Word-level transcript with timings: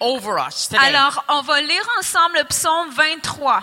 over 0.00 0.38
us 0.38 0.68
today. 0.68 0.78
Alors, 0.82 1.24
on 1.28 1.42
va 1.42 1.60
lire 1.60 1.86
ensemble 1.98 2.38
le 2.38 2.44
psaume 2.44 2.94
23. 2.94 3.62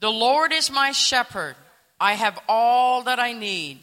The 0.00 0.10
Lord 0.10 0.52
is 0.52 0.70
my 0.70 0.92
shepherd. 0.92 1.56
I 1.98 2.12
have 2.14 2.38
all 2.48 3.02
that 3.04 3.18
I 3.18 3.32
need. 3.32 3.78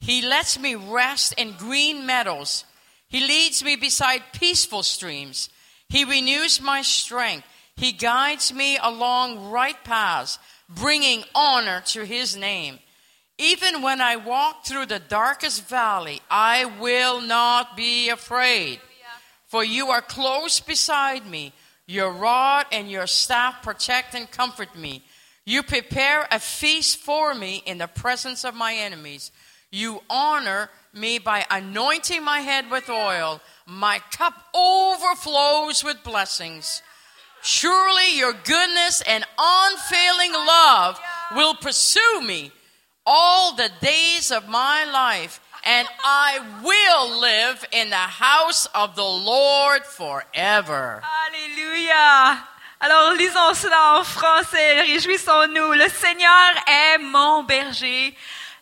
He 0.00 0.22
lets 0.22 0.58
me 0.58 0.74
rest 0.74 1.34
in 1.38 1.52
green 1.52 2.04
meadows. 2.04 2.64
He 3.08 3.20
leads 3.20 3.62
me 3.62 3.76
beside 3.76 4.22
peaceful 4.32 4.82
streams. 4.82 5.48
He 5.88 6.04
renews 6.04 6.60
my 6.60 6.82
strength. 6.82 7.46
He 7.76 7.92
guides 7.92 8.52
me 8.52 8.78
along 8.82 9.50
right 9.50 9.82
paths, 9.84 10.38
bringing 10.68 11.24
honor 11.34 11.82
to 11.86 12.04
his 12.04 12.36
name. 12.36 12.78
Even 13.38 13.82
when 13.82 14.00
I 14.00 14.16
walk 14.16 14.64
through 14.64 14.86
the 14.86 15.00
darkest 15.00 15.68
valley, 15.68 16.20
I 16.30 16.64
will 16.80 17.20
not 17.20 17.76
be 17.76 18.08
afraid. 18.08 18.80
For 19.54 19.62
you 19.62 19.90
are 19.90 20.02
close 20.02 20.58
beside 20.58 21.26
me. 21.26 21.52
Your 21.86 22.10
rod 22.10 22.66
and 22.72 22.90
your 22.90 23.06
staff 23.06 23.62
protect 23.62 24.12
and 24.16 24.28
comfort 24.28 24.76
me. 24.76 25.04
You 25.44 25.62
prepare 25.62 26.26
a 26.32 26.40
feast 26.40 26.96
for 26.96 27.36
me 27.36 27.62
in 27.64 27.78
the 27.78 27.86
presence 27.86 28.44
of 28.44 28.56
my 28.56 28.74
enemies. 28.74 29.30
You 29.70 30.02
honor 30.10 30.70
me 30.92 31.20
by 31.20 31.46
anointing 31.48 32.24
my 32.24 32.40
head 32.40 32.68
with 32.68 32.90
oil. 32.90 33.40
My 33.64 34.00
cup 34.10 34.34
overflows 34.56 35.84
with 35.84 36.02
blessings. 36.02 36.82
Surely 37.40 38.18
your 38.18 38.32
goodness 38.32 39.02
and 39.02 39.24
unfailing 39.38 40.32
love 40.32 40.98
will 41.36 41.54
pursue 41.54 42.20
me 42.22 42.50
all 43.06 43.54
the 43.54 43.70
days 43.80 44.32
of 44.32 44.48
my 44.48 44.84
life, 44.84 45.38
and 45.64 45.88
I 46.04 46.40
will 46.62 47.20
live 47.20 47.64
in 47.72 47.90
the 47.90 47.96
house 47.96 48.66
of 48.74 48.94
the 48.94 49.02
Lord 49.02 49.84
forever. 49.84 51.00
Alléluia. 51.26 52.38
Alors, 52.80 53.14
lisons 53.14 53.54
cela 53.54 53.98
en 53.98 54.04
français. 54.04 54.82
Réjouissons-nous. 54.82 55.72
Le 55.72 55.88
Seigneur 55.88 56.50
est 56.66 56.98
mon 56.98 57.42
berger. 57.44 58.14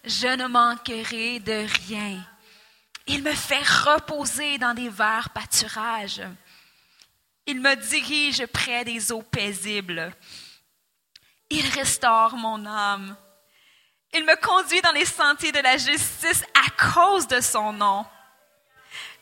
Je 0.05 0.29
ne 0.29 0.47
manquerai 0.47 1.41
de 1.41 1.67
rien. 1.89 2.25
Il 3.09 3.23
me 3.25 3.33
fait 3.33 3.67
reposer 3.67 4.59
dans 4.59 4.75
des 4.75 4.89
verts 4.89 5.31
pâturages. 5.31 6.23
Il 7.47 7.61
me 7.61 7.75
dirige 7.75 8.47
près 8.47 8.85
des 8.85 9.11
eaux 9.11 9.23
paisibles. 9.23 10.13
Il 11.51 11.67
restaure 11.71 12.37
mon 12.37 12.65
âme. 12.65 13.17
Il 14.15 14.25
me 14.25 14.37
conduit 14.37 14.83
dans 14.83 14.93
les 14.93 15.07
sentiers 15.07 15.53
de 15.53 15.61
la 15.61 15.77
justice 15.77 16.45
à 16.55 16.93
cause 16.93 17.27
de 17.27 17.41
son 17.41 17.73
nom. 17.73 18.05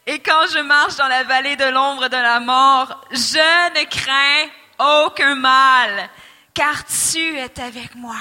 Et 0.07 0.19
quand 0.21 0.47
je 0.53 0.59
marche 0.61 0.97
dans 0.97 1.07
la 1.07 1.23
vallée 1.23 1.57
de 1.57 1.67
l'ombre 1.67 2.09
de 2.09 2.17
la 2.17 2.41
mort, 2.41 3.07
je 3.13 3.79
ne 3.79 3.85
crains 3.85 4.51
aucun 5.07 5.35
mal, 5.37 6.11
car 6.55 6.85
tu 6.85 7.37
es 7.37 7.61
avec 7.61 7.95
moi. 7.95 8.17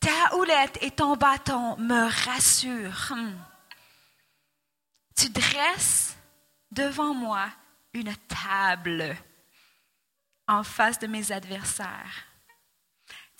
Ta 0.00 0.34
houlette 0.34 0.78
et 0.80 0.90
ton 0.90 1.14
bâton 1.14 1.76
me 1.76 2.08
rassurent. 2.26 3.12
Hmm. 3.14 3.36
Tu 5.14 5.28
dresses 5.28 6.16
devant 6.70 7.12
moi 7.12 7.44
une 7.92 8.14
table 8.26 9.14
en 10.48 10.64
face 10.64 10.98
de 10.98 11.06
mes 11.06 11.30
adversaires. 11.30 12.29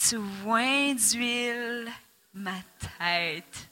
Tu 0.08 0.16
oins 0.46 0.94
d'huile 0.94 1.92
ma 2.32 2.56
tête 2.98 3.68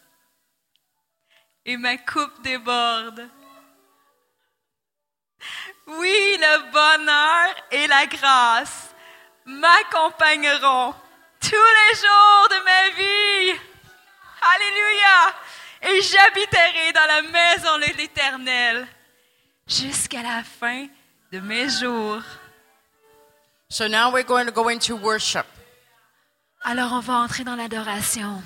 et 1.65 1.77
ma 1.79 1.97
coupe 1.97 2.43
déborde. 2.43 3.27
Oui, 5.87 6.37
le 6.39 6.71
bonheur 6.71 7.55
et 7.71 7.87
la 7.87 8.07
grâce 8.07 8.95
m'accompagneront 9.47 10.95
tous 11.41 11.55
les 11.55 11.97
jours 11.97 12.49
de 12.51 12.65
ma 12.65 12.89
vie. 12.91 13.61
Alléluia. 14.55 15.35
Et 15.81 16.03
j'habiterai 16.03 16.93
dans 16.93 17.07
la 17.07 17.23
maison 17.23 17.79
de 17.79 17.97
l'Éternel 17.97 18.87
jusqu'à 19.67 20.23
la 20.23 20.43
fin 20.43 20.89
de 21.33 21.41
mes 21.41 21.71
jours. 21.71 22.23
So 23.71 23.87
now 23.87 24.13
we're 24.13 24.25
going 24.25 24.47
to 24.47 24.53
go 24.53 24.69
into 24.69 24.95
worship. 24.95 25.47
Alors 26.63 26.93
on 26.93 27.01
va 27.01 27.15
entrer 27.15 27.45
dans 27.45 27.57
l'adoration. 27.57 28.43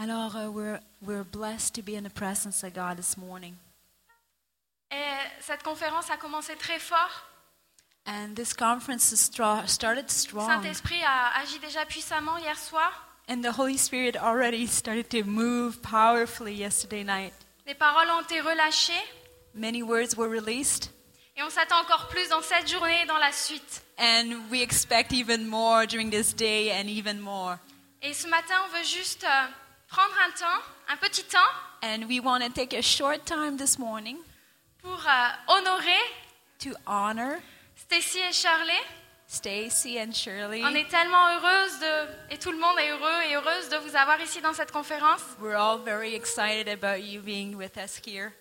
Alors, 0.00 0.36
uh, 0.36 0.50
we're, 0.50 0.80
we're 1.02 1.24
blessed 1.24 1.74
to 1.74 1.82
be 1.82 1.96
in 1.96 2.04
the 2.04 2.10
presence 2.10 2.62
of 2.62 2.72
God 2.72 2.96
this 2.96 3.16
morning. 3.16 3.56
Et 4.90 4.96
cette 5.40 5.62
conférence 5.62 6.08
a 6.10 6.16
commencé 6.16 6.54
très 6.56 6.78
fort. 6.78 7.10
And 8.06 8.34
this 8.36 8.54
conference 8.54 9.10
has 9.10 9.20
stra- 9.20 9.66
started 9.66 10.08
strong. 10.08 10.48
Saint-Esprit 10.48 11.02
a 11.02 11.40
agi 11.40 11.58
déjà 11.58 11.84
puissamment 11.84 12.38
hier 12.38 12.54
soir. 12.56 12.90
And 13.28 13.42
the 13.42 13.52
Holy 13.52 13.76
Spirit 13.76 14.16
already 14.16 14.66
started 14.66 15.10
to 15.10 15.24
move 15.24 15.82
powerfully 15.82 16.54
yesterday 16.54 17.02
night. 17.02 17.34
Les 17.66 17.74
paroles 17.74 18.08
ont 18.08 18.22
été 18.22 18.40
relâchées. 18.40 19.02
Many 19.52 19.82
words 19.82 20.16
were 20.16 20.28
released. 20.28 20.90
Et 21.36 21.42
on 21.42 21.50
s'attend 21.50 21.80
encore 21.80 22.08
plus 22.08 22.28
dans 22.30 22.40
cette 22.42 22.68
journée 22.68 23.02
et 23.02 23.06
dans 23.06 23.18
la 23.18 23.32
suite. 23.32 23.82
And 23.98 24.48
we 24.50 24.62
expect 24.62 25.12
even 25.12 25.46
more 25.46 25.86
during 25.86 26.10
this 26.10 26.32
day 26.32 26.70
and 26.70 26.88
even 26.88 27.20
more. 27.20 27.58
Et 28.00 28.14
ce 28.14 28.28
matin, 28.28 28.54
on 28.64 28.78
veut 28.78 28.84
juste 28.84 29.24
euh, 29.24 29.46
prendre 29.88 30.14
un 30.26 30.30
temps, 30.30 30.62
un 30.88 30.96
petit 30.96 31.24
temps, 31.24 31.38
And 31.82 32.08
we 32.08 32.20
want 32.20 32.42
to 32.42 32.50
take 32.50 32.72
a 32.72 32.82
short 32.82 33.24
time 33.24 33.56
this 33.56 33.78
morning 33.78 34.18
pour 34.82 34.98
euh, 35.06 35.28
honorer 35.46 36.02
to 36.58 36.70
honor 36.86 37.40
Stacy 37.76 38.18
et 38.18 38.32
Shirley. 38.32 38.80
Stacy 39.28 39.98
and 39.98 40.12
Shirley. 40.12 40.64
On 40.64 40.74
est 40.74 40.88
tellement 40.88 41.28
heureuse 41.28 41.78
de, 41.80 42.34
et 42.34 42.38
tout 42.38 42.50
le 42.50 42.58
monde 42.58 42.78
est 42.78 42.90
heureux 42.90 43.22
et 43.28 43.34
heureuse 43.36 43.68
de 43.68 43.76
vous 43.76 43.94
avoir 43.94 44.20
ici 44.20 44.40
dans 44.40 44.54
cette 44.54 44.72
conférence. 44.72 45.22
We're 45.40 45.56
all 45.56 45.78
very 45.78 46.14
excited 46.14 46.68
about 46.68 47.02
you 47.02 47.20
being 47.20 47.54
with 47.54 47.76
us 47.76 48.00
here. 48.04 48.32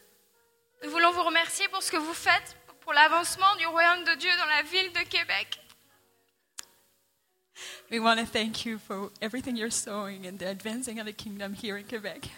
Nous 0.84 0.90
voulons 0.90 1.12
vous 1.12 1.24
remercier 1.24 1.68
pour 1.68 1.84
ce 1.84 1.92
que 1.92 1.98
vous 1.98 2.14
faites 2.14 2.56
pour 2.82 2.94
l'avancement 2.94 3.56
du 3.58 3.68
royaume 3.68 4.04
de 4.06 4.16
Dieu 4.16 4.32
dans 4.40 4.46
la 4.46 4.62
ville 4.64 4.92
de 4.94 5.04
Québec. 5.10 5.60
We 7.92 8.00
want 8.00 8.20
to 8.20 8.26
thank 8.26 8.66
you 8.66 8.78
for 8.78 9.10
everything 9.22 9.56
you're 9.56 9.70
sowing 9.70 10.26
in 10.26 10.38
the 10.38 10.50
advancing 10.50 11.00
of 11.00 11.06
the 11.06 11.14
kingdom 11.14 11.54
here 11.54 11.78
in 11.78 11.86
Quebec. 11.86 12.30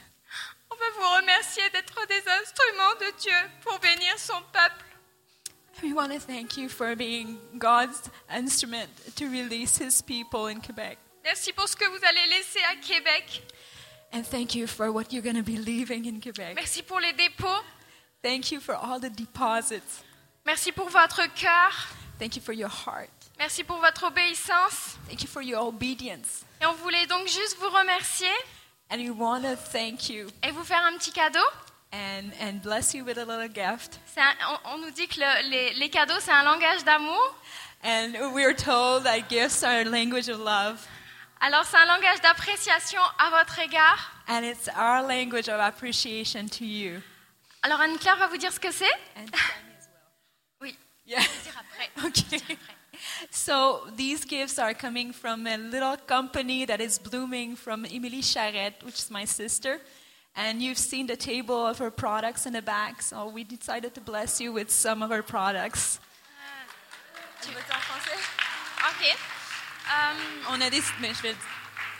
On 0.71 0.75
veut 0.77 0.93
vous 0.97 1.15
remercier 1.21 1.63
d'être 1.71 2.07
des 2.07 2.23
instruments 2.27 2.95
de 2.99 3.11
Dieu 3.21 3.49
pour 3.61 3.79
bénir 3.79 4.17
son 4.17 4.41
peuple. 4.53 4.85
We 5.81 5.93
want 5.93 6.11
to 6.11 6.19
thank 6.19 6.57
you 6.57 6.67
for 6.67 6.95
being 6.95 7.37
God's 7.57 8.09
instrument 8.29 8.89
to 9.15 9.29
release 9.29 9.77
his 9.77 10.01
people 10.01 10.47
in 10.47 10.59
Quebec. 10.59 10.97
Merci 11.23 11.53
pour 11.53 11.67
ce 11.67 11.75
que 11.75 11.85
vous 11.85 12.03
allez 12.03 12.27
laisser 12.29 12.59
à 12.71 12.75
Québec. 12.75 13.41
And 14.11 14.23
thank 14.23 14.55
you 14.55 14.67
for 14.67 14.91
what 14.91 15.13
you're 15.13 15.21
going 15.21 15.35
to 15.35 15.43
be 15.43 15.57
leaving 15.57 16.05
in 16.05 16.19
Quebec. 16.19 16.55
Merci 16.55 16.81
pour 16.81 16.99
les 16.99 17.13
dépôts. 17.13 17.63
Thank 18.21 18.51
you 18.51 18.59
for 18.59 18.75
all 18.75 18.99
the 18.99 19.09
deposits. 19.09 20.03
Merci 20.45 20.71
pour 20.71 20.89
votre 20.89 21.27
cœur. 21.35 21.71
Thank 22.17 22.35
you 22.35 22.41
for 22.41 22.53
your 22.53 22.69
heart. 22.69 23.09
Merci 23.39 23.63
pour 23.63 23.77
votre 23.77 24.03
obéissance. 24.07 24.97
Thank 25.07 25.21
you 25.23 25.27
for 25.27 25.41
your 25.41 25.65
obedience. 25.67 26.43
Et 26.61 26.65
on 26.65 26.73
voulait 26.73 27.05
donc 27.07 27.25
juste 27.27 27.57
vous 27.59 27.69
remercier 27.69 28.29
And 28.91 28.97
we 28.97 29.09
want 29.11 29.41
to 29.43 29.55
thank 29.71 30.09
you 30.09 30.27
et 30.43 30.51
vous 30.51 30.63
faire 30.63 30.83
un 30.85 30.97
petit 30.97 31.11
cadeau. 31.11 31.39
and, 31.93 32.31
and 32.41 32.61
bless 32.61 32.93
you 32.93 33.03
with 33.03 33.17
a 33.17 33.23
little 33.25 33.47
gift. 33.47 33.99
Un- 34.17 34.35
on, 34.65 34.73
on 34.73 34.77
nous 34.79 34.91
dit 34.91 35.07
que 35.07 35.19
le- 35.19 35.49
les, 35.49 35.73
les 35.75 35.89
cadeaux, 35.89 36.19
c'est 36.19 36.31
un 36.31 36.43
langage 36.43 36.83
d'amour. 36.83 37.35
And 37.83 38.13
we're 38.33 38.55
told 38.55 39.03
that 39.05 39.29
gifts 39.29 39.63
are 39.63 39.79
a 39.81 39.83
language 39.85 40.27
of 40.27 40.39
love. 40.39 40.85
Alors, 41.39 41.63
c'est 41.65 41.77
un 41.77 41.85
langage 41.85 42.19
d'appréciation 42.21 42.99
à 43.17 43.29
votre 43.29 43.57
égard. 43.59 44.11
And 44.27 44.43
it's 44.43 44.67
our 44.77 45.01
language 45.07 45.47
of 45.47 45.59
appreciation 45.61 46.47
to 46.49 46.65
you. 46.65 47.01
Alors, 47.61 47.79
Anne-Claire 47.79 48.17
va 48.17 48.27
vous 48.27 48.37
dire 48.37 48.51
ce 48.51 48.59
que 48.59 48.71
c'est. 48.71 48.85
Well. 49.15 49.29
Oui. 50.61 50.77
Yeah. 51.05 51.21
Okay. 52.05 52.41
So 53.31 53.87
these 53.95 54.25
gifts 54.25 54.59
are 54.59 54.73
coming 54.73 55.13
from 55.13 55.47
a 55.47 55.57
little 55.57 55.97
company 55.97 56.65
that 56.65 56.79
is 56.81 56.99
blooming 56.99 57.55
from 57.55 57.85
Emily 57.85 58.21
Charette, 58.21 58.83
which 58.83 58.99
is 58.99 59.09
my 59.11 59.25
sister. 59.25 59.79
And 60.35 60.61
you've 60.61 60.77
seen 60.77 61.07
the 61.07 61.17
table 61.17 61.65
of 61.65 61.79
her 61.79 61.91
products 61.91 62.45
in 62.45 62.53
the 62.53 62.61
back, 62.61 63.01
so 63.01 63.27
we 63.27 63.43
decided 63.43 63.93
to 63.95 64.01
bless 64.01 64.39
you 64.39 64.53
with 64.53 64.69
some 64.69 65.01
of 65.03 65.09
her 65.09 65.23
products. 65.23 65.99
Ah. 66.39 66.65
Tu 67.41 67.49
veux 67.49 67.61
dire 67.61 67.75
en 67.75 67.81
français 67.81 68.19
Ok. 68.89 69.17
Euh, 69.91 70.53
On 70.53 70.61
a 70.61 70.69
décidé, 70.69 70.93
mais 71.01 71.13
je 71.13 71.21
vais- 71.23 71.35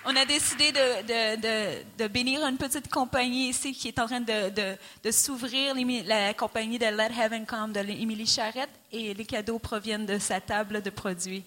on 0.05 0.15
a 0.15 0.25
décidé 0.25 0.71
de, 0.71 1.01
de, 1.01 1.41
de, 1.41 1.83
de 1.97 2.07
bénir 2.07 2.45
une 2.45 2.57
petite 2.57 2.89
compagnie 2.89 3.49
ici 3.49 3.73
qui 3.73 3.89
est 3.89 3.99
en 3.99 4.07
train 4.07 4.21
de, 4.21 4.49
de, 4.49 4.77
de 5.03 5.12
s'ouvrir, 5.12 5.75
la 6.05 6.33
compagnie 6.33 6.79
de 6.79 6.85
Let 6.85 7.12
Heaven 7.19 7.45
Come 7.45 7.73
de 7.73 7.79
Émilie 7.79 8.25
Charette, 8.27 8.69
et 8.91 9.13
les 9.13 9.25
cadeaux 9.25 9.59
proviennent 9.59 10.05
de 10.05 10.17
sa 10.17 10.39
table 10.41 10.81
de 10.81 10.89
produits. 10.89 11.43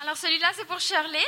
alors, 0.00 0.16
celui-là, 0.16 0.48
c'est 0.54 0.64
pour 0.66 0.80
Shirley. 0.80 1.18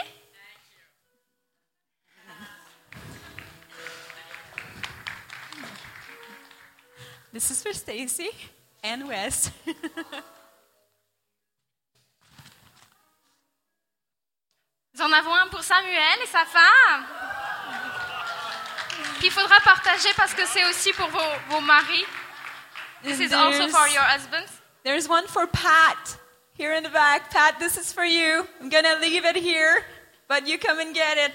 This 7.32 7.50
is 7.50 7.62
for 7.62 7.74
Stacy 7.74 8.30
and 8.84 9.08
Wes. 9.08 9.50
Nous 14.94 15.02
en 15.02 15.12
avons 15.12 15.35
un 15.35 15.48
pour 15.48 15.62
Samuel 15.62 16.18
et 16.22 16.26
sa 16.26 16.44
femme. 16.44 17.07
Puis 19.18 19.26
il 19.26 19.33
faudra 19.33 19.59
partager 19.61 20.11
parce 20.16 20.35
que 20.35 20.46
c'est 20.46 20.64
aussi 20.66 20.92
pour 20.92 21.09
vos, 21.09 21.18
vos 21.48 21.61
maris. 21.61 22.04
This 23.02 23.18
is 23.18 23.35
also 23.35 23.68
for 23.68 23.88
your 23.88 24.04
husbands. 24.04 24.50
there's 24.85 25.09
one 25.09 25.26
for 25.26 25.46
Pat 25.46 26.16
here 26.57 26.74
in 26.74 26.83
the 26.83 26.92
back. 26.92 27.30
Pat, 27.30 27.59
this 27.59 27.76
is 27.76 27.92
for 27.92 28.04
you. 28.04 28.46
I'm 28.61 28.70
to 28.70 28.98
leave 29.00 29.24
it 29.24 29.37
here, 29.37 29.85
but 30.28 30.46
you 30.46 30.59
come 30.59 30.78
and 30.78 30.94
get 30.94 31.18
it. 31.18 31.33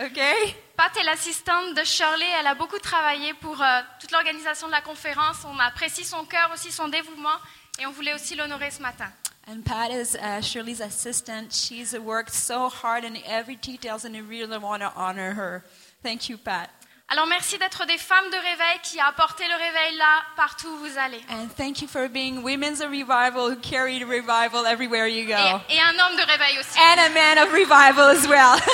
Okay? 0.00 0.56
Pat 0.76 0.96
est 0.96 1.04
l'assistante 1.04 1.74
de 1.74 1.84
Shirley. 1.84 2.26
Elle 2.40 2.46
a 2.46 2.54
beaucoup 2.54 2.78
travaillé 2.78 3.32
pour 3.34 3.60
euh, 3.62 3.80
toute 4.00 4.10
l'organisation 4.10 4.66
de 4.66 4.72
la 4.72 4.80
conférence. 4.80 5.38
On 5.44 5.58
apprécie 5.58 6.04
son 6.04 6.24
cœur, 6.24 6.50
aussi 6.52 6.72
son 6.72 6.88
dévouement. 6.88 7.38
Et 7.78 7.86
on 7.86 7.92
voulait 7.92 8.14
aussi 8.14 8.34
l'honorer 8.34 8.70
ce 8.70 8.82
matin. 8.82 9.10
And 9.50 9.64
Pat 9.64 9.90
is 9.90 10.14
uh, 10.14 10.42
Shirley's 10.42 10.80
assistant. 10.80 11.54
She's 11.54 11.98
worked 11.98 12.34
so 12.34 12.68
hard 12.68 13.04
in 13.04 13.16
every 13.26 13.56
details, 13.56 14.04
and 14.04 14.14
I 14.14 14.20
really 14.20 14.58
want 14.58 14.82
to 14.82 14.92
honor 14.94 15.32
her. 15.32 15.64
Thank 16.02 16.28
you, 16.28 16.36
Pat. 16.36 16.68
Alors 17.10 17.26
merci 17.26 17.56
d'être 17.56 17.86
des 17.86 17.96
femmes 17.96 18.28
de 18.30 18.36
réveil 18.36 18.78
qui 18.82 19.00
apportez 19.00 19.48
le 19.48 19.54
réveil 19.54 19.96
là, 19.96 20.22
partout 20.36 20.68
où 20.68 20.76
vous 20.76 20.98
allez. 20.98 21.22
And 21.30 21.48
thank 21.56 21.80
you 21.80 21.88
for 21.88 22.06
being 22.06 22.42
women's 22.42 22.82
revival 22.84 23.48
who 23.48 23.56
carry 23.56 23.98
the 23.98 24.04
revival 24.04 24.66
everywhere 24.66 25.06
you 25.08 25.26
go. 25.26 25.32
Et, 25.70 25.76
et 25.76 25.80
un 25.80 25.98
homme 25.98 26.16
de 26.18 26.26
réveil 26.30 26.58
aussi. 26.58 26.78
And 26.78 27.00
a 27.00 27.08
man 27.08 27.38
of 27.38 27.50
revival 27.50 28.10
as 28.10 28.28
well. 28.28 28.58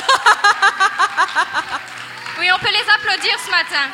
Oui, 2.37 2.51
on 2.51 2.59
peut 2.59 2.73
les 2.73 2.91
applaudir 2.91 3.39
ce 3.39 3.51
matin. 3.51 3.91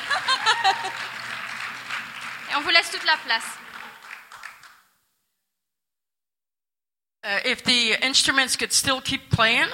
Et 2.51 2.57
on 2.57 2.61
vous 2.63 2.71
laisse 2.71 2.91
toute 2.91 3.05
la 3.05 3.17
place. 3.19 3.45
Uh, 7.23 7.39
if 7.45 7.63
the 7.65 7.95
instruments 8.03 8.57
could 8.57 8.73
still 8.73 9.01
keep 9.03 9.29
playing, 9.31 9.69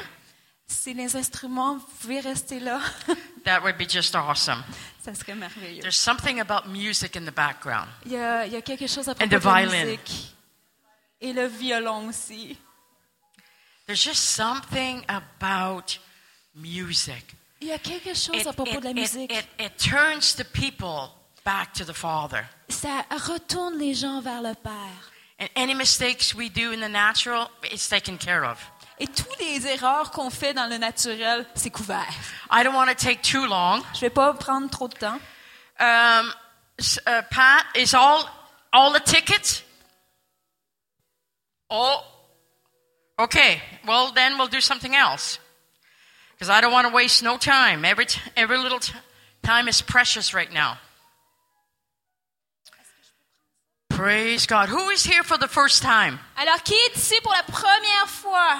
si 0.66 0.94
les 0.94 1.14
instruments 1.16 1.78
pouvaient 2.00 2.20
rester 2.20 2.58
là, 2.58 2.80
that 3.44 3.62
would 3.62 3.76
be 3.78 3.86
just 3.88 4.14
awesome. 4.16 4.64
ça 5.04 5.14
serait 5.14 5.36
merveilleux. 5.36 5.80
There's 5.82 5.96
something 5.98 6.40
about 6.40 6.66
music 6.68 7.16
in 7.16 7.24
the 7.24 7.30
background. 7.34 7.88
Il 8.04 8.12
y 8.12 8.16
a, 8.16 8.46
il 8.46 8.52
y 8.52 8.56
a 8.56 8.62
quelque 8.62 8.88
chose 8.88 9.08
à 9.08 9.12
And 9.12 9.28
propos 9.28 9.36
the 9.38 9.40
de 9.42 9.46
la 9.46 9.60
violin. 9.62 9.84
musique. 9.84 10.34
Et 11.20 11.32
le 11.32 11.46
violon 11.46 12.08
aussi. 12.08 12.58
There's 13.86 14.02
just 14.02 14.24
something 14.34 15.04
about 15.08 15.98
music. 16.54 17.34
Il 17.60 17.68
y 17.68 17.72
a 17.72 17.78
quelque 17.78 18.12
chose 18.14 18.40
It, 18.40 18.46
à 18.48 18.52
propos 18.52 18.72
it- 18.72 18.80
de 18.80 18.84
la 18.84 18.90
it- 18.90 18.96
musique. 18.96 19.32
it- 19.32 19.46
it 19.60 19.76
turns 19.78 20.34
the 20.34 20.44
people 20.44 21.10
back 21.44 21.72
to 21.74 21.84
the 21.84 21.94
Father. 21.94 22.44
Ça 22.68 23.04
retourne 23.28 23.78
les 23.78 23.94
gens 23.94 24.20
vers 24.20 24.42
le 24.42 24.54
Père. 24.54 25.12
And 25.38 25.50
any 25.54 25.74
mistakes 25.74 26.34
we 26.34 26.48
do 26.48 26.72
in 26.72 26.80
the 26.80 26.88
natural, 26.88 27.50
it's 27.62 27.88
taken 27.88 28.16
care 28.16 28.44
of. 28.44 28.58
Et 28.98 29.06
toutes 29.06 29.38
les 29.38 29.66
erreurs 29.66 30.10
qu'on 30.10 30.30
fait 30.30 30.54
dans 30.54 30.70
le 30.70 30.78
naturel, 30.78 31.44
c'est 31.54 31.70
couvert. 31.70 32.14
I 32.50 32.62
don't 32.62 32.74
want 32.74 32.88
to 32.88 32.94
take 32.94 33.22
too 33.22 33.46
long. 33.46 33.82
Je 33.92 34.00
vais 34.00 34.10
pas 34.10 34.32
prendre 34.32 34.70
trop 34.70 34.88
de 34.88 34.94
temps. 34.94 35.20
Um, 35.78 36.32
uh, 37.06 37.22
Pat, 37.30 37.66
is 37.74 37.92
all 37.92 38.24
all 38.72 38.92
the 38.92 39.00
tickets? 39.00 39.62
Oh, 41.68 42.02
okay. 43.18 43.60
Well, 43.86 44.12
then 44.12 44.38
we'll 44.38 44.48
do 44.48 44.62
something 44.62 44.94
else 44.94 45.38
because 46.32 46.48
I 46.48 46.62
don't 46.62 46.72
want 46.72 46.88
to 46.88 46.94
waste 46.94 47.22
no 47.22 47.36
time. 47.36 47.84
Every 47.84 48.06
t- 48.06 48.20
every 48.36 48.56
little 48.56 48.78
t- 48.78 48.94
time 49.42 49.68
is 49.68 49.82
precious 49.82 50.32
right 50.32 50.50
now. 50.50 50.78
Praise 53.96 54.46
God. 54.46 54.68
Who 54.68 54.90
is 54.90 55.02
here 55.02 55.22
for 55.22 55.38
the 55.38 55.48
first 55.48 55.82
time? 55.82 56.18
Alors, 56.36 56.62
qui 56.62 56.74
est 56.74 56.96
ici 56.96 57.18
pour 57.22 57.32
la 57.32 57.42
première 57.44 58.06
fois? 58.06 58.58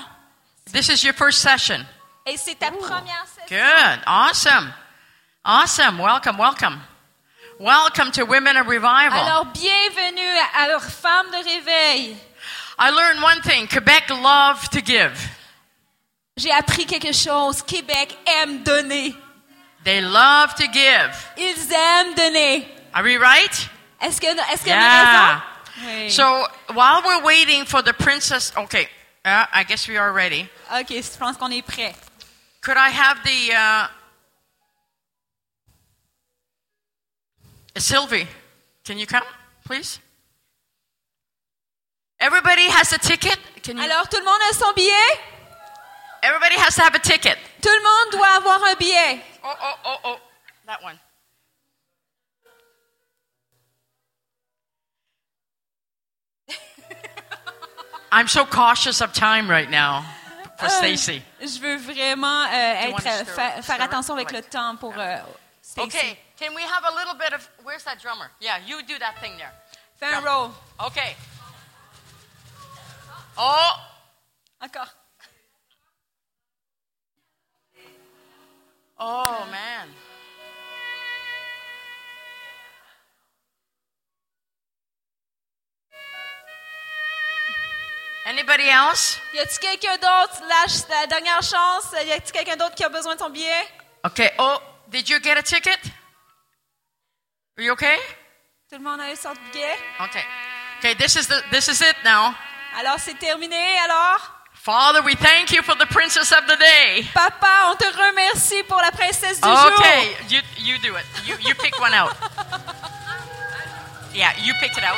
This 0.72 0.88
is 0.88 1.05
your 1.05 1.12
first 1.12 1.40
session. 1.40 1.85
Et 2.25 2.38
c'est 2.38 2.55
ta 2.55 2.70
première 2.70 3.27
session. 3.27 3.51
Good. 3.51 4.03
Awesome. 4.07 4.72
Awesome. 5.44 5.99
Welcome, 5.99 6.38
welcome. 6.38 6.81
Welcome 7.61 8.12
to 8.12 8.25
Women 8.25 8.57
of 8.57 8.66
Revival. 8.66 9.12
Alors, 9.12 9.44
bienvenue 9.53 10.38
à 10.55 10.68
leur 10.68 10.83
femme 10.83 11.27
de 11.31 11.44
réveil. 11.44 12.16
I 12.79 12.90
learned 12.90 13.22
one 13.22 13.42
thing 13.42 13.66
Quebec 13.66 14.09
love 14.09 14.70
to 14.70 14.81
give. 14.81 15.12
J'ai 16.38 16.51
appris 16.51 16.87
quelque 16.87 17.12
chose. 17.12 17.61
Québec 17.61 18.16
aime 18.40 18.62
donner. 18.62 19.14
They 19.85 20.01
love 20.01 20.55
to 20.55 20.64
give. 20.72 21.14
Ils 21.37 21.70
aiment 21.70 22.14
donner. 22.14 22.66
Are 22.94 23.03
we 23.05 23.18
right? 23.18 23.68
Est-ce 24.00 24.20
que, 24.20 24.26
est-ce 24.52 24.64
que 24.64 24.68
Yeah. 24.70 25.42
Oui. 25.85 26.11
So 26.11 26.46
while 26.74 27.02
we're 27.04 27.22
waiting 27.22 27.64
for 27.66 27.82
the 27.82 27.92
princess, 27.92 28.52
okay, 28.56 28.88
uh, 29.24 29.46
I 29.52 29.64
guess 29.64 29.87
we 29.88 29.98
are 29.98 30.12
ready. 30.12 30.48
OK, 30.72 30.88
je 30.88 31.18
pense 31.18 31.37
qu'on 31.37 31.50
est 31.50 31.62
prêt. 31.62 31.94
Could 32.62 32.76
I 32.78 32.88
have 32.90 33.22
the 33.22 33.52
uh, 33.52 33.88
Sylvie? 37.78 38.26
Can 38.85 38.98
you 38.98 39.06
come, 39.06 39.22
please? 39.64 40.00
Everybody 42.18 42.68
has 42.70 42.92
a 42.92 42.98
ticket. 42.98 43.38
Can 43.62 43.76
you? 43.76 43.82
Alors, 43.82 44.09
tout 44.09 44.18
le 44.18 44.24
monde 44.24 44.40
a 44.50 44.54
son 44.54 44.72
billet? 44.74 45.18
Everybody 46.22 46.56
has 46.56 46.74
to 46.76 46.82
have 46.82 46.94
a 46.94 46.98
ticket. 46.98 47.37
Tout 47.61 47.68
le 47.68 47.82
monde 47.82 48.12
doit 48.12 48.37
avoir 48.37 48.62
un 48.64 48.74
billet. 48.76 49.20
Oh, 49.44 49.54
oh, 49.62 49.74
oh, 49.85 49.96
oh, 50.04 50.16
that 50.66 50.82
one. 50.82 50.98
I'm 58.12 58.28
so 58.28 58.44
cautious 58.46 59.00
of 59.00 59.12
time 59.12 59.48
right 59.50 59.68
now 59.70 60.04
for 60.58 60.66
Euh, 60.66 60.68
Stacy. 60.68 61.22
Je 61.40 61.58
veux 61.60 61.76
vraiment 61.76 62.44
euh, 62.44 62.88
être, 62.88 62.96
to 62.96 63.02
stir- 63.02 63.24
fa- 63.26 63.62
stir 63.62 63.62
faire 63.64 63.82
attention 63.82 64.14
avec 64.14 64.30
le 64.32 64.42
temps 64.42 64.76
pour 64.76 64.94
euh, 64.96 65.18
Stacy. 65.62 65.86
Okay, 65.88 66.18
can 66.38 66.54
we 66.54 66.62
have 66.62 66.84
a 66.84 66.94
little 66.94 67.14
bit 67.14 67.32
of 67.34 67.46
where's 67.64 67.84
that 67.84 67.96
drummer? 68.00 68.30
Yeah, 68.40 68.58
you 68.66 68.82
do 68.82 68.98
that 68.98 69.18
thing 69.20 69.36
there. 69.36 69.52
Fais 70.00 70.14
un 70.14 70.22
roll. 70.22 70.50
Okay. 70.86 71.16
Oh, 73.38 73.72
Encore. 74.62 74.88
oh 78.98 79.46
man. 79.50 79.88
Anybody 88.26 88.68
else? 88.68 89.20
Y 89.34 89.38
a-t-il 89.38 89.58
quelqu'un 89.60 89.96
d'autre? 89.98 90.42
La, 90.48 90.96
la 91.00 91.06
dernière 91.06 91.42
chance. 91.42 91.92
Y 92.04 92.10
a-t-il 92.10 92.32
quelqu'un 92.32 92.56
d'autre 92.56 92.74
qui 92.74 92.82
a 92.82 92.88
besoin 92.88 93.14
de 93.14 93.20
son 93.20 93.30
billet? 93.30 93.68
Okay. 94.04 94.30
Oh, 94.38 94.58
did 94.88 95.08
you 95.08 95.20
get 95.22 95.38
a 95.38 95.42
ticket? 95.42 95.78
Are 97.56 97.62
you 97.62 97.72
okay? 97.72 97.96
Tout 98.68 98.78
le 98.78 98.82
monde 98.82 99.00
a 99.00 99.12
eu 99.12 99.16
son 99.16 99.32
billet? 99.52 99.78
Okay. 100.00 100.24
Okay, 100.80 100.94
this 100.94 101.14
is 101.14 101.28
the 101.28 101.40
this 101.52 101.68
is 101.68 101.80
it 101.80 101.94
now. 102.04 102.34
Alors, 102.80 102.98
c'est 102.98 103.14
terminé. 103.14 103.78
Alors, 103.84 104.20
Father, 104.54 105.02
we 105.02 105.14
thank 105.14 105.52
you 105.52 105.62
for 105.62 105.76
the 105.76 105.86
princess 105.86 106.32
of 106.32 106.46
the 106.48 106.56
day. 106.56 107.06
papa, 107.14 107.70
on 107.70 107.76
te 107.76 107.86
remercie 107.86 108.64
pour 108.64 108.80
la 108.82 108.90
princesse 108.90 109.40
du 109.40 109.48
jour. 109.48 109.72
Okay, 109.78 110.16
you 110.28 110.40
you 110.58 110.78
do 110.78 110.96
it. 110.96 111.04
You 111.24 111.36
you 111.40 111.54
pick 111.54 111.78
one 111.80 111.94
out. 111.94 112.12
Yeah, 114.16 114.32
you 114.42 114.54
pick 114.54 114.72
it 114.74 114.82
out. 114.82 114.96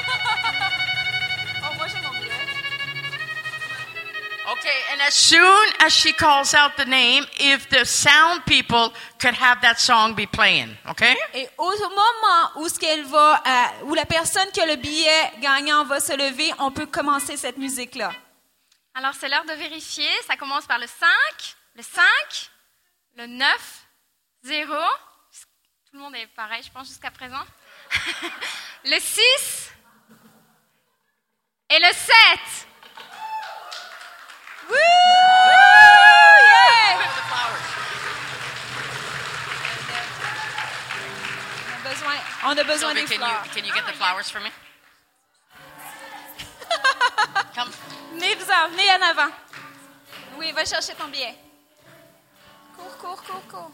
Okay, 4.50 4.78
and 4.92 5.02
as 5.02 5.12
soon 5.12 5.66
as 5.80 5.92
she 5.92 6.14
calls 6.14 6.54
out 6.54 6.74
the 6.78 6.86
name, 6.86 7.26
if 7.38 7.68
the 7.68 7.84
sound 7.84 8.46
people 8.46 8.94
could 9.18 9.34
have 9.34 9.60
that 9.60 9.78
song 9.78 10.14
be 10.14 10.24
playing, 10.26 10.70
okay? 10.88 11.14
Et 11.34 11.46
au 11.58 11.70
moment 11.70 12.52
où, 12.56 12.66
ce 12.66 12.78
qu'elle 12.78 13.04
va, 13.04 13.42
euh, 13.46 13.84
où 13.84 13.94
la 13.94 14.06
personne 14.06 14.50
qui 14.50 14.62
a 14.62 14.66
le 14.66 14.76
billet 14.76 15.32
gagnant 15.42 15.84
va 15.84 16.00
se 16.00 16.14
lever, 16.16 16.50
on 16.60 16.70
peut 16.70 16.86
commencer 16.86 17.36
cette 17.36 17.58
musique-là. 17.58 18.10
Alors, 18.94 19.12
c'est 19.20 19.28
l'heure 19.28 19.44
de 19.44 19.52
vérifier. 19.52 20.08
Ça 20.26 20.36
commence 20.36 20.66
par 20.66 20.78
le 20.78 20.86
5, 20.86 21.06
le 21.74 21.82
5, 21.82 22.02
le 23.16 23.26
9, 23.26 23.86
0. 24.44 24.72
Tout 24.72 25.92
le 25.92 25.98
monde 25.98 26.16
est 26.16 26.26
pareil, 26.28 26.62
je 26.62 26.70
pense, 26.70 26.88
jusqu'à 26.88 27.10
présent. 27.10 27.44
le 28.84 28.98
6 28.98 29.72
et 31.68 31.78
le 31.78 31.92
7. 31.92 32.67
Wouh! 34.68 34.76
Yeah! 36.44 37.00
On 41.74 41.80
a 41.80 41.82
besoin, 41.90 42.16
on 42.44 42.58
a 42.58 42.64
besoin 42.64 42.94
Sylvie, 42.94 43.00
des 43.00 43.06
can 43.14 43.20
you 43.20 43.26
fleurs. 43.26 43.48
can 43.54 43.64
you 43.64 43.72
get 43.72 43.86
the 43.86 43.92
flowers 43.92 44.30
for 44.30 44.40
me? 44.40 44.50
Come. 47.54 47.70
Venez-vous-en, 48.12 48.68
venez 48.70 48.90
en 48.90 49.02
avant. 49.02 49.30
Oui, 50.38 50.52
va 50.52 50.64
chercher 50.64 50.94
ton 50.94 51.08
billet. 51.08 51.36
Cours, 52.76 52.96
cours, 52.98 53.22
cours, 53.22 53.46
cours. 53.48 53.70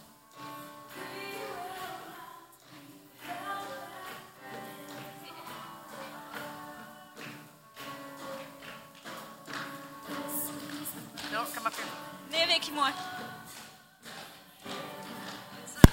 No, 11.35 11.43
come 11.53 11.67
up 11.67 11.75
here. 11.75 11.85
Venez 12.31 12.45
avec 12.45 12.71
moi. 12.73 12.93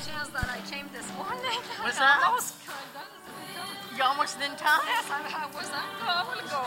chance 0.05 0.29
that 0.29 0.45
I 0.45 0.61
came 0.69 0.85
this 0.93 1.09
morning. 1.17 1.57
What's 1.81 1.97
I 2.01 2.05
that? 2.05 2.21
almost 2.29 2.53
got 2.61 2.77
done. 2.93 3.09
You 3.97 4.03
almost 4.03 4.37
didn't 4.37 4.59
come? 4.61 4.85
Yes, 4.85 5.09
I, 5.09 5.17
I 5.17 5.49
was 5.49 5.65
like, 5.73 5.97
oh, 5.97 6.13
I 6.13 6.29
will 6.29 6.45
go. 6.45 6.61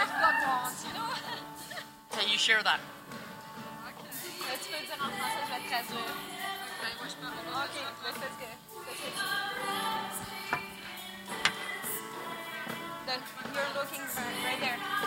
I've 0.00 0.16
got 0.16 0.32
once, 0.48 0.80
you 0.88 0.96
know. 0.96 1.12
Can 2.16 2.24
you 2.32 2.38
share 2.38 2.62
that? 2.62 2.80
Tu 2.80 4.72
peux 4.72 4.80
dire 4.80 4.96
en 4.96 5.12
français, 5.12 5.44
je 5.44 5.52
vais 5.52 5.60
te 5.60 5.68
traduire. 5.68 6.16
Ben, 6.80 6.92
moi, 6.96 7.04
je 7.04 7.16
parle 7.20 7.36
de 7.36 7.52
OK, 7.52 7.76
mais 8.02 8.12
fais 8.16 8.32
ce 8.32 8.38
que, 8.40 8.48
fais 8.80 8.96
ce 8.96 9.02
que 9.04 9.12
tu 9.12 9.20
veux. 9.20 9.80
Donc, 13.06 13.22
you're 13.52 13.72
looking 13.76 14.04
right, 14.16 14.36
right 14.46 14.60
there. 14.60 14.99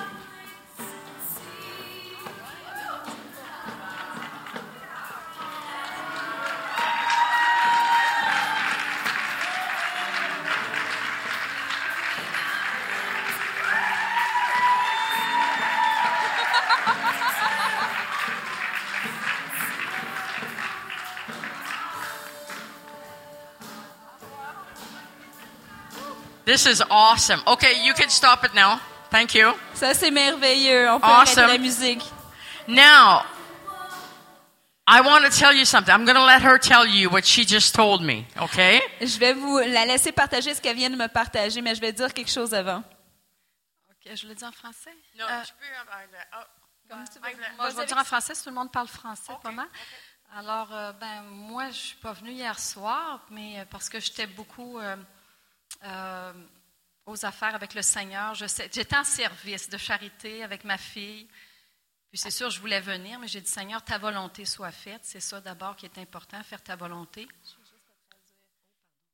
This 26.53 26.67
is 26.67 26.83
awesome. 26.91 27.41
Okay, 27.47 27.83
you 27.83 27.95
can 27.95 28.09
stop 28.09 28.43
it 28.45 28.53
now. 28.53 28.79
Thank 29.09 29.33
you. 29.33 29.53
Ça, 29.73 29.95
c'est 29.95 30.11
merveilleux. 30.11 30.87
On 30.87 30.99
peut 30.99 31.07
Awesome. 31.07 31.45
arrêter 31.45 31.53
la 31.53 31.57
musique. 31.57 32.03
Now, 32.67 33.23
I 34.87 35.01
want 35.01 35.23
to 35.23 35.31
tell 35.31 35.51
you 35.55 35.65
something. 35.65 35.91
I'm 35.91 36.05
going 36.05 36.13
to 36.15 36.23
let 36.23 36.43
her 36.43 36.59
tell 36.59 36.85
you 36.85 37.09
what 37.09 37.23
she 37.25 37.43
just 37.43 37.73
told 37.73 38.03
me, 38.03 38.27
okay? 38.39 38.83
Je 39.01 39.17
vais 39.17 39.33
vous 39.33 39.57
la 39.65 39.85
laisser 39.87 40.11
partager 40.11 40.53
ce 40.53 40.61
qu'elle 40.61 40.75
vient 40.75 40.91
de 40.91 40.95
me 40.95 41.07
partager, 41.07 41.59
mais 41.59 41.73
je 41.73 41.81
vais 41.81 41.91
dire 41.91 42.13
quelque 42.13 42.29
chose 42.29 42.53
avant. 42.53 42.83
Ok, 43.89 44.15
je 44.15 44.27
le 44.27 44.35
dis 44.35 44.45
en 44.45 44.51
français? 44.51 44.93
No, 45.17 45.25
Euh, 45.25 45.41
Comme 46.87 47.03
tu 47.11 47.19
veux. 47.19 47.35
Moi, 47.57 47.69
je 47.71 47.75
vais 47.77 47.85
dire 47.87 47.97
en 47.97 48.03
français 48.03 48.35
si 48.35 48.43
tout 48.43 48.49
le 48.49 48.55
monde 48.55 48.71
parle 48.71 48.87
français, 48.87 49.33
pas 49.41 49.49
mal. 49.49 49.65
Alors, 50.37 50.67
euh, 50.71 50.91
ben, 50.93 51.23
moi, 51.31 51.71
je 51.71 51.77
suis 51.79 51.95
pas 51.97 52.13
venue 52.13 52.31
hier 52.33 52.59
soir, 52.59 53.21
mais 53.31 53.59
euh, 53.59 53.65
parce 53.71 53.89
que 53.89 53.99
j'étais 53.99 54.27
beaucoup 54.27 54.77
euh, 55.83 56.33
aux 57.05 57.25
affaires 57.25 57.55
avec 57.55 57.73
le 57.73 57.81
Seigneur. 57.81 58.33
J'étais 58.35 58.95
en 58.95 59.03
service 59.03 59.69
de 59.69 59.77
charité 59.77 60.43
avec 60.43 60.63
ma 60.63 60.77
fille. 60.77 61.27
Puis 62.09 62.19
c'est 62.19 62.31
sûr, 62.31 62.49
je 62.49 62.59
voulais 62.59 62.79
venir, 62.79 63.19
mais 63.19 63.27
j'ai 63.27 63.41
dit, 63.41 63.49
Seigneur, 63.49 63.83
ta 63.83 63.97
volonté 63.97 64.45
soit 64.45 64.71
faite. 64.71 65.01
C'est 65.03 65.19
ça 65.19 65.41
d'abord 65.41 65.75
qui 65.75 65.85
est 65.85 65.97
important, 65.97 66.41
faire 66.43 66.61
ta 66.61 66.75
volonté. 66.75 67.27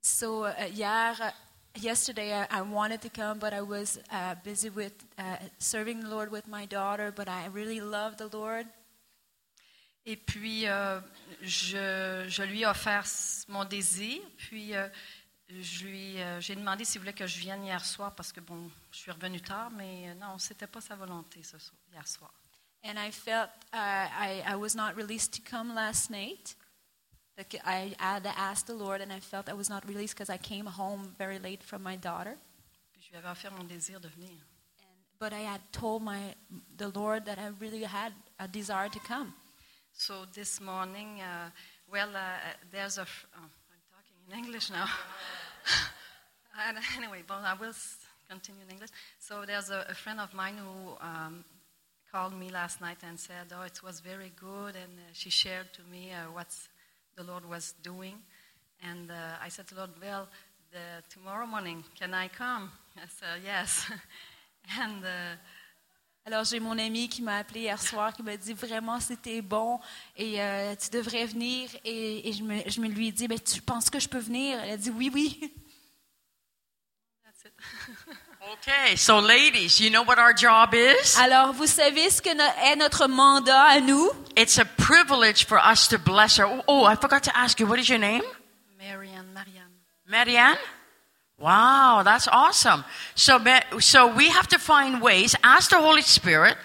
So 0.02 0.46
uh, 0.46 0.52
hier, 0.72 1.16
uh, 1.20 1.80
yesterday 1.80 2.34
I, 2.34 2.60
I 2.60 2.62
wanted 2.62 3.02
to 3.02 3.10
come, 3.10 3.40
but 3.40 3.54
I 3.54 3.62
was 3.62 4.00
uh, 4.12 4.36
busy 4.44 4.70
with 4.70 4.94
uh, 5.18 5.38
serving 5.60 6.02
the 6.02 6.10
Lord 6.10 6.32
with 6.32 6.48
my 6.48 6.66
daughter. 6.66 7.12
But 7.12 7.28
I 7.28 7.48
really 7.54 7.80
love 7.80 8.18
the 8.18 8.30
Lord, 8.32 8.66
Et 10.06 10.18
puis, 10.18 10.68
euh, 10.68 11.00
je, 11.42 12.26
je 12.28 12.44
lui 12.44 12.62
ai 12.62 12.66
offert 12.66 13.06
mon 13.48 13.64
désir. 13.64 14.20
Puis, 14.38 14.76
euh, 14.76 14.88
je 15.50 15.86
lui, 15.86 16.22
euh, 16.22 16.40
j'ai 16.40 16.56
demandé 16.56 16.86
s'il 16.86 17.02
voulait 17.02 17.14
que 17.14 17.26
je 17.28 17.40
vienne 17.40 17.64
hier 17.64 17.84
soir 17.84 18.14
parce 18.14 18.32
que, 18.32 18.40
bon, 18.40 18.70
je 18.92 18.98
suis 18.98 19.12
revenue 19.12 19.42
tard, 19.42 19.72
mais 19.72 20.10
euh, 20.10 20.14
non, 20.16 20.38
c'était 20.38 20.68
pas 20.68 20.82
sa 20.82 20.96
volonté 20.96 21.42
ce 21.44 21.58
soir, 21.58 21.80
hier 21.92 22.08
soir. 22.08 22.32
and 22.82 22.98
I 22.98 23.12
felt 23.12 23.50
uh, 23.74 24.08
I, 24.28 24.42
I 24.46 24.56
was 24.56 24.74
not 24.74 24.96
released 24.96 25.34
to 25.34 25.42
come 25.42 25.76
last 25.76 26.10
night. 26.10 26.56
Like, 27.38 27.56
I 27.66 27.94
had 28.00 28.26
asked 28.26 28.68
the 28.68 28.74
Lord, 28.74 29.02
and 29.02 29.12
I 29.12 29.20
felt 29.20 29.50
I 29.50 29.54
was 29.54 29.70
not 29.70 29.86
released 29.88 30.16
because 30.16 30.30
I 30.30 30.38
came 30.38 30.66
home 30.66 31.14
very 31.18 31.40
late 31.40 31.64
from 31.64 31.84
my 31.84 31.98
daughter. 31.98 32.38
Puis, 32.94 33.02
je 33.02 33.12
lui 33.12 33.18
avais 33.18 33.32
offert 33.32 33.52
mon 33.52 33.66
désir 33.66 34.00
de 34.00 34.08
venir. 34.10 34.32
And, 34.82 35.20
but 35.20 35.34
I 35.34 35.42
had 35.42 35.62
told 35.72 36.04
my 36.04 36.36
the 36.78 36.90
Lord 36.90 37.26
that 37.26 37.38
I 37.38 37.48
really 37.60 37.84
had 37.84 38.14
a 38.40 38.48
desire 38.48 38.90
to 38.90 39.00
come. 39.00 39.34
So, 39.94 40.26
this 40.34 40.62
morning, 40.62 41.22
uh, 41.22 41.50
Well, 41.92 42.16
uh, 42.16 42.38
there's 42.72 43.00
a. 43.00 43.02
Oh, 43.36 43.40
talking 43.40 43.59
in 44.32 44.38
English 44.38 44.70
now. 44.70 44.88
and 46.68 46.78
anyway, 46.98 47.24
but 47.28 47.42
I 47.44 47.54
will 47.60 47.74
continue 48.30 48.62
in 48.64 48.72
English. 48.72 48.90
So 49.20 49.44
there's 49.46 49.70
a, 49.70 49.86
a 49.90 49.96
friend 49.96 50.20
of 50.20 50.34
mine 50.34 50.56
who 50.58 50.96
um, 51.02 51.44
called 52.12 52.38
me 52.38 52.50
last 52.50 52.82
night 52.82 52.98
and 53.04 53.20
said, 53.20 53.52
"Oh, 53.52 53.64
it 53.64 53.82
was 53.84 54.00
very 54.00 54.32
good," 54.40 54.76
and 54.76 54.94
uh, 55.00 55.14
she 55.14 55.30
shared 55.30 55.74
to 55.74 55.82
me 55.92 56.12
uh, 56.12 56.32
what 56.32 56.48
the 57.16 57.24
Lord 57.24 57.46
was 57.46 57.74
doing. 57.82 58.16
And 58.84 59.12
uh, 59.12 59.44
I 59.44 59.50
said 59.50 59.68
to 59.70 59.76
Lord, 59.76 59.92
"Well, 60.02 60.28
the, 60.72 61.04
tomorrow 61.10 61.48
morning, 61.48 61.84
can 62.00 62.14
I 62.14 62.28
come?" 62.28 62.72
I 62.98 63.08
said, 63.08 63.42
"Yes." 63.44 63.90
and 64.80 65.04
uh, 65.04 65.36
Alors, 66.32 66.44
j'ai 66.44 66.60
mon 66.60 66.78
ami 66.78 67.10
qui 67.10 67.24
m'a 67.24 67.38
appelé 67.38 67.62
hier 67.62 67.82
soir, 67.82 68.14
qui 68.14 68.22
m'a 68.22 68.38
dit 68.38 68.54
vraiment 68.54 69.00
c'était 69.00 69.42
bon 69.42 69.80
et 70.16 70.40
euh, 70.40 70.76
tu 70.76 70.92
devrais 70.92 71.26
venir. 71.26 71.68
Et, 71.84 72.30
et 72.30 72.34
je, 72.34 72.44
me, 72.44 72.62
je 72.68 72.80
me 72.82 72.88
lui 72.88 73.08
ai 73.08 73.12
dit, 73.12 73.28
ben, 73.28 73.40
tu 73.40 73.64
penses 73.64 73.90
que 73.90 74.00
je 74.00 74.08
peux 74.08 74.20
venir? 74.20 74.60
Elle 74.64 74.74
a 74.74 74.78
dit 74.78 74.92
oui, 74.92 75.10
oui. 75.12 75.52
that's 77.26 77.46
it. 77.46 77.52
Okay, 78.54 78.96
so 78.96 79.20
ladies, 79.20 79.80
you 79.80 79.90
know 79.90 80.04
what 80.04 80.20
our 80.20 80.34
job 80.36 80.76
is? 80.76 81.18
Alors, 81.18 81.52
vous 81.52 81.66
savez 81.66 82.12
ce 82.12 82.22
que 82.22 82.34
no- 82.36 82.44
est 82.72 82.76
notre 82.76 83.08
mandat 83.08 83.64
à 83.64 83.80
nous? 83.80 84.12
It's 84.38 84.60
a 84.60 84.66
privilege 84.66 85.48
for 85.48 85.58
us 85.58 85.88
to 85.88 85.98
bless 85.98 86.38
her. 86.38 86.46
Oh, 86.46 86.62
oh, 86.68 86.86
I 86.86 86.96
forgot 86.96 87.24
to 87.24 87.36
ask 87.36 87.60
you, 87.60 87.66
what 87.68 87.80
is 87.80 87.90
your 87.90 88.00
name? 88.00 88.22
Marianne, 88.78 89.34
Marianne. 89.34 89.72
Marianne? 90.06 90.58
Wow, 91.40 92.02
that's 92.04 92.28
awesome. 92.28 92.84
So, 93.16 93.40
so 93.80 94.08
we 94.14 94.30
have 94.30 94.48
to 94.48 94.60
find 94.60 95.02
ways, 95.02 95.36
ask 95.42 95.70
the 95.70 95.80
Holy 95.80 96.02
Spirit, 96.02 96.58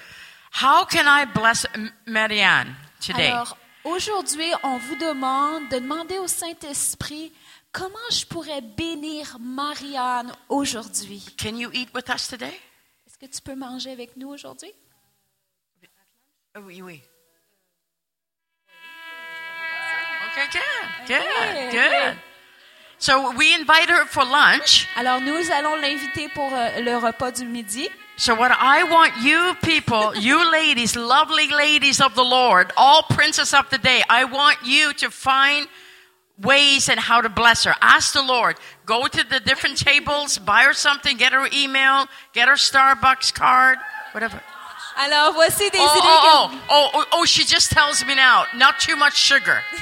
how 0.51 0.85
can 0.85 1.07
I 1.07 1.27
bless 1.27 1.65
Marianne 2.07 2.75
today? 3.01 3.31
Alors, 3.31 3.57
aujourd'hui, 3.85 4.53
on 4.65 4.79
vous 4.79 4.97
demande 4.97 5.69
de 5.71 5.79
demander 5.79 6.19
au 6.19 6.27
Saint-Esprit 6.27 7.33
comment 7.73 8.11
je 8.11 8.27
pourrais 8.27 8.63
bénir 8.63 9.37
Marianne 9.39 10.33
aujourd'hui. 10.49 11.25
Can 11.39 11.57
you 11.57 11.71
eat 11.73 11.91
with 11.95 12.09
us 12.11 12.27
today? 12.27 12.61
Est-ce 13.07 13.19
que 13.19 13.27
tu 13.27 13.41
peux 13.43 13.55
manger 13.55 13.93
avec 13.93 14.17
nous 14.17 14.29
aujourd'hui? 14.29 14.73
Oh, 16.57 16.61
oui, 16.61 16.83
oui. 16.83 17.01
Okay, 20.33 20.47
good, 20.51 21.07
good, 21.07 21.71
good. 21.71 22.34
So 23.05 23.33
we 23.37 23.53
invite 23.53 23.91
her 23.91 24.07
for 24.07 24.25
lunch. 24.25 24.89
Alors, 24.97 25.21
nous 25.21 25.51
allons 25.51 25.77
l'inviter 25.77 26.27
pour 26.31 26.51
euh, 26.55 26.81
le 26.81 26.97
repas 26.97 27.33
du 27.33 27.45
midi. 27.45 27.91
So 28.17 28.35
what 28.35 28.51
I 28.51 28.85
want 28.85 29.13
you 29.23 29.55
people, 29.61 30.17
you 30.19 30.51
ladies, 30.51 30.97
lovely 30.97 31.49
ladies 31.49 32.01
of 32.01 32.15
the 32.15 32.25
Lord, 32.25 32.73
all 32.79 33.03
princess 33.03 33.53
of 33.53 33.69
the 33.69 33.77
day, 33.77 34.03
I 34.09 34.25
want 34.25 34.57
you 34.65 34.95
to 34.95 35.11
find 35.11 35.69
ways 36.41 36.89
and 36.89 36.99
how 36.99 37.21
to 37.21 37.29
bless 37.29 37.65
her. 37.65 37.75
Ask 37.83 38.15
the 38.15 38.23
Lord. 38.23 38.57
Go 38.87 39.07
to 39.07 39.23
the 39.23 39.39
different 39.39 39.77
tables, 39.77 40.39
buy 40.39 40.63
her 40.63 40.73
something, 40.73 41.19
get 41.19 41.35
her 41.35 41.47
email, 41.53 42.07
get 42.33 42.49
her 42.49 42.55
Starbucks 42.55 43.35
card, 43.35 43.77
whatever. 44.13 44.41
Alors, 44.97 45.33
voici 45.33 45.69
des 45.71 45.79
Oh, 45.81 45.99
idées 45.99 46.09
oh, 46.09 46.49
que- 46.49 46.55
oh, 46.55 46.61
oh, 46.71 46.91
oh, 46.95 47.05
oh, 47.19 47.27
she 47.27 47.47
just 47.47 47.73
tells 47.75 48.05
me 48.07 48.15
now, 48.15 48.45
not 48.55 48.75
too 48.79 48.97
much 48.97 49.15
sugar. 49.17 49.61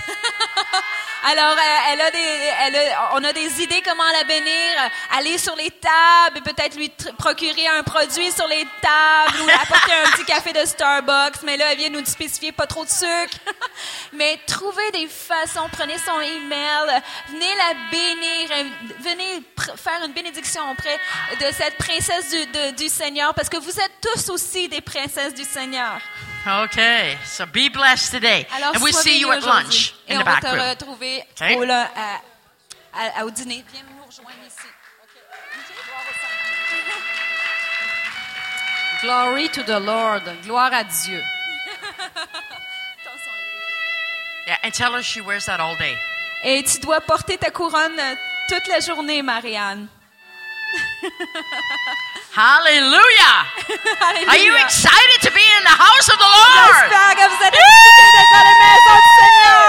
Alors, 1.25 1.53
euh, 1.57 1.90
elle 1.92 2.01
a 2.01 2.11
des, 2.11 2.18
elle 2.62 2.77
a- 2.77 3.11
on 3.14 3.22
a 3.22 3.33
des 3.33 3.62
idées 3.62 3.81
comment 3.83 4.03
la 4.12 4.25
bénir. 4.25 4.72
Aller 5.16 5.38
sur 5.38 5.55
les 5.55 5.70
tables, 5.70 6.40
peut-être 6.42 6.75
lui 6.77 6.88
procurer 7.16 7.68
un 7.68 7.85
produit 7.85 8.33
sur 8.33 8.48
les 8.48 8.66
tables 8.81 9.40
ou 9.42 9.48
apporter 9.62 9.92
un 10.05 10.11
petit 10.11 10.25
café 10.25 10.53
de 10.53 10.64
Starbucks. 10.64 11.42
Mais 11.44 11.57
là, 11.57 11.66
elle 11.70 11.79
vient 11.79 11.90
nous 11.90 12.05
spécifier 12.05 12.51
pas 12.51 12.66
trop 12.66 12.85
de 12.85 12.90
sucre. 12.90 13.37
Mais 14.14 14.40
trouvez 14.48 14.90
des 14.90 15.07
façons. 15.07 15.68
Prenez 15.70 15.96
son 15.98 16.20
email. 16.20 17.03
Venez 17.29 17.55
la 17.55 17.75
bénir. 17.92 18.51
euh, 18.51 18.64
Venez 18.98 19.42
faire 19.77 20.05
une 20.05 20.12
bénédiction 20.12 20.70
auprès 20.70 20.98
de 21.40 21.53
cette 21.53 21.77
princesse 21.79 22.31
du, 22.31 22.46
de- 22.46 22.77
du 22.77 22.88
Seigneur. 22.88 23.33
Parce 23.35 23.48
que 23.48 23.57
vous 23.59 23.79
êtes 23.81 23.92
tous 24.01 24.31
aussi 24.31 24.68
des 24.68 24.81
princesses 24.81 25.35
du 25.35 25.44
Seigneur. 25.44 26.01
Okay, 26.64 27.16
so 27.25 27.46
be 27.46 27.68
blessed 27.72 28.11
today. 28.11 28.46
Alors, 28.57 28.75
and 28.75 28.81
we'll 28.83 28.92
sois 28.92 29.03
see 29.03 29.20
you 29.20 29.31
at 29.31 29.40
lunch 29.40 29.94
Et 30.09 30.14
in 30.14 30.16
on 30.16 30.22
the 30.22 30.25
va 30.25 30.33
back 30.33 30.40
te 30.42 30.48
room. 30.48 30.68
retrouver 30.70 31.25
Okay. 31.40 31.55
au, 31.57 31.64
là, 31.64 31.88
à- 32.94 33.20
à- 33.20 33.25
au 33.25 33.31
dîner. 33.31 33.64
Viens 33.72 33.83
nous 33.96 34.05
rejoindre 34.05 34.38
ici. 34.46 34.66
Glory 39.03 39.48
to 39.51 39.62
the 39.62 39.79
Lord. 39.81 40.22
Gloire 40.44 40.72
à 40.72 40.85
Dieu. 40.85 41.22
Yeah, 44.44 44.59
and 44.64 44.72
tell 44.75 44.92
her 44.92 45.03
she 45.03 45.20
wears 45.20 45.46
that 45.46 45.61
all 45.61 45.77
day. 45.77 45.96
Et 46.42 46.64
tu 46.64 46.81
dois 46.81 47.01
porter 47.01 47.38
ta 47.38 47.51
couronne 47.53 47.96
euh, 47.96 48.14
toute 48.48 48.66
la 48.68 48.81
journée, 48.81 49.22
Marianne. 49.22 49.88
Hallelujah! 52.33 53.37
Are 54.28 54.38
you 54.40 54.55
excited 54.64 55.20
to 55.20 55.31
be 55.33 55.44
in 55.44 55.62
the 55.64 55.76
house 55.76 56.09
of 56.09 56.16
the 56.16 56.24
Lord? 56.24 56.88
J'espère 56.88 57.12
que 57.16 57.26
vous 57.28 57.42
êtes 57.44 57.52
excités 57.61 58.09
d'être 58.16 58.33
dans 58.33 58.46
la 58.48 58.57
maison 58.62 58.94
du 58.96 59.11
Seigneur. 59.20 59.68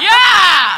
Yeah! 0.04 0.76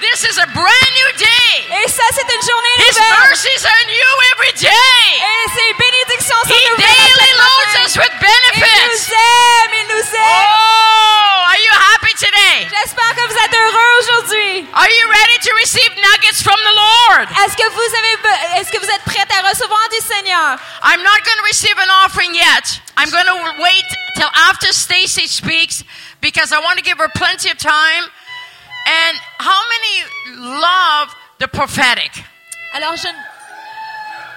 This 0.00 0.24
is 0.24 0.38
a 0.38 0.46
brand 0.54 0.90
new 0.94 1.10
day. 1.18 1.66
Et 1.84 1.88
ça, 1.90 2.02
c'est 2.14 2.22
une 2.24 2.40
journée 2.48 2.74
His 2.78 2.94
nouvelle. 2.94 3.28
mercies 3.28 3.64
are 3.66 3.84
new 3.86 4.12
every 4.32 4.52
day. 4.54 5.04
Et 5.18 5.44
ces 5.58 5.74
bénédictions 5.74 6.40
sont 6.44 6.54
He 6.54 6.70
daily 6.78 7.30
loads 7.36 7.74
us 7.84 7.96
with 7.98 8.08
Il 8.14 8.18
benefits. 8.20 8.86
nous 8.86 9.12
aime, 9.12 9.72
il 9.74 9.86
nous 9.94 10.06
aime. 10.14 10.46
Oh, 10.48 11.50
are 11.50 11.58
you 11.58 11.72
happy 11.74 11.89
today? 12.20 12.68
J'espère 12.68 13.14
que 13.16 13.24
vous 13.24 13.38
êtes 13.40 13.54
heureux 13.56 13.92
aujourd'hui. 14.00 14.68
Are 14.74 14.88
you 14.88 15.04
ready 15.08 15.38
to 15.40 15.52
receive 15.64 15.90
nuggets 15.96 16.42
from 16.42 16.58
the 16.60 16.74
Lord? 16.76 17.28
Est-ce 17.40 17.56
que 17.56 17.68
vous 17.72 17.90
avez, 17.96 18.60
est-ce 18.60 18.70
que 18.70 18.78
vous 18.78 18.90
êtes 18.90 19.04
prêts 19.04 19.24
à 19.24 19.48
recevoir 19.48 19.80
du 19.88 20.00
Seigneur? 20.04 20.58
I'm 20.84 21.02
not 21.02 21.24
going 21.24 21.38
to 21.40 21.46
receive 21.48 21.76
an 21.78 21.88
offering 22.04 22.34
yet. 22.34 22.80
I'm 22.98 23.10
going 23.10 23.24
to 23.24 23.62
wait 23.62 23.86
till 24.16 24.28
after 24.50 24.72
Stacy 24.72 25.26
speaks 25.26 25.82
because 26.20 26.52
I 26.52 26.60
want 26.60 26.76
to 26.76 26.84
give 26.84 26.98
her 26.98 27.08
plenty 27.14 27.50
of 27.50 27.56
time. 27.56 28.04
And 28.86 29.16
how 29.38 29.60
many 29.72 30.60
love 30.60 31.14
the 31.38 31.48
prophetic? 31.48 32.12
Alors, 32.74 32.96
je, 32.96 33.08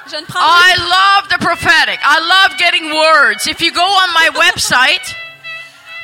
je 0.09 0.17
ne 0.21 0.25
prends 0.25 0.39
I 0.41 0.75
love 0.77 1.29
the 1.29 1.39
prophetic. 1.43 1.99
I 2.03 2.19
love 2.19 2.57
getting 2.57 2.93
words. 2.95 3.47
If 3.47 3.61
you 3.61 3.71
go 3.73 3.83
on 3.83 4.13
my 4.13 4.29
website, 4.43 5.13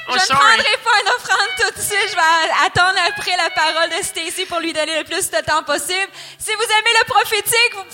oh 0.09 0.13
Je 0.13 0.19
ne 0.19 0.25
sorry. 0.25 0.39
prendrai 0.39 0.77
pas 0.83 0.99
une 1.01 1.07
offrande 1.09 1.49
tout 1.59 1.71
de 1.77 1.81
suite. 1.81 2.09
Je 2.09 2.15
vais 2.15 2.51
attendre 2.65 2.99
après 3.07 3.35
la 3.37 3.49
parole 3.51 3.89
de 3.89 4.01
Stacy 4.03 4.45
pour 4.45 4.59
lui 4.59 4.73
donner 4.73 4.97
le 4.97 5.03
plus 5.05 5.29
de 5.29 5.39
temps 5.41 5.63
possible. 5.63 6.11
Si 6.37 6.53
vous 6.53 6.63
aimez 6.63 6.93
le 6.99 7.05
prophétique, 7.05 7.73
vous, 7.75 7.85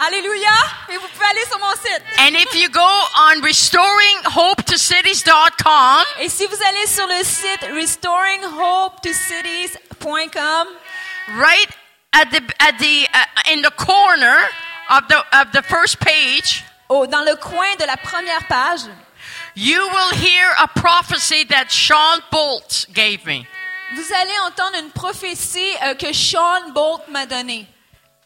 Alléluia, 0.00 0.52
et 0.90 0.96
vous 0.96 1.08
pouvez 1.08 1.26
aller 1.26 1.44
sur 1.50 1.58
mon 1.58 1.72
site. 1.72 2.02
And 2.20 2.36
if 2.36 2.54
you 2.54 2.68
go 2.70 2.86
on 3.16 3.40
restoringhopetocities.com, 3.42 6.04
Et 6.20 6.28
si 6.28 6.46
vous 6.46 6.56
allez 6.68 6.86
sur 6.86 7.04
le 7.08 7.24
site 7.24 7.64
restoringhopetocities.com, 7.74 10.68
right 11.36 11.68
at 12.12 12.26
the 12.30 12.40
at 12.60 12.78
the 12.78 13.08
uh, 13.12 13.26
in 13.52 13.60
the 13.62 13.72
corner 13.76 14.36
of 14.90 15.08
the 15.08 15.16
of 15.32 15.50
the 15.52 15.62
first 15.62 15.98
page, 15.98 16.62
au, 16.88 17.06
dans 17.08 17.22
le 17.24 17.34
coin 17.36 17.74
de 17.80 17.84
la 17.84 17.96
première 17.96 18.44
page, 18.48 18.82
you 19.58 19.88
will 19.88 20.14
hear 20.14 20.46
a 20.62 20.68
prophecy 20.68 21.44
that 21.44 21.70
Sean 21.70 22.20
Bolt 22.30 22.86
gave 22.94 23.26
me. 23.26 23.44
vous 23.94 24.12
allez 24.14 24.38
entendre 24.46 24.78
une 24.78 24.90
prophétie 24.90 25.74
euh, 25.82 25.94
que 25.94 26.12
Sean 26.12 26.70
Bolt 26.72 27.02
m'a 27.08 27.26
donnée. 27.26 27.66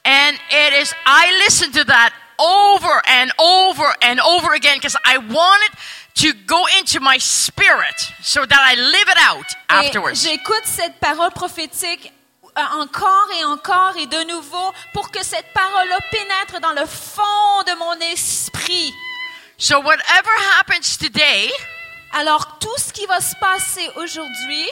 And 0.05 0.35
it 0.51 0.75
is, 0.75 0.93
I 1.07 1.31
listened 1.45 1.75
to 1.75 1.85
that 1.85 2.13
over 2.39 3.01
and 3.07 3.31
over 3.39 3.95
and 4.03 4.21
over 4.21 4.53
again 4.53 4.77
because 4.77 4.97
I 5.05 5.19
wanted 5.19 5.71
to 6.17 6.35
go 6.47 6.65
into 6.79 7.01
my 7.01 7.19
spirit 7.19 8.13
so 8.23 8.45
that 8.45 8.61
I 8.61 8.75
live 8.75 9.09
it 9.09 9.19
out 9.31 9.47
afterwards. 9.69 10.21
j'écoute 10.23 10.65
cette 10.65 10.99
parole 11.01 11.31
prophétique 11.31 12.13
euh, 12.59 12.81
encore 12.81 13.29
et 13.39 13.45
encore 13.45 13.97
et 13.97 14.07
de 14.07 14.25
nouveau 14.25 14.73
pour 14.93 15.11
que 15.11 15.23
cette 15.25 15.51
parole-là 15.55 15.99
pénètre 16.11 16.61
dans 16.61 16.73
le 16.73 16.87
fond 16.87 17.63
de 17.67 17.79
mon 17.79 17.95
esprit. 18.13 18.93
So 19.63 19.79
whatever 19.79 20.31
happens 20.59 20.97
today, 20.99 21.49
Alors, 22.13 22.59
tout 22.59 22.77
ce 22.79 22.93
qui 22.93 23.07
va 23.07 23.21
se 23.21 23.37
passer 23.37 23.89
aujourd'hui, 23.95 24.67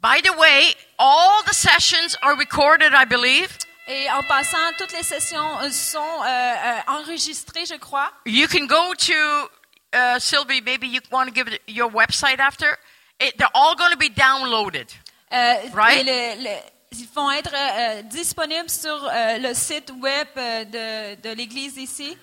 by 0.00 0.22
the 0.22 0.30
way, 0.38 0.72
all 0.98 1.42
the 1.46 1.52
sessions 1.52 2.16
are 2.22 2.36
recorded, 2.38 2.92
I 2.94 3.04
believe. 3.06 3.50
et 3.88 4.08
en 4.12 4.22
passant, 4.22 4.72
toutes 4.78 4.92
les 4.92 5.02
sessions 5.02 5.58
euh, 5.62 5.68
sont 5.70 5.98
euh, 5.98 6.28
euh, 6.28 6.78
enregistrées, 6.86 7.66
je 7.66 7.74
crois. 7.74 8.12
You 8.24 8.46
can 8.46 8.66
go 8.66 8.94
to, 8.94 9.48
uh, 9.94 10.20
Sylvie, 10.20 10.60
maybe 10.62 10.86
you 10.86 11.00
want 11.10 11.26
to 11.26 11.32
give 11.34 11.48
your 11.66 11.90
website 11.90 12.38
after. 12.38 12.78
It, 13.18 13.36
they're 13.36 13.50
all 13.52 13.74
going 13.74 13.90
to 13.90 13.98
be 13.98 14.10
downloaded. 14.10 14.86
Euh, 15.32 15.54
Right? 15.74 16.04
le- 16.06 16.44
le- 16.44 16.62
ils 16.92 17.08
vont 17.12 17.32
être 17.32 17.52
euh, 17.52 18.02
disponibles 18.02 18.70
sur 18.70 19.04
euh, 19.12 19.38
le 19.38 19.54
site 19.54 19.90
web 20.00 20.28
de, 20.36 21.16
de 21.20 21.34
l'Église 21.34 21.76
ici. 21.78 22.16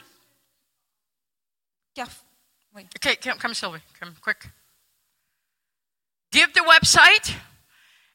Okay, 2.98 3.16
come, 3.16 3.38
come 3.40 3.54
Sylvie, 3.54 3.82
come 4.00 4.14
quick. 4.22 4.48
Give 6.32 6.52
the 6.54 6.62
website, 6.62 7.34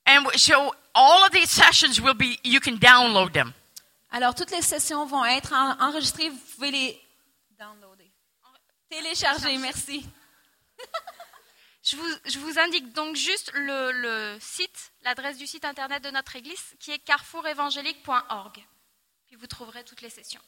And 0.04 0.26
so 0.36 0.74
all 0.94 1.24
of 1.24 1.32
these 1.32 1.50
sessions 1.50 2.00
will 2.00 2.14
be, 2.14 2.38
you 2.42 2.60
can 2.60 2.76
download 2.78 3.32
them. 3.32 3.52
Alors, 4.10 4.34
toutes 4.34 4.50
les 4.50 4.62
sessions 4.62 5.06
vont 5.06 5.24
être 5.24 5.52
en- 5.52 5.80
enregistrées. 5.80 6.28
Vous 6.28 6.38
pouvez 6.54 6.70
les 6.70 7.00
downloader. 7.58 8.10
Télécharger, 8.90 9.56
merci. 9.58 10.04
Je 11.84 11.96
vous, 11.96 12.14
je 12.26 12.38
vous 12.38 12.60
indique 12.60 12.92
donc 12.92 13.16
juste 13.16 13.50
le, 13.54 13.90
le 13.90 14.38
site, 14.40 14.92
l'adresse 15.02 15.36
du 15.36 15.48
site 15.48 15.64
internet 15.64 16.00
de 16.04 16.10
notre 16.10 16.36
église 16.36 16.76
qui 16.78 16.92
est 16.92 17.00
carrefourévangélique.org. 17.00 18.64
Puis 19.26 19.34
vous 19.34 19.48
trouverez 19.48 19.82
toutes 19.82 20.00
les 20.00 20.08
sessions. 20.10 20.40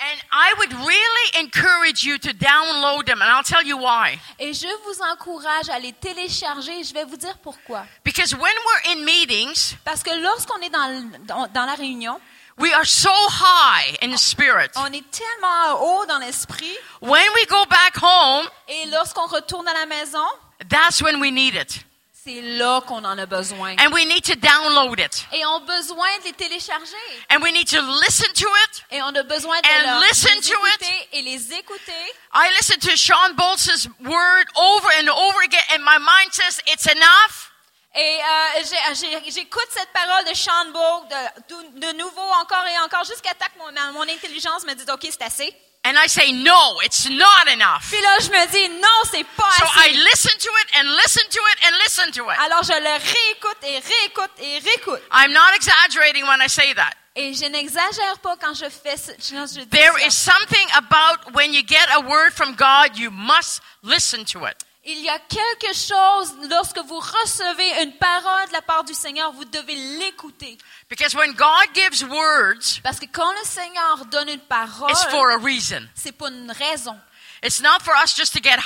And 0.00 0.20
I 0.32 0.52
would 0.58 0.72
really 0.72 1.44
encourage 1.44 2.04
you 2.04 2.18
to 2.18 2.32
download 2.34 3.06
them, 3.06 3.22
and 3.22 3.30
I'll 3.30 3.44
tell 3.44 3.62
you 3.62 3.78
why. 3.78 4.18
Et 4.40 4.52
je 4.52 4.66
vous 4.84 5.00
encourage 5.12 5.68
à 5.70 5.78
les 5.78 5.92
télécharger. 5.92 6.82
Je 6.82 6.92
vais 6.92 7.04
vous 7.04 7.16
dire 7.16 7.38
pourquoi. 7.38 7.86
Because 8.04 8.34
when 8.34 8.42
we're 8.66 8.92
in 8.92 9.04
meetings, 9.04 9.76
Parce 9.84 10.02
que 10.02 10.10
lorsqu'on 10.20 10.60
est 10.62 10.68
dans, 10.70 11.10
dans, 11.26 11.46
dans 11.46 11.64
la 11.64 11.74
réunion, 11.74 12.20
we 12.58 12.72
are 12.74 12.84
so 12.84 13.10
high 13.28 13.96
in 14.02 14.10
the 14.10 14.18
spirit. 14.18 14.70
on 14.76 14.92
est 14.92 15.04
tellement 15.10 15.80
haut 15.80 16.06
dans 16.06 16.18
l'esprit. 16.18 16.76
When 17.00 17.24
we 17.36 17.46
go 17.46 17.64
back 17.66 17.96
home, 18.02 18.48
Et 18.68 18.86
lorsqu'on 18.90 19.26
retourne 19.26 19.68
à 19.68 19.74
la 19.74 19.86
maison, 19.86 20.24
that's 20.68 21.00
when 21.00 21.20
we 21.20 21.30
need 21.30 21.54
it. 21.54 21.84
C'est 22.24 22.40
là 22.40 22.80
qu'on 22.86 23.04
en 23.04 23.18
a 23.18 23.26
besoin. 23.26 23.76
And 23.78 23.92
we 23.92 24.06
need 24.06 24.24
to 24.24 24.34
download 24.36 24.98
it. 24.98 25.26
Et 25.32 25.44
on 25.44 25.56
a 25.56 25.60
besoin 25.60 26.08
de 26.20 26.24
les 26.24 26.32
télécharger. 26.32 26.96
And 27.30 27.42
we 27.42 27.52
need 27.52 27.68
to 27.68 27.80
listen 28.00 28.32
to 28.32 28.48
it. 28.64 28.82
Et 28.92 29.02
on 29.02 29.14
a 29.14 29.22
besoin 29.22 29.60
de 29.60 29.68
And 29.68 29.84
leur- 29.84 30.00
listen 30.00 30.34
les 30.34 30.40
to 30.40 30.66
it. 30.66 30.82
écouter 30.82 31.08
et 31.12 31.22
les 31.22 31.52
écouter. 31.52 32.14
I 32.32 32.48
listen 32.58 32.80
to 32.80 32.96
Sean 32.96 33.34
Boltz's 33.34 33.88
word 34.00 34.46
over 34.56 34.88
and 35.00 35.08
over 35.10 35.42
again, 35.44 35.64
and 35.74 35.84
my 35.84 35.98
mind 35.98 36.32
says 36.32 36.60
it's 36.66 36.86
enough. 36.86 37.50
Et 37.94 38.18
euh, 38.18 38.90
j'écoute 39.28 39.68
cette 39.70 39.92
parole 39.92 40.24
de 40.24 40.34
Sean 40.34 40.72
Bogue 40.72 41.08
de, 41.10 41.80
de, 41.80 41.92
nouveau 41.92 42.26
encore 42.40 42.66
et 42.66 42.78
encore 42.80 43.04
jusqu'à 43.04 43.34
temps 43.34 43.46
que 43.54 43.58
mon, 43.58 43.92
mon 43.92 44.02
intelligence 44.02 44.64
me 44.64 44.74
dise 44.74 44.90
OK, 44.90 45.06
c'est 45.10 45.22
assez. 45.22 45.54
And 45.86 45.98
I 45.98 46.06
say, 46.06 46.32
no, 46.32 46.80
it's 46.82 47.08
not 47.10 47.46
enough. 47.52 47.84
Puis 47.90 48.00
là, 48.00 48.16
je 48.20 48.30
me 48.30 48.46
dis 48.50 48.68
non, 48.80 49.04
c'est 49.10 49.24
pas 49.36 49.50
So 49.58 49.66
I 49.66 49.88
assez. 49.90 49.98
listen 49.98 50.38
to 50.38 50.48
it 50.62 50.68
and 50.78 50.88
listen 50.96 51.22
to 51.28 51.40
it 51.52 51.58
and 51.66 51.76
listen 51.84 52.10
to 52.12 52.30
it. 52.30 52.38
Alors 52.40 52.62
je 52.62 52.72
le 52.72 52.94
réécoute 52.94 53.58
et 53.64 53.78
réécoute 53.80 54.30
et 54.38 54.58
réécoute. 54.60 55.02
I'm 55.12 55.32
not 55.32 55.54
exaggerating 55.54 56.26
when 56.26 56.40
I 56.40 56.48
say 56.48 56.72
that. 56.74 56.94
Et 57.16 57.34
je 57.34 57.44
n'exagère 57.46 58.18
pas 58.22 58.34
quand 58.40 58.54
je 58.54 58.68
fais 58.70 58.96
ce, 58.96 59.12
quand 59.30 59.46
je 59.46 59.60
dis 59.60 59.68
There 59.68 59.92
ça. 60.00 60.06
is 60.06 60.10
something 60.16 60.66
about 60.74 61.32
when 61.34 61.52
you 61.52 61.62
get 61.62 61.86
a 61.92 62.00
word 62.00 62.32
from 62.32 62.54
God, 62.56 62.96
you 62.96 63.10
must 63.10 63.60
listen 63.82 64.24
to 64.32 64.46
it. 64.46 64.63
Il 64.86 65.00
y 65.00 65.08
a 65.08 65.18
quelque 65.18 65.72
chose 65.74 66.34
lorsque 66.50 66.78
vous 66.78 66.98
recevez 66.98 67.82
une 67.82 67.96
parole 67.96 68.48
de 68.48 68.52
la 68.52 68.60
part 68.60 68.84
du 68.84 68.92
Seigneur, 68.92 69.32
vous 69.32 69.46
devez 69.46 69.74
l'écouter. 69.74 70.58
Because 70.90 71.14
when 71.14 71.32
God 71.32 71.68
gives 71.74 72.02
words, 72.04 72.80
Parce 72.82 73.00
que 73.00 73.06
quand 73.06 73.32
le 73.32 73.44
Seigneur 73.44 74.04
donne 74.06 74.28
une 74.28 74.40
parole, 74.40 74.90
it's 74.90 75.04
for 75.06 75.30
a 75.30 75.38
reason. 75.38 75.88
c'est 75.94 76.12
pour 76.12 76.26
une 76.28 76.50
raison. 76.52 76.98
It's 77.42 77.60
not 77.60 77.80
for 77.82 77.94
us 78.02 78.14
just 78.14 78.32
to 78.34 78.40
get 78.42 78.56
Et 78.58 78.60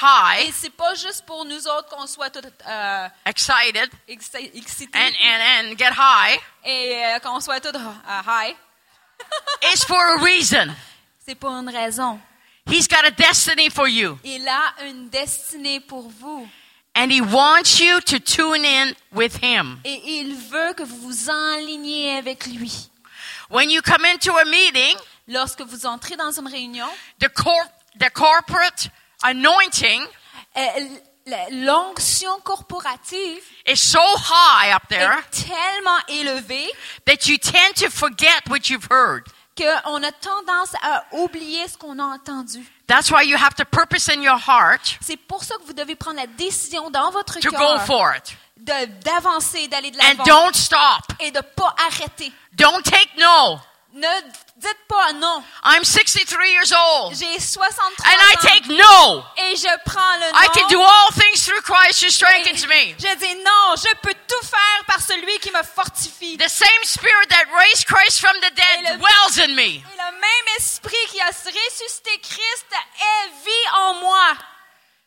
high, 0.46 0.52
c'est 0.52 0.70
pas 0.70 0.94
juste 0.94 1.24
pour 1.26 1.44
nous 1.44 1.66
autres 1.68 1.88
qu'on 1.88 2.06
soit 2.06 2.30
tout 2.30 2.40
euh, 2.68 3.08
excited, 3.26 3.90
exci- 4.08 4.50
excités 4.54 4.98
and, 4.98 5.12
and, 5.20 5.70
and 5.72 5.76
get 5.78 5.92
high. 5.96 6.38
et 6.64 6.96
euh, 6.96 7.18
qu'on 7.20 7.40
soit 7.40 7.60
tout 7.60 7.76
euh, 7.76 8.22
high. 8.26 8.56
It's 9.72 9.84
for 9.84 10.00
a 10.00 10.22
reason. 10.22 10.74
C'est 11.26 11.34
pour 11.34 11.50
une 11.50 11.68
raison. 11.68 12.20
He's 12.68 12.86
got 12.86 13.06
a 13.06 13.10
destiny 13.10 13.70
for 13.70 13.88
you. 13.88 14.18
Il 14.24 14.46
a 14.46 14.84
une 14.86 15.08
destinée 15.08 15.80
pour 15.80 16.08
vous. 16.08 16.48
And 16.94 17.10
He 17.12 17.20
wants 17.20 17.78
you 17.80 18.00
to 18.00 18.18
tune 18.18 18.64
in 18.64 18.92
with 19.12 19.36
Him. 19.42 19.80
Et 19.84 20.20
il 20.20 20.34
veut 20.34 20.74
que 20.74 20.82
vous 20.82 20.96
vous 21.00 21.30
enligniez 21.30 22.16
avec 22.18 22.46
lui. 22.46 22.88
When 23.50 23.70
you 23.70 23.80
come 23.82 24.04
into 24.04 24.36
a 24.36 24.44
meeting, 24.44 24.96
Lorsque 25.28 25.60
vous 25.62 25.84
entrez 25.86 26.16
dans 26.16 26.32
une 26.38 26.48
réunion, 26.48 26.86
the, 27.20 27.28
cor- 27.28 27.68
the 27.98 28.10
corporate 28.10 28.88
anointing 29.22 30.06
eh, 30.56 30.88
l- 31.26 31.64
l'onction 31.66 32.40
corporative 32.42 33.42
is 33.66 33.76
so 33.76 34.00
high 34.16 34.70
up 34.74 34.88
there 34.88 35.12
est 35.12 35.46
tellement 35.46 35.98
élevée 36.08 36.66
that 37.04 37.26
you 37.28 37.36
tend 37.36 37.74
to 37.76 37.90
forget 37.90 38.48
what 38.48 38.70
you've 38.70 38.88
heard. 38.90 39.24
Qu'on 39.58 40.02
a 40.02 40.12
tendance 40.12 40.74
à 40.82 41.04
oublier 41.12 41.66
ce 41.68 41.76
qu'on 41.76 41.98
a 41.98 42.04
entendu. 42.04 42.64
That's 42.86 43.10
why 43.10 43.24
you 43.26 43.36
have 43.36 43.54
to 43.56 43.64
purpose 43.64 44.08
in 44.08 44.22
your 44.22 44.38
heart 44.46 44.96
C'est 45.00 45.16
pour 45.16 45.42
ça 45.44 45.56
que 45.56 45.64
vous 45.64 45.72
devez 45.74 45.94
prendre 45.96 46.16
la 46.16 46.26
décision 46.26 46.90
dans 46.90 47.10
votre 47.10 47.38
to 47.40 47.50
go 47.50 47.56
cœur 47.56 47.84
for 47.86 48.14
it. 48.16 48.36
de- 48.56 48.86
d'avancer, 49.04 49.68
d'aller 49.68 49.90
de 49.90 49.98
And 49.98 50.02
l'avant 50.18 50.24
don't 50.24 50.54
stop. 50.54 51.02
et 51.20 51.30
de 51.30 51.40
pas 51.40 51.74
arrêter. 51.86 52.32
Don't 52.52 52.82
take 52.82 53.10
no. 53.18 53.58
Ne 53.94 54.06
dites 54.58 54.76
pas 54.88 55.12
non. 55.14 55.42
I'm 55.64 55.84
63 55.84 56.50
years 56.52 56.72
old 56.72 57.14
J'ai 57.14 57.38
63 57.38 58.04
and 58.06 58.18
I 58.20 58.34
ans 58.34 58.42
take 58.42 58.66
no. 58.68 59.24
et 59.38 59.56
je 59.56 59.68
prends 59.84 60.16
le 60.18 60.26
I 60.34 60.48
can 60.52 60.66
do 60.68 60.76
non. 60.78 60.84
all 60.84 61.10
things 61.12 61.44
through 61.44 61.62
Christ 61.62 62.02
who 62.02 62.10
strengthens 62.10 62.66
me. 62.66 62.94
Je 62.98 63.14
dis 63.16 63.34
non, 63.42 63.76
je 63.76 63.94
peux 64.02 64.14
tout 64.26 64.46
faire 64.46 64.84
par 64.86 65.00
celui 65.00 65.38
qui 65.38 65.50
me 65.52 65.62
fortifie. 65.62 66.36
The 66.36 66.48
same 66.48 66.82
spirit 66.84 67.28
that 67.30 67.44
raised 67.56 67.86
Christ 67.86 68.20
from 68.20 68.34
the 68.40 68.50
dead 68.54 68.92
le- 68.92 68.98
dwells 68.98 69.38
in 69.48 69.54
me. 69.54 69.76
Et 69.78 69.96
le 69.96 70.12
même 70.12 70.56
esprit 70.58 70.96
qui 71.10 71.20
a 71.20 71.26
ressuscité 71.28 72.10
Christ 72.22 72.66
est 72.72 73.44
vie 73.44 73.68
en 73.76 73.94
moi. 74.00 74.34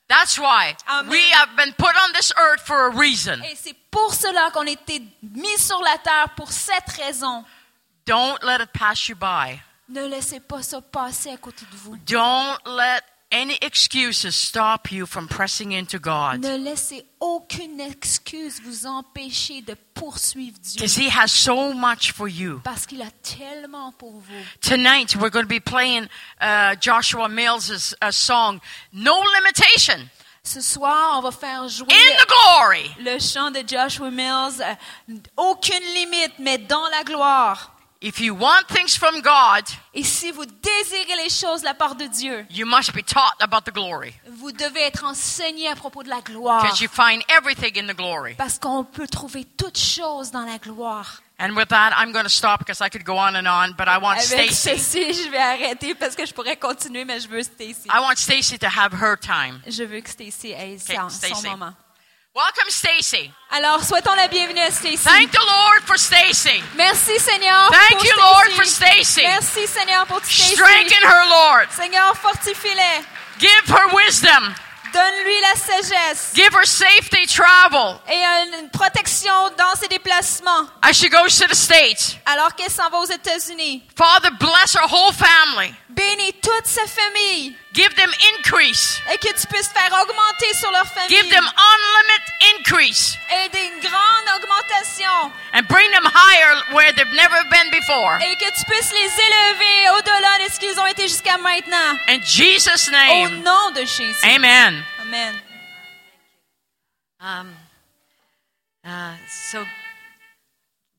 That's 0.08 0.38
why 0.38 0.76
Amen. 0.88 1.10
we 1.10 1.22
have 1.32 1.56
been 1.56 1.74
put 1.74 1.96
on 2.06 2.12
this 2.14 2.34
earth 2.38 2.62
for 2.66 2.88
a 2.88 2.90
reason. 2.90 3.42
Et 3.44 3.56
c'est 3.56 3.76
pour 3.90 4.14
cela 4.14 4.50
qu'on 4.52 4.68
a 4.68 4.72
été 4.72 5.02
mis 5.24 5.58
sur 5.58 5.80
la 5.82 5.98
terre, 6.00 6.30
pour 6.36 6.52
cette 6.52 6.90
raison. 6.98 7.46
Don't 8.06 8.44
let 8.44 8.62
it 8.62 8.72
pass 8.74 9.08
you 9.10 9.16
by. 9.16 9.62
Ne 9.90 10.08
laissez 10.08 10.40
pas 10.40 10.64
ça 10.64 10.82
passer 10.82 11.30
à 11.32 11.38
côté 11.38 11.66
de 11.72 11.78
vous. 11.78 11.98
Don't 12.08 12.58
let 12.66 13.02
any 13.34 13.58
excuses 13.62 14.30
stop 14.36 14.92
you 14.92 15.06
from 15.06 15.28
pressing 15.28 15.72
into 15.74 16.00
God. 16.00 16.42
Ne 16.42 16.58
laissez 16.58 17.06
aucune 17.20 17.80
excuse 17.80 18.62
vous 18.64 18.86
empêcher 18.86 19.62
de 19.62 19.76
poursuivre 19.94 20.58
Dieu. 20.60 20.78
Because 20.82 20.98
He 20.98 21.10
has 21.10 21.28
so 21.28 21.74
much 21.74 22.12
for 22.14 22.28
you. 22.28 22.60
Parce 22.64 22.86
qu'il 22.86 23.02
a 23.02 23.12
tellement 23.22 23.92
pour 23.94 24.12
vous. 24.14 24.46
Tonight, 24.62 25.16
we're 25.18 25.30
going 25.30 25.44
to 25.46 25.48
be 25.48 25.60
playing 25.64 26.08
uh, 26.42 26.76
Joshua 26.80 27.28
Mills' 27.30 27.94
uh, 28.02 28.12
song, 28.12 28.60
No 28.94 29.14
Limitation, 29.40 30.10
Ce 30.44 30.60
soir, 30.60 31.20
on 31.20 31.22
va 31.22 31.32
faire 31.32 31.68
jouer 31.70 31.88
in 31.94 32.18
the 32.18 32.28
glory. 32.28 32.96
le 33.00 33.20
chant 33.20 33.52
de 33.52 33.62
Joshua 33.68 34.10
Mills. 34.10 34.62
Aucune 35.38 35.84
limite, 35.94 36.40
mais 36.40 36.58
dans 36.58 36.88
la 36.90 37.04
gloire. 37.04 37.76
If 38.04 38.20
you 38.20 38.34
want 38.34 38.68
things 38.68 38.98
from 38.98 39.22
God, 39.22 39.64
Et 39.94 40.04
si 40.04 40.32
vous 40.32 40.46
désirez 40.46 41.24
les 41.24 41.30
choses 41.30 41.62
de 41.62 41.66
la 41.66 41.76
part 41.76 41.94
de 41.94 42.06
Dieu, 42.08 42.48
you 42.50 42.66
must 42.66 42.94
be 42.94 43.04
taught 43.06 43.36
about 43.40 43.62
the 43.66 43.74
glory. 43.74 44.16
vous 44.28 44.52
devez 44.52 44.82
être 44.82 45.04
enseigné 45.06 45.68
à 45.68 45.76
propos 45.76 46.02
de 46.02 46.10
la 46.10 46.22
gloire. 46.22 46.64
Because 46.64 46.82
you 46.82 46.90
find 46.90 47.22
everything 47.30 47.78
in 47.78 47.86
the 47.86 47.96
glory. 47.96 48.34
Parce 48.36 48.58
qu'on 48.58 48.84
peut 48.84 49.08
trouver 49.08 49.46
toutes 49.56 49.78
choses 49.78 50.32
dans 50.32 50.46
la 50.46 50.58
gloire. 50.58 51.22
And 51.40 51.56
with 51.56 51.70
that, 51.70 51.92
I'm 51.96 52.12
going 52.12 52.24
to 52.24 52.30
stop 52.30 52.60
because 52.60 52.82
I 52.82 52.90
could 52.90 53.04
go 53.04 53.18
on 53.18 53.36
and 53.36 53.48
on, 53.48 53.74
but 53.76 53.88
I 53.88 53.98
want 53.98 54.18
Avec 54.18 54.52
Stacy. 54.52 54.78
ceci, 54.80 55.24
je 55.24 55.30
vais 55.30 55.38
arrêter 55.38 55.94
parce 55.96 56.16
que 56.16 56.26
je 56.26 56.34
pourrais 56.34 56.56
continuer, 56.58 57.06
mais 57.06 57.20
je 57.20 57.28
veux 57.28 57.44
Stacy. 57.44 57.88
I 57.88 58.00
want 58.00 58.16
Stacy 58.18 58.58
to 58.60 58.68
have 58.68 58.94
her 58.94 59.16
time. 59.16 59.62
Je 59.68 59.84
veux 59.84 60.02
que 60.02 60.10
Stacy 60.10 60.52
ait 60.52 60.78
Okay, 60.78 60.98
son, 61.34 61.50
moment. 61.52 61.74
Welcome, 62.34 62.70
Stacy. 62.70 63.30
Alors, 63.50 63.84
souhaitons 63.84 64.16
la 64.16 64.30
bienvenue 64.30 64.62
à 64.62 64.72
Stacy. 64.72 64.98
Thank 65.04 65.32
the 65.32 65.46
Lord 65.46 65.82
for 65.86 65.98
Stacy. 65.98 66.64
Merci 66.78 67.20
Seigneur 67.20 67.70
Thank 67.70 67.98
pour 67.98 68.06
you, 68.06 68.12
Stacy. 68.14 68.22
Lord, 68.22 68.52
for 68.56 68.66
Stacy. 68.66 69.22
Merci 69.24 69.68
Seigneur 69.68 70.06
pour 70.08 70.22
Stacy. 70.24 70.56
Strengthen 70.56 71.04
her, 71.04 71.26
Lord. 71.28 71.68
Seigneur, 71.72 72.16
fortifie-les. 72.16 73.04
Give 73.38 73.68
her 73.76 73.94
wisdom. 73.94 74.56
Donne-lui 74.94 75.40
la 75.42 75.56
sagesse 75.56 76.32
Give 76.34 76.54
her 76.54 76.66
safety 76.66 77.26
travel 77.26 77.98
et 78.10 78.24
une 78.60 78.70
protection 78.72 79.32
dans 79.58 79.74
ses 79.80 79.88
déplacements 79.88 80.68
as 80.82 80.92
she 80.98 81.10
goes 81.10 81.38
to 81.38 81.48
the 81.48 81.56
States. 81.56 82.18
alors 82.26 82.54
qu'elle 82.56 82.70
s'en 82.70 82.90
va 82.90 82.98
aux 83.00 83.06
États-Unis. 83.06 83.84
Father, 83.98 84.30
bless 84.38 84.74
her 84.76 84.86
whole 84.90 85.14
family. 85.14 85.74
Bénis 85.96 86.34
toute 86.42 86.66
sa 86.66 86.86
famille 86.88 87.56
Give 87.74 87.94
them 87.96 88.12
increase. 88.38 89.00
et 89.12 89.18
que 89.18 89.28
tu 89.40 89.48
puisses 89.48 89.70
faire 89.70 89.92
augmenter 90.02 90.54
sur 90.54 90.72
leur 90.72 90.86
famille 90.88 91.10
Give 91.16 91.30
them 91.30 91.46
unlimited 91.46 92.34
increase. 92.58 93.18
et 93.30 93.50
des 93.50 93.70
grandes 93.82 94.30
augmentations 94.36 95.32
And 95.54 95.64
bring 95.68 95.90
them 95.92 96.06
higher 96.06 96.56
where 96.74 96.92
they've 96.94 97.14
never 97.16 97.44
been 97.50 97.70
before. 97.72 98.18
et 98.22 98.36
que 98.36 98.50
tu 98.58 98.66
puisses 98.66 98.92
les 98.92 99.12
élever 99.20 99.90
au-delà 99.98 100.46
de 100.48 100.52
ce 100.54 100.60
qu'ils 100.60 100.80
ont 100.80 100.86
été 100.88 101.08
jusqu'à 101.08 101.38
maintenant. 101.38 101.98
In 102.08 102.22
Jesus' 102.24 102.90
name. 102.90 103.10
Au 103.10 103.30
name. 103.30 103.44
nom 103.44 103.72
de 103.72 103.82
Jésus. 103.86 104.26
Amen. 104.26 104.84
Amen. 105.02 105.36
Um, 107.20 107.54
uh, 108.86 109.14
so, 109.52 109.64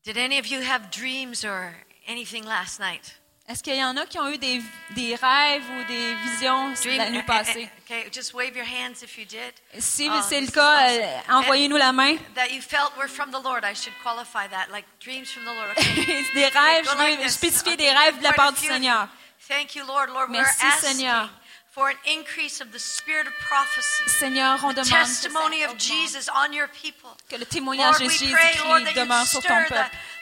did 0.05 0.17
any 0.17 0.39
of 0.39 0.47
you 0.47 0.61
have 0.61 0.89
dreams 0.91 1.43
or 1.43 1.75
anything 2.07 2.45
last 2.45 2.79
night? 2.79 3.15
Est-ce 3.49 3.61
qu'il 3.61 3.75
y 3.75 3.83
en 3.83 3.97
a 3.97 4.05
qui 4.05 4.17
ont 4.19 4.29
eu 4.29 4.37
des, 4.37 4.61
des 4.91 5.15
rêves 5.15 5.63
ou 5.77 5.83
des 5.87 6.15
visions 6.15 6.71
Dream- 6.81 6.97
la 6.97 7.09
nuit 7.09 7.23
passée? 7.23 7.69
Okay, 7.85 8.09
just 8.11 8.33
wave 8.33 8.55
your 8.55 8.65
hands 8.65 9.03
if 9.03 9.17
you 9.17 9.25
did. 9.25 9.53
Si 9.77 10.09
c'est 10.27 10.39
le 10.41 10.47
cas, 10.47 10.77
awesome. 10.87 11.01
euh, 11.03 11.33
envoyez-nous 11.33 11.75
la 11.75 11.91
main. 11.91 12.15
That 12.35 12.47
you 12.51 12.61
felt 12.61 12.95
were 12.97 13.09
from 13.09 13.29
the 13.31 13.43
Lord. 13.43 13.63
I 13.65 13.73
should 13.75 13.93
qualify 14.01 14.47
that, 14.49 14.71
like 14.71 14.85
dreams 15.01 15.29
from 15.29 15.43
the 15.43 15.53
Lord. 15.53 15.71
Okay. 15.77 16.23
des 16.33 16.45
rêves, 16.47 16.85
je 16.89 17.21
veux 17.23 17.29
spécifier 17.29 17.75
des 17.75 17.91
rêves 17.91 18.17
de 18.17 18.23
la 18.23 18.31
part 18.33 18.53
du. 18.53 18.65
Seigneur. 18.65 19.07
Thank 19.47 19.75
you, 19.75 19.85
Lord. 19.85 20.09
Lord, 20.09 20.29
Merci, 20.31 20.63
we're 20.63 20.71
asking 20.71 20.89
Seigneur. 20.97 21.29
for 21.69 21.89
an 21.89 21.97
increase 22.17 22.61
of 22.61 22.71
the 22.71 22.79
spirit 22.79 23.27
of 23.27 23.33
prophecy. 23.45 24.05
Seigneur, 24.07 24.57
on 24.63 24.73
The 24.73 24.83
demande 24.83 24.89
testimony 24.89 25.63
of 25.65 25.77
Jesus 25.77 26.29
on 26.33 26.53
your 26.53 26.69
people. 26.69 27.09
que 27.29 27.35
le 27.37 27.45
témoignage 27.45 27.99
Lord, 27.99 28.05
de 28.05 28.09
Jésus-Christ 28.09 28.95
demeure 28.95 29.27
sur 29.27 29.41
ton 29.41 29.49
peuple. 29.67 29.75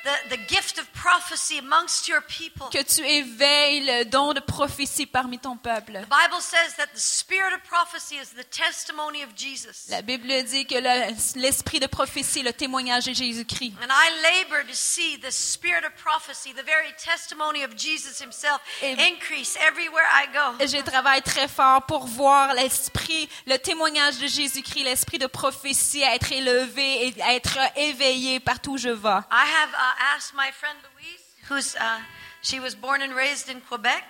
The, 0.03 0.35
the 0.35 0.37
gift 0.47 0.77
of 0.79 0.85
prophecy 0.93 1.59
amongst 1.59 2.07
your 2.07 2.21
people. 2.21 2.67
Que 2.69 2.83
tu 2.83 3.01
éveilles 3.05 3.81
le 3.85 4.05
don 4.05 4.33
de 4.33 4.39
prophétie 4.39 5.05
parmi 5.05 5.39
ton 5.39 5.57
peuple. 5.57 5.93
The 5.93 6.09
Bible 6.09 6.41
says 6.41 6.75
that 6.77 6.87
the 6.93 6.99
spirit 6.99 7.53
of 7.53 7.61
prophecy 7.63 8.15
is 8.15 8.29
the 8.35 8.43
testimony 8.49 9.23
of 9.23 9.29
Jesus. 9.35 9.87
La 9.89 10.01
Bible 10.01 10.27
dit 10.43 10.65
que 10.65 10.75
le- 10.75 11.39
l'esprit 11.41 11.79
de 11.79 11.87
prophétie 11.87 12.39
est 12.39 12.43
le 12.43 12.53
témoignage 12.53 13.05
de 13.05 13.13
Jésus-Christ. 13.13 13.73
And 13.81 13.87
I 13.91 14.09
labor 14.21 14.63
to 14.67 14.73
see 14.73 15.17
the 15.19 15.31
spirit 15.31 15.83
of 15.85 15.93
prophecy, 15.95 16.53
the 16.53 16.63
very 16.65 16.93
testimony 17.03 17.63
of 17.63 17.75
Jesus 17.77 18.19
himself, 18.21 18.59
Et- 18.81 18.93
increase 18.99 19.55
everywhere 19.57 20.05
I 20.13 20.27
go. 20.33 20.65
Je 20.65 20.81
travaille 20.83 21.21
très 21.21 21.47
fort 21.47 21.83
pour 21.85 22.05
voir 22.07 22.53
l'esprit, 22.53 23.29
le 23.47 23.57
témoignage 23.57 24.17
de 24.19 24.27
Jésus-Christ, 24.27 24.83
l'esprit 24.83 25.17
de 25.19 25.27
prophétie 25.27 26.03
à 26.03 26.15
être 26.15 26.31
élevé 26.31 27.07
et 27.07 27.21
à 27.21 27.33
être 27.35 27.57
éveillé 27.75 28.39
partout 28.39 28.71
où 28.73 28.77
je 28.77 28.89
vais. 28.89 29.09
I 29.31 29.45
have 29.45 29.69
uh, 29.73 29.90
asked 30.15 30.33
my 30.35 30.51
friend 30.51 30.77
Louise, 30.95 31.21
who's 31.49 31.75
uh, 31.75 31.99
she 32.41 32.59
was 32.59 32.75
born 32.75 33.01
and 33.01 33.13
raised 33.15 33.49
in 33.49 33.59
Quebec. 33.61 34.03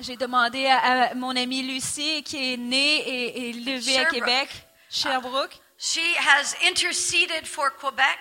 J'ai 0.00 0.16
demandé 0.16 0.66
à, 0.66 1.10
à 1.10 1.14
mon 1.14 1.36
amie 1.36 1.62
Lucie, 1.62 2.22
qui 2.22 2.52
est 2.52 2.56
née 2.56 2.98
et, 2.98 3.50
élevée 3.50 3.98
à. 3.98 4.04
Québec, 4.06 4.48
Sherbrooke. 4.90 5.58
She 5.78 6.00
has 6.18 6.54
interceded 6.64 7.46
for 7.46 7.70
Quebec, 7.70 8.18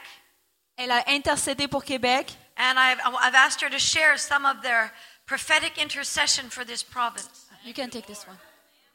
Elle 0.77 0.91
a 0.91 1.03
intercédé 1.09 1.67
pour 1.67 1.83
Québec. 1.83 2.31
and 2.57 2.77
I've, 2.79 2.99
I've 3.21 3.35
asked 3.35 3.61
her 3.61 3.69
to 3.69 3.77
share 3.79 4.17
some 4.17 4.45
of 4.45 4.61
their 4.63 4.91
prophetic 5.27 5.77
intercession 5.77 6.49
for 6.49 6.63
this 6.65 6.81
province. 6.83 7.45
You 7.63 7.73
can 7.73 7.89
take 7.89 8.05
this 8.07 8.25
one. 8.27 8.37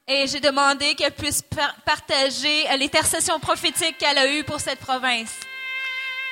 Et 0.08 0.26
j'ai 0.26 0.40
demandé 0.40 0.96
qu'elle 0.96 1.12
puisse 1.14 1.42
par- 1.42 1.74
partager 1.84 2.68
euh, 2.68 2.76
l'intercession 2.76 3.38
prophétique 3.38 3.98
qu'elle 3.98 4.18
a 4.18 4.26
eue 4.26 4.42
pour 4.42 4.58
cette 4.60 4.80
province. 4.80 5.32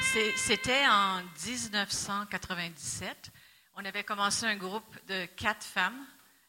C'était 0.03 0.87
en 0.89 1.23
1997. 1.45 3.31
On 3.77 3.85
avait 3.85 4.03
commencé 4.03 4.47
un 4.47 4.57
groupe 4.57 4.97
de 5.07 5.27
quatre 5.37 5.65
femmes 5.65 6.07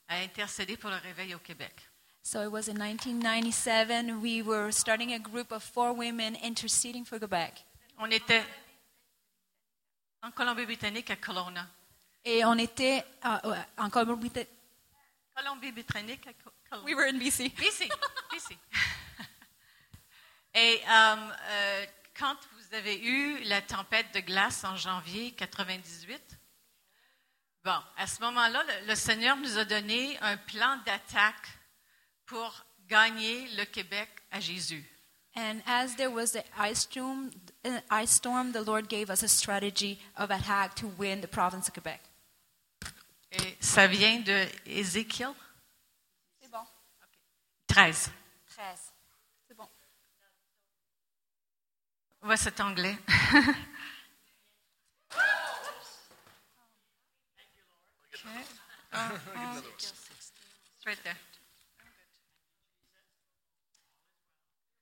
à 0.08 0.18
intercéder 0.18 0.78
pour 0.78 0.90
le 0.90 0.96
réveil 0.98 1.36
au 1.36 1.40
Québec. 1.40 1.74
So 2.24 2.42
it 2.42 2.52
was 2.52 2.68
in 2.70 2.78
1997. 2.78 4.22
We 4.22 4.42
were 4.42 4.72
starting 4.72 5.14
a 5.14 5.20
group 5.20 5.52
of 5.52 5.64
four 5.64 5.94
women 5.94 6.36
interceding 6.44 7.06
for 7.06 7.20
Quebec. 7.20 7.64
On 7.98 8.10
était 8.10 8.44
en 10.22 10.32
Colombie-Britannique 10.32 11.10
à 11.10 11.16
Kelowna. 11.16 11.68
Et 12.24 12.46
on 12.46 12.58
était 12.58 13.04
euh, 13.26 13.56
en 13.78 13.90
Colombie. 13.90 14.32
Colombie-Britannique 15.36 16.28
à 16.28 16.34
Kelowna. 16.34 16.86
We 16.86 16.96
were 16.96 17.08
in 17.08 17.18
BC. 17.18 17.50
BC, 17.50 17.90
BC. 18.32 18.58
Et 20.54 20.82
euh, 20.88 21.16
euh, 21.50 21.86
quand 22.18 22.36
vous 22.54 22.61
avez 22.74 23.00
eu 23.04 23.40
la 23.44 23.62
tempête 23.62 24.14
de 24.14 24.20
glace 24.20 24.64
en 24.64 24.76
janvier 24.76 25.32
98, 25.32 26.22
bon, 27.64 27.80
à 27.98 28.08
ce 28.08 28.22
moment-là, 28.22 28.64
le, 28.64 28.88
le 28.88 28.96
Seigneur 28.96 29.38
nous 29.38 29.58
a 29.58 29.66
donné 29.66 30.18
un 30.20 30.38
plan 30.38 30.78
d'attaque 30.86 31.48
pour 32.26 32.66
gagner 32.88 33.48
le 33.56 33.66
Québec 33.66 34.10
à 34.32 34.40
Jésus. 34.40 34.86
And 35.36 35.62
as 35.66 35.96
there 35.96 36.12
was 36.12 36.34
the 36.34 36.44
ice 36.58 36.82
storm, 36.82 37.32
uh, 37.64 37.80
ice 37.90 38.12
storm, 38.12 38.52
the 38.52 38.64
Lord 38.64 38.90
gave 38.90 39.10
us 39.10 39.24
a 39.24 39.30
strategy 39.30 39.98
of 40.18 40.30
attack 40.30 40.76
to 40.76 40.88
win 40.98 41.22
the 41.22 41.28
province 41.28 41.70
of 41.70 41.74
Quebec. 41.74 42.02
Et 43.32 43.56
ça 43.62 43.88
vient 43.88 44.20
de 44.20 44.46
Ézéchiel? 44.66 45.34
C'est 46.42 46.52
bon. 46.52 46.66
13. 47.68 48.12
13. 48.48 48.94
C'est 49.48 49.56
bon. 49.56 49.70
Ouais, 52.24 52.38
c'est 52.38 52.60
anglais. 52.62 52.96
Okay. 58.14 58.46
Uh, 58.94 58.98
uh, 59.36 59.62
it's 59.74 60.86
right 60.86 61.00
there. 61.04 61.18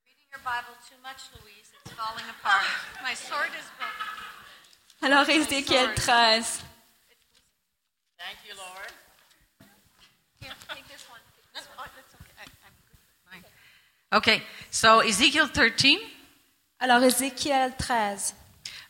Reading 0.04 0.28
your 0.30 0.40
Bible 0.44 0.76
too 0.86 0.96
much, 1.02 1.30
Louise. 1.40 1.72
It's 1.80 1.92
falling 1.94 2.28
apart. 2.28 2.66
My 3.02 3.14
sword 3.14 3.48
is 3.58 3.64
broken. 3.78 4.20
Alors, 5.02 5.26
Ézéchiel 5.30 5.94
13. 5.94 6.62
Thank 8.18 8.44
you, 8.46 8.54
Lord. 8.54 8.92
Here, 10.40 10.52
take 10.68 10.86
this 10.88 11.08
one. 11.08 11.20
No, 11.54 11.60
oh, 11.78 11.86
that's 11.96 12.14
okay. 12.14 12.34
I, 12.38 12.44
I'm 12.66 12.74
good. 12.84 12.98
Fine. 13.30 13.44
Okay, 14.12 14.42
so 14.70 15.00
Ezekiel 15.00 15.46
13. 15.46 16.19
Alors, 16.80 17.02
Ézéchiel 17.02 17.74
13. 17.76 18.34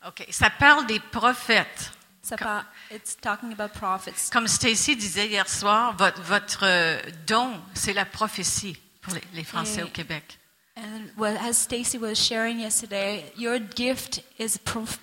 OK, 0.07 0.27
ça 0.31 0.49
parle 0.51 0.87
des 0.87 1.01
prophètes. 1.01 1.93
Ça 2.23 2.37
parle, 2.37 2.65
it's 2.93 3.17
talking 3.21 3.53
about 3.53 3.71
prophets. 3.79 4.31
Comme 4.33 4.47
Stacy 4.47 4.95
disait 4.97 5.27
hier 5.29 5.49
soir, 5.49 5.97
votre, 5.97 6.21
votre 6.23 6.61
euh, 6.65 7.01
don, 7.27 7.61
c'est 7.75 7.93
la 7.93 8.05
prophétie 8.05 8.77
pour 9.01 9.15
les, 9.15 9.23
les 9.33 9.45
Français 9.45 9.81
Et- 9.81 9.85
au 9.85 9.89
Québec. 9.89 10.39
And 10.77 11.09
well, 11.19 11.37
as 11.39 11.55
Stacy 11.55 11.99
was 11.99 12.15
sharing 12.15 12.61
yesterday, 12.61 13.25
your 13.37 13.59
gift 13.77 14.23
is 14.39 14.57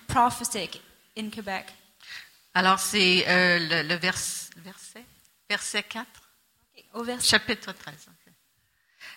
prophetic 0.08 0.80
in 1.16 1.28
Quebec. 1.30 1.66
Alors, 2.54 2.78
c'est 2.80 3.24
euh, 3.28 3.58
le, 3.60 3.82
le 3.88 3.94
vers- 3.96 4.14
verset, 4.56 5.04
verset 5.48 5.82
4, 5.84 6.06
Au 6.94 7.04
verset 7.04 7.28
chapitre 7.28 7.72
13. 7.72 7.94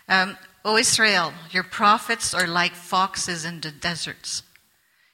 Um, 0.08 0.38
o 0.64 0.78
Israel, 0.78 1.34
your 1.52 1.64
prophets 1.64 2.34
are 2.34 2.48
like 2.48 2.74
foxes 2.74 3.46
in 3.46 3.62
the 3.62 3.72
deserts. 3.72 4.44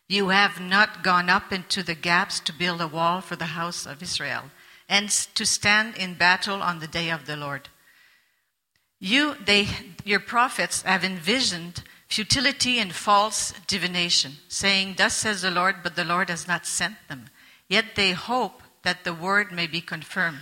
You 0.07 0.29
have 0.29 0.59
not 0.59 1.03
gone 1.03 1.29
up 1.29 1.51
into 1.51 1.83
the 1.83 1.95
gaps 1.95 2.39
to 2.41 2.53
build 2.53 2.81
a 2.81 2.87
wall 2.87 3.21
for 3.21 3.35
the 3.35 3.57
house 3.57 3.85
of 3.85 4.01
Israel 4.01 4.43
and 4.87 5.09
to 5.09 5.45
stand 5.45 5.97
in 5.97 6.13
battle 6.13 6.61
on 6.61 6.79
the 6.79 6.87
day 6.87 7.09
of 7.09 7.25
the 7.25 7.35
Lord. 7.35 7.69
You, 8.99 9.35
they, 9.45 9.67
your 10.05 10.21
prophets 10.21 10.81
have 10.81 11.03
envisioned 11.03 11.83
futility 12.07 12.79
and 12.79 12.93
false 12.93 13.53
divination, 13.67 14.37
saying, 14.47 14.95
Thus 14.97 15.13
says 15.13 15.41
the 15.41 15.51
Lord, 15.51 15.77
but 15.83 15.95
the 15.95 16.05
Lord 16.05 16.29
has 16.29 16.47
not 16.47 16.65
sent 16.65 16.95
them. 17.09 17.25
Yet 17.67 17.95
they 17.95 18.13
hope 18.13 18.63
that 18.83 19.03
the 19.03 19.13
word 19.13 19.51
may 19.51 19.67
be 19.67 19.81
confirmed. 19.81 20.39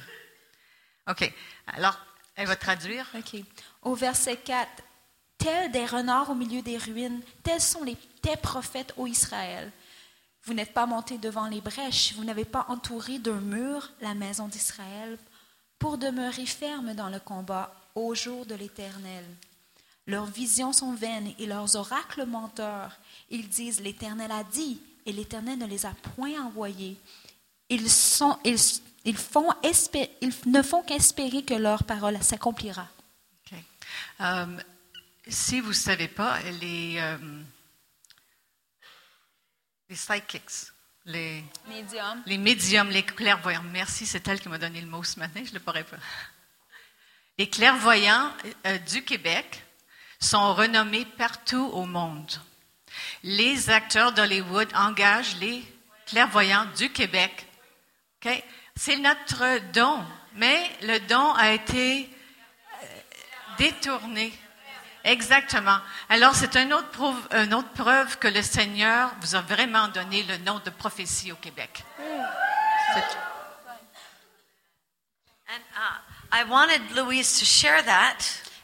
OK. 1.07 1.33
Alors, 1.67 1.97
elle 2.37 2.47
va 2.47 2.55
traduire. 2.55 3.07
Ok. 3.15 3.43
Au 3.85 3.95
verset 3.95 4.37
4, 4.37 4.69
tels 5.37 5.71
des 5.71 5.85
renards 5.85 6.31
au 6.31 6.35
milieu 6.35 6.61
des 6.61 6.77
ruines, 6.77 7.21
tels 7.43 7.61
sont 7.61 7.83
les 7.83 7.97
tes 8.21 8.35
prophètes, 8.35 8.93
ô 8.97 9.05
Israël. 9.05 9.71
Vous 10.43 10.53
n'êtes 10.53 10.73
pas 10.73 10.87
montés 10.87 11.19
devant 11.19 11.47
les 11.47 11.61
brèches, 11.61 12.13
vous 12.15 12.23
n'avez 12.23 12.45
pas 12.45 12.65
entouré 12.69 13.19
d'un 13.19 13.39
mur 13.39 13.91
la 14.01 14.15
maison 14.15 14.47
d'Israël 14.47 15.17
pour 15.79 15.97
demeurer 15.97 16.45
ferme 16.45 16.93
dans 16.95 17.09
le 17.09 17.19
combat 17.19 17.73
au 17.93 18.15
jour 18.15 18.45
de 18.45 18.55
l'Éternel. 18.55 19.25
Leurs 20.07 20.25
visions 20.25 20.73
sont 20.73 20.93
vaines 20.93 21.33
et 21.39 21.45
leurs 21.45 21.75
oracles 21.75 22.25
menteurs. 22.25 22.97
Ils 23.29 23.49
disent 23.49 23.81
l'Éternel 23.81 24.31
a 24.31 24.43
dit 24.43 24.79
et 25.05 25.13
l'Éternel 25.13 25.59
ne 25.59 25.65
les 25.65 25.85
a 25.85 25.93
point 26.15 26.43
envoyés. 26.43 26.97
Ils, 27.69 27.83
ne 27.83 27.89
font 30.61 30.83
qu'espérer 30.83 31.43
que 31.43 31.53
leur 31.53 31.83
parole 31.83 32.21
s'accomplira. 32.21 32.87
Euh, 34.21 34.57
si 35.27 35.59
vous 35.59 35.69
ne 35.69 35.73
savez 35.73 36.07
pas, 36.07 36.39
les, 36.61 36.95
euh, 36.99 37.17
les 39.89 39.95
psychics, 39.95 40.71
les, 41.05 41.43
Médium. 41.67 42.23
les 42.25 42.37
médiums, 42.37 42.89
les 42.89 43.03
clairvoyants, 43.03 43.63
merci, 43.71 44.05
c'est 44.05 44.27
elle 44.27 44.39
qui 44.39 44.49
m'a 44.49 44.57
donné 44.57 44.81
le 44.81 44.87
mot 44.87 45.03
ce 45.03 45.19
matin, 45.19 45.41
je 45.43 45.49
ne 45.49 45.55
le 45.55 45.59
pourrais 45.59 45.83
pas. 45.83 45.97
Les 47.37 47.49
clairvoyants 47.49 48.31
euh, 48.65 48.77
du 48.79 49.03
Québec 49.03 49.63
sont 50.19 50.53
renommés 50.53 51.05
partout 51.05 51.69
au 51.73 51.85
monde. 51.85 52.31
Les 53.23 53.69
acteurs 53.69 54.13
d'Hollywood 54.13 54.69
engagent 54.73 55.35
les 55.37 55.63
clairvoyants 56.05 56.65
du 56.77 56.89
Québec. 56.91 57.47
OK? 58.23 58.43
C'est 58.75 58.97
notre 58.97 59.71
don, 59.71 60.03
mais 60.35 60.69
le 60.81 60.99
don 61.07 61.33
a 61.33 61.51
été 61.51 62.09
détourné. 63.57 64.37
Exactement. 65.03 65.77
Alors, 66.09 66.33
c'est 66.35 66.55
une 66.55 66.73
autre, 66.73 66.89
preuve, 66.89 67.27
une 67.31 67.53
autre 67.53 67.69
preuve 67.69 68.17
que 68.17 68.27
le 68.27 68.41
Seigneur 68.41 69.11
vous 69.21 69.35
a 69.35 69.41
vraiment 69.41 69.87
donné 69.89 70.23
le 70.23 70.37
nom 70.39 70.59
de 70.65 70.71
prophétie 70.71 71.31
au 71.31 71.35
Québec. 71.35 71.83
C'est 72.93 73.01
tout. 73.01 73.17
I 76.31 76.43
wanted 76.49 76.81
Louise 76.95 77.39
to 77.39 77.45
share 77.45 77.83
that 77.85 78.17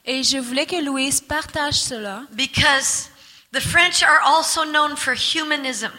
Et 0.05 0.23
je 0.23 0.37
voulais 0.39 0.65
que 0.65 0.81
Louise 0.83 1.21
partage 1.21 1.75
cela 1.75 2.23
because 2.31 3.09
the 3.53 3.59
French 3.61 4.01
are 4.03 4.19
also 4.25 4.65
known 4.65 4.97
for 4.97 5.13
humanism. 5.13 5.91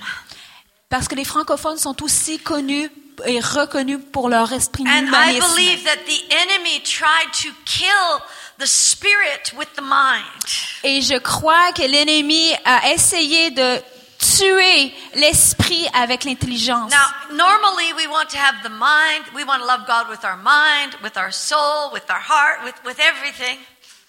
parce 0.91 1.07
que 1.09 1.15
les 1.15 1.25
francophones 1.25 1.79
sont 1.79 2.03
aussi 2.03 2.39
connus 2.41 2.91
et 3.25 3.39
reconnus 3.41 4.01
pour 4.13 4.29
leur 4.29 4.53
esprit 4.53 4.83
And 4.87 5.07
I 5.07 5.37
humanisme. 5.39 5.55
believe 5.55 5.85
that 5.85 5.99
the 6.07 6.25
enemy 6.31 6.81
tried 6.83 7.31
to 7.43 7.51
kill 7.65 8.21
the 8.63 8.69
spirit 8.69 9.53
with 9.57 9.69
the 9.75 9.83
mind. 9.83 10.47
Et 10.85 11.03
je 11.03 11.19
crois 11.19 11.73
que 11.73 11.83
l'ennemi 11.83 12.55
a 12.65 12.91
essayé 12.93 13.51
de 13.51 13.83
tuer 14.19 14.95
l'esprit 15.17 15.89
avec 15.93 16.23
l'intelligence. 16.25 16.93
Now, 16.93 17.35
normally 17.35 17.93
we 17.97 18.07
want 18.07 18.29
to 18.31 18.39
have 18.39 18.63
the 18.63 18.71
mind, 18.71 19.25
we 19.35 19.45
want 19.45 19.61
to 19.61 19.67
love 19.67 19.85
God 19.87 20.09
with 20.09 20.25
our 20.25 20.37
mind, 20.37 20.95
with 21.03 21.17
our 21.17 21.33
soul, 21.33 21.91
with 21.93 22.09
our 22.09 22.21
heart, 22.21 22.65
with, 22.65 22.75
with 22.85 23.01
everything. 23.01 23.59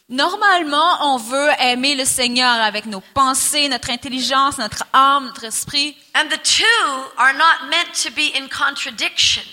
Normalement, 0.10 1.02
on 1.02 1.18
veut 1.18 1.50
aimer 1.60 1.96
le 1.96 2.06
Seigneur 2.06 2.62
avec 2.62 2.86
nos 2.86 3.02
pensées, 3.16 3.68
notre 3.70 3.90
intelligence, 3.90 4.60
notre 4.60 4.84
âme, 4.94 5.26
notre 5.26 5.46
esprit. 5.46 5.96
And 6.14 6.30
the 6.30 6.38
two 6.44 6.64
are 7.18 7.34
not 7.34 7.70
meant 7.72 7.94
to 8.04 8.12
be 8.12 8.32
in 8.36 8.48
contradiction. 8.50 9.44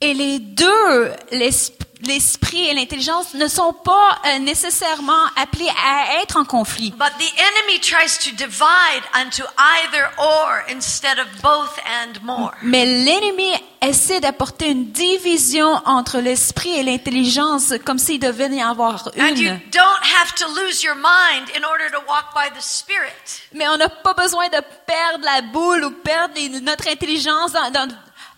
Et 0.00 0.14
les 0.14 0.38
deux, 0.38 1.12
l'es- 1.30 1.72
l'esprit 2.06 2.66
et 2.68 2.72
l'intelligence, 2.72 3.34
ne 3.34 3.46
sont 3.46 3.74
pas 3.74 4.18
euh, 4.24 4.38
nécessairement 4.38 5.26
appelés 5.36 5.68
à 5.84 6.22
être 6.22 6.38
en 6.38 6.46
conflit. 6.46 6.90
But 6.92 7.10
the 7.18 7.32
enemy 7.38 7.78
tries 7.80 8.16
to 8.24 8.30
divide 8.34 9.02
unto 9.14 9.42
either 9.58 10.08
or 10.18 10.62
instead 10.70 11.18
of 11.18 11.26
both 11.42 11.78
and 11.84 12.18
more. 12.22 12.52
Mais 12.62 12.86
l'ennemi 12.86 13.50
essaie 13.82 14.20
d'apporter 14.20 14.68
une 14.70 14.90
division 14.92 15.82
entre 15.84 16.18
l'esprit 16.20 16.70
et 16.78 16.82
l'intelligence, 16.82 17.74
comme 17.84 17.98
s'il 17.98 18.18
devait 18.20 18.48
y 18.48 18.64
en 18.64 18.70
avoir 18.70 19.06
And 19.18 19.36
you 19.36 19.48
une. 19.50 19.60
don't 19.70 20.02
have 20.18 20.34
to 20.36 20.46
lose 20.54 20.82
your 20.82 20.94
mind 20.94 21.50
in 21.54 21.62
order 21.70 21.90
to 21.92 21.98
walk 22.08 22.32
by 22.34 22.48
the 22.58 22.62
Spirit. 22.62 23.42
Mais 23.52 23.68
on 23.68 23.76
n'a 23.76 23.90
pas 23.90 24.14
besoin 24.14 24.48
de 24.48 24.60
perdre 24.86 25.24
la 25.24 25.42
boule 25.42 25.84
ou 25.84 25.90
perdre 25.90 26.32
les- 26.36 26.48
notre 26.60 26.88
intelligence 26.88 27.52
dans- 27.52 27.70
dans- 27.70 27.88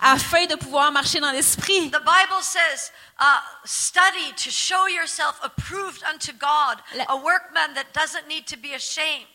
afin 0.03 0.47
de 0.47 0.57
pouvoir 0.57 0.91
marcher 0.93 1.21
dans 1.21 1.31
l'esprit. 1.31 1.91
The 1.91 2.01
Bible 2.01 2.43
says, 2.43 2.91
uh, 3.21 3.25
study 3.65 4.33
to 4.37 4.51
show 4.51 4.87
yourself 4.89 5.39
approved 5.43 6.03
unto 6.13 6.33
God, 6.33 6.79
La- 6.95 7.05
a 7.09 7.17
workman 7.17 7.75
that 7.75 7.87
doesn't 7.95 8.27
need 8.29 8.45
to 8.47 8.57
be 8.57 8.75
ashamed. 8.75 9.27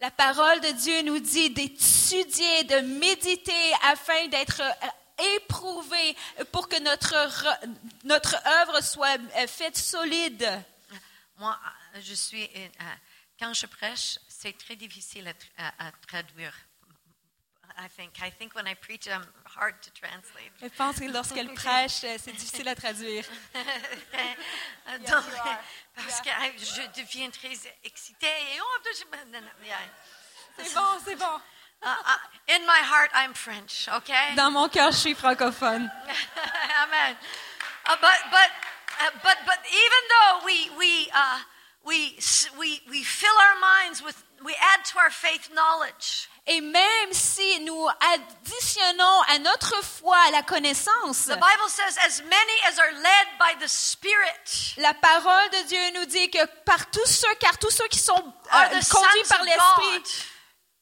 La 0.00 0.10
parole 0.10 0.60
de 0.60 0.72
Dieu 0.72 1.02
nous 1.02 1.20
dit 1.20 1.50
d'étudier, 1.50 2.64
de 2.64 2.80
méditer 2.80 3.72
afin 3.84 4.26
d'être 4.28 4.60
euh, 4.60 5.24
éprouvé 5.36 6.16
pour 6.52 6.68
que 6.68 6.78
notre, 6.80 7.14
re- 7.14 7.74
notre 8.04 8.36
œuvre 8.62 8.82
soit 8.82 9.16
euh, 9.38 9.46
faite 9.46 9.78
solide. 9.78 10.46
Moi, 11.38 11.56
euh, 11.94 12.00
je 12.02 12.14
suis. 12.14 12.50
quand 13.38 13.54
je 13.54 13.66
prêche, 13.66 14.18
c'est 14.28 14.56
très 14.58 14.76
difficile 14.76 15.28
à, 15.28 15.32
tra- 15.32 15.72
à- 15.78 15.86
à 15.88 15.92
traduire. 16.06 16.52
I 17.78 17.88
think. 17.94 18.18
I 18.22 18.30
think 18.30 18.54
when 18.54 18.66
I 18.66 18.74
preach, 18.74 19.06
I'm 19.06 19.24
hard 19.58 19.74
to 19.82 19.90
translate. 19.90 20.52
Je 20.62 20.68
pense 20.76 20.96
que 20.98 21.04
lorsqu'elle 21.04 21.52
prêche, 21.64 22.04
euh, 22.04 22.16
c'est 22.22 22.32
difficile 22.32 22.68
à 22.68 22.74
traduire. 22.74 23.24
Euh, 24.88 24.98
donc, 24.98 25.24
parce 25.96 26.20
que 26.20 26.30
je 26.58 27.00
deviens 27.00 27.28
très 27.30 27.56
excitée. 27.84 28.26
Et 28.26 28.60
oh, 28.60 28.78
je- 28.84 29.04
non, 29.32 29.40
non, 29.40 29.48
yeah. 29.64 29.76
C'est 30.58 30.74
bon, 30.74 30.86
c'est 31.04 31.16
bon. 31.16 31.40
Uh, 31.82 31.86
uh, 31.88 32.18
in 32.54 32.60
my 32.66 32.80
heart, 32.82 33.10
I'm 33.14 33.34
French, 33.34 33.88
okay? 33.88 34.34
Dans 34.36 34.50
mon 34.52 34.68
cœur, 34.68 34.92
je 34.92 34.98
suis 34.98 35.14
francophone. 35.14 35.90
Amen. 36.82 37.16
Uh, 37.88 37.96
but 38.00 38.30
but 38.30 38.50
uh, 39.00 39.10
but 39.22 39.36
but 39.44 39.58
even 39.68 40.02
though 40.08 40.44
we 40.46 40.70
we 40.78 41.10
uh, 41.12 41.40
we 41.84 42.14
s- 42.18 42.48
we 42.58 42.80
we 42.88 43.02
fill 43.02 43.36
our 43.36 43.60
minds 43.60 44.02
with 44.02 44.16
we 44.44 44.54
add 44.72 44.84
to 44.84 44.98
our 44.98 45.10
faith 45.10 45.50
knowledge. 45.52 46.28
Et 46.48 46.60
même 46.60 47.12
si 47.12 47.58
nous 47.60 47.88
additionnons 48.14 49.20
à 49.28 49.38
notre 49.40 49.82
foi 49.84 50.16
la 50.30 50.42
connaissance, 50.42 51.24
The 51.24 51.34
Bible 51.34 51.68
says, 51.68 51.98
as 52.06 52.22
many 52.22 52.52
as 52.68 52.78
are 52.78 52.92
led 52.92 53.26
by 53.38 53.64
the 53.64 53.68
Spirit. 53.68 54.74
la 54.76 54.94
parole 54.94 55.50
de 55.50 55.66
Dieu 55.66 55.90
nous 55.98 56.06
dit 56.06 56.30
que 56.30 56.44
par 56.64 56.88
tous 56.90 57.06
ceux, 57.06 57.34
car 57.40 57.58
tous 57.58 57.70
ceux 57.70 57.88
qui 57.88 57.98
sont 57.98 58.14
euh, 58.14 58.80
conduits 58.90 59.24
par 59.28 59.42
l'Esprit 59.42 60.02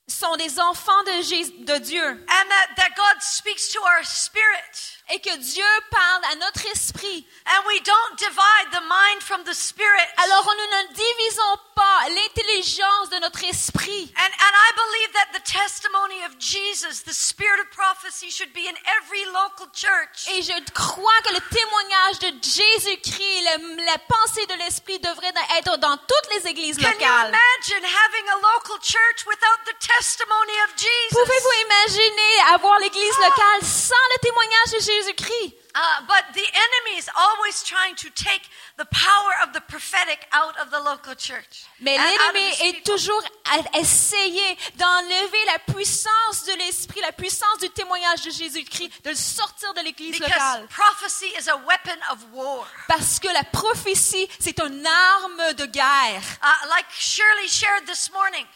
sont 0.07 0.37
des 0.37 0.61
enfants 0.61 1.03
de, 1.05 1.23
Jésus- 1.23 1.65
de 1.65 1.79
Dieu. 1.79 2.07
and 2.07 2.49
that 2.51 2.75
that 2.77 2.91
God 2.95 3.23
speaks 3.23 3.71
to 3.73 3.81
our 3.81 4.05
spirit, 4.05 4.99
Et 5.11 5.21
que 5.21 5.37
Dieu 5.37 5.65
parle 5.91 6.25
à 6.33 6.35
notre 6.37 6.65
esprit. 6.73 7.27
and 7.47 7.61
we 7.67 7.79
don't 7.81 8.17
divide 8.19 8.73
the 8.73 8.81
mind 8.89 9.21
from 9.23 9.45
the 9.45 9.53
spirit. 9.53 10.09
Alors 10.17 10.45
nous 10.47 10.71
ne 10.79 10.95
divisons 10.95 11.57
pas 11.75 12.09
l'intelligence 12.09 13.11
de 13.11 13.19
notre 13.21 13.45
esprit. 13.45 14.11
And, 14.17 14.33
and 14.33 14.55
I 14.57 14.71
believe 14.75 15.13
that 15.13 15.29
the 15.35 15.45
testimony 15.45 16.25
of 16.25 16.39
Jesus, 16.39 17.03
the 17.05 17.13
spirit 17.13 17.61
of 17.61 17.71
prophecy, 17.71 18.31
should 18.31 18.53
be 18.55 18.67
in 18.67 18.75
every 18.97 19.25
local 19.27 19.69
church. 19.75 20.25
Et 20.33 20.41
je 20.43 20.57
crois 20.73 21.21
que 21.25 21.35
le 21.35 21.41
témoignage 21.53 22.19
de 22.21 22.33
Jésus-Christ, 22.41 23.45
la 23.85 23.99
pensée 24.09 24.47
de 24.47 24.55
l'esprit 24.55 24.99
devrait 25.01 25.33
être 25.59 25.77
dans 25.79 25.97
toutes 25.99 26.29
les 26.35 26.49
églises 26.49 26.77
Can 26.79 26.89
you 26.89 26.93
locales. 26.97 27.29
imagine 27.29 27.85
having 27.85 28.27
a 28.31 28.37
local 28.41 28.79
church 28.81 29.27
without 29.27 29.61
the 29.67 29.77
testimony 29.85 30.57
of 30.65 30.71
Jesus? 30.77 31.13
Pouvez-vous 31.13 31.55
imaginer 31.69 32.55
avoir 32.55 32.79
l'église 32.81 33.19
locale 33.19 33.61
sans 33.63 34.05
le 34.17 34.19
témoignage 34.23 34.71
de 34.73 34.79
Jésus-Christ? 34.95 35.55
Uh, 35.77 35.81
but 36.07 36.23
the 36.35 36.47
enemy 36.47 36.99
is 36.99 37.09
always 37.17 37.65
trying 37.65 37.97
to 37.97 38.09
take 38.15 38.43
the 38.79 38.85
power 38.93 39.33
of 39.43 39.53
the 39.53 39.61
prophetic 39.63 40.21
out 40.33 40.55
of 40.63 40.71
the 40.71 40.79
local 40.79 41.17
church. 41.17 41.65
Mais 41.81 41.97
l'ennemi 41.99 42.47
est 42.63 42.85
toujours 42.87 43.23
à 43.51 43.79
essayer 43.81 44.57
d'enlever 44.77 45.45
la 45.47 45.59
puissance 45.75 46.45
de 46.47 46.53
l'esprit, 46.59 47.01
la 47.01 47.11
puissance 47.11 47.59
du 47.59 47.71
témoignage 47.71 48.23
de 48.23 48.31
Jésus-Christ, 48.31 48.91
de 49.05 49.11
le 49.11 49.17
sortir 49.17 49.75
de 49.75 49.81
l'église 49.81 50.13
Because 50.13 50.31
locale. 50.31 50.67
prophecy 50.69 51.27
is 51.39 51.49
a 51.49 51.57
weapon 51.67 51.99
of 52.13 52.19
war. 52.33 52.67
Parce 52.87 53.19
que 53.19 53.29
la 53.33 53.43
prophétie, 53.43 54.29
c'est 54.39 54.61
une 54.61 54.87
arme 54.87 55.55
de 55.55 55.67
guerre. 55.67 56.23
Uh, 56.41 56.69
like 56.69 56.87
Shirley 56.97 57.49
shared 57.49 57.85
this 57.87 58.13
morning, 58.13 58.47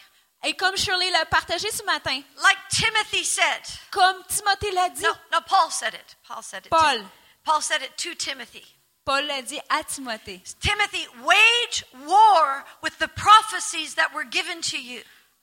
Et 0.43 0.53
comme 0.55 0.77
Shirley 0.77 1.09
l'a 1.11 1.25
partagé 1.25 1.69
ce 1.71 1.83
matin, 1.83 2.21
like 2.41 2.57
Timothy 2.69 3.25
said. 3.25 3.61
comme 3.91 4.23
Timothée 4.29 4.71
l'a 4.71 4.89
dit, 4.89 5.03
No, 5.03 5.11
no, 5.33 5.39
Paul 5.45 5.69
said 5.69 5.93
it. 5.93 6.15
Paul 6.27 6.41
said 6.41 6.65
it. 6.65 6.69
Paul. 6.69 6.99
Paul 7.43 7.61
said 7.61 7.81
it 7.81 7.97
to 7.97 8.15
Timothy. 8.15 8.63
Paul 9.05 9.25
l'a 9.25 9.41
dit 9.41 9.59
à 9.69 9.83
Timothée. 9.83 10.41
Timothy, 10.61 11.05
wage 11.23 11.83
war 12.07 12.63
with 12.81 12.97
the 12.99 13.07
prophecies 13.09 13.95
that 13.95 14.13
were 14.13 14.23
given 14.23 14.61
to 14.61 14.81
you. 14.81 15.01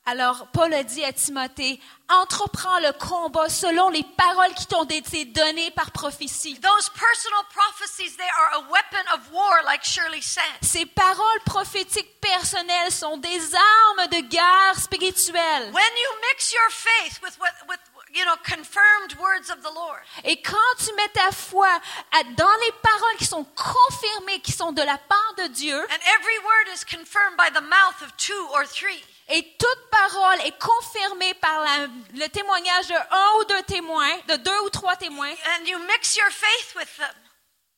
Alors, 0.09 0.47
Paul 0.53 0.73
a 0.73 0.85
dit 0.85 1.05
à 1.05 1.13
Timothée, 1.13 1.81
entreprends 2.09 2.79
le 2.79 2.93
combat 2.93 3.49
selon 3.49 3.89
les 3.91 4.05
paroles 4.17 4.55
qui 4.55 4.67
t'ont 4.67 4.85
été 4.85 5.25
données 5.25 5.73
par 5.73 5.91
prophétie. 5.91 6.55
Those 6.61 6.89
personal 6.91 7.43
prophecies, 7.53 8.17
they 8.17 8.23
are 8.39 8.63
a 8.63 8.71
weapon 8.71 9.05
of 9.15 9.33
war, 9.33 9.63
like 9.65 9.83
Shirley 9.83 10.23
said. 10.23 10.45
Ces 10.63 10.87
paroles 10.87 11.41
prophétiques 11.45 12.21
personnelles 12.21 12.93
sont 12.93 13.17
des 13.17 13.41
armes 13.57 14.07
de 14.13 14.21
guerre 14.29 14.79
spirituelles. 14.79 15.73
When 15.73 15.93
you 15.97 16.11
mix 16.31 16.53
your 16.53 16.71
faith 16.71 17.21
with 17.25 17.37
what, 17.41 17.51
with 17.69 17.81
you 18.15 18.25
know, 18.25 18.37
confirmed 18.45 19.17
words 19.19 19.51
of 19.51 19.61
the 19.63 19.75
Lord, 19.75 19.99
Et 20.23 20.41
quand 20.41 20.77
tu 20.79 20.95
mets 20.95 21.09
ta 21.15 21.33
foi 21.33 21.67
à- 22.13 22.23
dans 22.37 22.55
les 22.65 22.73
paroles 22.81 23.17
qui 23.19 23.25
sont 23.27 23.45
confirmées, 23.57 24.39
qui 24.39 24.53
sont 24.53 24.71
de 24.71 24.83
la 24.83 24.99
part 24.99 25.35
de 25.39 25.49
Dieu, 25.49 25.77
and 25.77 26.01
every 26.15 26.39
word 26.45 26.69
is 26.73 26.85
confirmed 26.85 27.37
by 27.37 27.51
the 27.51 27.63
mouth 27.63 28.01
of 28.03 28.17
two 28.17 28.47
or 28.55 28.65
three, 28.69 29.03
et 29.29 29.43
toute 29.59 29.91
parole 29.91 30.41
est 30.43 30.59
confirmée 30.59 31.35
par 31.35 31.61
la- 31.61 31.87
le 32.15 32.29
témoignage 32.29 32.87
de 32.89 32.95
un 32.95 33.39
ou 33.41 33.45
deux 33.45 33.63
témoins, 33.65 34.17
de 34.29 34.37
deux 34.37 34.61
ou 34.65 34.71
trois 34.71 34.97
témoins, 34.97 35.33
and 35.33 35.65
you 35.67 35.79
mix 35.81 36.17
your 36.17 36.31
faith 36.31 36.75
with 36.77 36.97
them, 36.97 37.15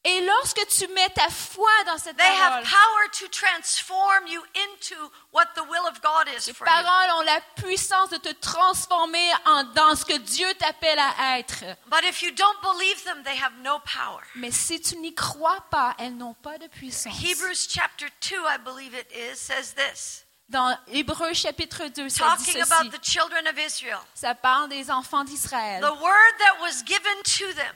et 0.04 0.20
lorsque 0.20 0.64
tu 0.68 0.86
mets 0.88 1.08
ta 1.10 1.28
foi 1.28 1.68
dans 1.86 1.98
cette 1.98 2.16
they 2.16 2.24
have 2.26 2.62
parole, 2.62 2.64
power 2.64 3.10
to 3.18 3.28
transform 3.28 4.26
you 4.28 4.40
into 4.54 4.94
what 5.32 5.46
the 5.54 5.62
will 5.68 5.86
of 5.88 6.00
God 6.00 6.28
is 6.36 6.40
ces 6.44 6.52
for 6.54 6.66
you. 6.66 6.72
paroles 6.72 7.10
ont 7.18 7.22
la 7.22 7.40
puissance 7.56 8.08
de 8.10 8.16
te 8.18 8.32
transformer 8.34 9.30
en, 9.44 9.64
dans 9.64 9.96
ce 9.96 10.04
que 10.04 10.16
Dieu 10.18 10.52
t'appelle 10.54 10.98
à 10.98 11.38
être. 11.40 11.64
But 11.86 12.04
if 12.04 12.22
you 12.22 12.30
don't 12.30 12.60
believe 12.62 13.02
them, 13.04 13.22
they 13.24 13.36
have 13.36 13.52
no 13.62 13.80
power. 13.80 14.22
Mais 14.36 14.50
si 14.52 14.80
tu 14.80 14.96
n'y 14.98 15.14
crois 15.14 15.62
pas, 15.70 15.94
elles 15.98 16.16
n'ont 16.16 16.34
pas 16.34 16.58
de 16.58 16.68
puissance. 16.68 17.12
Hebrews 17.22 17.66
chapter 17.68 18.06
2, 18.30 18.36
I 18.46 18.58
believe 18.58 18.94
it 18.94 19.10
is, 19.12 19.36
says 19.36 19.74
this, 19.74 20.24
Dans 20.48 20.74
Hébreux 20.88 21.34
chapitre 21.34 21.84
2, 21.88 22.08
ça 22.08 22.36
dit 22.38 22.46
talking 22.46 22.62
about 22.62 22.84
ceci. 22.84 22.90
the 22.90 23.04
children 23.04 23.46
of 23.48 23.58
Israel. 23.58 23.98
Ça 24.14 24.34
parle 24.34 24.70
des 24.70 24.90
enfants 24.90 25.24
d'Israël. 25.24 25.82
The 25.82 26.00
word 26.00 26.38
that 26.38 26.60
was 26.62 26.82
given 26.86 27.22
to 27.22 27.52
them, 27.54 27.74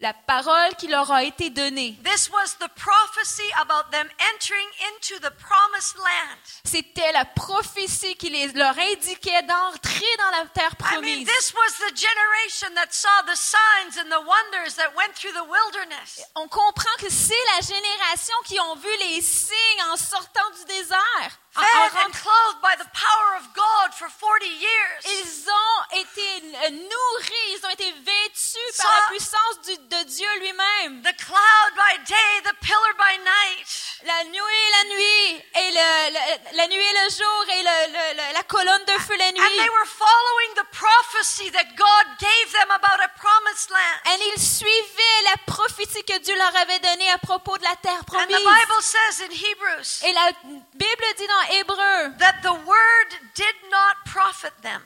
la 0.00 0.14
parole 0.14 0.74
qui 0.78 0.86
leur 0.88 1.10
a 1.12 1.22
été 1.22 1.50
donnée. 1.50 1.98
This 2.02 2.30
was 2.30 2.56
the 2.60 2.68
prophecy 2.76 3.44
about 3.58 3.90
them 3.90 4.08
entering 4.32 4.68
into 4.88 5.18
the 5.20 5.30
promised 5.36 5.96
land. 5.98 6.38
C'était 6.64 7.12
la 7.12 7.26
prophétie 7.26 8.16
qui 8.16 8.30
les, 8.30 8.48
leur 8.52 8.76
indiquait 8.78 9.42
d'entrer 9.42 10.16
dans 10.18 10.30
la 10.38 10.46
terre 10.46 10.74
I 10.80 10.94
mean, 10.94 11.00
promise. 11.00 11.26
this 11.26 11.52
was 11.52 11.72
the 11.78 11.94
generation 11.94 12.74
that 12.74 12.88
saw 12.90 13.22
the 13.26 13.36
signs 13.36 13.98
and 13.98 14.08
the 14.08 14.24
wonders 14.24 14.76
that 14.76 14.96
went 14.96 15.14
through 15.14 15.32
the 15.34 15.46
wilderness. 15.46 16.22
On 16.36 16.48
comprend 16.48 16.96
que 17.00 17.10
c'est 17.10 17.34
la 17.56 17.60
génération 17.60 18.34
qui 18.46 18.58
ont 18.60 18.76
vu 18.76 18.88
les 19.00 19.20
signes 19.20 19.82
en 19.92 19.96
sortant 19.98 20.48
du 20.58 20.64
désert. 20.74 21.38
En- 21.56 21.62
en 21.62 21.64
Fed 21.64 21.74
and 21.76 21.96
rentrant- 21.98 22.22
clothed 22.22 22.60
by 22.62 22.74
the 22.82 22.88
power 22.92 23.36
of 23.38 23.44
God 23.54 23.94
for 23.94 24.08
40 24.10 24.48
years. 24.48 25.04
Ils 25.06 25.48
ont 25.48 25.98
été 26.00 26.70
nourris, 26.72 27.48
ils 27.56 27.60
ont 27.66 27.70
été 27.70 27.92
vêtus 27.92 28.76
par 28.76 28.90
la 28.92 29.06
puissance 29.08 29.60
du- 29.64 29.78
de 29.78 30.02
Dieu 30.04 30.28
lui-même. 30.40 31.02
The 31.02 31.16
cloud 31.16 31.70
by 31.76 31.98
day, 32.04 32.40
the 32.42 32.54
pillar 32.60 32.94
by 32.98 33.18
night. 33.18 33.66
La 34.04 34.24
nuit 34.24 34.36
et 34.36 34.70
la 34.70 34.84
nuit, 34.94 35.44
et 35.54 35.70
le, 35.70 36.10
le- 36.12 36.56
la 36.58 36.66
nuit 36.68 36.84
et 36.84 36.92
le 37.04 37.08
jour, 37.10 37.44
et 37.48 37.62
le- 37.62 37.92
le- 37.92 38.16
le- 38.18 38.32
la 38.34 38.42
colonne 38.42 38.84
de 38.84 38.98
feu 38.98 39.16
la 39.16 39.28
And 39.28 39.32
nuit. 39.32 39.56
they 39.56 39.70
were 39.70 39.86
following 39.86 40.54
the 40.56 40.66
prophecy 40.76 41.50
that 41.52 41.64
God 41.76 42.04
gave 42.18 42.52
them 42.52 42.70
about 42.72 43.00
a 43.02 43.08
promised 43.16 43.70
land. 43.70 44.12
Et 44.12 44.32
ils 44.34 44.42
suivaient 44.42 45.22
la 45.24 45.36
prophétie 45.46 46.04
que 46.04 46.18
Dieu 46.18 46.36
leur 46.36 46.54
avait 46.56 46.80
donnée 46.80 47.10
à 47.12 47.18
propos 47.18 47.56
de 47.56 47.62
la 47.64 47.76
terre 47.76 48.00
And 48.00 48.04
promise. 48.04 48.36
the 48.36 48.44
Bible 48.44 48.82
says 48.82 49.20
in 49.24 49.30
Hebrews 49.30 50.02
Et 50.02 50.12
la 50.12 50.32
Bible 50.74 51.04
dit 51.16 51.26
dans 51.26 51.43
Hébreu 51.44 52.18
that 52.18 52.40
the 52.42 52.52
word 52.52 53.08
did 53.34 53.54
not 53.70 53.96
profit 54.06 54.52
them 54.62 54.82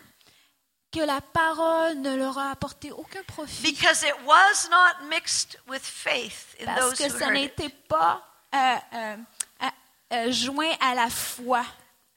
que 0.90 1.04
la 1.04 1.20
parole 1.20 1.94
ne 1.96 2.16
leur 2.16 2.38
a 2.38 2.50
apporté 2.52 2.90
aucun 2.92 3.22
profit 3.26 3.62
because 3.62 4.02
it 4.02 4.14
was 4.24 4.68
not 4.70 5.04
mixed 5.08 5.58
with 5.68 5.82
faith 5.82 6.54
in 6.58 6.66
parce 6.66 6.80
those 6.80 6.98
que 6.98 7.04
who 7.12 7.18
ça 7.18 7.26
heard 7.26 7.36
it. 7.36 7.58
n'était 7.58 7.74
pas 7.88 8.22
euh, 8.54 8.76
euh, 8.94 9.16
euh, 9.62 9.66
euh, 10.12 10.32
joint 10.32 10.74
à 10.80 10.94
la 10.94 11.10
foi. 11.10 11.64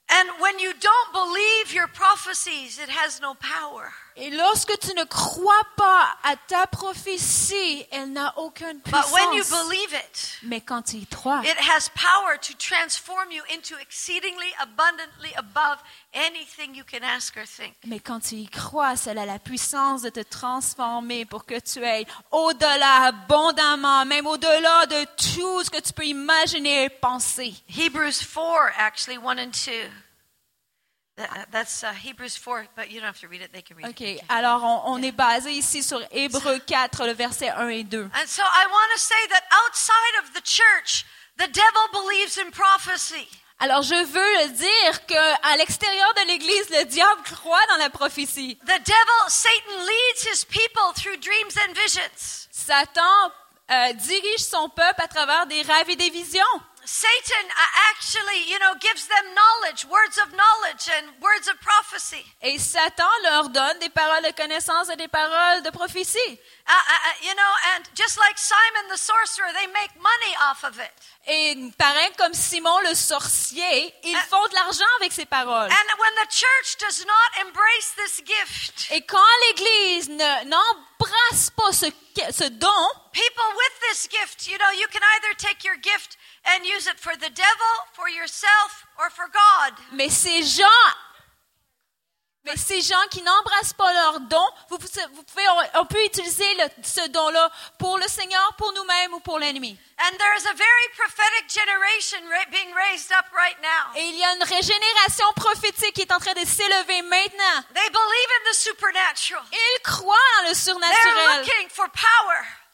And 0.08 0.28
when 0.40 0.58
you 0.58 0.72
don't 0.74 1.12
believe 1.12 1.72
your 1.74 1.86
prophecies, 1.88 2.78
it 2.78 2.88
has 2.90 3.20
no 3.20 3.34
power. 3.34 3.92
Et 4.16 4.30
lorsque 4.30 4.78
tu 4.78 4.94
ne 4.94 5.04
crois 5.04 5.66
pas 5.76 6.14
à 6.22 6.36
ta 6.36 6.66
prophétie, 6.66 7.86
elle 7.90 8.12
n'a 8.12 8.34
aucune 8.38 8.78
But 8.84 9.10
when 9.12 9.32
you 9.32 9.42
puissance. 9.42 9.68
believe 9.68 9.92
it, 9.94 10.38
Mais 10.42 10.60
quand 10.60 10.82
tu 10.82 10.96
y 10.96 11.06
crois, 11.06 11.40
it 11.44 11.56
has 11.58 11.88
power 11.94 12.36
to 12.38 12.52
transform 12.58 13.30
you 13.30 13.42
into 13.54 13.74
exceedingly 13.80 14.52
abundantly 14.60 15.32
above 15.36 15.78
anything 16.12 16.74
you 16.74 16.84
can 16.84 17.02
ask 17.02 17.36
or 17.36 17.44
think. 17.46 17.74
mais 17.86 18.00
quand 18.00 18.20
tu 18.20 18.34
y 18.36 18.48
crois, 18.48 18.96
cela 18.96 19.22
a 19.22 19.26
la 19.26 19.38
puissance 19.38 20.02
de 20.02 20.10
te 20.10 20.20
transformer 20.20 21.24
pour 21.24 21.46
que 21.46 21.58
tu 21.58 21.82
ailles 21.84 22.06
au-delà, 22.30 23.04
abondamment, 23.06 24.04
même 24.04 24.26
au-delà 24.26 24.86
de 24.86 25.04
tout 25.34 25.64
ce 25.64 25.70
que 25.70 25.80
tu 25.80 25.92
peux 25.92 26.04
imaginer 26.06 26.84
et 26.84 26.88
penser. 26.90 27.54
Hebrews 27.78 28.12
4, 28.34 28.72
actually, 28.78 29.16
1 29.18 29.38
and 29.38 29.50
2. 29.52 29.72
OK. 33.88 34.02
Alors, 34.28 34.64
on, 34.64 34.94
on 34.94 35.02
est 35.02 35.12
basé 35.12 35.52
ici 35.52 35.82
sur 35.82 36.00
Hébreu 36.10 36.58
4, 36.58 37.06
le 37.06 37.12
verset 37.12 37.50
1 37.50 37.68
et 37.68 37.84
2. 37.84 38.02
And 38.02 38.26
so 38.26 38.42
I 38.42 38.66
want 38.66 38.88
to 38.94 38.98
say 38.98 39.28
that 39.28 39.42
outside 39.66 40.24
of 40.24 40.32
the 40.32 40.44
church, 40.44 41.04
the 41.36 41.48
devil 41.48 41.88
believes 41.92 42.38
in 42.38 42.50
prophecy. 42.50 43.28
Alors, 43.58 43.82
je 43.82 43.94
veux 43.94 44.48
dire 44.54 45.06
qu'à 45.06 45.56
l'extérieur 45.56 46.12
de 46.14 46.26
l'Église, 46.26 46.70
le 46.70 46.84
diable 46.84 47.22
croit 47.22 47.64
dans 47.68 47.76
la 47.76 47.90
prophétie. 47.90 48.56
The 48.66 48.66
devil, 48.66 49.28
Satan, 49.28 49.84
leads 49.86 50.26
his 50.26 50.44
people 50.44 50.92
through 50.96 51.16
dreams 51.20 51.56
and 51.68 51.72
visions. 51.74 52.48
Satan 52.50 53.30
euh, 53.70 53.92
dirige 53.92 54.40
son 54.40 54.68
peuple 54.68 55.00
à 55.02 55.06
travers 55.06 55.46
des 55.46 55.62
rêves 55.62 55.90
et 55.90 55.96
des 55.96 56.10
visions. 56.10 56.40
Satan 56.84 57.46
uh, 57.48 57.90
actually, 57.94 58.50
you 58.50 58.58
know, 58.58 58.74
gives 58.80 59.06
them 59.06 59.24
knowledge, 59.34 59.84
words 59.86 60.18
of 60.18 60.34
knowledge 60.34 60.88
and 60.98 61.06
words 61.22 61.46
of 61.48 61.54
prophecy. 61.60 62.24
Et 62.42 62.58
Satan 62.58 63.08
leur 63.22 63.48
donne 63.50 63.78
des 63.78 63.88
paroles 63.88 64.22
de 64.24 64.32
connaissance 64.32 64.88
et 64.90 64.96
des 64.96 65.08
paroles 65.08 65.62
de 65.62 65.70
prophétie. 65.70 66.18
Uh, 66.66 66.72
uh, 66.72 66.74
uh, 66.74 67.26
you 67.26 67.34
know, 67.34 67.52
and 67.76 67.84
just 67.94 68.18
like 68.18 68.36
Simon 68.36 68.88
the 68.90 68.98
sorcerer, 68.98 69.46
they 69.54 69.66
make 69.68 69.94
money 69.96 70.34
off 70.50 70.64
of 70.64 70.78
it. 70.78 70.90
Et 71.28 71.54
pareil 71.78 72.10
comme 72.18 72.34
Simon 72.34 72.80
le 72.80 72.94
sorcier, 72.96 73.94
ils 74.02 74.16
font 74.28 74.44
de 74.48 74.54
l'argent 74.54 74.90
avec 75.00 75.12
ces 75.12 75.24
paroles. 75.26 75.70
And 75.70 75.98
when 76.00 76.14
the 76.16 76.28
church 76.30 76.78
does 76.80 77.04
not 77.06 77.46
embrace 77.46 77.94
this 77.96 78.22
gift, 78.24 78.90
Et 78.90 79.02
quand 79.02 79.18
l'Église 79.48 80.08
ne- 80.08 80.44
n'embrasse 80.46 81.50
pas 81.56 81.72
ce, 81.72 81.86
ce 82.32 82.48
don, 82.48 82.88
people 83.12 83.44
with 83.56 83.80
this 83.90 84.08
gift, 84.10 84.48
you 84.48 84.58
know, 84.58 84.70
you 84.72 84.88
can 84.88 85.00
either 85.16 85.34
take 85.38 85.62
your 85.64 85.76
gift 85.76 86.16
and 86.44 86.64
use 86.66 86.86
it 86.88 86.98
for 86.98 87.14
the 87.16 87.30
devil, 87.30 87.72
for 87.92 88.08
yourself, 88.10 88.84
or 88.98 89.10
for 89.10 89.26
God. 89.28 89.74
mais 89.92 90.08
ces 90.10 90.42
gens, 90.42 90.66
mais 92.44 92.56
ces 92.56 92.82
gens 92.82 93.06
qui 93.08 93.22
n'embrassent 93.22 93.72
pas 93.74 93.92
leur 93.92 94.18
don, 94.20 94.44
vous, 94.68 94.76
pouvez- 94.78 95.06
vous 95.12 95.22
pouvez, 95.22 95.48
on, 95.48 95.80
on 95.82 95.86
peut 95.86 96.04
utiliser 96.04 96.54
le- 96.56 96.82
ce 96.82 97.06
don-là 97.08 97.48
pour 97.78 97.96
le 97.98 98.08
Seigneur, 98.08 98.54
pour 98.58 98.72
nous-mêmes 98.72 99.14
ou 99.14 99.20
pour 99.20 99.38
l'ennemi. 99.38 99.78
And 100.00 100.16
there 100.18 100.34
is 100.36 100.44
a 100.48 100.54
very 100.54 100.88
prophetic 100.96 101.48
generation 101.48 102.18
ra- 102.28 102.50
being 102.50 102.74
raised 102.74 103.12
up 103.12 103.26
right 103.32 103.56
now. 103.62 103.94
Et 103.94 104.08
il 104.08 104.16
y 104.16 104.24
a 104.24 104.34
une 104.34 104.42
régénération 104.42 105.32
prophétique 105.36 105.94
qui 105.94 106.00
est 106.02 106.12
en 106.12 106.18
train 106.18 106.34
de 106.34 106.44
s'élever 106.44 107.02
maintenant. 107.02 107.62
They 107.74 107.88
believe 107.90 108.30
in 108.40 108.50
the 108.50 108.54
supernatural. 108.56 109.44
Ils 109.52 109.80
croient 109.84 110.16
dans 110.38 110.48
le 110.48 110.54
They're 110.54 110.56
surnaturel. 110.56 111.44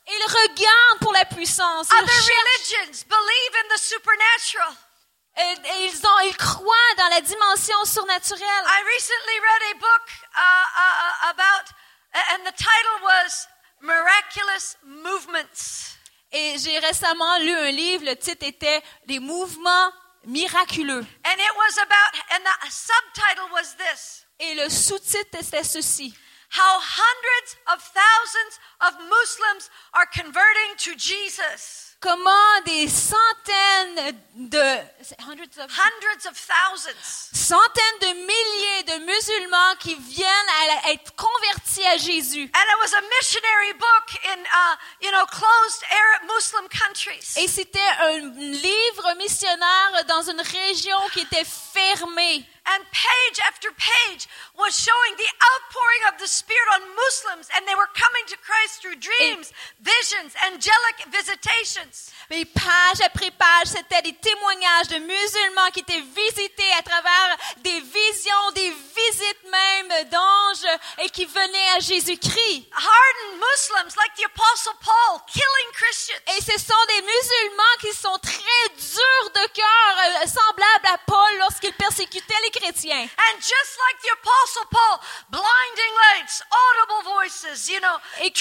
Ils 0.08 0.24
regardent 0.24 1.00
pour 1.00 1.12
la 1.12 1.24
puissance. 1.24 1.88
Ils 1.90 1.98
Other 1.98 2.12
religions 2.12 3.04
believe 3.08 3.54
in 3.62 3.74
the 3.74 3.78
supernatural. 3.78 4.74
Et, 5.36 5.54
et 5.68 5.84
ils, 5.86 6.06
ont, 6.06 6.20
ils 6.24 6.36
croient 6.36 6.94
dans 6.96 7.08
la 7.08 7.20
dimension 7.20 7.84
surnaturelle. 7.84 8.64
I 8.66 8.82
recently 8.84 9.38
read 9.40 9.62
a 9.70 9.78
book 9.78 10.04
uh, 10.34 10.66
uh, 10.76 11.30
about, 11.30 11.72
and 12.32 12.44
the 12.44 12.56
title 12.56 12.98
was 13.04 13.46
Miraculous 13.80 14.76
Movements. 14.82 15.96
Et 16.32 16.58
j'ai 16.58 16.78
récemment 16.80 17.38
lu 17.38 17.54
un 17.54 17.70
livre, 17.70 18.04
le 18.04 18.16
titre 18.16 18.46
était 18.46 18.82
Les 19.06 19.20
mouvements 19.20 19.92
miraculeux. 20.24 21.06
And 21.24 21.38
it 21.38 21.56
was 21.56 21.78
about, 21.78 22.20
and 22.32 22.44
the 22.44 22.70
subtitle 22.70 23.50
was 23.52 23.76
this 23.76 24.24
Et 24.40 24.54
le 24.54 24.68
sous-titre 24.68 25.38
était 25.40 25.64
ceci. 25.64 26.14
How 26.50 26.78
hundreds 26.80 27.56
of 27.72 27.78
thousands 27.82 28.58
of 28.80 28.92
Muslims 29.08 29.70
are 29.92 30.06
converting 30.12 30.76
to 30.78 30.94
Jesus. 30.96 31.84
Comment 32.00 32.60
des 32.64 32.86
centaines 32.88 34.14
de 34.36 34.78
hundreds 35.26 35.58
of- 35.58 35.68
Hundreds 35.70 36.26
of 36.26 36.36
thousands. 36.38 37.28
centaines 37.32 37.98
de 38.00 38.14
milliers 38.24 38.82
de 38.84 39.04
musulmans 39.04 39.74
qui 39.80 39.96
viennent 39.96 40.48
à 40.84 40.92
être 40.92 41.12
convertis 41.16 41.84
à 41.86 41.96
Jésus. 41.96 42.48
And 42.54 42.62
it 42.70 42.78
was 42.80 42.94
a 42.94 43.02
missionary 43.18 43.72
book 43.72 44.24
in, 44.26 44.38
uh, 44.44 44.76
you 45.02 45.10
know, 45.10 45.26
closed 45.26 45.82
Arab 45.90 46.30
Muslim 46.32 46.68
countries. 46.68 47.34
Et 47.36 47.48
c'était 47.48 47.80
un 48.00 48.18
livre 48.38 49.14
missionnaire 49.18 50.04
dans 50.06 50.22
une 50.30 50.40
région 50.40 50.98
qui 51.12 51.20
était 51.22 51.44
fermée. 51.44 52.48
And 52.74 52.84
page 52.92 53.38
after 53.48 53.70
page 53.72 54.28
was 54.52 54.76
showing 54.76 55.14
the 55.16 55.30
outpouring 55.40 56.02
of 56.12 56.20
the 56.20 56.28
Spirit 56.28 56.68
on 56.76 56.82
Muslims, 56.92 57.48
and 57.56 57.64
they 57.64 57.74
were 57.74 57.88
coming 57.96 58.24
to 58.28 58.36
Christ 58.44 58.82
through 58.82 59.00
dreams, 59.00 59.52
visions, 59.80 60.36
angelic 60.44 60.98
visitations. 61.08 62.12
Mais 62.28 62.44
page 62.44 63.00
après 63.00 63.30
page, 63.30 63.72
c'était 63.72 64.02
des 64.02 64.12
témoignages 64.12 64.88
de 64.88 64.98
musulmans 64.98 65.70
qui 65.72 65.80
étaient 65.80 66.04
visités 66.12 66.72
à 66.78 66.82
travers 66.82 67.36
des 67.64 67.80
visions, 67.80 68.50
des 68.54 68.70
visites 68.70 69.44
même 69.50 70.10
d'anges 70.10 70.68
et 71.04 71.08
qui 71.10 71.24
venaient 71.24 71.70
à 71.76 71.80
Jésus-Christ. 71.80 72.68
Hardened 72.72 73.40
Muslims 73.40 73.96
like 73.96 74.12
the 74.16 74.26
Apostle 74.26 74.76
Paul 74.84 75.20
killing 75.26 75.70
Christians. 75.72 76.20
Et 76.36 76.40
ce 76.42 76.58
sont 76.60 76.84
des 76.88 77.02
musulmans 77.02 77.76
qui 77.80 77.92
sont 77.96 78.18
très 78.18 78.68
durs 78.76 79.30
de 79.34 79.46
cœur, 79.54 80.22
euh, 80.22 80.26
semblables 80.26 80.88
à 80.92 80.98
Paul 81.06 81.38
lorsqu'il 81.38 81.72
persécutait 81.72 82.34
les 82.44 82.50
chrétiens. 82.60 83.02
And 83.02 83.40
just 83.40 83.72
like 83.86 83.98
the 84.02 84.12
Apostle 84.20 84.66
Paul, 84.70 85.00
blinding 85.30 85.94
lights, 86.14 86.42
audible 86.52 87.12
voices, 87.14 87.68
you 87.68 87.80
know, 87.80 87.96
Et, 88.20 88.36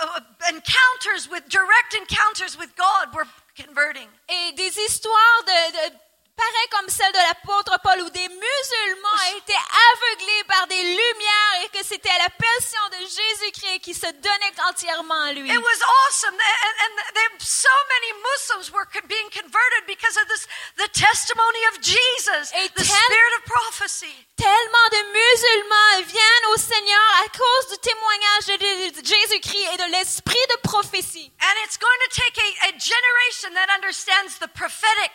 uh, 0.00 0.20
encounters 0.48 1.28
with 1.30 1.48
direct 1.48 1.94
encounters 1.94 2.56
with 2.58 2.74
God 2.76 3.14
were 3.14 3.26
converting. 3.56 4.08
et 4.28 4.52
des 4.56 4.76
histoires 4.78 5.44
de, 5.46 5.72
de- 5.72 5.96
pareil 6.36 6.68
comme 6.70 6.88
celle 6.88 7.12
de 7.12 7.18
l'apôtre 7.18 7.78
Paul 7.82 8.00
où 8.02 8.10
des 8.10 8.28
musulmans 8.28 9.22
étaient 9.36 9.64
aveuglés 9.92 10.44
par 10.48 10.66
des 10.66 10.82
lumières 10.82 11.54
et 11.64 11.68
que 11.78 11.84
c'était 11.84 12.16
la 12.18 12.30
passion 12.30 12.82
de 12.92 12.98
Jésus-Christ 13.06 13.80
qui 13.80 13.94
se 13.94 14.06
donnait 14.06 14.56
entièrement 14.68 15.20
à 15.22 15.32
lui. 15.32 15.48
It 15.50 15.58
was 15.58 15.80
awesome. 16.08 16.34
And, 16.34 16.74
and 16.84 17.14
there, 17.14 17.30
so 17.38 17.68
many 17.88 18.10
Muslims 18.22 18.72
were 18.72 18.86
being 19.08 19.28
converted 19.30 19.86
because 19.86 20.16
of 20.16 20.26
this, 20.28 20.46
the 20.78 20.88
testimony 20.92 21.62
of 21.72 21.80
Jesus, 21.82 22.52
Et 22.54 22.68
the 22.74 22.84
tel- 22.84 22.96
spirit 22.96 23.34
of 23.38 23.44
prophecy. 23.44 24.14
Tellement 24.36 24.88
de 24.90 25.02
musulmans 25.12 26.06
viennent 26.08 26.46
au 26.54 26.56
Seigneur 26.56 27.06
à 27.24 27.28
cause 27.28 27.68
du 27.70 27.78
témoignage 27.78 28.46
de 28.46 29.00
de 29.00 29.04
Jésus-Christ 29.06 29.68
et 29.74 29.76
de 29.76 29.90
l'esprit 29.92 30.46
de 30.50 30.56
prophétie. 30.62 31.30
And 31.40 31.54
it's 31.64 31.78
going 31.78 32.00
to 32.08 32.10
take 32.14 32.38
a, 32.38 32.68
a 32.68 32.72
generation 32.78 33.54
that 33.54 33.68
understands 33.74 34.38
the 34.38 34.48
prophetic, 34.48 35.12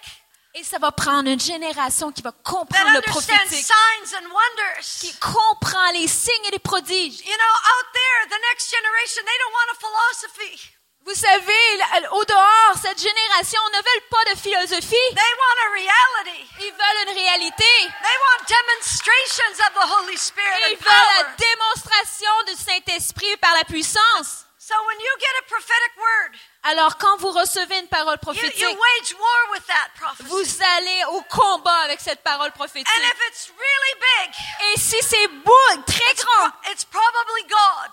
Et 0.58 0.64
ça 0.64 0.80
va 0.80 0.92
prendre 0.92 1.30
une 1.30 1.40
génération 1.40 2.12
qui 2.12 2.24
va 2.24 2.32
comprendre 2.32 2.90
le 2.90 3.02
prophétique, 3.02 3.64
signs 3.64 4.18
and 4.18 4.26
wonders. 4.26 4.86
qui 5.00 5.14
comprend 5.20 5.92
les 5.92 6.08
signes 6.08 6.46
et 6.48 6.52
les 6.52 6.60
prodiges. 6.60 7.20
You 7.22 7.38
know, 7.38 7.56
out 7.78 7.88
there, 7.94 8.26
the 8.26 8.42
next 8.50 8.74
generation, 8.74 9.22
they 9.22 9.38
don't 9.38 9.54
want 9.54 9.70
a 9.70 9.78
philosophy. 9.78 10.78
Vous 11.06 11.14
savez, 11.14 12.10
au 12.12 12.26
dehors, 12.26 12.74
cette 12.82 13.00
génération 13.00 13.62
ne 13.72 13.78
veut 13.78 14.04
pas 14.10 14.34
de 14.34 14.40
philosophie. 14.40 15.08
They 15.14 15.34
want 15.38 15.58
a 15.62 15.70
reality. 15.74 16.50
Ils 16.60 16.74
veulent 16.74 17.08
une 17.08 17.24
réalité. 17.24 17.64
They 18.02 18.18
want 18.26 18.50
demonstrations 18.50 19.62
of 19.68 19.74
the 19.76 19.94
Holy 19.94 20.18
Spirit 20.18 20.72
Ils 20.72 20.78
veulent 20.78 21.14
la 21.18 21.36
démonstration 21.38 22.32
du 22.48 22.56
Saint-Esprit 22.56 23.38
par 23.38 23.54
la 23.54 23.64
puissance. 23.64 24.47
So 24.68 24.76
when 24.86 25.00
you 25.00 25.12
get 25.18 25.34
a 25.40 25.46
prophetic 25.48 25.92
word, 25.96 26.32
Alors, 26.64 26.98
quand 26.98 27.16
vous 27.22 27.32
recevez 27.32 27.80
une 27.80 27.88
parole 27.88 28.18
prophétique, 28.18 28.60
you 28.60 28.68
wage 28.68 29.14
war 29.18 29.52
with 29.54 29.66
that 29.68 29.92
prophecy. 29.96 30.28
vous 30.28 30.64
allez 30.76 31.04
au 31.12 31.22
combat 31.30 31.86
avec 31.86 32.02
cette 32.02 32.22
parole 32.22 32.52
prophétique. 32.52 32.86
And 32.98 33.02
if 33.02 33.18
it's 33.30 33.48
really 33.48 33.96
big, 34.12 34.36
Et 34.74 34.78
si 34.78 35.02
c'est 35.04 35.28
beau, 35.46 35.68
très 35.86 36.14
grand, 36.16 36.52
it's 36.70 36.84
probably 36.84 37.44
God. 37.48 37.92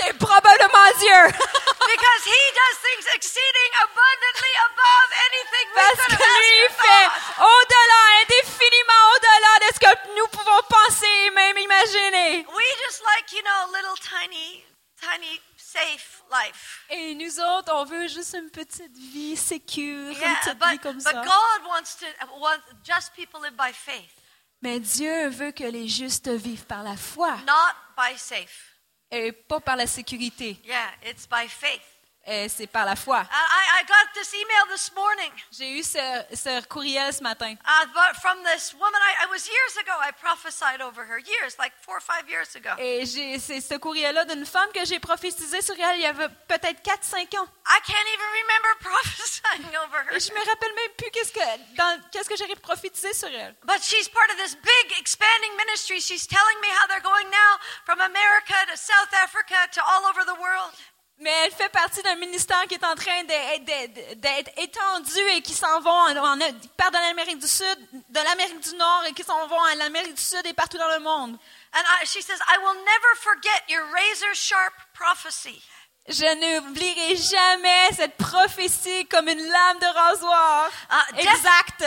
c'est 0.00 0.14
probablement 0.16 0.90
Dieu. 0.98 1.28
Because 1.92 2.24
he 2.24 2.42
does 2.56 2.76
things 2.80 3.06
petite 18.64 18.96
vie 18.96 19.36
sécure, 19.36 20.08
une 20.10 20.14
vie 20.14 20.54
but, 20.54 20.80
comme 20.82 20.96
but 20.96 21.02
ça. 21.02 21.12
God 21.12 21.66
wants 21.68 21.96
to, 21.98 22.06
want 22.38 22.60
just 22.82 23.12
people 23.14 23.40
live 23.40 23.56
by 23.56 23.72
faith, 23.72 24.10
Mais 24.62 24.80
Dieu 24.80 25.28
veut 25.28 25.52
que 25.52 25.64
les 25.64 25.88
justes 25.88 26.28
vivent 26.28 26.66
par 26.66 26.82
la 26.82 26.96
foi 26.96 27.36
not 27.46 27.74
by 27.96 28.16
safe. 28.16 28.72
et 29.10 29.32
pas 29.32 29.60
par 29.60 29.76
la 29.76 29.86
sécurité. 29.86 30.58
Yeah, 30.64 30.90
it's 31.04 31.26
by 31.26 31.46
faith. 31.48 31.82
Et 32.26 32.48
c'est 32.48 32.66
par 32.66 32.86
la 32.86 32.96
foi. 32.96 33.18
I, 33.20 33.26
I 33.30 33.80
I 33.80 33.84
got 33.84 34.14
this 34.14 34.32
email 34.32 34.64
this 34.72 34.90
morning 34.94 35.30
J'ai 35.52 35.78
eu 35.78 35.82
ce, 35.82 35.98
ce 36.32 36.62
courriel 36.68 37.12
ce 37.12 37.22
matin 37.22 37.52
uh, 37.52 37.86
but 37.92 38.16
from 38.22 38.38
this 38.44 38.72
woman. 38.74 38.94
I, 38.96 39.24
I 39.24 39.26
was 39.30 39.46
years 39.46 39.76
ago. 39.76 39.92
I 40.00 40.10
prophesied 40.12 40.80
over 40.80 41.04
her 41.04 41.18
years, 41.18 41.58
like 41.58 41.72
four 41.82 41.96
or 41.98 42.00
five 42.00 42.28
years 42.30 42.54
ago. 42.56 42.70
et 42.78 43.04
c'est 43.04 43.60
ce 43.60 43.74
courriel-là 43.76 44.24
d'une 44.24 44.46
femme 44.46 44.70
que 44.72 44.84
j'ai 44.86 45.00
prophétisé 45.00 45.60
sur 45.60 45.74
elle 45.78 45.96
il 45.96 46.02
y 46.02 46.06
avait 46.06 46.28
peut-être 46.48 46.80
4-5 46.82 47.36
ans. 47.38 47.46
I 47.66 47.80
can't 47.84 48.08
even 48.08 48.30
remember 48.40 48.72
prophesying 48.80 49.76
over 49.84 49.98
her. 50.08 50.16
Et 50.16 50.20
je 50.20 50.32
me 50.32 50.40
rappelle 50.48 50.72
même 50.74 50.92
plus 50.96 51.10
qu'est-ce 51.10 51.32
que, 51.32 51.44
dans- 51.76 52.00
qu'est-ce 52.10 52.28
que 52.30 52.36
j'ai 52.36 52.48
prophétisé 52.56 53.12
sur 53.12 53.28
elle. 53.28 53.54
But 53.64 53.82
she's 53.82 54.08
part 54.08 54.30
of 54.30 54.36
this 54.38 54.54
big 54.56 54.98
expanding 54.98 55.52
ministry. 55.58 56.00
She's 56.00 56.26
telling 56.26 56.58
me 56.62 56.68
how 56.80 56.86
they're 56.88 57.04
going 57.04 57.28
now 57.28 57.58
from 57.84 58.00
America 58.00 58.54
to 58.72 58.76
South 58.76 59.12
Africa 59.22 59.56
to 59.72 59.80
all 59.84 60.06
over 60.08 60.24
the 60.24 60.40
world. 60.40 60.72
Mais 61.18 61.30
elle 61.44 61.52
fait 61.52 61.68
partie 61.68 62.02
d'un 62.02 62.16
ministère 62.16 62.62
qui 62.68 62.74
est 62.74 62.84
en 62.84 62.94
train 62.96 63.22
d'être- 63.24 64.50
étendu 64.58 65.18
et 65.34 65.42
qui 65.42 65.54
s'en 65.54 65.80
vont, 65.80 65.90
en, 65.90 66.16
en- 66.16 66.38
partent 66.76 66.92
de 66.92 66.98
l'Amérique 66.98 67.38
du 67.38 67.46
Sud, 67.46 67.78
de 67.92 68.20
l'Amérique 68.20 68.60
du 68.60 68.74
Nord 68.76 69.04
et 69.08 69.12
qui 69.12 69.22
s'en 69.22 69.46
vont 69.46 69.62
à 69.62 69.74
l'Amérique 69.76 70.14
du 70.14 70.22
Sud 70.22 70.44
et 70.44 70.52
partout 70.52 70.76
dans 70.78 70.88
le 70.88 70.98
monde. 70.98 71.38
And 71.72 71.82
I, 72.02 72.06
she 72.06 72.20
says, 72.22 72.38
I 72.48 72.58
will 72.58 72.74
never 72.84 73.14
forget 73.20 73.62
your 73.68 73.84
razor 73.92 74.34
sharp 74.34 74.74
prophecy. 74.92 75.62
Je 76.08 76.24
n'oublierai 76.34 77.16
jamais 77.16 77.88
cette 77.96 78.16
prophétie 78.16 79.06
comme 79.06 79.28
une 79.28 79.38
lame 79.48 79.78
de 79.78 79.86
rasoir. 79.86 80.70
Exact. 81.16 81.80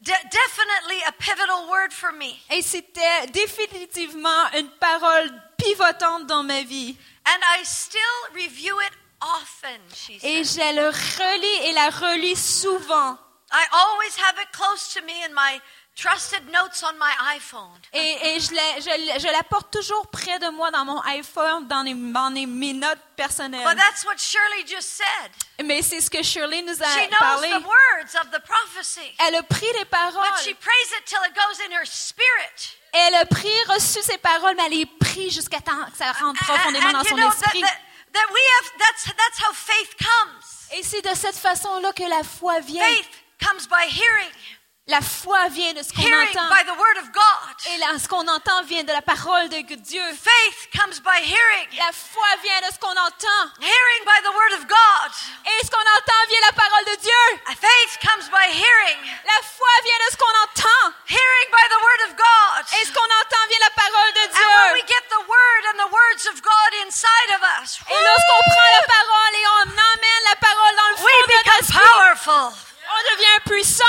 De- 0.00 0.12
definitely 0.30 1.02
a 1.06 1.12
pivotal 1.12 1.68
word 1.68 1.92
for 1.92 2.10
me. 2.12 2.34
Et 2.50 2.62
c'était 2.62 3.26
définitivement 3.28 4.50
une 4.58 4.70
parole 4.70 5.30
pivotante 5.58 6.26
dans 6.26 6.42
ma 6.42 6.62
vie. 6.62 6.96
And 7.32 7.42
I 7.60 7.62
still 7.64 8.00
review 8.34 8.78
it 8.80 8.92
often, 9.22 9.80
she 9.94 10.18
Et 10.22 10.42
je 10.44 10.74
le 10.74 10.88
relis 10.88 11.68
et 11.68 11.72
la 11.72 11.90
relis 11.90 12.36
souvent. 12.36 13.18
I 13.52 13.66
always 13.72 14.16
have 14.16 14.36
it 14.40 14.50
close 14.52 14.94
to 14.94 15.02
me 15.02 15.24
in 15.24 15.32
my 15.34 15.60
trusted 15.96 16.48
notes 16.50 16.82
on 16.84 16.96
my 16.98 17.12
iPhone. 17.36 17.78
Et, 17.92 18.16
et 18.36 18.40
je, 18.40 18.54
la, 18.54 18.80
je, 18.80 19.18
je 19.20 19.26
la 19.32 19.42
porte 19.42 19.70
toujours 19.72 20.06
près 20.08 20.38
de 20.38 20.48
moi 20.50 20.70
dans 20.70 20.84
mon 20.84 21.00
iPhone, 21.02 21.66
dans, 21.68 21.82
les, 21.82 21.94
dans 21.94 22.30
les- 22.32 22.46
mes 22.46 22.72
notes 22.72 22.98
personnelles. 23.16 23.64
But 23.64 23.76
that's 23.76 24.04
what 24.04 24.16
Shirley 24.18 24.64
just 24.66 24.88
said. 24.96 25.30
Mais 25.66 25.82
c'est 25.82 26.00
ce 26.00 26.08
que 26.10 26.22
Shirley 26.22 26.62
nous 26.62 26.80
a 26.82 26.86
She 26.94 27.08
knows 27.10 27.18
parlé. 27.18 27.48
the 27.50 27.64
words 27.66 28.14
of 28.22 28.30
the 28.30 28.40
prophecy. 28.44 29.12
Elle 29.18 29.34
a 29.36 29.42
pris 29.42 29.66
les 29.78 29.84
paroles. 29.84 30.14
But 30.22 30.42
she 30.44 30.54
prays 30.54 30.92
it 30.98 31.04
till 31.06 31.20
it 31.24 31.34
goes 31.34 31.60
in 31.66 31.72
her 31.72 31.84
spirit. 31.84 32.76
Elle 32.92 33.14
a 33.14 33.24
pris, 33.26 33.48
reçu 33.68 34.00
ces 34.02 34.18
paroles, 34.18 34.54
mais 34.56 34.64
elle 34.66 34.78
les 34.78 34.86
pris 34.86 35.30
jusqu'à 35.30 35.60
temps 35.60 35.84
que 35.90 35.96
ça 35.96 36.12
rentre 36.12 36.40
profondément 36.44 36.92
dans 36.92 37.04
son 37.04 37.16
esprit. 37.30 37.62
Et 40.76 40.82
c'est 40.82 41.02
de 41.02 41.14
cette 41.14 41.36
façon-là 41.36 41.92
que 41.92 42.02
la 42.02 42.22
foi 42.24 42.60
vient. 42.60 42.84
La 44.90 45.00
foi 45.00 45.46
vient 45.54 45.72
de 45.72 45.82
ce 45.86 45.92
qu'on 45.94 46.02
entend. 46.02 46.50
by 46.50 46.64
the 46.66 46.74
word 46.74 46.98
of 46.98 47.08
God. 47.14 47.54
Et 47.70 47.78
là, 47.78 47.94
ce 48.02 48.08
qu'on 48.10 48.26
entend 48.26 48.62
vient 48.66 48.82
de 48.82 48.90
la 48.90 49.02
parole 49.02 49.48
de 49.48 49.62
Dieu. 49.78 50.02
Faith 50.18 50.58
comes 50.74 50.98
by 51.06 51.22
hearing. 51.22 51.66
La 51.78 51.92
foi 51.94 52.26
vient 52.42 52.58
de 52.66 52.74
ce 52.74 52.78
qu'on 52.82 52.90
entend. 52.98 53.42
Hearing 53.62 54.02
by 54.04 54.18
the 54.26 54.34
word 54.34 54.52
of 54.58 54.66
God. 54.66 55.10
Et 55.46 55.64
ce 55.64 55.70
qu'on 55.70 55.78
entend 55.78 56.20
vient 56.26 56.42
de 56.42 56.46
la 56.50 56.56
parole 56.58 56.84
de 56.90 56.96
Dieu. 57.06 57.22
Faith 57.54 57.92
comes 58.02 58.26
by 58.34 58.50
hearing. 58.50 58.98
La 59.30 59.38
foi 59.46 59.70
vient 59.86 60.00
de 60.02 60.08
ce 60.10 60.16
qu'on 60.18 60.36
entend. 60.42 60.82
Hearing 61.06 61.48
by 61.54 61.64
the 61.70 61.80
word 61.86 62.00
of 62.10 62.12
God. 62.18 62.62
Et 62.74 62.84
ce 62.84 62.90
qu'on 62.90 63.06
entend 63.22 63.42
vient 63.46 63.62
de 63.62 63.66
la 63.70 63.76
parole 63.78 64.10
de 64.18 64.24
And 64.26 64.42
when 64.42 64.74
we 64.74 64.82
Dieu. 64.82 64.90
get 64.90 65.04
the 65.06 65.22
word 65.22 65.62
and 65.70 65.78
the 65.86 65.90
words 65.94 66.24
of 66.34 66.42
God 66.42 66.70
inside 66.82 67.30
of 67.38 67.42
us, 67.62 67.78
Et 67.86 67.94
lorsqu'on 67.94 68.42
prend 68.50 68.68
la 68.74 68.84
parole 68.90 69.34
et 69.38 69.46
on 69.46 69.66
emmène 69.70 70.22
la 70.26 70.36
parole 70.42 70.74
dans 70.74 70.88
le 70.90 70.96
fond 70.98 71.06
we 71.06 71.26
de 71.30 71.38
notre 71.46 71.78
powerful. 71.78 72.69
Devient 73.14 73.40
puissant. 73.46 73.84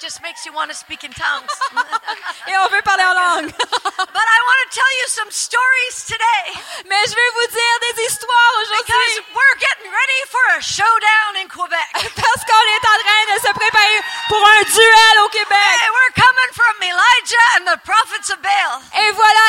Just 0.00 0.20
makes 0.22 0.44
you 0.44 0.52
want 0.52 0.68
to 0.70 0.76
speak 0.76 1.04
in 1.04 1.12
tongues. 1.12 1.48
Et 2.48 2.56
on 2.58 2.68
veut 2.68 2.82
parler 2.82 3.04
en 3.04 3.14
langue. 3.14 3.50
but 4.14 4.26
I 4.26 4.38
want 4.44 4.60
to 4.64 4.68
tell 4.74 4.92
you 5.00 5.06
some 5.08 5.30
stories 5.30 6.04
today 6.06 6.44
Mais 6.84 7.00
je 7.06 7.14
vais 7.14 7.30
vous 7.34 7.48
dire 7.48 7.76
des 7.80 8.02
histoires 8.04 8.54
because 8.68 8.84
aujourd'hui. 8.84 9.34
we're 9.34 9.58
getting 9.58 9.90
ready 9.90 10.20
for 10.28 10.44
a 10.58 10.60
showdown 10.60 11.30
in 11.40 11.48
Quebec. 11.48 11.88
Parce 11.94 12.42
qu'on 12.44 12.66
est 12.74 12.84
en 12.84 12.98
train 13.00 13.22
de 13.32 13.36
se 13.40 13.52
préparer 13.52 13.98
pour 14.28 14.42
un 14.44 14.62
duel 14.62 15.16
au 15.24 15.28
Québec. 15.28 15.56
Hey, 15.56 15.90
we're 15.90 16.14
coming 16.14 16.50
from 16.52 16.74
Elijah 16.82 17.46
and 17.56 17.64
the 17.64 17.78
prophets 17.84 18.30
of 18.30 18.40
Baal. 18.42 18.80
Et 19.00 19.10
voilà, 19.12 19.44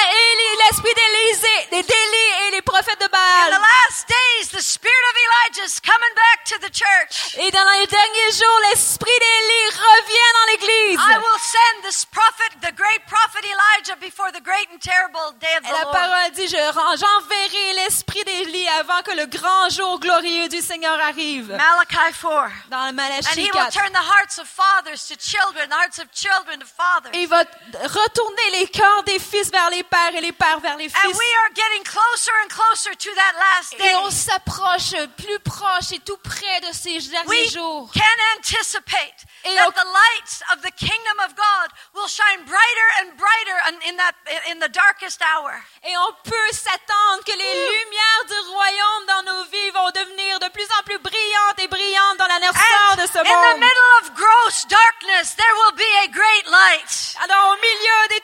l'esprit 0.65 0.93
d'Élysée, 0.93 1.67
des 1.71 1.83
d'Élie 1.83 2.31
et 2.47 2.51
les 2.51 2.61
prophètes 2.61 2.99
de 2.99 3.05
In 3.05 3.07
the 3.07 3.11
Baal. 3.11 3.61
last 3.61 4.07
days, 4.07 4.49
the 4.49 4.61
spirit 4.61 5.05
of 5.11 5.15
Elijah 5.25 5.65
is 5.65 5.79
coming 5.79 6.13
back 6.15 6.45
to 6.45 6.57
the 6.59 6.71
church. 6.71 7.35
Et 7.37 7.51
dans 7.51 7.63
les 7.79 7.87
derniers 8.05 8.31
jours, 8.31 8.59
l'esprit 8.71 9.19
d'Élie 9.19 9.69
revient 9.73 10.31
dans 10.33 10.51
l'église. 10.51 10.99
I 10.99 11.17
will 11.17 11.39
send 11.39 11.83
this 11.83 12.05
prophet, 12.05 12.51
the 12.61 12.73
great 12.75 13.01
prophet 13.07 13.43
Elijah, 13.45 13.95
before 13.99 14.31
the 14.31 14.41
great 14.43 14.67
and 14.71 14.79
terrible 14.79 15.33
day 15.39 15.55
of 15.57 15.63
Et 15.65 15.69
the 15.69 15.73
la 15.73 15.83
Lord. 15.83 15.91
parole 15.93 16.31
dit, 16.33 16.47
je 16.47 16.57
j'enverrai 16.99 17.73
l'esprit 17.83 18.23
d'Élie 18.23 18.67
avant 18.79 19.01
que 19.03 19.11
le 19.11 19.25
grand 19.25 19.69
jour 19.69 19.99
glorieux 19.99 20.47
du 20.49 20.61
Seigneur 20.61 20.99
arrive. 20.99 21.49
Malachi 21.49 22.13
4. 22.21 22.49
Dans 22.69 22.83
le 22.85 22.89
And 22.89 22.93
Malachie 22.93 23.39
he 23.41 23.51
will 23.51 23.69
4. 23.69 23.71
turn 23.71 23.91
the 23.93 24.05
hearts 24.05 24.37
of 24.39 24.47
fathers 24.47 25.07
to 25.07 25.15
children, 25.17 25.69
the 25.69 25.75
hearts 25.75 25.99
of 25.99 26.05
children 26.13 26.59
to 26.59 26.65
fathers. 26.65 27.11
Et 27.13 27.23
il 27.23 27.27
va 27.27 27.43
retourner 27.83 28.49
les 28.59 28.67
cœurs 28.67 29.03
des 29.03 29.19
fils 29.19 29.49
vers 29.51 29.69
les 29.69 29.83
pères 29.83 30.13
et 30.15 30.21
les 30.21 30.31
pères 30.31 30.59
vers 30.59 30.77
les 30.77 30.87
And 30.87 31.09
fils. 31.09 31.17
we 31.17 31.27
are 31.43 31.53
getting 31.55 31.83
closer 31.83 32.31
and 32.43 32.49
closer 32.49 32.95
to 32.95 33.09
that 33.15 33.33
last 33.39 33.77
day. 33.77 33.89
Et 33.91 33.95
on 33.95 34.09
s'approche 34.11 34.93
plus 35.17 35.39
proche 35.39 35.91
et 35.93 35.99
tout 35.99 36.17
près 36.17 36.61
de 36.61 36.73
ces 36.73 36.99
derniers 37.09 37.27
We 37.29 37.51
jours. 37.51 37.89
can 37.95 38.17
anticipate 38.35 39.23
that 39.47 39.71
the 39.71 39.87
lights 39.87 40.43
of 40.51 40.59
the 40.59 40.73
kingdom 40.75 41.17
of 41.23 41.31
God 41.37 41.71
will 41.95 42.11
shine 42.11 42.43
brighter 42.43 42.89
and 42.99 43.15
brighter 43.15 43.57
in, 43.87 43.95
that, 43.95 44.15
in 44.51 44.59
the 44.59 44.67
darkest 44.67 45.23
hour. 45.23 45.63
Et 45.87 45.95
on 45.95 46.11
peut 46.27 46.51
s'attendre 46.51 47.23
que 47.23 47.31
les 47.31 47.53
lumières 47.71 48.23
du 48.27 48.39
royaume 48.51 49.05
dans 49.07 49.23
nos 49.31 49.43
vies 49.47 49.71
vont 49.71 49.91
devenir 49.95 50.39
de 50.39 50.49
plus 50.49 50.67
en 50.79 50.83
plus 50.83 50.99
brillantes 50.99 51.59
et 51.63 51.67
brillantes 51.67 52.17
dans 52.17 52.27
la 52.27 52.39
noirceur 52.39 52.97
de 52.97 53.07
ce 53.07 53.19
monde. 53.23 53.31
In 53.31 53.55
the 53.55 53.59
middle 53.63 53.91
of 54.01 54.03
gross 54.15 54.65
darkness, 54.67 55.35
there 55.35 55.55
will 55.63 55.75
be 55.77 55.91
a 56.03 56.07
great 56.11 56.45
light. 56.51 57.15
Alors 57.23 57.53
au 57.53 57.57
milieu 57.61 57.99
des 58.09 58.21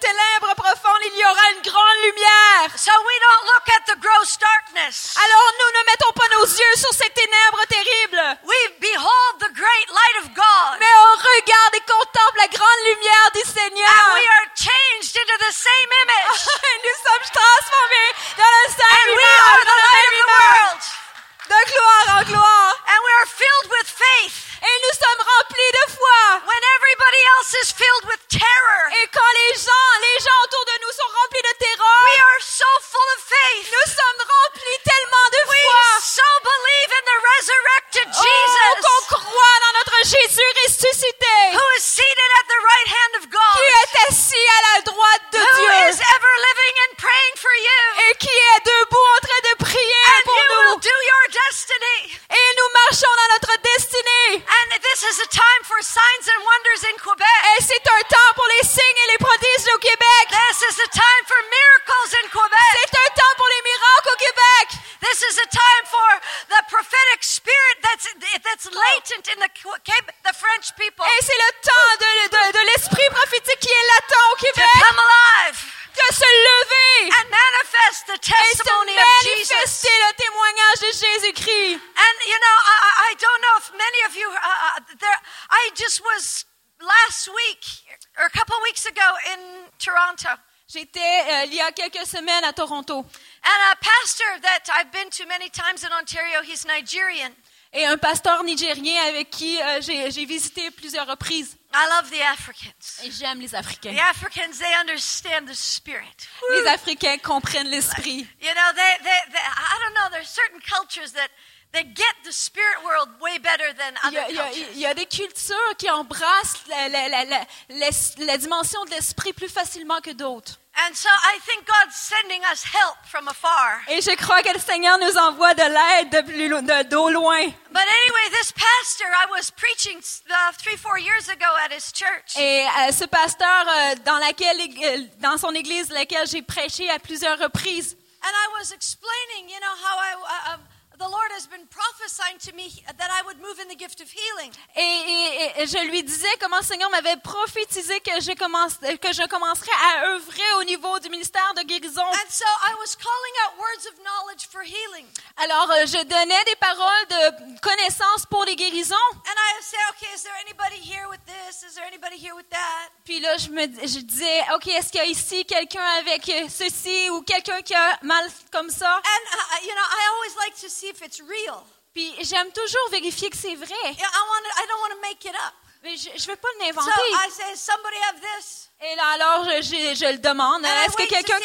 Nigerian. 96.81 97.31
et 97.73 97.85
un 97.85 97.97
pasteur 97.97 98.43
nigérien 98.43 99.01
avec 99.07 99.29
qui 99.29 99.61
euh, 99.61 99.79
j'ai 99.81 100.25
visité 100.25 100.69
plusieurs 100.71 101.07
reprises. 101.07 101.55
I 101.73 101.87
love 101.89 102.09
the 102.11 102.21
Africans. 102.21 103.01
Et 103.03 103.11
j'aime 103.11 103.39
les 103.39 103.55
Africains. 103.55 103.93
The 103.93 103.99
Africans, 103.99 104.57
they 104.59 104.73
understand 104.81 105.45
the 105.47 105.53
spirit. 105.55 106.27
Les 106.51 106.67
Africains 106.67 107.17
comprennent 107.19 107.69
l'esprit. 107.69 108.27
You 108.41 108.53
know, 108.53 108.73
they, 108.75 108.97
they, 109.03 109.31
they, 109.31 109.39
I 109.39 109.79
don't 109.83 109.93
know, 109.93 110.09
there's 110.11 110.27
certain 110.27 110.59
cultures 110.59 111.13
that, 111.13 111.29
that 111.71 111.93
get 111.95 112.13
the 112.25 112.33
spirit 112.33 112.83
world 112.83 113.07
way 113.21 113.39
better 113.39 113.71
than 113.77 113.93
Il 114.11 114.13
y, 114.13 114.17
other 114.17 114.41
a, 114.41 114.51
il 114.51 114.59
y 114.59 114.63
a- 114.63 114.71
il 114.73 114.79
y 114.79 114.85
a 114.85 114.93
des 114.93 115.05
cultures 115.05 115.77
qui 115.77 115.89
embrassent 115.89 116.67
la, 116.67 116.89
la- 116.89 117.07
la- 117.07 117.45
la 117.69 118.37
dimension 118.37 118.83
de 118.83 118.89
l'esprit 118.91 119.31
plus 119.31 119.47
facilement 119.47 120.01
que 120.01 120.11
d'autres. 120.11 120.59
And 120.75 120.93
so 120.93 121.09
I 121.09 121.39
think 121.45 121.65
God's 121.65 121.95
sending 121.95 122.41
us 122.51 122.63
help 122.63 122.97
from 123.21 123.27
afar. 123.27 123.81
Et 123.87 124.01
je 124.01 124.15
crois 124.15 124.41
que 124.41 124.51
le 124.51 124.59
Seigneur 124.59 124.97
nous 124.97 125.17
envoie 125.17 125.53
de 125.53 125.61
l'aide 125.61 126.09
de 126.09 126.89
d'au 126.89 127.09
loin. 127.09 127.45
But 127.71 127.83
anyway, 127.83 128.29
this 128.31 128.51
pastor, 128.51 129.07
I 129.07 129.27
was 129.31 129.51
preaching 129.51 129.99
uh, 130.29 130.51
three, 130.57 130.75
four 130.75 130.97
years 130.97 131.29
ago 131.29 131.45
at 131.65 131.71
his 131.71 131.91
church. 131.93 132.35
Et 132.37 132.65
euh, 132.65 132.91
ce 132.91 133.05
pasteur, 133.05 133.65
euh, 133.67 133.95
dans, 134.05 134.17
laquelle, 134.17 134.57
euh, 134.59 135.05
dans 135.19 135.37
son 135.37 135.53
église, 135.53 135.89
laquelle 135.91 136.27
j'ai 136.27 136.41
prêché 136.41 136.89
à 136.89 136.99
plusieurs 136.99 137.37
reprises, 137.37 137.95
And 138.23 138.35
I 138.35 138.47
was 138.59 138.71
explaining, 138.71 139.49
you 139.49 139.59
know, 139.59 139.75
how 139.81 139.97
I, 139.97 140.13
uh, 140.13 140.53
um, 140.53 140.61
the 140.99 141.09
Lord 141.09 141.31
has 141.33 141.47
been 141.47 141.65
prophesying 141.65 142.37
to 142.45 142.53
me 142.53 142.69
that 142.85 143.09
I 143.09 143.25
would 143.25 143.41
move 143.41 143.57
in 143.59 143.67
the 143.67 143.70
gift 143.81 143.99
of 144.01 144.09
healing. 144.13 144.51
et, 144.75 144.81
et- 144.81 145.61
et 145.61 145.67
je 145.67 145.77
lui 145.89 146.03
disais 146.03 146.33
comment 146.39 146.57
le 146.57 146.63
Seigneur 146.71 146.89
m'avait 146.91 147.17
prophétisé 147.17 147.99
que 148.01 148.15
je, 148.21 148.33
commence, 148.37 148.75
que 149.05 149.11
je 149.13 149.25
commencerais 149.27 149.77
à 149.89 150.05
œuvrer 150.13 150.49
au 150.59 150.63
niveau 150.63 150.99
du 150.99 151.09
ministère 151.09 151.53
de 151.55 151.63
guérison. 151.63 152.01
And 152.05 152.29
so 152.29 152.45
I 152.69 152.73
was 152.79 152.95
calling 152.95 153.35
out 153.43 153.51
words 153.59 153.85
of 153.91 153.95
knowledge 154.05 154.43
for 154.51 154.61
healing. 154.61 155.05
Alors, 155.37 155.69
euh, 155.71 155.85
je 155.87 156.01
donnais 156.03 156.43
des 156.45 156.55
paroles 156.57 157.05
de 157.09 157.59
connaissance 157.61 158.25
pour 158.29 158.45
les 158.45 158.55
guérisons. 158.55 158.95
And 159.25 159.37
I 159.37 159.61
say, 159.63 159.77
okay, 159.91 160.13
is 160.15 160.23
there 160.23 160.37
anybody 160.45 160.77
here 160.81 161.07
with 161.09 161.21
this? 161.25 161.63
Is 161.63 161.75
there 161.75 161.85
anybody 161.87 162.17
here 162.17 162.35
with 162.35 162.49
that? 162.49 162.89
Puis 163.05 163.19
là, 163.19 163.37
je 163.37 163.49
me 163.49 163.63
je 163.87 163.99
disais, 163.99 164.41
OK, 164.55 164.67
est-ce 164.67 164.89
qu'il 164.91 165.01
y 165.01 165.03
a 165.03 165.07
ici 165.07 165.45
quelqu'un 165.45 165.85
avec 165.99 166.23
ceci 166.49 167.09
ou 167.09 167.21
quelqu'un 167.23 167.61
qui 167.61 167.73
a 167.73 167.97
mal 168.03 168.25
comme 168.51 168.69
ça? 168.69 168.95
And, 168.97 169.23
uh, 169.33 169.65
you 169.65 169.73
know, 169.73 169.87
I 169.89 170.07
always 170.15 170.35
like 170.45 170.55
to 170.61 170.69
see 170.69 170.87
if 170.89 171.01
it's 171.01 171.19
real. 171.19 171.63
Puis 171.93 172.13
j'aime 172.21 172.51
toujours 172.51 172.89
vérifier 172.89 173.29
que 173.29 173.37
c'est 173.37 173.55
vrai. 173.55 173.67
Yeah, 173.83 173.91
I, 173.91 174.21
want 174.29 174.63
I 174.63 174.67
don't 174.67 174.81
want 174.81 174.89
to 174.95 175.01
make 175.01 175.25
it 175.25 175.35
up. 175.35 175.53
Mais 175.83 175.97
je 175.97 176.09
ne 176.09 176.19
veux 176.27 176.35
pas 176.35 176.47
So 176.59 176.63
l'inventer. 176.65 176.91
I 177.11 177.29
say, 177.31 177.55
somebody 177.55 177.97
have 178.09 178.19
this? 178.21 178.69
Et 178.81 178.95
là, 178.95 179.07
alors, 179.15 179.45
je, 179.45 179.61
je- 179.63 179.95
je 179.95 180.11
le 180.11 180.19
demande. 180.19 180.63
Est-ce 180.63 180.95
que 180.95 181.07
quelqu'un 181.07 181.39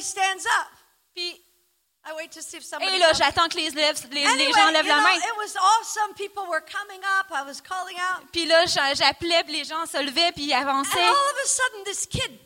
stands 0.00 0.46
up. 0.60 0.68
Puis, 1.14 1.40
I 2.06 2.12
wait 2.16 2.28
to 2.32 2.40
see 2.40 2.58
if 2.58 2.64
somebody 2.64 2.94
et 2.94 2.98
là, 2.98 3.12
j'attends 3.14 3.48
que 3.48 3.56
les, 3.56 3.70
gens 4.52 4.70
lèvent 4.70 4.86
la 4.86 4.94
know, 4.96 5.02
main. 5.02 5.16
it 5.16 5.36
was 5.38 5.56
awesome. 5.56 6.14
People 6.14 6.44
were 6.48 6.60
coming 6.60 7.00
up. 7.18 7.26
I 7.30 7.42
was 7.46 7.60
calling 7.60 7.96
out. 7.98 8.26
Puis 8.30 8.44
là, 8.46 8.66
j'a- 8.66 8.94
j'appelais, 8.94 9.42
puis 9.44 9.54
les 9.54 9.64
gens 9.64 9.86
se 9.86 9.96
levaient, 10.02 10.30
puis 10.32 10.44
ils 10.44 10.54
And 10.54 10.62
avançaient. 10.68 11.00
all 11.00 11.10
of 11.14 11.36
a 11.42 11.46
sudden, 11.48 11.84
this 11.84 12.06
kid 12.06 12.38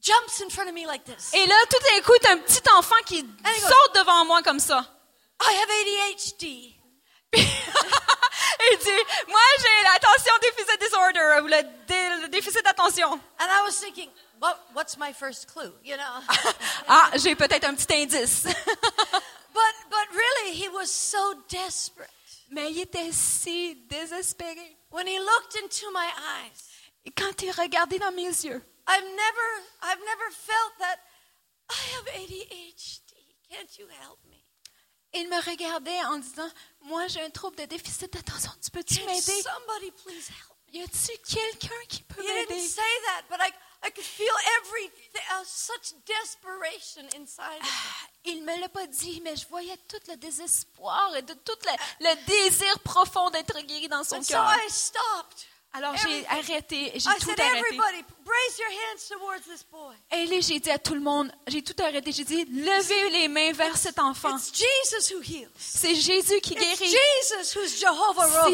jumps 0.00 0.40
in 0.44 0.48
front 0.50 0.66
of 0.66 0.74
me 0.74 0.86
like 0.86 1.04
this. 1.04 1.32
Et 1.34 1.46
là, 1.46 1.54
tout 1.70 1.78
d'un 1.90 2.00
coup, 2.02 2.18
t'as 2.22 2.32
un 2.32 2.38
petit 2.38 2.62
enfant 2.74 2.96
qui 3.06 3.20
saute 3.20 3.94
devant 3.94 4.24
moi 4.24 4.42
comme 4.42 4.60
ça. 4.60 4.84
I 5.42 5.54
have 5.60 5.70
ADHD. 5.70 6.71
Il 8.70 8.78
dit, 8.78 9.04
moi, 9.28 9.40
j'ai 9.58 9.82
l'attention 9.84 10.32
déficit 10.40 10.80
disorder, 10.80 11.40
ou 11.42 11.46
le, 11.46 11.62
dé- 11.86 12.22
le 12.22 12.28
déficit 12.28 12.62
d'attention. 12.64 13.12
And 13.12 13.20
I 13.50 13.62
was 13.64 13.78
thinking, 13.80 14.08
what, 14.40 14.56
what's 14.74 14.96
my 14.96 15.12
first 15.12 15.48
clue? 15.52 15.72
You 15.84 15.96
know? 15.96 16.20
Ah, 16.88 17.10
j'ai 17.16 17.34
peut-être 17.34 17.64
un 17.64 17.74
petit 17.74 17.92
indice. 18.02 18.44
but, 18.44 19.74
but 19.90 20.08
really, 20.14 20.54
he 20.54 20.68
was 20.68 20.86
so 20.90 21.34
desperate. 21.48 22.10
Mais 22.50 22.70
il 22.72 22.80
était 22.82 23.12
si 23.12 23.74
désespéré. 23.88 24.76
When 24.90 25.06
he 25.06 25.18
looked 25.18 25.56
into 25.56 25.90
my 25.92 26.06
eyes, 26.06 26.68
Et 27.04 27.10
quand 27.10 27.42
il 27.42 27.50
regardait 27.50 27.98
dans 27.98 28.12
mes 28.12 28.44
yeux, 28.44 28.62
I've 28.86 29.02
never, 29.04 29.48
I've 29.82 30.00
never 30.04 30.30
felt 30.30 30.78
that 30.78 30.98
I 31.70 31.82
have 31.96 32.06
ADHD. 32.14 33.12
Can't 33.50 33.78
you 33.78 33.86
help 34.00 34.18
me? 34.30 34.31
Il 35.14 35.28
me 35.28 35.50
regardait 35.50 36.04
en 36.04 36.18
disant, 36.18 36.48
moi, 36.82 37.06
j'ai 37.08 37.22
un 37.22 37.30
trouble 37.30 37.56
de 37.56 37.64
déficit 37.64 38.12
d'attention. 38.12 38.50
Tu 38.62 38.70
peux-tu 38.70 39.00
m'aider? 39.04 39.42
somebody 39.42 39.90
please 40.04 40.28
help 40.28 40.56
me? 40.72 40.78
Y 40.78 40.82
a-tu 40.82 41.12
quelqu'un 41.34 41.84
qui 41.88 42.02
peut 42.02 42.22
m'aider? 42.22 42.58
say 42.66 42.80
that, 43.06 43.24
but 43.28 43.38
I, 43.40 43.52
I 43.86 43.90
could 43.90 44.04
feel 44.04 44.32
every 44.60 44.90
such 45.44 45.92
desperation 46.06 47.04
inside. 47.20 47.60
of 47.60 47.66
me. 48.24 48.32
Il 48.32 48.42
me 48.44 48.58
l'a 48.60 48.68
pas 48.68 48.86
dit, 48.86 49.20
mais 49.22 49.36
je 49.36 49.46
voyais 49.48 49.76
tout 49.88 50.00
le 50.08 50.16
désespoir 50.16 51.14
et 51.16 51.22
de 51.22 51.34
tout 51.34 51.58
le, 51.66 52.06
le 52.08 52.26
désir 52.26 52.78
profond 52.80 53.28
d'être 53.30 53.60
guéri 53.62 53.88
dans 53.88 54.04
son 54.04 54.22
so 54.22 54.32
cœur. 54.32 54.54
I 54.66 54.70
stopped. 54.70 55.46
Alors 55.74 55.96
j'ai 55.96 56.26
arrêté, 56.26 56.92
j'ai 56.94 57.00
tout 57.00 57.30
arrêté. 57.30 57.58
everybody, 57.58 58.04
raise 58.26 58.58
your 58.58 58.68
hands 58.68 59.08
towards 59.08 59.44
this 59.46 59.64
boy. 59.70 59.94
Et 60.12 60.26
là, 60.26 60.36
j'ai 60.40 60.60
dit 60.60 60.70
à 60.70 60.78
tout 60.78 60.92
le 60.94 61.00
monde, 61.00 61.32
j'ai 61.46 61.62
tout 61.62 61.74
arrêté. 61.82 62.12
J'ai 62.12 62.24
dit, 62.24 62.44
levez 62.44 63.08
les 63.08 63.28
mains 63.28 63.52
vers 63.52 63.74
cet 63.78 63.98
enfant. 63.98 64.36
C'est 64.38 65.94
Jésus 65.94 66.40
qui 66.42 66.54
guérit. 66.54 66.76
C'est. 66.76 66.94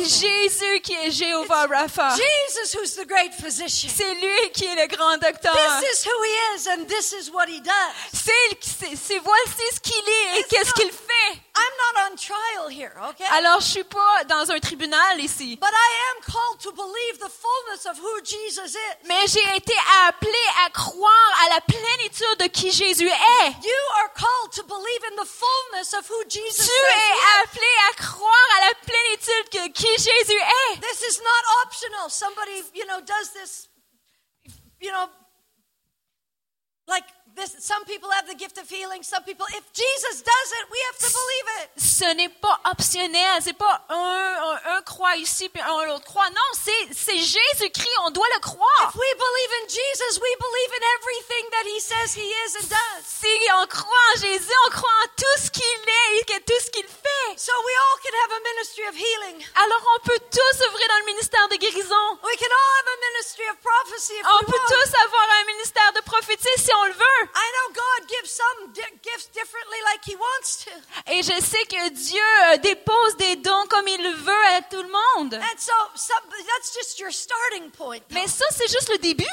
Jésus 0.05 0.81
qui 0.81 0.95
est 0.95 1.11
Jéhovah 1.11 1.67
Rapha. 1.67 2.15
C'est 2.17 4.15
lui 4.15 4.51
qui 4.55 4.65
est 4.67 4.77
le 4.77 4.87
grand 4.87 5.19
docteur. 5.19 5.57
This 5.81 6.05
is 6.05 6.09
who 6.09 6.23
he 6.23 6.37
is, 6.55 6.69
and 6.69 6.87
this 6.87 7.13
is 7.13 7.31
what 7.33 7.49
he 7.49 7.61
does. 7.61 7.73
C'est, 8.13 9.19
voici 9.19 9.63
ce 9.75 9.81
qu'il 9.81 10.09
est 10.09 10.39
et 10.39 10.45
qu'est-ce 10.45 10.73
qu'il 10.75 10.93
fait. 10.93 11.43
I'm 11.59 11.75
not 11.85 12.13
on 12.13 12.17
trial 12.17 12.69
here, 12.69 12.93
okay? 13.11 13.25
Alors, 13.33 13.61
je 13.61 13.67
suis 13.67 13.85
pas 13.85 14.25
dans 14.25 14.51
un 14.51 14.61
tribunal 14.61 15.21
ici. 15.21 15.57
But 15.57 15.73
I 15.73 15.91
am 16.15 16.23
called 16.23 16.61
to 16.63 16.73
believe 16.73 17.19
the 17.19 17.29
fullness 17.31 17.87
of 17.87 17.99
who 17.99 18.21
Jesus 18.23 18.75
is. 18.77 19.07
Mais 19.09 19.27
j'ai 19.27 19.57
été 19.57 19.75
appelé 20.07 20.39
à 20.65 20.71
croire 20.71 21.33
à 21.45 21.55
la 21.55 21.61
plénitude 21.63 22.39
de 22.39 22.47
qui 22.47 22.71
Jésus 22.71 23.09
est. 23.09 23.51
You 23.65 23.83
are 23.99 24.13
called 24.15 24.53
to 24.55 24.63
believe 24.65 25.03
in 25.11 25.17
the 25.17 25.27
fullness 25.27 25.95
of 25.95 26.09
who 26.09 26.23
Jesus 26.29 26.67
Tu 26.67 26.71
says 26.71 26.95
es 26.95 27.17
is. 27.17 27.43
appelé 27.43 27.73
à 27.91 27.95
croire 27.97 28.49
à 28.57 28.69
la 28.69 28.75
plénitude 28.87 29.49
de 29.53 29.73
qui 29.73 29.89
Jésus 29.99 30.41
est. 30.73 30.81
This 30.81 31.03
is 31.03 31.21
not 31.21 31.65
optional. 31.67 32.09
Somebody, 32.11 32.63
you 32.75 32.87
know, 32.87 33.01
does 33.01 33.33
this, 33.33 33.69
you 34.81 34.91
know, 34.93 35.09
like 36.87 37.05
this. 37.39 37.55
Some 37.63 37.85
people 37.87 38.11
have 38.11 38.27
the 38.27 38.35
gift 38.35 38.59
of 38.59 38.69
healing. 38.69 39.03
Some 39.03 39.23
people, 39.23 39.47
if 39.55 39.65
Jesus 39.73 40.23
does 40.23 40.49
it, 40.59 40.65
we 40.71 40.79
have 40.91 40.99
to 40.99 41.09
believe 41.09 41.47
it. 41.63 41.67
Ce 41.79 42.05
n'est 42.15 42.29
pas 42.29 42.59
optionnel, 42.71 43.41
c'est 43.43 43.57
pas 43.57 43.81
un, 43.89 43.95
un, 43.95 44.77
un 44.77 44.83
croit 44.83 45.17
ici 45.17 45.49
puis 45.49 45.63
un 45.63 45.87
l'autre 45.87 46.05
croit. 46.05 46.29
Non, 46.31 46.51
c'est, 46.53 46.95
c'est 46.95 47.19
Jésus-Christ, 47.19 47.97
on 48.07 48.11
doit 48.11 48.27
le 48.35 48.41
croire. 48.41 48.91
If 48.91 48.95
we 48.95 49.11
believe 49.15 49.53
in 49.63 49.67
Jesus, 49.69 50.21
we 50.21 50.33
believe 50.39 50.73
in 50.79 50.85
everything 50.99 51.45
that 51.51 51.65
he 51.67 51.81
says 51.81 52.15
he 52.15 52.27
is 52.27 52.57
and 52.61 52.69
does. 52.69 53.03
Si 53.07 53.31
on 53.55 53.67
croit 53.67 54.07
en 54.15 54.21
Jésus, 54.21 54.53
on 54.67 54.71
croit 54.71 54.99
en 55.05 55.09
tout 55.17 55.39
ce 55.43 55.51
qu'il 55.51 55.63
est 55.65 56.21
et 56.21 56.25
que 56.25 56.39
tout 56.45 56.61
ce 56.65 56.71
qu'il 56.71 56.87
fait. 56.87 57.31
So 57.37 57.53
we 57.65 57.75
all 57.75 57.99
can 58.03 58.15
have 58.25 58.33
a 58.33 58.41
ministry 58.55 58.85
of 58.89 58.95
healing. 58.95 59.45
Alors 59.55 59.83
on 59.97 60.01
peut 60.07 60.21
tous 60.31 60.57
œuvrer 60.67 60.87
dans 60.89 60.99
le 61.01 61.07
ministère 61.07 61.49
de 61.49 61.57
guérison. 61.57 62.05
We 62.23 62.37
can 62.37 62.51
all 62.51 62.71
have 62.79 62.89
a 62.89 62.99
ministry 63.13 63.45
of 63.51 63.57
prophecy 63.63 64.15
if 64.19 64.27
On 64.27 64.39
we 64.39 64.47
peut 64.47 64.59
want. 64.59 64.71
tous 64.71 64.91
avoir 65.07 65.27
un 65.41 65.45
ministère 65.47 65.93
de 65.95 66.01
prophétie 66.03 66.57
si 66.59 66.73
on 66.75 66.85
le 66.85 66.93
veut. 66.93 67.28
I 67.35 67.47
know 67.55 67.75
God 67.75 68.09
gives 68.09 68.31
some 68.31 68.73
di- 68.73 68.99
gifts 69.03 69.29
differently 69.33 69.79
like 69.85 70.05
he 70.05 70.17
wants 70.17 70.65
to. 70.65 70.71
Et 71.13 71.23
je 71.23 71.41
sais 71.45 71.65
que 71.67 71.89
Dieu 71.91 72.29
euh, 72.53 72.57
dépose 72.59 73.17
des 73.17 73.37
dons 73.37 73.67
comme 73.69 73.87
il 73.89 74.03
le 74.03 74.15
veut 74.17 74.47
à 74.57 74.63
tout 74.63 74.83
le 74.83 74.89
monde. 74.89 75.35
And 75.35 75.59
so 75.59 75.73
some, 75.95 76.23
that's 76.31 76.75
just 76.75 76.99
your 76.99 77.13
starting 77.13 77.71
point. 77.71 78.03
Mais 78.11 78.27
ça, 78.27 78.45
c'est 78.51 78.69
juste 78.69 78.91
le 78.91 78.99
début. 78.99 79.25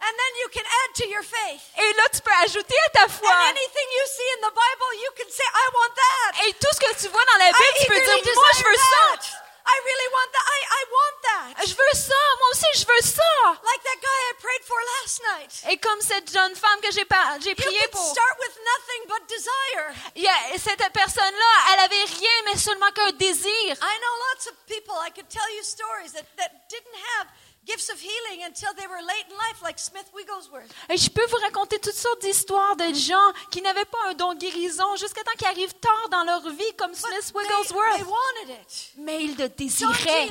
And 0.00 0.14
then 0.14 0.32
you 0.42 0.48
can 0.54 0.62
add 0.62 0.94
to 1.02 1.08
your 1.08 1.24
faith. 1.24 1.60
Et 1.76 1.92
là, 1.94 2.04
tu 2.14 2.20
peux 2.22 2.36
ajouter 2.44 2.76
à 2.86 2.90
ta 2.90 3.08
foi. 3.08 3.28
And 3.28 3.50
anything 3.50 3.88
you 3.98 4.04
see 4.06 4.28
in 4.38 4.48
the 4.48 4.54
Bible, 4.54 4.90
you 5.02 5.10
can 5.16 5.28
say, 5.28 5.42
I 5.42 5.66
want 5.74 5.94
that. 5.96 6.46
Et 6.46 6.52
tout 6.54 6.72
ce 6.72 6.78
que 6.78 7.00
tu 7.02 7.08
vois 7.08 7.24
dans 7.32 7.38
la 7.38 7.48
I 7.48 7.52
Bible, 7.52 7.78
tu 7.80 7.86
peux 7.86 8.22
dire, 8.22 8.34
moi, 8.34 8.50
je 8.58 8.64
veux 8.64 8.76
ça. 8.76 9.47
I 9.68 9.76
really 9.84 10.08
want 10.16 10.30
that. 10.32 10.46
I, 10.48 10.60
I 10.80 10.82
want 10.96 11.16
that. 11.28 11.66
Je 11.68 11.74
veux 11.74 11.94
ça, 11.94 12.22
moi 12.38 12.48
aussi 12.52 12.70
je 12.80 12.86
veux 12.86 13.02
ça. 13.02 13.32
Like 13.62 13.82
that 13.84 14.00
guy 14.00 14.18
I 14.30 14.32
prayed 14.40 14.64
for 14.64 14.78
last 14.96 15.20
night. 15.36 15.52
Et 15.72 15.76
comme 15.78 16.00
cette 16.00 16.32
jeune 16.32 16.54
femme 16.56 16.80
que 16.80 16.90
j'ai 16.90 17.04
j'ai 17.42 17.50
You 17.50 17.56
prié 17.56 17.80
can 17.84 17.90
pour, 17.92 18.06
start 18.10 18.36
with 18.40 18.56
nothing 18.64 19.00
but 19.08 19.22
desire. 19.28 19.86
il 20.16 20.22
y 20.22 20.28
a- 20.28 20.58
cette 20.58 20.92
personne-là, 20.92 21.52
elle 21.72 21.80
avait 21.80 22.04
rien 22.04 22.36
mais 22.46 22.56
seulement 22.56 22.90
qu'un 22.92 23.12
désir. 23.12 23.76
I 23.76 23.98
know 24.00 24.14
lots 24.32 24.46
of 24.48 24.54
people. 24.66 24.94
I 25.06 25.10
could 25.10 25.28
tell 25.28 25.48
you 25.56 25.62
stories 25.62 26.12
that, 26.12 26.24
that 26.36 26.50
didn't 26.68 26.96
have 27.18 27.26
gifts 27.68 27.90
of 27.90 28.00
healing 28.00 28.44
until 28.46 28.72
they 28.76 28.86
were 28.86 29.02
late 29.02 29.26
in 29.28 29.36
life, 29.36 29.60
like 29.62 29.78
Smith 29.78 30.08
Wigglesworth. 30.14 30.72
Et 30.88 30.96
je 30.96 31.10
peux 31.10 31.26
vous 31.26 31.36
raconter 31.42 31.78
toutes 31.78 31.92
sortes 31.94 32.22
d'histoires 32.22 32.76
de 32.76 32.94
gens 32.94 33.32
qui 33.50 33.60
n'avaient 33.60 33.84
pas 33.84 33.98
un 34.08 34.14
don 34.14 34.34
guérison 34.34 34.96
jusqu'à 34.96 35.22
temps 35.22 35.36
qu'ils 35.36 35.48
arrivent 35.48 35.74
tard 35.74 36.08
dans 36.10 36.24
leur 36.24 36.48
vie, 36.50 36.72
comme 36.76 36.94
Smith 36.94 37.32
Wigglesworth. 37.34 38.04
Mais 38.96 39.22
ils 39.24 39.36
le 39.36 39.48
désiraient. 39.48 40.30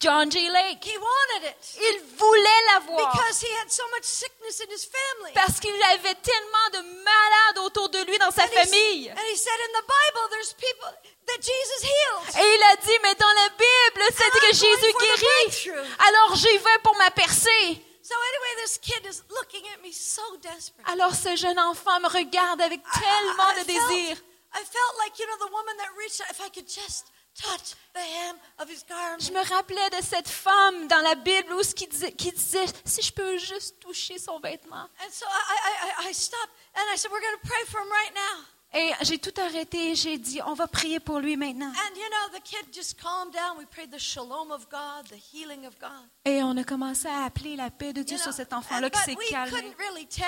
John 0.00 0.30
J. 0.30 0.48
Lake. 0.50 0.82
he 0.82 0.96
wanted 0.96 1.50
it 1.50 1.56
Il 1.78 2.00
voulait 2.16 2.62
l'avoir. 2.72 3.12
because 3.12 3.40
he 3.42 3.52
had 3.60 3.70
so 3.70 3.82
much 3.94 4.04
sickness 4.04 4.60
in 4.60 4.70
his 4.72 4.86
family. 4.88 5.32
Parce 5.34 5.60
qu'il 5.60 5.76
avait 5.92 6.14
tellement 6.16 6.68
de 6.72 6.80
malades 7.04 7.58
autour 7.66 7.90
de 7.90 7.98
lui 8.04 8.16
dans 8.18 8.30
sa 8.30 8.44
And 8.44 8.48
he- 8.48 8.54
famille. 8.64 9.10
and 9.10 9.18
he 9.30 9.36
said 9.36 9.60
in 9.60 9.72
the 9.78 9.84
Bible, 9.84 10.28
there's 10.30 10.54
people 10.54 10.88
that 11.26 11.38
Jesus 11.42 11.82
healed. 11.84 12.42
Et 12.42 12.54
il 12.54 12.62
a 12.62 12.76
dit, 12.76 12.98
mais 13.02 13.14
dans 13.14 13.32
la 13.34 13.48
Bible, 13.50 14.02
c'est 14.16 14.30
que 14.30 14.46
I'm 14.46 14.54
Jésus 14.54 14.92
guérit. 14.98 15.86
Alors 16.08 16.34
j'y 16.36 16.56
vais 16.58 16.78
pour 16.82 16.96
ma 16.96 17.10
percée. 17.10 17.84
So 18.02 18.14
anyway, 18.16 18.62
this 18.64 18.78
kid 18.78 19.04
is 19.06 19.22
looking 19.28 19.62
at 19.74 19.82
me 19.86 19.92
so 19.92 20.22
desperate. 20.38 20.88
Alors 20.88 21.14
ce 21.14 21.36
jeune 21.36 21.60
enfant 21.60 22.00
me 22.00 22.08
regarde 22.08 22.60
avec 22.62 22.80
I- 22.80 23.00
tellement 23.00 23.50
I- 23.50 23.54
de 23.64 23.70
I 23.70 23.74
felt- 23.76 23.88
désir. 23.90 24.16
I 24.52 24.64
felt 24.64 24.94
like, 25.04 25.16
you 25.18 25.26
know, 25.26 25.46
the 25.46 25.52
woman 25.52 25.76
that 25.76 25.90
reached 25.96 26.20
out, 26.22 26.30
if 26.30 26.40
I 26.40 26.48
could 26.50 26.66
just 26.66 27.04
touch 27.34 27.74
the 27.94 27.98
hem 28.00 28.36
of 28.58 28.68
his 28.70 28.84
garment. 28.88 29.20
Je 29.20 29.32
me 29.32 29.42
rappelais 29.54 29.90
de 29.90 30.02
cette 30.02 30.28
femme 30.28 30.88
dans 30.88 31.00
la 31.02 31.14
Bible 31.14 31.52
où 31.54 31.62
ce 31.62 31.74
qui 31.74 31.86
disait, 31.86 32.12
qui 32.12 32.30
disait, 32.32 32.66
si 32.84 33.02
je 33.02 33.12
peux 33.12 33.38
juste 33.38 33.80
toucher 33.80 34.18
son 34.18 34.38
vêtement. 34.40 34.88
And 35.00 35.10
so 35.12 35.26
I, 35.26 35.56
I, 35.64 36.06
I, 36.06 36.10
I 36.10 36.14
stopped 36.14 36.50
and 36.74 36.82
I 36.92 36.96
said, 36.96 37.10
we're 37.10 37.20
going 37.20 37.38
to 37.40 37.48
pray 37.48 37.64
for 37.66 37.80
him 37.80 37.88
right 37.90 38.14
now. 38.14 38.44
Et 38.72 38.92
j'ai 39.02 39.18
tout 39.18 39.34
arrêté. 39.40 39.96
J'ai 39.96 40.16
dit, 40.16 40.40
on 40.46 40.54
va 40.54 40.68
prier 40.68 41.00
pour 41.00 41.18
lui 41.18 41.36
maintenant. 41.36 41.66
And 41.72 41.96
you 41.96 42.08
know, 42.08 42.38
the 42.38 42.42
kid 42.42 42.72
just 42.72 43.00
calmed 43.00 43.32
down. 43.32 43.58
We 43.58 43.66
prayed 43.66 43.90
the 43.90 43.98
shalom 43.98 44.52
of 44.52 44.68
God, 44.70 45.08
the 45.08 45.16
healing 45.16 45.66
of 45.66 45.76
God. 45.80 46.06
Et 46.24 46.40
on 46.44 46.56
a 46.56 46.62
commencé 46.62 47.08
à 47.08 47.24
appeler 47.24 47.56
la 47.56 47.70
paix 47.70 47.92
de 47.92 48.02
Dieu 48.02 48.16
You 48.16 48.22
sur 48.22 48.30
know, 48.30 48.36
cet 48.36 48.52
enfant-là 48.52 48.88
qui 48.90 49.00
s'est 49.00 49.16
calmé. 49.28 49.50
couldn't 49.50 49.74
really 49.78 50.06
tell 50.06 50.24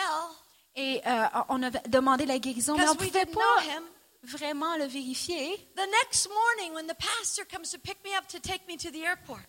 Et 0.75 1.01
euh, 1.07 1.27
on 1.51 1.63
avait 1.63 1.83
demandé 1.87 2.27
la 2.27 2.39
guérison, 2.41 2.77
mais 2.77 2.89
on 2.89 2.95
ne 2.95 2.99
pouvait 2.99 3.27
pas 3.27 3.63
him. 3.65 3.85
Vraiment 4.23 4.77
le 4.77 4.87
vérifier. 4.87 5.57
The 5.75 5.87
next 6.03 6.29
morning, 6.29 6.75
when 6.75 6.87
the 6.87 6.95
pastor 6.95 7.45
comes 7.45 7.71
to 7.71 7.79
pick 7.79 8.03
me 8.05 8.15
up 8.17 8.27
to 8.29 8.39
take 8.41 8.67
me 8.67 8.77
to 8.77 8.91
the 8.91 9.05
airport, 9.05 9.43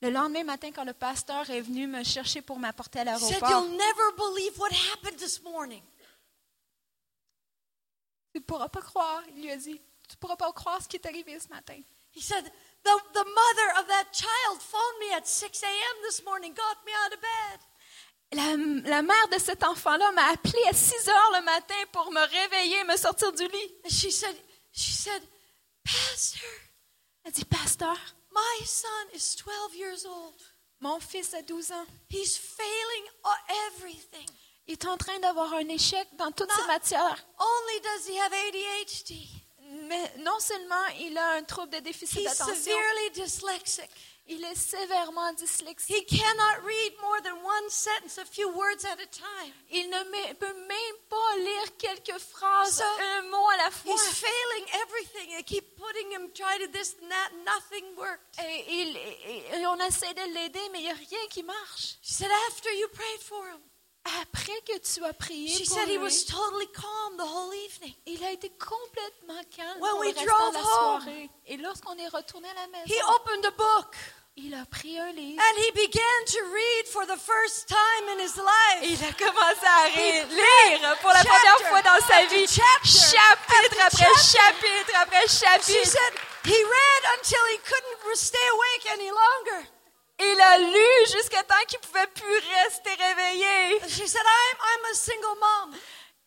Le 0.00 0.10
lendemain 0.10 0.44
matin, 0.44 0.70
quand 0.70 0.84
le 0.84 0.92
pasteur 0.92 1.50
est 1.50 1.60
venu 1.60 1.88
me 1.88 2.04
chercher 2.04 2.40
pour 2.40 2.58
m'apporter 2.60 3.00
à 3.00 3.02
he 3.02 3.18
said, 3.18 3.40
l'aéroport, 3.40 3.50
You'll 3.50 3.76
never 3.76 4.12
believe 4.16 4.56
what 4.58 4.70
happened 4.70 5.18
this 5.18 5.42
morning. 5.42 5.82
tu 8.32 8.38
ne 8.38 8.44
pourras 8.44 8.68
pas 8.68 8.82
croire, 8.82 9.22
il 9.34 9.42
lui 9.42 9.50
a 9.50 9.56
dit, 9.56 9.80
tu 10.08 10.14
ne 10.14 10.20
pourras 10.20 10.36
pas 10.36 10.52
croire 10.52 10.80
ce 10.80 10.88
qui 10.88 10.96
est 10.96 11.06
arrivé 11.06 11.38
ce 11.40 11.48
matin. 11.48 11.80
He 12.14 12.20
said, 12.22 12.44
the, 12.84 12.90
the 13.12 13.24
mother 13.24 13.80
of 13.80 13.88
that 13.88 14.12
child 14.12 14.60
phoned 14.60 14.98
me 15.00 15.14
at 15.14 15.26
6 15.26 15.62
a.m. 15.62 15.96
this 16.04 16.24
morning, 16.24 16.54
got 16.54 16.76
me 16.86 16.92
out 17.04 17.12
of 17.12 17.20
bed. 17.20 17.60
La, 18.32 18.56
la 18.84 19.02
mère 19.02 19.28
de 19.32 19.38
cet 19.38 19.64
enfant-là 19.64 20.12
m'a 20.12 20.26
appelé 20.32 20.58
à 20.68 20.72
6 20.74 21.08
heures 21.08 21.32
le 21.38 21.44
matin 21.44 21.74
pour 21.92 22.10
me 22.12 22.20
réveiller, 22.20 22.84
me 22.84 22.96
sortir 22.96 23.32
du 23.32 23.44
lit. 23.48 23.74
She 23.88 24.10
said, 24.12 24.36
she 24.72 24.92
said, 24.92 25.22
Pastor, 25.84 26.42
Elle 27.24 27.32
dit, 27.32 27.44
pasteur, 27.46 27.96
my 28.30 28.66
son 28.66 28.88
is 29.14 29.34
12 29.36 29.76
years 29.76 30.04
old. 30.04 30.34
mon 30.80 31.00
fils 31.00 31.32
a 31.34 31.40
12 31.42 31.72
ans. 31.72 31.86
He's 32.10 32.36
failing 32.36 33.06
everything. 33.72 34.28
Il 34.66 34.72
est 34.72 34.86
en 34.86 34.98
train 34.98 35.18
d'avoir 35.20 35.54
un 35.54 35.66
échec 35.68 36.06
dans 36.18 36.30
toutes 36.30 36.52
ses 36.52 36.60
Non. 36.60 36.66
matières. 36.66 37.24
Only 37.38 37.80
does 37.80 38.08
he 38.08 38.18
have 38.18 38.32
ADHD, 38.34 39.26
Mais 39.88 40.12
non 40.18 40.38
seulement 40.38 40.86
il 41.00 41.16
a 41.16 41.30
un 41.32 41.42
trouble 41.44 41.72
de 41.72 41.78
déficit 41.80 42.22
d'attention. 42.24 42.54
Il 44.28 44.44
est 44.44 44.54
sévèrement 44.54 45.32
dyslexique. 45.34 45.88
He 45.90 46.04
cannot 46.06 46.64
read 46.64 46.92
more 47.00 47.20
than 47.22 47.36
one 47.42 47.68
sentence, 47.70 48.18
a 48.18 48.24
few 48.24 48.48
words 48.50 48.84
at 48.84 48.98
a 49.00 49.06
time. 49.06 49.52
Il 49.70 49.88
ne 49.88 50.34
peut 50.34 50.54
même 50.54 50.96
pas 51.08 51.36
lire 51.38 51.76
quelques 51.78 52.18
phrases, 52.18 52.76
So, 52.78 52.84
un 53.18 53.22
mot 53.22 53.48
à 53.48 53.56
la 53.56 53.70
fois. 53.70 53.92
He's 53.94 54.08
failing 54.14 54.66
everything. 54.82 55.30
They 55.36 55.42
keep 55.44 55.76
putting 55.76 56.10
him, 56.12 56.30
try 56.34 56.58
to 56.64 56.70
this 56.70 56.94
and 57.02 57.08
that, 57.08 57.30
nothing 57.44 57.84
worked. 57.96 58.38
Et, 58.44 58.64
il- 58.68 58.96
et- 58.96 59.60
et 59.60 59.66
on 59.66 59.76
essaie 59.80 60.12
de 60.14 60.34
l'aider, 60.34 60.68
mais 60.72 60.80
il 60.80 60.84
n'y 60.84 60.90
a 60.90 60.94
rien 60.94 61.26
qui 61.30 61.42
marche. 61.42 61.96
She 62.02 62.12
said, 62.14 62.30
after 62.48 62.70
you 62.74 62.88
prayed 62.88 63.20
for 63.22 63.44
him, 63.46 63.60
Après 64.22 64.58
que 64.64 64.78
tu 64.78 65.04
as 65.04 65.12
prié 65.12 65.48
she 65.48 65.66
pour 65.68 65.76
said 65.76 65.88
he 65.90 65.98
was 65.98 66.24
totally 66.24 66.68
calm 66.68 67.16
the 67.18 67.26
whole 67.26 67.52
evening. 67.52 67.94
il 68.06 68.24
a 68.24 68.30
été 68.32 68.48
complètement 68.50 69.42
calme 69.54 69.78
When 69.82 69.98
we 69.98 70.14
la 70.14 70.24
drove 70.24 70.56
home, 70.56 70.62
soirée. 71.02 71.30
Et 71.46 71.56
lorsqu'on 71.58 71.94
est 71.98 72.08
retourné 72.08 72.48
à 72.48 72.54
la 72.54 72.66
maison, 72.68 72.86
He 72.86 73.02
opened 73.16 73.44
a 73.44 73.50
book 73.50 73.94
il 74.38 74.54
a 74.54 74.64
pris 74.70 74.98
un 74.98 75.12
livre. 75.12 75.40
and 75.42 75.54
he 75.58 75.70
began 75.72 76.18
to 76.26 76.38
read 76.54 76.84
for 76.86 77.04
the 77.06 77.16
first 77.18 77.68
time 77.68 78.04
in 78.14 78.18
his 78.20 78.36
life. 78.36 78.80
Il 78.82 79.02
a 79.04 79.12
commencé 79.12 79.66
à 79.66 79.84
ré- 79.94 80.24
lire 80.30 80.96
pour 81.00 81.10
la 81.12 81.24
première 81.24 81.60
fois 81.68 81.82
dans 81.82 82.00
sa 82.06 82.24
vie, 82.26 82.46
chapitre 82.46 83.76
après 83.84 84.14
chapitre 84.16 84.92
après 85.02 85.26
She 85.28 85.40
chapitre. 85.40 85.90
said 85.90 86.12
he 86.44 86.54
read 86.56 87.02
until 87.18 87.42
he 87.52 87.58
couldn't 87.66 88.16
stay 88.16 88.46
awake 88.52 88.86
any 88.94 89.10
longer. 89.10 89.68
Il 90.20 90.40
a 90.40 90.58
lu 90.58 91.06
jusqu'à 91.12 91.42
temps 91.44 91.64
qu'il 91.68 91.78
pouvait 91.78 92.06
plus 92.08 92.40
rester 92.64 92.90
réveillé. 92.94 93.78
She 93.88 94.06
said, 94.08 94.22
I'm, 94.24 94.56
I'm 94.60 94.90
a 94.90 94.94
single 94.94 95.36
mom. 95.38 95.74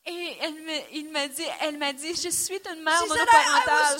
Et 0.07 0.37
elle 0.41 0.53
me- 0.55 0.93
il 0.93 1.09
m'a 1.11 1.27
dit, 1.27 1.45
elle 1.61 1.77
m'a 1.77 1.93
dit, 1.93 2.15
je 2.15 2.29
suis 2.29 2.59
une 2.71 2.81
mère 2.81 2.99
monoparentale. 3.07 3.99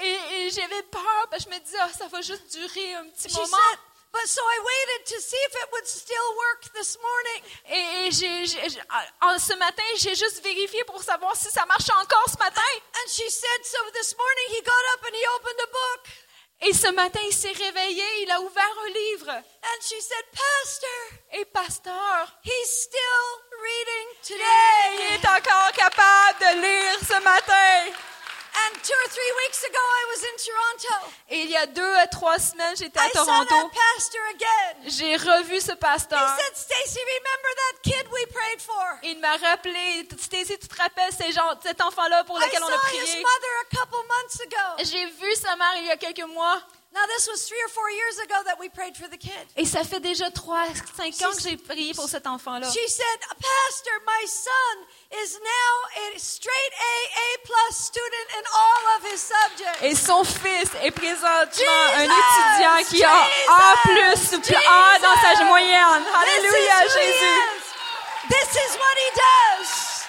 Et, 0.00 0.18
et 0.46 0.50
j'avais 0.50 0.82
peur, 0.82 1.28
parce 1.30 1.44
que 1.44 1.50
je 1.50 1.54
me 1.56 1.60
disais, 1.62 1.78
Ah, 1.80 1.90
ça 1.96 2.08
va 2.08 2.20
juste 2.20 2.50
durer 2.50 2.94
un 2.94 3.06
petit 3.10 3.28
She 3.30 3.34
moment. 3.36 3.46
said, 3.70 3.78
but 4.10 4.26
so 4.26 4.40
I 4.42 4.58
waited 4.58 5.06
to 5.14 5.20
see 5.20 5.36
if 5.36 5.54
it 5.54 5.68
would 5.72 5.86
still 5.86 6.28
work 6.36 6.72
this 6.74 6.98
morning. 7.00 7.42
Et, 7.68 8.10
j'ai, 8.10 8.46
ce 9.38 9.54
matin, 9.54 9.82
j'ai 9.98 10.16
juste 10.16 10.42
vérifié 10.42 10.82
pour 10.84 11.00
savoir 11.02 11.36
si 11.36 11.48
ça 11.50 11.64
marche 11.66 11.88
encore 11.90 12.26
ce 12.28 12.38
matin. 12.38 12.60
And 12.96 13.08
she 13.08 13.30
said, 13.30 13.64
so 13.64 13.78
this 13.92 14.16
morning 14.16 14.46
he 14.56 14.62
got 14.62 14.84
up 14.94 15.04
and 15.06 15.14
he 15.14 15.24
opened 15.36 15.60
a 15.62 15.66
book. 15.70 16.08
Et 16.60 16.72
ce 16.72 16.90
matin, 16.92 17.20
il 17.24 17.32
s'est 17.32 17.52
réveillé, 17.52 18.02
il 18.22 18.30
a 18.32 18.40
ouvert 18.40 18.74
un 18.84 18.88
livre. 18.90 19.30
And 19.30 19.80
she 19.82 20.00
said, 20.00 20.24
Pastor, 20.32 21.18
Et 21.32 21.44
pasteur, 21.44 22.34
he's 22.42 22.82
still 22.82 23.26
reading 23.62 24.08
il 24.22 24.26
today. 24.26 25.14
est 25.14 25.26
encore 25.28 25.72
capable 25.72 26.38
de 26.40 26.60
lire 26.60 26.98
ce 27.00 27.22
matin. 27.22 27.92
Et 31.30 31.40
il 31.42 31.50
y 31.50 31.56
a 31.56 31.66
deux 31.66 31.94
à 31.96 32.06
trois 32.06 32.38
semaines, 32.38 32.74
j'étais 32.76 32.98
à 32.98 33.10
Toronto. 33.10 33.54
J'ai 34.86 35.16
revu 35.16 35.60
ce 35.60 35.72
He 35.72 35.76
pasteur. 35.76 36.18
said, 36.38 36.56
Stacy, 36.56 36.98
remember 37.00 37.52
that 37.56 37.82
kid 37.82 38.06
we 38.12 38.26
prayed 38.26 38.60
for? 38.62 38.98
Il 39.02 39.20
m'a 39.20 39.36
rappelé, 39.36 40.08
Stacy, 40.18 40.58
tu 40.58 40.68
te 40.68 40.76
rappelles 40.80 41.12
ces 41.12 41.32
gens, 41.32 41.54
cet 41.62 41.80
enfant-là 41.80 42.24
pour 42.24 42.38
I 42.40 42.44
lequel 42.46 42.62
on 42.62 42.68
a 42.68 42.78
prié? 42.78 43.00
mother 43.22 43.54
a 43.62 43.76
couple 43.76 44.06
months 44.08 44.40
ago. 44.40 44.90
J'ai 44.90 45.06
vu 45.06 45.34
sa 45.34 45.54
mère 45.56 45.74
il 45.78 45.86
y 45.86 45.90
a 45.90 45.96
quelques 45.96 46.26
mois. 46.28 46.60
Now, 46.90 47.04
this 47.06 47.28
was 47.28 47.44
three 47.46 47.60
or 47.62 47.68
four 47.68 47.90
years 47.90 48.16
ago 48.24 48.34
that 48.46 48.58
we 48.58 48.68
prayed 48.70 48.96
for 48.96 49.06
the 49.08 49.18
kid. 49.18 49.44
Et 49.56 49.66
ça 49.66 49.84
fait 49.84 50.00
déjà 50.00 50.30
trois, 50.30 50.64
cinq 50.96 51.14
ans 51.22 51.32
que 51.36 51.42
j'ai 51.42 51.56
prié 51.58 51.92
pour 51.94 52.08
cet 52.08 52.26
enfant-là. 52.26 52.66
She 52.72 52.88
said, 52.88 53.18
Pastor, 53.28 53.92
my 54.06 54.24
son 54.26 54.74
is 55.22 55.36
now 55.38 55.72
a 56.14 56.18
straight 56.18 56.72
A, 56.80 56.96
A 57.20 57.38
plus 57.44 57.76
student 57.76 58.28
in 58.38 58.44
all 58.56 58.84
of 58.96 59.12
his 59.12 59.20
subjects. 59.20 59.82
Et 59.82 59.94
son 59.94 60.24
fils 60.24 60.70
est 60.82 60.90
présentement 60.90 61.84
un 61.94 62.04
Jesus! 62.04 62.14
étudiant 62.16 62.84
qui 62.88 63.04
a 63.04 63.22
A 63.52 63.76
plus 63.82 64.38
plus 64.40 64.56
A 64.56 64.98
dans 64.98 65.14
sa 65.20 65.34
Jesus! 65.34 65.44
moyenne. 65.44 66.04
Alléluia, 66.14 66.82
Jésus. 66.88 67.38
is. 67.58 67.64
This 68.30 68.50
is 68.56 68.76
what 68.76 68.96
he 68.96 69.10
does. 69.14 70.04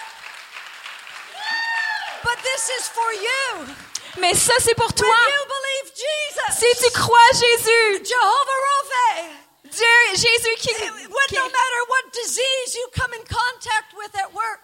But 2.24 2.38
this 2.42 2.70
is 2.80 2.88
for 2.88 3.14
you. 3.14 3.76
Mais 4.18 4.34
ça, 4.34 4.54
c'est 4.60 4.76
pour 4.76 4.94
toi. 4.94 5.08
you 5.08 5.46
believe 5.48 5.94
Jesus, 5.96 6.60
Si 6.60 6.84
tu 6.86 6.92
crois 6.92 7.32
Jésus, 7.34 8.06
Jehovah 8.06 9.30
Dieu, 9.64 9.86
Jésus 10.16 10.56
qui, 10.60 10.72
when 10.74 11.28
qui- 11.28 11.36
no 11.36 11.44
matter 11.44 11.82
what 11.90 12.12
disease 12.12 12.76
you 12.76 12.88
come 12.96 13.14
in 13.14 13.24
contact 13.24 13.94
with 13.98 14.16
at 14.16 14.32
work, 14.34 14.62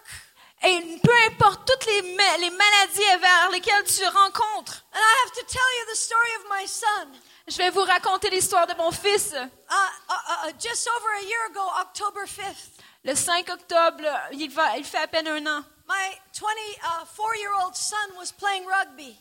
et 0.62 0.98
peu 1.02 1.12
importe 1.26 1.64
toutes 1.66 1.86
les, 1.86 2.02
ma- 2.16 2.36
les 2.38 2.50
maladies 2.50 3.20
vers 3.20 3.50
lesquelles 3.50 3.84
tu 3.84 4.04
rencontres. 4.06 4.82
and 4.92 4.98
I 5.00 5.14
have 5.24 5.32
to 5.34 5.44
tell 5.46 5.70
you 5.78 5.92
the 5.92 5.96
story 5.96 6.34
of 6.40 6.44
my 6.50 6.66
son. 6.66 7.12
Je 7.48 7.56
vais 7.58 7.70
vous 7.70 7.84
raconter 7.84 8.28
l'histoire 8.30 8.66
de 8.66 8.74
mon 8.74 8.90
fils. 8.90 9.32
Uh, 9.32 9.46
uh, 9.70 10.48
uh, 10.48 10.52
just 10.58 10.88
over 10.96 11.08
a 11.20 11.22
year 11.22 11.46
ago, 11.50 11.62
October 11.80 12.26
5th, 12.26 12.82
Le 13.04 13.14
5 13.14 13.48
octobre, 13.50 14.02
il, 14.32 14.50
va, 14.50 14.76
il 14.76 14.84
fait 14.84 14.98
à 14.98 15.06
peine 15.06 15.28
un 15.28 15.46
an. 15.46 15.62
my 15.86 16.18
24 16.32 17.36
year 17.36 17.52
old 17.62 17.76
son 17.76 17.94
was 18.18 18.32
playing 18.32 18.66
rugby. 18.66 19.16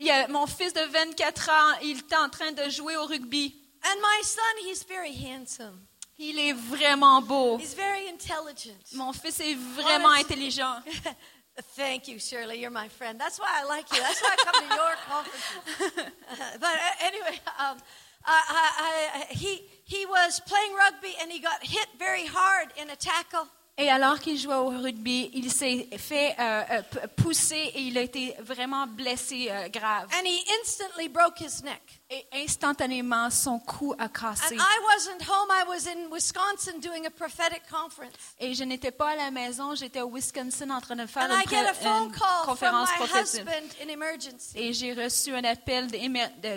Il 0.00 0.06
y 0.06 0.10
a- 0.10 0.28
mon 0.28 0.46
fils 0.46 0.72
de 0.72 0.80
24 0.80 1.48
ans, 1.50 1.78
il 1.82 1.98
était 1.98 2.16
en 2.16 2.28
train 2.28 2.52
de 2.52 2.68
jouer 2.70 2.96
au 2.96 3.04
rugby. 3.06 3.54
And 3.84 3.96
my 4.00 4.22
son, 4.24 4.68
he's 4.68 4.84
very 4.84 5.12
handsome. 5.14 5.80
Il 6.18 6.38
est 6.38 6.52
vraiment 6.52 7.20
beau. 7.22 7.58
He's 7.58 7.74
very 7.74 8.08
intelligent. 8.08 8.74
Mon 8.92 9.12
fils 9.12 9.38
est 9.40 9.54
vraiment 9.54 10.08
Honest- 10.08 10.24
intelligent. 10.30 10.82
Thank 11.76 12.06
you, 12.08 12.18
Shirley. 12.20 12.58
You're 12.60 12.70
my 12.72 12.88
friend. 12.88 13.18
That's 13.20 13.38
why 13.38 13.48
I 13.60 13.64
like 13.64 13.90
you. 13.92 14.00
That's 14.00 14.20
why 14.22 14.30
I 14.32 14.36
come 14.44 14.68
to 14.68 14.74
your 14.74 14.96
conferences. 15.08 16.12
but 16.60 16.68
uh, 16.76 17.04
anyway, 17.06 17.40
um, 17.58 17.78
I, 18.24 18.42
I, 18.48 19.20
I, 19.30 19.34
he, 19.34 19.62
he 19.84 20.06
was 20.06 20.40
playing 20.46 20.72
rugby 20.74 21.14
and 21.20 21.30
he 21.32 21.40
got 21.40 21.64
hit 21.64 21.88
very 21.98 22.26
hard 22.26 22.68
in 22.76 22.90
a 22.90 22.96
tackle. 22.96 23.48
Et 23.80 23.88
alors 23.90 24.18
qu'il 24.18 24.36
jouait 24.36 24.56
au 24.56 24.70
rugby, 24.70 25.30
il 25.34 25.52
s'est 25.52 25.88
fait 25.98 26.34
euh, 26.40 26.62
euh, 26.72 26.82
pousser 27.16 27.70
et 27.76 27.80
il 27.82 27.96
a 27.96 28.00
été 28.02 28.34
vraiment 28.40 28.88
blessé 28.88 29.46
euh, 29.50 29.68
grave. 29.68 30.08
And 30.12 30.26
he 30.26 30.42
instantly 30.60 31.08
broke 31.08 31.38
his 31.40 31.62
neck. 31.62 31.80
Et 32.10 32.26
instantanément, 32.32 33.30
son 33.30 33.60
cou 33.60 33.94
a 33.96 34.08
cassé. 34.08 34.54
And 34.54 34.58
I 34.58 34.78
wasn't 34.96 35.22
home. 35.28 35.48
I 35.52 35.62
was 35.68 35.86
in 35.86 36.10
Wisconsin 36.10 36.80
doing 36.80 37.06
a 37.06 37.10
prophetic 37.10 37.62
conference. 37.70 38.34
Et 38.40 38.52
je 38.54 38.64
n'étais 38.64 38.90
pas 38.90 39.10
à 39.10 39.16
la 39.16 39.30
maison, 39.30 39.76
j'étais 39.76 40.00
au 40.00 40.10
Wisconsin 40.12 40.70
en 40.70 40.80
train 40.80 40.96
de 40.96 41.06
faire 41.06 41.30
And 41.30 41.34
I 41.38 41.44
une, 41.44 41.48
get 41.50 41.58
a 41.58 41.72
pré- 41.72 41.84
phone 41.84 42.04
une 42.06 42.10
call 42.10 42.20
from 42.42 42.46
conférence 42.46 42.88
my 42.98 43.06
prophétique. 43.06 43.40
husband 43.46 43.68
in 43.84 43.88
emergency. 43.90 44.52
Et 44.58 44.72
j'ai 44.72 44.92
reçu 44.92 45.32
un 45.34 45.44
appel 45.44 45.86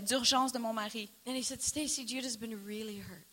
d'urgence 0.04 0.52
de 0.54 0.58
mon 0.58 0.74
mari. 0.74 1.08
And 1.28 1.36
he 1.36 1.44
said, 1.44 1.62
Stacy, 1.62 2.08
Judah's 2.08 2.36
been 2.38 2.58
really 2.66 2.98
hurt. 2.98 3.28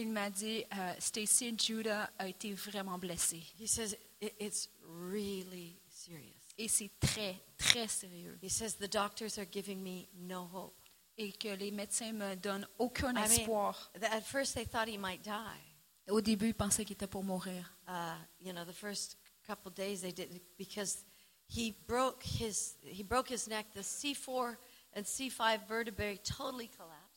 Il 0.00 0.08
m'a 0.10 0.30
dit, 0.30 0.64
euh, 0.76 0.94
Stacy 1.00 1.54
Judah 1.58 2.08
a 2.18 2.28
été 2.28 2.52
vraiment 2.54 2.98
blessé. 2.98 3.42
He 3.58 3.66
says, 3.66 3.96
"It- 4.20 4.34
it's 4.38 4.70
really 4.84 5.76
serious. 5.88 6.34
Et 6.56 6.68
c'est 6.68 6.90
très, 7.00 7.36
très 7.56 7.88
sérieux. 7.88 8.38
He 8.42 8.48
says, 8.50 8.76
the 8.76 8.88
doctors 8.90 9.38
are 9.38 9.46
giving 9.50 9.82
me 9.82 10.06
no 10.14 10.48
hope. 10.52 10.74
Et 11.16 11.32
que 11.32 11.48
les 11.56 11.72
médecins 11.72 12.12
me 12.12 12.36
donnent 12.36 12.66
aucun 12.78 13.10
I 13.16 13.22
mean, 13.22 13.24
espoir. 13.40 13.90
th- 13.94 14.04
at 14.12 14.20
first 14.22 14.54
they 14.54 14.64
thought 14.64 14.88
he 14.88 14.96
might 14.98 15.22
die. 15.24 15.60
Au 16.08 16.20
début, 16.20 16.48
ils 16.48 16.54
pensaient 16.54 16.84
qu'il 16.84 16.94
était 16.94 17.08
pour 17.08 17.24
mourir. 17.24 17.74
Uh, 17.88 18.14
you 18.40 18.52
know, 18.52 18.64
the 18.64 18.72
first 18.72 19.16
couple 19.44 19.72
days 19.72 20.00
they 20.00 20.12
because 20.56 21.04
he 21.48 21.72
broke 21.88 22.22
his 22.22 22.76
he 22.82 23.02
broke 23.02 23.28
his 23.28 23.48
neck. 23.48 23.66
The 23.74 23.82
C4 23.82 24.56
and 24.94 25.02
C5 25.04 25.66
vertebrae 25.66 26.18
totally 26.18 26.68
collapsed. 26.68 27.07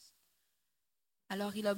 Alors, 1.32 1.56
il 1.56 1.66
a 1.66 1.76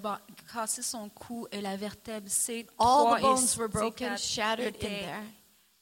cassé 0.52 0.82
son 0.82 1.10
cou 1.10 1.48
et 1.52 1.62
la 1.62 1.78
vertèbre 1.78 2.28
C3 2.28 2.66
All 2.80 3.18
the 3.18 3.22
bones 3.22 3.56
were 3.58 3.68
broken, 3.70 4.14
C4 4.16 4.18
shattered 4.18 4.76
in 4.78 4.80
there. 4.88 5.24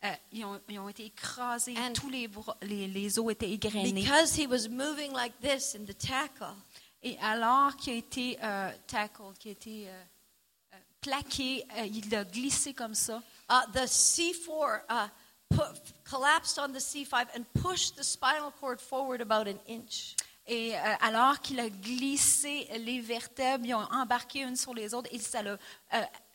euh, 0.03 0.09
ils, 0.33 0.43
ont, 0.43 0.59
ils 0.67 0.77
ont 0.79 0.89
été 0.89 1.05
écrasés, 1.05 1.73
And- 1.77 1.93
tous 1.93 2.09
les, 2.09 2.27
bras- 2.27 2.57
les, 2.63 2.87
les 2.87 3.17
os 3.17 3.31
étaient 3.31 3.49
égrenés. 3.49 3.93
Because 3.93 4.35
he 4.37 4.45
was 4.45 4.67
moving 4.69 5.13
like 5.13 5.33
this 5.39 5.73
in 5.75 5.85
the 5.85 5.97
tackle, 5.97 6.53
Et 7.01 7.17
alors 7.21 7.75
qu'il 7.77 7.93
a 7.93 7.95
été 7.95 8.37
tackled, 8.87 9.37
qu'il 9.39 9.51
a 9.51 9.53
été 9.53 9.87
plaqué, 10.99 11.65
euh, 11.77 11.85
il 11.85 12.13
a 12.13 12.23
glissé 12.25 12.73
comme 12.73 12.93
ça. 12.93 13.21
uh, 13.49 13.71
the 13.73 13.87
C4 13.87 14.81
uh, 14.89 15.07
collapsed 16.03 16.59
on 16.59 16.73
the 16.73 16.79
C5 16.79 17.25
and 17.35 17.43
pushed 17.61 17.95
the 17.95 18.03
spinal 18.03 18.51
cord 18.59 18.79
forward 18.81 19.21
about 19.21 19.47
an 19.47 19.59
inch. 19.67 20.15
Et 20.53 20.75
euh, 20.75 20.79
alors 20.99 21.39
qu'il 21.39 21.61
a 21.61 21.69
glissé 21.69 22.67
les 22.79 22.99
vertèbres, 22.99 23.65
ils 23.65 23.73
ont 23.73 23.87
embarqué 23.89 24.41
une 24.41 24.57
sur 24.57 24.73
les 24.73 24.93
autres 24.93 25.07
et 25.13 25.17
ça 25.17 25.41
l'a, 25.41 25.51
euh, 25.51 25.57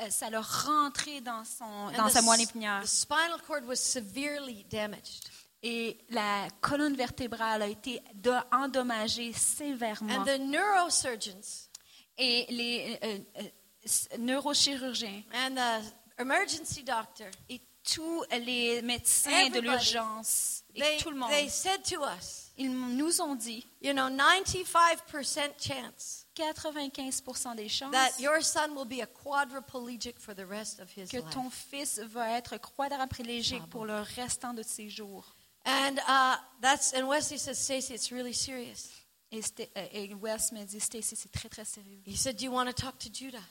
euh, 0.01 0.09
ça 0.09 0.31
l'a 0.31 0.41
rentré 0.41 1.21
dans, 1.21 1.45
son, 1.45 1.91
dans 1.95 2.09
the, 2.09 2.13
sa 2.13 2.23
moelle 2.23 2.41
épinière. 2.41 2.81
the 2.83 2.87
spinal 2.87 3.39
cord 3.47 3.65
was 3.67 3.77
severely 3.77 4.65
damaged. 4.71 5.29
Et 5.63 5.99
la 6.09 6.49
colonne 6.63 6.95
vertébrale 6.97 7.61
a 7.61 7.67
été 7.67 8.03
de- 8.15 8.33
endommagée 8.53 9.35
sévèrement. 9.35 10.15
And 10.15 10.25
the 10.25 10.39
neurosurgeons 10.41 11.69
Et 12.17 12.47
les 12.49 12.99
euh, 13.03 13.19
euh, 13.43 14.17
neurochirurgiens 14.19 15.25
and 15.35 15.57
the 15.57 16.21
emergency 16.23 16.83
doctor, 16.83 17.27
et 17.51 17.61
tous 17.85 18.25
les 18.31 18.81
médecins 18.81 19.51
de 19.51 19.61
l'urgence 19.61 20.63
et 20.75 20.81
they, 20.81 20.97
tout 21.03 21.11
le 21.11 21.17
monde, 21.17 21.31
they 21.31 21.51
said 21.51 21.83
to 21.83 22.03
us, 22.03 22.46
ils 22.59 22.71
nous 22.71 23.21
ont 23.21 23.35
dit 23.35 23.67
you 23.83 23.93
know, 23.93 24.09
95% 24.09 25.53
chance 25.59 26.27
95% 26.35 27.57
des 27.57 27.69
chances 27.69 27.93
that 27.93 28.19
your 28.21 28.43
son 28.43 28.75
will 28.75 28.87
be 28.87 29.01
a 29.01 29.07
quadriplegic 29.07 30.19
for 30.19 30.35
the 30.35 30.47
rest 30.47 30.81
of 30.81 30.91
his 30.97 31.09
que 31.11 31.19
life. 31.19 31.31
ton 31.31 31.51
fils 31.51 31.99
va 31.99 32.31
être 32.39 32.57
quadriplégique 32.59 33.67
pour 33.71 33.85
le 33.85 34.01
restant 34.17 34.55
de 34.55 34.63
ses 34.63 34.89
jours. 34.89 35.35
And 35.65 35.99
uh, 36.07 36.37
that's 36.61 36.95
and 36.95 37.09
Wesley 37.09 37.39
says, 37.39 37.59
Stacy, 37.59 37.95
it's 37.95 38.13
really 38.13 38.33
serious. 38.33 38.89
Et, 39.33 39.41
euh, 39.77 39.89
et 39.93 40.15
Wes 40.15 40.53
me 40.53 40.65
dit, 40.65 40.79
Stacy, 40.79 41.17
c'est 41.17 41.33
très, 41.33 41.49
très 41.49 41.65
sérieux. 41.65 42.01
He 42.07 42.17
said, 42.17 42.37
Do 42.37 42.45
you 42.45 42.53
want 42.53 42.67
to 42.67 42.73
talk 42.73 42.99
to 43.01 43.09
Judah? 43.13 43.43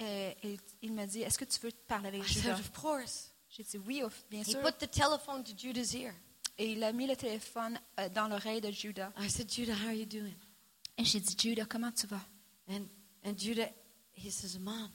Euh, 0.00 0.32
et 0.42 0.56
il 0.82 0.92
me 0.92 1.04
dit, 1.06 1.20
est-ce 1.22 1.36
que 1.38 1.44
tu 1.44 1.60
veux 1.60 1.70
parler 1.86 2.08
avec 2.08 2.22
I 2.22 2.34
said? 2.34 2.52
Of 2.58 2.72
course. 2.72 3.30
J'ai 3.50 3.62
dit, 3.62 3.78
oui, 3.78 4.02
bien 4.30 4.40
He 4.40 4.52
sûr. 4.52 4.60
put 4.62 4.72
the 4.78 4.90
telephone 4.90 5.44
to 5.44 5.52
Judah's 5.56 5.94
ear. 5.94 6.14
Et 6.56 6.72
il 6.72 6.84
a 6.84 6.92
mis 6.92 7.06
le 7.06 7.16
téléphone 7.16 7.78
euh, 7.98 8.08
dans 8.08 8.28
l'oreille 8.28 8.60
de 8.60 8.70
Judas. 8.70 9.12
I 9.18 9.28
said, 9.28 9.50
Judah, 9.50 9.74
how 9.74 9.88
are 9.88 9.94
you 9.94 10.06
doing? 10.06 10.34
Et 10.96 11.04
j'ai 11.04 11.20
dit, 11.20 11.36
Judas, 11.36 11.66
comment 11.66 11.92
tu 11.92 12.06
vas? 12.06 12.24
And 12.68 12.86
and 13.24 13.36
Judah, 13.36 13.70
he 14.14 14.30
says, 14.30 14.58
Mom, 14.58 14.90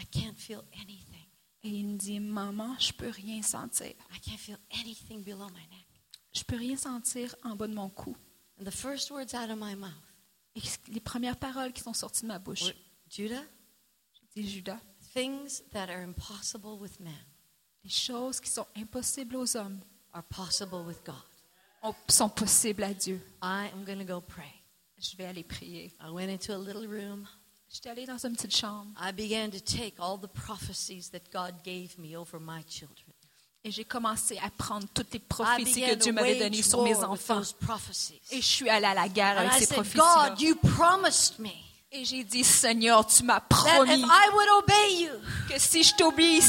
I 0.00 0.04
can't 0.04 0.36
feel 0.36 0.62
anything. 0.74 1.26
Et 1.62 1.70
il 1.70 1.86
me 1.86 1.96
dit, 1.96 2.20
maman, 2.20 2.76
je 2.78 2.92
peux 2.92 3.08
rien 3.08 3.42
sentir. 3.42 3.94
I 4.12 4.20
can't 4.20 4.38
feel 4.38 4.58
anything 4.70 5.22
below 5.22 5.48
my 5.48 5.66
neck. 5.70 5.86
Je 6.32 6.44
peux 6.44 6.56
rien 6.56 6.76
sentir 6.76 7.34
en 7.44 7.56
bas 7.56 7.66
de 7.66 7.74
mon 7.74 7.88
cou. 7.88 8.16
And 8.60 8.64
the 8.64 8.70
first 8.70 9.10
words 9.10 9.34
out 9.34 9.50
of 9.50 9.58
my 9.58 9.74
mouth 9.74 9.92
Et 10.54 10.62
les 10.88 11.00
premières 11.00 11.38
paroles 11.38 11.72
qui 11.72 11.82
sont 11.82 11.94
sorties 11.94 12.22
de 12.22 12.28
ma 12.28 12.38
bouche, 12.38 12.62
were, 12.62 12.74
Judah, 13.08 13.42
j'ai 14.12 14.42
dit, 14.42 14.50
Judas, 14.50 14.80
things 15.14 15.62
that 15.72 15.88
are 15.88 16.02
impossible 16.02 16.78
with 16.78 17.00
man 17.00 17.14
les 17.86 17.90
choses 17.90 18.40
qui 18.40 18.50
sont 18.50 18.66
impossibles 18.76 19.36
aux 19.36 19.56
hommes 19.56 19.80
are 20.16 20.24
possible 20.24 20.82
with 20.84 21.04
God. 21.04 21.14
ont- 21.82 21.94
sont 22.08 22.28
possibles 22.30 22.82
à 22.82 22.94
Dieu. 22.94 23.20
I 23.42 23.68
am 23.72 23.84
going 23.84 23.98
to 23.98 24.04
go 24.04 24.20
pray. 24.20 24.52
Je 24.98 25.16
vais 25.16 25.26
aller 25.26 25.44
prier. 25.44 25.92
I 26.00 26.10
went 26.10 26.30
into 26.30 26.52
a 26.52 26.58
little 26.58 26.86
room. 26.86 27.28
J'étais 27.68 27.90
allée 27.90 28.06
dans 28.06 28.18
une 28.24 28.34
petite 28.34 28.56
chambre 28.56 28.90
I 28.98 29.12
began 29.12 29.50
to 29.50 29.60
take 29.60 29.94
all 29.98 30.18
the 30.18 30.28
prophecies 30.28 31.10
that 31.10 31.30
God 31.32 31.54
gave 31.64 31.98
me 31.98 32.16
over 32.16 32.38
my 32.40 32.62
children. 32.68 33.12
et 33.64 33.70
j'ai 33.72 33.84
commencé 33.84 34.38
à 34.38 34.48
prendre 34.50 34.86
toutes 34.94 35.12
les 35.12 35.18
prophéties 35.18 35.82
que 35.82 35.94
Dieu 35.96 36.12
m'avait 36.12 36.38
données 36.38 36.62
sur 36.62 36.84
mes 36.84 36.94
enfants. 37.02 37.42
Et 38.30 38.40
je 38.40 38.46
suis 38.46 38.68
allée 38.70 38.86
à 38.86 38.94
la 38.94 39.08
guerre 39.08 39.38
avec 39.38 39.52
ces 39.54 39.64
said, 39.66 39.74
prophéties-là. 39.74 40.30
God, 40.30 40.40
you 40.40 40.54
promised 40.54 41.40
me 41.40 41.50
Et 41.92 42.04
j'ai 42.04 42.24
dit, 42.24 42.42
Seigneur, 42.42 43.06
tu 43.06 43.22
m'as 43.22 43.38
promis 43.40 44.00
if 44.02 44.04
I 44.04 44.28
would 44.34 44.48
obey 44.58 44.92
you, 45.04 45.10
que 45.48 45.58
si 45.58 45.84
je 45.84 45.94
t'obéissais, 45.94 46.48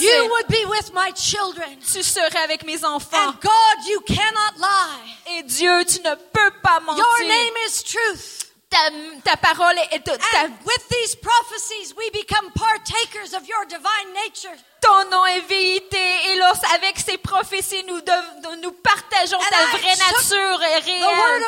tu 1.93 2.03
serais 2.03 2.39
avec 2.43 2.65
mes 2.65 2.84
enfants. 2.84 3.18
And 3.30 3.34
God, 3.41 3.88
you 3.88 4.01
cannot 4.01 4.57
lie. 4.57 5.38
Et 5.38 5.43
Dieu, 5.43 5.85
tu 5.85 6.01
ne 6.01 6.15
peux 6.15 6.51
pas 6.64 6.80
mentir. 6.80 7.03
Your 7.03 7.27
name 7.30 7.53
is 7.68 7.84
truth. 7.84 8.51
ta, 8.69 8.77
ta 9.23 9.38
parole 9.38 9.77
est 9.91 9.99
ta- 10.03 10.14
And 10.43 10.53
with 10.65 10.88
these 10.89 11.15
prophecies, 11.15 11.93
we 11.95 12.09
become 12.11 12.49
partakers 12.53 13.34
of 13.35 13.47
your 13.47 13.64
divine 13.69 14.14
nature. 14.26 14.57
ton 14.81 15.09
nom 15.11 15.23
est 15.27 15.41
vérité. 15.47 15.99
Et 16.31 16.35
lors, 16.38 16.57
avec 16.73 16.97
ces 16.99 17.18
prophéties, 17.18 17.84
nous, 17.88 18.01
dev- 18.01 18.57
nous 18.64 18.72
partageons 18.72 19.38
ta 19.49 19.65
vraie 19.77 19.95
nature 19.97 20.64
et 20.64 20.81
The 20.81 21.03
Word 21.03 21.15
réelle. 21.15 21.43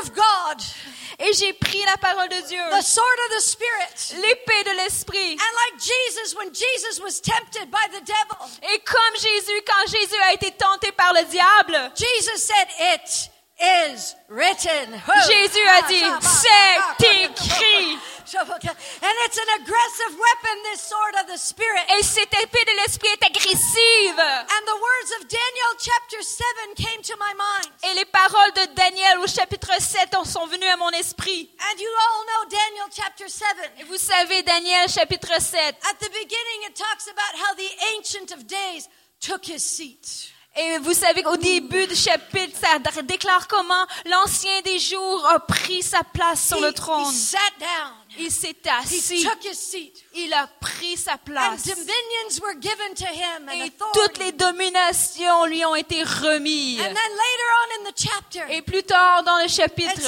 Et 1.21 1.33
j'ai 1.33 1.51
pris 1.53 1.83
la 1.85 1.97
parole 1.97 2.29
de 2.29 2.47
Dieu, 2.47 2.61
the 2.71 2.81
sword 2.81 3.19
of 3.27 3.37
the 3.37 3.41
Spirit. 3.41 4.21
l'épée 4.21 4.63
de 4.63 4.75
l'esprit. 4.77 5.33
And 5.33 5.37
like 5.37 5.81
Jesus, 5.81 6.35
when 6.35 6.53
Jesus 6.53 7.01
was 7.01 7.19
tempted 7.19 7.69
by 7.69 7.87
the 7.91 8.01
devil, 8.01 8.49
Et 8.73 8.79
comme 8.79 9.15
Jésus, 9.15 9.61
quand 9.67 9.87
Jésus 9.91 10.21
a 10.29 10.33
été 10.33 10.51
tenté 10.51 10.91
par 10.93 11.13
le 11.13 11.25
diable, 11.25 11.91
Jesus 11.95 12.37
said, 12.37 12.67
It 12.79 13.29
is 13.59 14.15
written. 14.29 15.01
Jésus 15.27 15.67
a 15.67 15.81
dit, 15.87 16.03
c'est 16.21 17.25
écrit. 17.25 17.99
And 18.31 19.15
it's 19.25 19.37
an 19.37 19.49
aggressive 19.61 20.13
weapon, 20.19 20.63
this 20.71 20.81
sword 20.81 21.15
of 21.19 21.25
the 21.27 21.37
Spirit. 21.37 21.81
Et 21.97 22.03
cette 22.03 22.31
épée 22.33 22.63
de 22.63 22.75
l'esprit 22.81 23.09
est 23.09 23.25
agressive. 23.25 24.19
And 24.19 24.65
the 24.67 24.75
words 24.75 25.11
of 25.19 25.27
Daniel 25.27 25.73
chapter 25.79 26.21
7 26.21 26.45
came 26.75 27.01
to 27.01 27.15
my 27.17 27.33
mind. 27.33 27.73
Et 27.83 27.93
les 27.95 28.05
paroles 28.05 28.53
de 28.53 28.65
Daniel 28.75 29.17
au 29.19 29.27
chapitre 29.27 29.81
7 29.81 30.13
en 30.15 30.25
sont 30.25 30.45
venues 30.45 30.67
à 30.67 30.77
mon 30.77 30.91
esprit. 30.91 31.49
And 31.59 31.79
you 31.79 31.89
all 31.89 32.25
know 32.25 32.49
Daniel 32.49 32.87
chapter 32.95 33.27
7. 33.27 33.47
Et 33.79 33.83
vous 33.85 33.97
savez, 33.97 34.43
Daniel 34.43 34.87
chapitre 34.87 35.41
7. 35.41 35.75
At 35.89 35.95
the 35.99 36.09
beginning, 36.09 36.69
it 36.69 36.75
talks 36.75 37.07
about 37.07 37.33
how 37.33 37.55
the 37.55 37.71
Ancient 37.97 38.31
of 38.31 38.45
Days 38.45 38.87
took 39.19 39.43
his 39.43 39.63
seat. 39.63 40.31
Et 40.61 40.77
vous 40.79 40.93
savez 40.93 41.23
qu'au 41.23 41.37
début 41.37 41.87
du 41.87 41.95
chapitre, 41.95 42.59
ça 42.59 43.01
déclare 43.01 43.47
comment 43.47 43.85
l'ancien 44.05 44.61
des 44.65 44.77
jours 44.77 45.25
a 45.33 45.39
pris 45.39 45.81
sa 45.81 46.03
place 46.03 46.47
sur 46.47 46.59
le 46.59 46.69
he 46.69 46.73
trône. 46.73 47.05
sat 47.05 47.37
down. 47.59 47.98
Il 48.17 48.31
s'est 48.31 48.55
He 48.63 48.69
assis. 48.69 49.23
took 49.23 49.43
his 49.43 49.55
seat. 49.55 49.93
Il 50.15 50.33
a 50.33 50.47
pris 50.59 50.97
sa 50.97 51.13
And 51.13 51.17
place. 51.25 51.63
dominions 51.63 52.41
were 52.41 52.55
given 52.59 52.93
to 52.95 53.05
him 53.05 53.47
and 53.49 53.65
Et 53.65 53.71
toutes 53.93 54.17
les 54.17 54.31
dominations 54.31 55.45
lui 55.45 55.63
ont 55.65 55.75
été 55.75 56.03
remises. 56.03 56.79
And 56.81 56.85
then 56.85 56.93
later 56.95 57.49
on 57.59 57.81
in 57.87 57.91
the 57.91 57.95
chapter, 57.95 58.45
Et 58.49 58.61
plus 58.61 58.83
tard 58.83 59.23
dans 59.23 59.37
le 59.37 59.45
it 59.45 59.49
chapitre, 59.51 60.01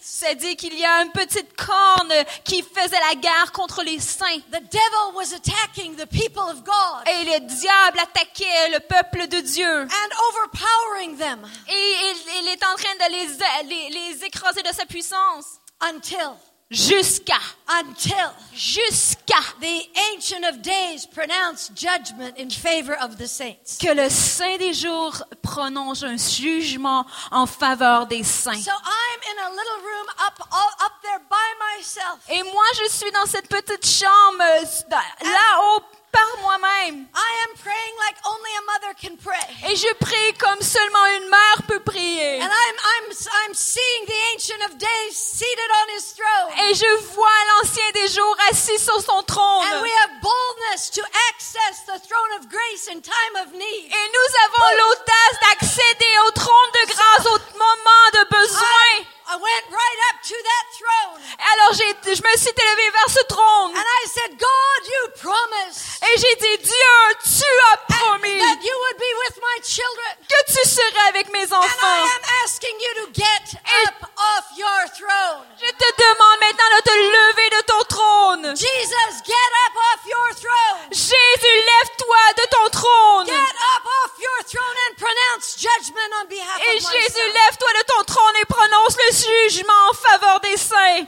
ça 0.00 0.34
dit 0.34 0.56
qu'il 0.56 0.78
y 0.78 0.84
a 0.84 1.02
une 1.02 1.12
petite 1.12 1.54
corne 1.56 2.12
qui 2.44 2.62
faisait 2.62 3.00
la 3.08 3.14
guerre 3.16 3.52
contre 3.52 3.82
les 3.82 3.98
saints. 3.98 4.40
The 4.50 4.60
devil 4.60 5.14
was 5.14 5.32
attacking 5.34 5.96
the 5.96 6.06
people 6.06 6.42
of 6.42 6.62
God 6.64 7.06
Et 7.06 7.24
le 7.24 7.40
diable 7.40 7.98
attaquait 8.00 8.68
le 8.70 8.80
peuple 8.80 9.26
de 9.28 9.40
Dieu. 9.40 9.82
and 9.82 10.10
overpowering 10.28 11.16
them 11.16 11.48
Et 11.68 11.72
il, 11.72 12.42
il 12.42 12.48
est 12.48 12.64
en 12.64 12.74
train 12.74 12.94
de 12.94 13.12
les, 13.12 13.68
les, 13.68 13.90
les 13.90 14.24
écraser 14.24 14.57
de 14.62 14.72
sa 14.74 14.84
puissance. 14.86 15.58
until, 15.80 16.34
Jusqu'à, 16.70 17.38
until 17.80 18.12
jusqu'à 18.52 19.40
the 19.60 19.88
Ancient 20.14 20.44
of 20.44 20.60
Days 20.60 21.06
pronounced 21.06 21.74
judgment 21.74 22.36
in 22.36 22.50
favor 22.50 22.94
of 23.00 23.16
the 23.16 23.26
saints. 23.26 23.78
que 23.80 23.90
le 23.94 24.10
Saint 24.10 24.58
des 24.58 24.74
jours 24.74 25.22
prononce 25.42 26.02
un 26.02 26.18
jugement 26.18 27.06
en 27.30 27.46
faveur 27.46 28.06
des 28.06 28.22
saints. 28.22 28.60
So 28.62 28.70
I'm 28.70 29.20
in 29.32 29.38
a 29.46 29.50
little 29.50 29.80
room 29.82 30.06
up, 30.26 30.46
all, 30.52 30.70
up 30.84 30.92
there 31.02 31.20
by 31.30 31.78
myself. 31.78 32.18
Et 32.28 32.42
moi, 32.42 32.64
je 32.84 32.90
suis 32.90 33.10
dans 33.12 33.26
cette 33.26 33.48
petite 33.48 33.86
chambre 33.86 34.42
euh, 34.42 35.24
là-haut 35.24 35.82
par 36.12 36.28
moi-même. 36.42 37.06
I 37.14 37.32
am 37.46 37.56
praying 37.62 37.94
like 38.06 38.18
only 38.24 38.52
a 38.56 38.64
mother 38.72 38.92
can 38.94 39.16
pray. 39.16 39.70
Et 39.70 39.76
je 39.76 39.92
prie 39.94 40.32
comme 40.38 40.60
seulement 40.60 41.06
une 41.18 41.28
mère 41.28 41.62
peut 41.66 41.80
prier. 41.80 42.40
And 42.40 42.50
I'm, 42.50 42.76
I'm, 42.76 43.06
I'm 43.10 43.54
seeing 43.54 44.06
the 44.06 44.18
Ancient 44.34 44.62
of 44.70 44.78
Days 44.78 45.14
seated 45.14 45.70
on 45.82 45.86
his 45.96 46.14
throne. 46.14 46.68
Et 46.68 46.74
je 46.74 46.90
vois 47.14 47.38
l'ancien 47.52 47.90
des 47.94 48.08
jours 48.08 48.36
assis 48.50 48.78
sur 48.78 49.00
son 49.00 49.22
trône. 49.22 49.66
And 49.66 49.82
we 49.82 49.92
have 50.02 50.20
boldness 50.22 50.90
to 50.90 51.02
access 51.30 51.84
the 51.86 51.98
throne 52.06 52.32
of 52.40 52.48
grace 52.48 52.88
in 52.88 53.00
time 53.00 53.34
of 53.42 53.52
need. 53.52 53.86
Et 53.92 54.06
nous 54.14 54.30
avons 54.46 54.76
l'audace 54.76 55.36
d'accéder 55.42 56.14
au 56.26 56.30
trône 56.32 56.70
de 56.74 56.86
grâce 56.92 57.26
au 57.26 57.38
moment 57.58 58.06
de 58.14 58.36
besoin. 58.36 59.17
I, 59.28 59.34
I 59.34 59.36
went 59.36 59.64
right 59.70 60.00
up 60.10 60.16
to 60.24 60.34
that 60.34 60.64
throne 60.72 61.20
Alors 61.52 61.72
j'ai, 61.74 62.14
je 62.14 62.22
me 62.22 62.36
suis 62.36 62.50
élevée 62.50 62.90
vers 62.90 63.10
ce 63.10 63.22
trône. 63.28 63.72
and 63.76 63.84
I 63.84 64.02
said, 64.08 64.38
God, 64.38 64.80
you 64.88 65.02
promised 65.20 65.84
Et 66.02 66.16
j'ai 66.18 66.34
dit, 66.36 66.58
Dieu, 66.64 66.96
tu 67.22 67.44
as 67.72 67.76
promis 67.98 68.38
that 68.38 68.58
you 68.62 68.72
would 68.72 68.96
be 68.98 69.12
with 69.26 69.36
my 69.42 69.58
children. 69.62 70.12
que 70.28 70.40
tu 70.52 70.68
serais 70.68 71.08
avec 71.08 71.28
mes 71.30 71.44
And 71.52 71.56
I 71.56 71.66
enfants. 71.66 72.06
am 72.16 72.22
asking 72.44 72.76
you 72.80 73.04
to 73.04 73.12
get 73.12 73.60
up 73.86 74.08
off 74.16 74.46
your 74.56 74.80
throne. 74.96 75.44
Je 75.60 75.70
te 75.72 75.88
demande 76.00 76.38
maintenant 76.40 76.70
de 76.76 76.82
te 76.82 76.94
lever 76.96 77.50
de 77.50 77.62
ton 77.66 77.82
trône. 77.88 78.56
Jesus, 78.56 79.12
get 79.26 79.50
up 79.66 79.74
off 79.92 80.00
your 80.06 80.28
throne. 80.34 80.88
Jésus, 80.92 81.56
lève-toi 81.68 82.22
de 82.36 82.46
ton 82.50 82.68
trône. 82.70 83.26
Get 83.26 83.56
up 83.76 83.84
off 83.84 84.12
your 84.18 84.40
throne 84.46 84.76
and 84.88 84.94
pronounce 84.96 85.56
judgment 85.58 86.10
on 86.22 86.26
behalf 86.28 86.60
Et 86.72 86.78
Jésus, 86.80 87.26
lève-toi 87.34 87.68
de 87.78 87.84
ton 87.84 88.04
trône 88.04 88.36
et 88.40 88.44
prononce 88.46 88.96
le 88.96 89.12
jugement 89.18 89.90
en 89.90 89.94
faveur 89.94 90.40
des 90.40 90.56
saints. 90.56 91.06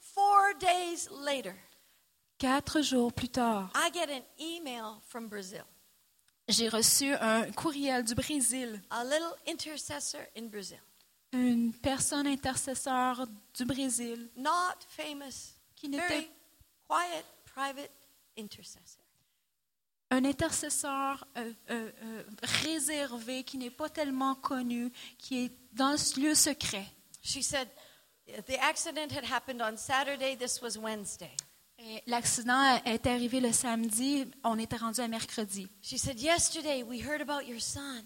Four 0.00 0.54
days 0.60 1.08
later, 1.24 1.54
Quatre 2.38 2.82
jours 2.82 3.12
plus 3.12 3.28
tard, 3.28 3.70
I 3.74 3.90
get 3.92 4.10
an 4.10 4.22
email 4.40 5.00
from 5.08 5.28
Brazil. 5.28 5.62
j'ai 6.48 6.68
reçu 6.68 7.14
un 7.14 7.50
courriel 7.52 8.02
du 8.04 8.14
Brésil. 8.14 8.80
A 8.90 9.04
little 9.04 9.34
intercessor 9.48 10.20
in 10.36 10.46
Brazil. 10.46 10.80
Une 11.32 11.72
personne 11.72 12.26
intercesseur 12.26 13.26
du 13.54 13.64
Brésil 13.64 14.28
Not 14.36 14.76
famous, 14.88 15.54
qui 15.76 15.88
n'était 15.88 16.28
quiet, 16.88 17.24
private 17.54 17.90
intercessor. 18.36 19.00
un 20.10 20.24
intercesseur 20.26 21.24
euh, 21.38 21.52
euh, 21.70 21.90
euh, 22.02 22.22
réservé, 22.64 23.44
qui 23.44 23.56
n'est 23.56 23.70
pas 23.70 23.88
tellement 23.88 24.34
connu, 24.34 24.92
qui 25.16 25.44
est 25.44 25.52
dans 25.72 25.96
ce 25.96 26.20
lieu 26.20 26.34
secret. 26.34 26.86
She 27.22 27.42
said, 27.42 27.68
the 28.46 28.58
accident 28.60 29.12
had 29.12 29.24
happened 29.24 29.62
on 29.62 29.76
Saturday, 29.76 30.36
this 30.36 30.60
was 30.60 30.76
Wednesday. 30.76 31.30
L'accident 32.06 32.80
est 32.84 33.06
arrivé 33.06 33.40
le 33.40 33.52
samedi, 33.52 34.24
on 34.44 34.58
était 34.58 34.76
rendu 34.76 35.00
à 35.00 35.08
mercredi. 35.08 35.68
She 35.82 35.98
said, 35.98 36.20
Yesterday 36.20 36.82
we 36.84 37.00
heard 37.00 37.20
about 37.20 37.46
your 37.48 37.60
son. 37.60 38.02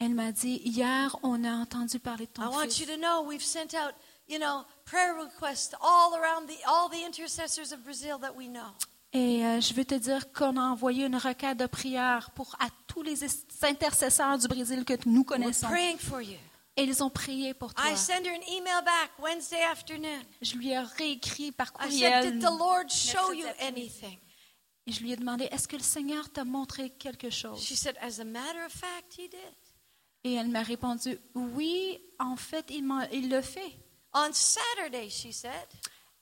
Elle 0.00 0.14
m'a 0.14 0.30
dit, 0.32 0.60
hier, 0.64 1.16
on 1.22 1.42
a 1.44 1.50
entendu 1.52 1.98
parler 1.98 2.26
de 2.26 2.30
I 2.30 2.34
ton 2.34 2.50
want 2.50 2.62
fils. 2.64 2.80
you 2.80 2.86
to 2.86 2.96
know 2.96 3.22
we've 3.24 3.42
sent 3.42 3.74
out, 3.74 3.94
you 4.28 4.38
know, 4.38 4.64
prayer 4.84 5.14
requests 5.14 5.74
all 5.80 6.14
around 6.16 6.46
the 6.48 6.56
all 6.66 6.88
the 6.88 7.04
intercessors 7.04 7.72
of 7.72 7.82
Brazil 7.84 8.18
that 8.20 8.34
we 8.36 8.48
know. 8.48 8.72
Et 9.12 9.44
euh, 9.44 9.60
je 9.60 9.74
veux 9.74 9.84
te 9.84 9.94
dire 9.94 10.32
qu'on 10.32 10.56
a 10.56 10.60
envoyé 10.62 11.06
une 11.06 11.16
requête 11.16 11.56
de 11.56 11.66
prière 11.66 12.30
pour 12.32 12.54
à 12.60 12.68
tous 12.86 13.02
les 13.02 13.24
es- 13.24 13.46
intercesseurs 13.62 14.38
du 14.38 14.46
Brésil 14.48 14.84
que 14.84 14.94
nous 15.06 15.20
We're 15.22 15.24
connaissons. 15.26 15.66
praying 15.68 15.98
for 15.98 16.20
you. 16.20 16.36
Et 16.78 16.84
ils 16.84 17.02
ont 17.02 17.10
prié 17.10 17.54
pour 17.54 17.74
toi. 17.74 17.84
I 17.90 17.96
send 17.96 18.24
her 18.24 18.32
an 18.32 18.40
email 18.48 18.82
back 18.84 19.10
Wednesday 19.18 19.62
afternoon. 19.64 20.22
Je 20.40 20.54
lui 20.54 20.70
ai 20.70 20.78
réécrit 20.78 21.50
par 21.50 21.72
I 21.80 21.90
said, 21.90 22.22
courriel. 22.22 22.32
Did 22.32 22.40
the 22.40 22.58
Lord 22.58 22.88
show 22.88 23.18
mercredi 23.18 23.40
you 23.40 23.46
après-midi. 23.48 23.80
anything? 24.02 24.18
Et 24.86 24.92
je 24.92 25.00
lui 25.02 25.12
ai 25.12 25.16
demandé, 25.16 25.48
est-ce 25.50 25.66
que 25.66 25.76
le 25.76 25.82
Seigneur 25.82 26.30
t'a 26.30 26.44
montré 26.44 26.90
quelque 26.90 27.30
chose? 27.30 27.60
She 27.62 27.74
said, 27.74 27.96
As 28.00 28.20
a 28.20 28.24
matter 28.24 28.64
of 28.64 28.72
fact, 28.72 29.18
he 29.18 29.28
did. 29.28 29.54
Et 30.24 30.34
elle 30.34 30.48
m'a 30.48 30.62
répondu, 30.62 31.18
oui, 31.34 32.00
en 32.18 32.36
fait, 32.36 32.66
il 32.70 33.28
le 33.28 33.42
fait. 33.42 33.72
On 34.14 34.32
Saturday, 34.32 35.10
she 35.10 35.32
said, 35.32 35.52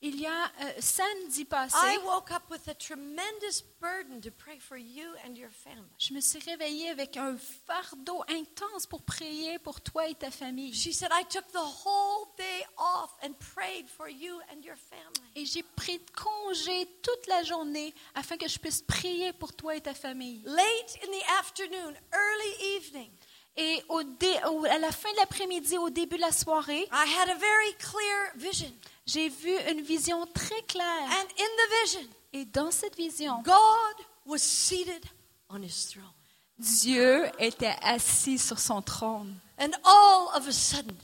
Il 0.02 0.20
y 0.20 0.26
a 0.26 0.30
euh, 0.62 0.72
samedi 0.78 1.46
passé, 1.46 1.74
I 1.82 1.98
woke 2.04 2.30
up 2.30 2.42
with 2.50 2.68
a 2.68 2.74
tremendous 2.74 3.62
burden 3.80 4.20
to 4.20 4.30
pray 4.30 4.58
for 4.60 4.76
you 4.76 5.06
and 5.26 5.34
your 5.36 5.48
family. 5.50 5.88
je 5.98 6.12
me 6.12 6.20
suis 6.20 6.38
réveillée 6.40 6.90
avec 6.90 7.16
un 7.16 7.36
fardeau 7.66 8.22
intense 8.28 8.86
pour 8.86 9.02
prier 9.02 9.58
pour 9.58 9.80
toi 9.80 10.06
et 10.06 10.14
ta 10.14 10.30
famille. 10.30 10.74
She 10.74 10.92
said, 10.92 11.08
I 11.12 11.24
took 11.24 11.46
the 11.50 11.56
whole 11.84 12.26
day 12.36 12.64
off 12.76 13.10
and 13.22 13.32
prayed 13.54 13.88
for 13.88 14.08
you 14.10 14.38
and 14.52 14.60
your 14.62 14.76
family. 14.76 15.30
Et 15.34 15.46
j'ai 15.46 15.62
pris 15.62 15.98
congé 16.14 16.86
toute 17.02 17.26
la 17.26 17.42
journée 17.42 17.94
afin 18.14 18.36
que 18.36 18.48
je 18.48 18.58
puisse 18.58 18.82
prier 18.82 19.32
pour 19.32 19.54
toi 19.54 19.76
et 19.76 19.80
ta 19.80 19.94
famille. 19.94 20.42
Late 20.44 20.98
in 21.04 21.10
the 21.10 21.24
afternoon, 21.40 21.94
early 22.12 22.76
evening, 22.76 23.10
Et 23.58 23.82
au 23.88 24.02
dé- 24.02 24.36
à 24.70 24.78
la 24.78 24.92
fin 24.92 25.10
de 25.12 25.16
l'après-midi, 25.16 25.78
au 25.78 25.88
début 25.88 26.16
de 26.16 26.20
la 26.20 26.32
soirée, 26.32 26.86
I 26.92 27.06
had 27.18 27.30
a 27.30 27.36
very 27.36 27.74
clear 27.78 28.32
vision. 28.36 28.70
J'ai 29.06 29.28
vu 29.28 29.54
une 29.70 29.82
vision 29.82 30.26
très 30.34 30.60
claire. 30.62 31.08
And 31.10 31.26
in 31.38 31.44
the 31.44 31.82
vision, 31.84 32.00
Et 32.32 32.44
dans 32.44 32.70
cette 32.70 32.96
vision, 32.96 33.40
God 33.42 34.06
was 34.26 34.38
seated 34.40 35.04
on 35.48 35.62
his 35.62 35.88
throne. 35.90 36.12
Dieu 36.58 37.26
était 37.38 37.74
assis 37.82 38.38
sur 38.38 38.58
son 38.58 38.82
trône. 38.82 39.34
And 39.58 39.70
all 39.84 40.28
of 40.34 40.46
a 40.48 40.52
sudden, 40.52 40.96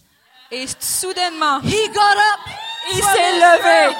Et 0.50 0.66
soudainement, 0.80 1.60
he 1.62 1.88
got 1.88 2.16
up. 2.16 2.40
il 2.90 3.02
s'est 3.02 3.32
levé. 3.38 3.94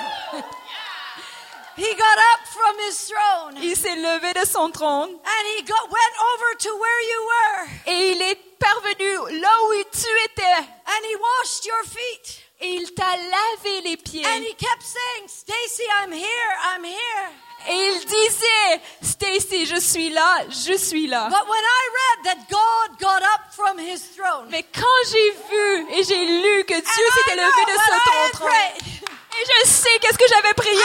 He 1.74 1.94
got 1.94 2.18
up 2.34 2.46
from 2.48 2.76
his 2.86 3.08
throne 3.08 3.56
Il 3.62 3.74
s'est 3.74 3.96
levé 3.96 4.34
de 4.34 4.46
son 4.46 4.70
trône 4.70 5.08
and 5.10 5.44
he 5.56 5.62
got, 5.62 5.88
went 5.88 6.16
over 6.34 6.54
to 6.58 6.68
where 6.76 7.00
you 7.08 7.26
were 7.32 7.68
et 7.86 8.12
il 8.12 8.20
est 8.22 8.38
parvenu 8.58 9.40
là 9.40 9.48
où 9.64 9.82
tu 9.90 10.06
étais. 10.26 10.58
and 10.58 11.04
he 11.06 11.16
washed 11.16 11.64
your 11.64 11.82
feet. 11.84 12.42
Et 12.62 12.68
il 12.68 12.94
t'a 12.94 13.16
lavé 13.16 13.80
les 13.82 13.96
pieds. 13.96 14.24
And 14.24 14.42
he 14.42 14.54
kept 14.54 14.82
saying, 14.82 15.26
Stacy, 15.26 15.82
I'm 16.00 16.12
here, 16.12 16.52
I'm 16.62 16.84
here. 16.84 17.30
Et 17.68 17.74
il 17.74 18.04
disait, 18.06 18.80
Stacy, 19.02 19.66
je 19.66 19.80
suis 19.80 20.10
là, 20.10 20.38
je 20.48 20.76
suis 20.76 21.06
là. 21.06 21.28
But 21.28 21.48
when 21.48 21.60
I 21.60 21.82
read 21.98 22.24
that 22.24 22.48
God 22.48 22.98
got 23.00 23.22
up 23.22 23.52
from 23.52 23.78
his 23.78 24.00
throne, 24.16 24.48
Mais 24.50 24.62
quand 24.62 24.98
j'ai 25.10 25.30
vu 25.50 25.86
et 25.92 26.02
j'ai 26.04 26.24
lu 26.24 26.64
que 26.64 26.74
Dieu 26.74 27.06
s'était 27.14 27.36
levé 27.36 27.64
de 27.66 27.78
son 27.78 27.98
trône, 28.38 28.50
et 28.50 29.44
je 29.44 29.68
sais 29.68 29.98
qu'est-ce 30.00 30.18
que 30.18 30.28
j'avais 30.28 30.54
prié. 30.54 30.78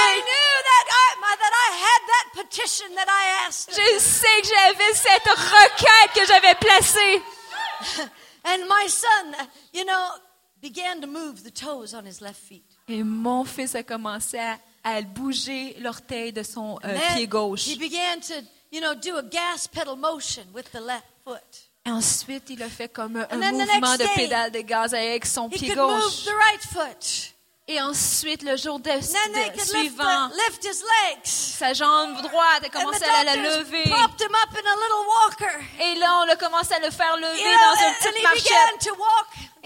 Je 3.69 3.99
sais 3.99 4.41
que 4.41 4.47
j'avais 4.47 4.93
cette 4.93 5.27
requête 5.27 6.11
que 6.15 6.25
j'avais 6.25 6.55
placée. 6.55 7.21
And 8.45 8.65
my 8.67 8.87
son, 8.87 9.35
you 9.73 9.83
know, 9.83 10.07
began 10.61 11.01
to 11.01 11.07
move 11.07 11.43
the 11.43 11.51
toes 11.51 11.93
on 11.93 12.05
his 12.05 12.21
left 12.21 12.39
feet. 12.47 12.63
Et 12.87 13.03
mon 13.03 13.45
fils 13.45 13.75
a 13.75 13.83
commencé 13.83 14.37
à, 14.39 14.57
à 14.83 15.01
bouger 15.01 15.75
l'orteil 15.79 16.31
de 16.33 16.43
son 16.43 16.79
euh, 16.83 16.97
pied 17.15 17.27
gauche. 17.27 17.67
He 17.67 17.77
began 17.77 18.19
to, 18.21 18.33
you 18.71 18.81
know, 18.81 18.95
do 18.95 19.17
a 19.17 19.23
gas 19.23 19.67
pedal 19.71 19.95
motion 19.95 20.43
with 20.53 20.71
the 20.71 20.81
left 20.81 21.05
foot. 21.25 21.67
Et 21.85 21.91
ensuite, 21.91 22.49
il 22.49 22.61
a 22.63 22.69
fait 22.69 22.89
comme 22.89 23.15
un 23.15 23.23
And 23.31 23.39
then 23.39 23.57
the 23.57 23.65
mouvement 23.65 23.97
next 23.97 23.99
de 23.99 24.03
day, 24.05 24.13
pédale 24.15 24.51
de 24.51 24.61
gaz 24.61 24.93
avec 24.93 25.25
son 25.25 25.47
He 25.49 25.57
pied 25.57 25.75
gauche. 25.75 26.25
right 26.27 26.61
foot. 26.61 27.33
Et 27.69 27.81
ensuite, 27.81 28.43
le 28.43 28.55
jour 28.55 28.79
de, 28.79 28.89
de- 28.89 28.91
could 28.91 29.55
lift, 29.55 29.67
suivant, 29.69 30.29
the, 30.29 30.33
lift 30.35 31.25
sa 31.25 31.73
jambe 31.73 32.21
droite 32.21 32.63
a 32.65 32.69
commencé 32.69 33.03
à 33.03 33.25
la 33.25 33.35
lever. 33.35 33.83
him 33.83 33.93
up 33.93 34.11
in 34.53 34.65
a. 34.65 34.77
Et 35.83 35.95
là, 35.95 36.23
on 36.25 36.29
a 36.31 36.35
commencé 36.37 36.73
à 36.73 36.79
le 36.79 36.89
faire 36.91 37.17
lever 37.17 37.37
You 37.37 37.45
know, 37.45 37.75
dans 37.75 37.87
une 37.87 37.93
petite 37.95 38.19
he 38.19 38.23
marchette. 38.23 38.89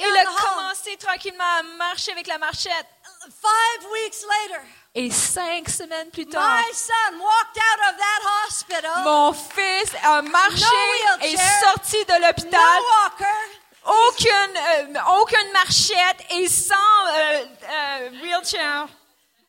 Il 0.07 0.17
a 0.17 0.25
commencé 0.25 0.97
tranquillement 0.97 1.43
à 1.59 1.63
marcher 1.77 2.11
avec 2.11 2.27
la 2.27 2.37
marchette. 2.37 2.87
Five 3.21 3.91
weeks 3.91 4.23
later, 4.23 4.61
Et 4.95 5.09
cinq 5.11 5.69
semaines 5.69 6.09
plus 6.11 6.25
tard, 6.25 6.57
my 6.57 6.73
son 6.73 7.17
walked 7.19 7.57
out 7.57 7.79
of 7.89 7.97
that 7.97 8.21
hospital. 8.47 9.03
mon 9.03 9.33
fils 9.33 9.91
a 10.03 10.21
marché 10.21 10.65
No 10.65 11.25
et 11.25 11.35
sorti 11.63 12.03
de 12.05 12.13
no 12.19 12.27
l'hôpital. 12.27 12.59
walker. 13.03 13.59
Aucune, 13.83 14.57
euh, 14.57 15.19
aucune 15.19 15.51
marchette 15.53 16.25
et 16.31 16.47
sans 16.47 16.75
euh, 16.75 17.45
euh, 17.63 18.09
wheelchair. 18.21 18.87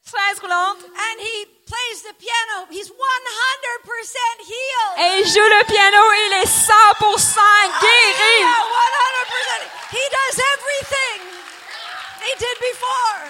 Chaise 0.04 0.38
roulante. 0.40 0.78
And 0.80 1.20
he 1.20 1.46
plays 1.72 1.98
the 2.04 2.14
piano. 2.20 2.56
He's 2.70 2.90
100% 2.90 2.94
healed. 4.44 4.94
Et 4.98 5.20
il 5.20 5.26
joue 5.26 5.48
le 5.56 5.64
piano, 5.64 6.02
il 6.26 6.32
est 6.42 6.50
100% 6.52 7.40
guéri. 7.80 8.36
Yeah, 8.40 8.60
100%. 9.08 9.96
He 9.96 10.04
does 10.18 10.36
everything 10.54 11.18
he 12.24 12.32
did 12.38 12.56
before. 12.60 13.20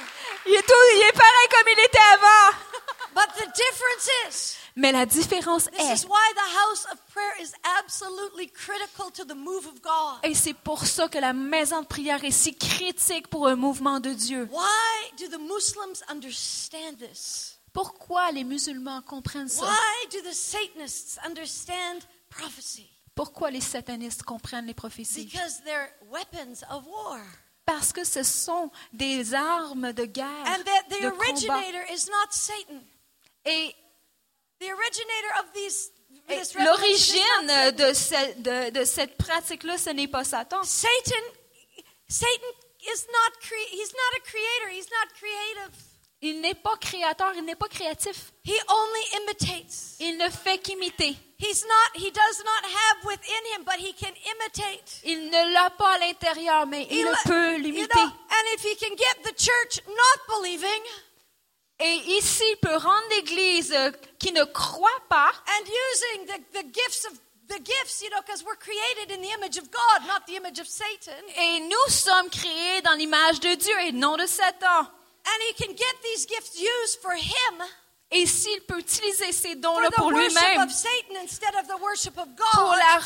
Il 0.47 0.55
est, 0.55 0.63
tout, 0.63 0.85
il 0.97 1.03
est 1.09 1.13
pareil 1.13 1.49
comme 1.51 1.69
il 1.73 1.81
était 1.85 2.07
avant. 2.15 2.57
But 3.15 3.29
the 3.37 3.47
difference 3.55 4.09
is, 4.29 4.57
Mais 4.75 4.91
la 4.91 5.05
différence 5.05 5.65
this 5.65 5.79
est, 5.79 5.95
is 5.95 6.07
why 6.09 6.33
the 6.35 6.49
house 6.59 6.87
of 6.91 6.99
prayer 7.13 7.35
is 7.43 7.53
absolutely 7.79 8.49
critical 8.49 9.11
to 9.13 9.25
the 9.25 9.35
move 9.37 9.67
of 9.67 9.83
God. 9.83 10.19
et 10.23 10.35
c'est 10.35 10.55
pour 10.55 10.87
ça 10.87 11.09
que 11.09 11.19
la 11.19 11.35
maison 11.35 11.83
de 11.83 11.87
prière 11.87 12.25
est 12.25 12.31
si 12.31 12.57
critique 12.57 13.29
pour 13.29 13.47
un 13.49 13.55
mouvement 13.57 14.01
de 14.01 14.11
Dieu. 14.11 14.49
Why 14.51 15.13
do 15.19 15.29
the 15.29 15.39
Muslims 15.41 16.03
understand 16.09 16.99
this? 16.99 17.52
Pourquoi 17.73 18.31
les 18.33 18.45
musulmans 18.45 19.03
comprennent 19.03 19.49
ça? 19.49 19.65
Why 19.65 20.07
do 20.11 20.21
the 20.29 20.35
Satanists 20.35 21.19
understand 21.27 22.01
prophecy? 22.29 22.89
Pourquoi 23.15 23.51
les 23.51 23.61
satanistes 23.61 24.23
comprennent 24.23 24.67
les 24.67 24.75
prophéties? 24.75 25.25
Because 25.27 25.63
they're 25.65 25.93
weapons 26.11 26.63
of 26.71 26.87
war. 26.87 27.21
Parce 27.67 27.93
que 27.93 28.05
ce 28.05 28.23
sont 28.23 28.71
des 28.93 29.35
armes 29.35 29.93
de 29.93 30.05
guerre, 30.07 30.47
And 30.47 30.65
that 30.65 30.83
the 30.89 31.01
de 31.03 31.11
combat. 31.11 31.27
originator 31.29 31.85
is 31.93 32.09
not 32.11 32.33
Satan. 32.33 32.83
Et 33.45 33.75
The 34.61 34.73
originator 34.73 35.41
of 35.41 35.53
these 35.55 35.91
l'origine 36.59 37.75
de, 37.77 37.93
ce- 37.95 38.35
de- 38.41 38.71
de 38.71 38.85
cette 38.85 39.17
pratique-là, 39.17 39.77
ce 39.79 39.91
n'est 39.91 40.09
pas 40.09 40.25
Satan. 40.25 40.63
Satan 40.63 41.25
Satan 42.09 42.53
is 42.81 43.07
not 43.11 43.33
he's 43.73 43.93
not 43.93 44.17
a 44.17 44.21
creator, 44.21 44.69
he's 44.71 44.89
not 44.91 45.09
creative. 45.19 45.73
Il 46.25 46.41
n'est 46.41 46.55
pas 46.55 46.77
créateur, 46.81 47.33
il 47.35 47.45
n'est 47.45 47.57
pas 47.57 47.67
créatif. 47.69 48.33
He 48.45 48.55
only 48.69 49.23
imitates. 49.23 49.97
Il 49.99 50.17
ne 50.19 50.29
fait 50.31 50.59
qu'imiter. 50.59 51.17
He's 51.39 51.65
not 51.65 52.01
he 52.01 52.13
does 52.13 52.45
not 52.45 52.65
have 52.65 53.05
within 53.05 53.45
him 53.57 53.65
but 53.65 53.75
he 53.79 53.93
can 53.93 54.13
imitate. 54.25 55.01
Il 55.05 55.31
ne 55.31 55.53
l'a 55.53 55.71
pas 55.71 55.95
à 55.95 55.99
l'intérieur, 55.99 56.67
mais 56.67 56.87
il 56.91 57.09
peut 57.25 57.55
you 57.55 57.59
l'imiter. 57.59 57.89
know, 57.97 58.05
and 58.05 58.55
if 58.55 58.63
he 58.63 58.77
can 58.77 58.95
get 58.95 59.23
the 59.25 59.35
church 59.37 59.81
not 59.89 60.37
believing 60.39 60.83
Et 61.81 61.95
ici, 62.19 62.45
il 62.49 62.57
peut 62.59 62.77
rendre 62.77 63.09
l'Église 63.17 63.75
qui 64.21 64.31
ne 64.31 64.45
croit 64.45 65.03
pas 65.09 65.33
and 65.49 65.65
using 65.67 66.27
the, 66.27 66.61
the 66.61 66.65
gifts 66.73 67.05
of 67.07 67.13
the 67.49 67.59
gifts, 67.65 68.01
you 68.03 68.09
know, 68.11 68.21
because 68.25 68.45
we're 68.45 68.55
created 68.57 69.11
in 69.11 69.21
the 69.21 69.33
image 69.35 69.59
of 69.59 69.69
God, 69.73 70.07
not 70.07 70.25
the 70.29 70.37
image 70.37 70.61
of 70.61 70.69
Satan. 70.69 71.11
Et 71.37 71.59
nous 71.61 71.89
sommes 71.93 72.31
créés 72.31 72.81
dans 72.83 72.93
l'image 72.95 73.41
de 73.41 73.55
Dieu 73.57 73.75
et 73.81 73.91
non 73.91 74.17
de 74.17 74.27
Satan. 74.27 74.87
And 75.25 75.43
he 75.49 75.55
can 75.65 75.75
get 75.75 75.95
these 76.03 76.27
gifts 76.27 76.59
used 76.61 77.01
for 77.01 77.13
him 77.15 77.63
Et 78.11 78.27
s'il 78.27 78.61
peut 78.63 78.79
utiliser 78.79 79.33
ces 79.33 79.55
dons-là 79.55 79.89
the 79.89 79.95
pour 79.97 80.07
worship 80.13 80.29
lui-même, 80.37 80.61
of 80.63 80.71
Satan 80.73 81.17
instead 81.23 81.55
of 81.55 81.67
the 81.67 81.81
worship 81.81 82.19
of 82.19 82.27
pour 82.37 82.75
la 82.77 83.01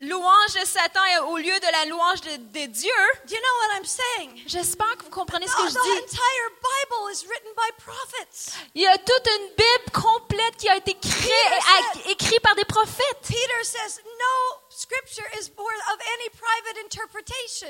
louange 0.00 0.54
de 0.54 0.64
Satan 0.64 1.04
et 1.04 1.18
au 1.18 1.36
lieu 1.36 1.52
de 1.60 1.70
la 1.72 1.84
louange 1.84 2.22
de, 2.22 2.36
de 2.36 2.66
Dieu, 2.66 2.92
Do 3.26 3.34
you 3.34 3.40
know 3.40 3.56
what 3.60 3.76
I'm 3.76 3.84
saying? 3.84 4.42
j'espère 4.46 4.96
que 4.96 5.04
vous 5.04 5.10
comprenez 5.10 5.46
ce 5.46 5.52
The, 5.52 5.56
que 5.56 5.68
je 5.68 5.74
the 5.74 5.82
dis. 5.82 5.98
entire 5.98 6.50
Bible 6.62 7.10
is 7.12 7.26
written 7.28 7.52
by 7.54 7.70
prophets. 7.76 8.54
Il 8.74 8.80
y 8.82 8.86
a 8.86 8.96
toute 8.96 9.26
une 9.26 9.48
Bible 9.48 9.90
complète 9.92 10.56
qui 10.56 10.70
a 10.70 10.76
été 10.76 10.94
créée, 10.94 12.10
écrite 12.10 12.40
par 12.40 12.54
des 12.54 12.64
prophètes. 12.64 13.18
Peter 13.28 13.64
says 13.64 14.00
no 14.04 14.60
scripture 14.70 15.28
is 15.38 15.50
born 15.50 15.76
of 15.92 15.98
any 16.14 16.30
private 16.30 16.78
interpretation. 16.84 17.68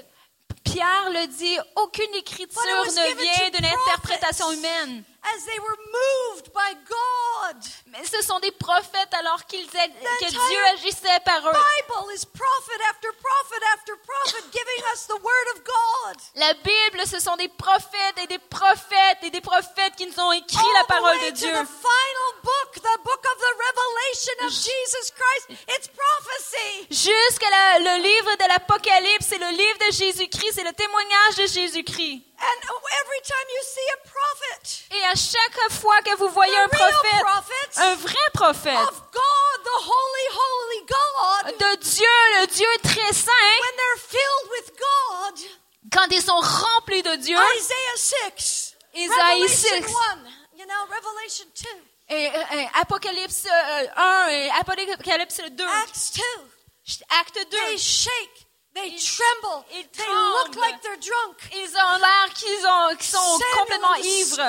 Pierre 0.64 1.10
le 1.10 1.27
dit, 1.27 1.59
aucune 1.77 2.14
écriture 2.14 2.60
ne 2.62 3.14
vient 3.16 3.51
d'une 3.51 3.66
interprétation 3.66 4.51
humaine. 4.52 5.05
As 5.22 5.44
they 5.44 5.59
were 5.60 5.77
moved 5.77 6.51
by 6.55 6.72
God. 6.89 7.62
Mais 7.89 8.02
ce 8.06 8.22
sont 8.22 8.40
des 8.40 8.52
prophètes 8.52 9.12
alors 9.12 9.44
qu'ils 9.44 9.66
que 9.66 10.31
Dieu 10.31 10.64
agissait 10.72 11.20
par 11.27 11.47
eux. 11.47 11.52
Bible 11.52 12.14
is 12.14 12.24
prophet 12.24 12.81
after 12.89 13.09
prophet 13.20 13.62
after 13.74 13.93
prophet 13.97 14.44
giving 14.51 14.82
us 14.94 15.06
the 15.09 15.20
word 15.20 15.48
of 15.56 15.62
God. 15.64 16.16
La 16.36 16.55
Bible, 16.55 17.06
ce 17.06 17.20
sont 17.20 17.36
des 17.36 17.48
prophètes 17.48 18.18
et 18.22 18.28
des 18.28 18.39
prophètes 18.39 19.18
et 19.22 19.31
des 19.31 19.43
prophètes 19.43 19.94
qui 19.97 20.06
nous 20.06 20.18
ont 20.20 20.32
écrit 20.32 20.72
la 20.74 20.85
parole 20.85 21.18
de 21.27 21.31
Dieu. 21.32 21.52
Jusqu'à 26.90 27.46
le 27.78 28.02
livre 28.02 28.34
de 28.36 28.48
l'Apocalypse, 28.48 29.26
c'est 29.28 29.38
le 29.38 29.50
livre 29.50 29.78
de 29.86 29.92
Jésus-Christ, 29.92 30.52
c'est 30.54 30.64
le 30.64 30.72
témoignage 30.72 31.36
de 31.36 31.46
Jésus-Christ. 31.46 32.22
And 32.40 32.60
every 32.66 33.20
time 33.22 33.48
you 33.48 33.62
see 33.62 33.90
a 33.92 33.96
prophet, 34.08 34.96
Et 34.96 35.04
à 35.04 35.14
chaque 35.14 35.70
fois 35.70 36.02
que 36.02 36.16
vous 36.16 36.28
voyez 36.30 36.56
a 36.56 36.64
un 36.64 36.68
prophète, 36.68 37.20
prophet 37.22 37.80
un 37.80 37.94
vrai 37.94 38.30
prophète 38.34 38.88
of 38.88 39.02
God, 39.12 39.64
the 39.64 39.78
holy, 39.86 40.26
holy 40.34 40.86
God, 40.88 41.58
de 41.60 41.76
Dieu, 41.76 42.40
le 42.40 42.46
Dieu 42.48 42.68
très 42.82 43.12
saint, 43.12 43.30
when 43.30 43.76
they're 43.76 44.02
filled 44.08 44.50
with 44.50 44.72
God, 44.76 45.40
quand 45.92 46.06
ils 46.10 46.22
sont 46.22 46.40
remplis 46.40 47.02
de 47.04 47.14
Dieu, 47.16 47.36
Isaiah 47.56 48.32
6, 48.36 48.76
Isaïe 48.94 49.42
Revelation 49.42 49.86
6. 49.86 49.94
1, 50.56 50.58
you 50.58 50.66
know, 50.66 50.86
Revelation 50.90 51.46
2, 51.54 51.68
et, 52.16 52.26
euh, 52.26 52.32
euh, 52.54 52.64
Apocalypse 52.80 53.46
euh, 53.46 53.86
1 53.96 54.28
et 54.30 54.50
Apocalypse 54.58 55.40
2, 55.52 55.64
Acts 55.64 56.12
2, 56.16 56.22
Acte 57.20 57.39
2, 57.51 57.57
they 57.57 57.78
shake, 57.78 58.47
they 58.74 58.89
Ils- 58.89 59.16
tremble, 59.16 59.65
ils 59.73 59.86
they 59.93 60.07
look 60.09 60.57
like 60.57 60.81
they're 60.82 60.97
drunk. 60.97 61.36
ils 61.52 61.70
ont 61.77 61.98
l'air 61.98 62.35
qu'ils 62.35 62.97
qu'ils 62.98 63.07
sont 63.07 63.19
Samuel 63.19 63.59
complètement 63.59 63.94
ivres. 63.97 64.40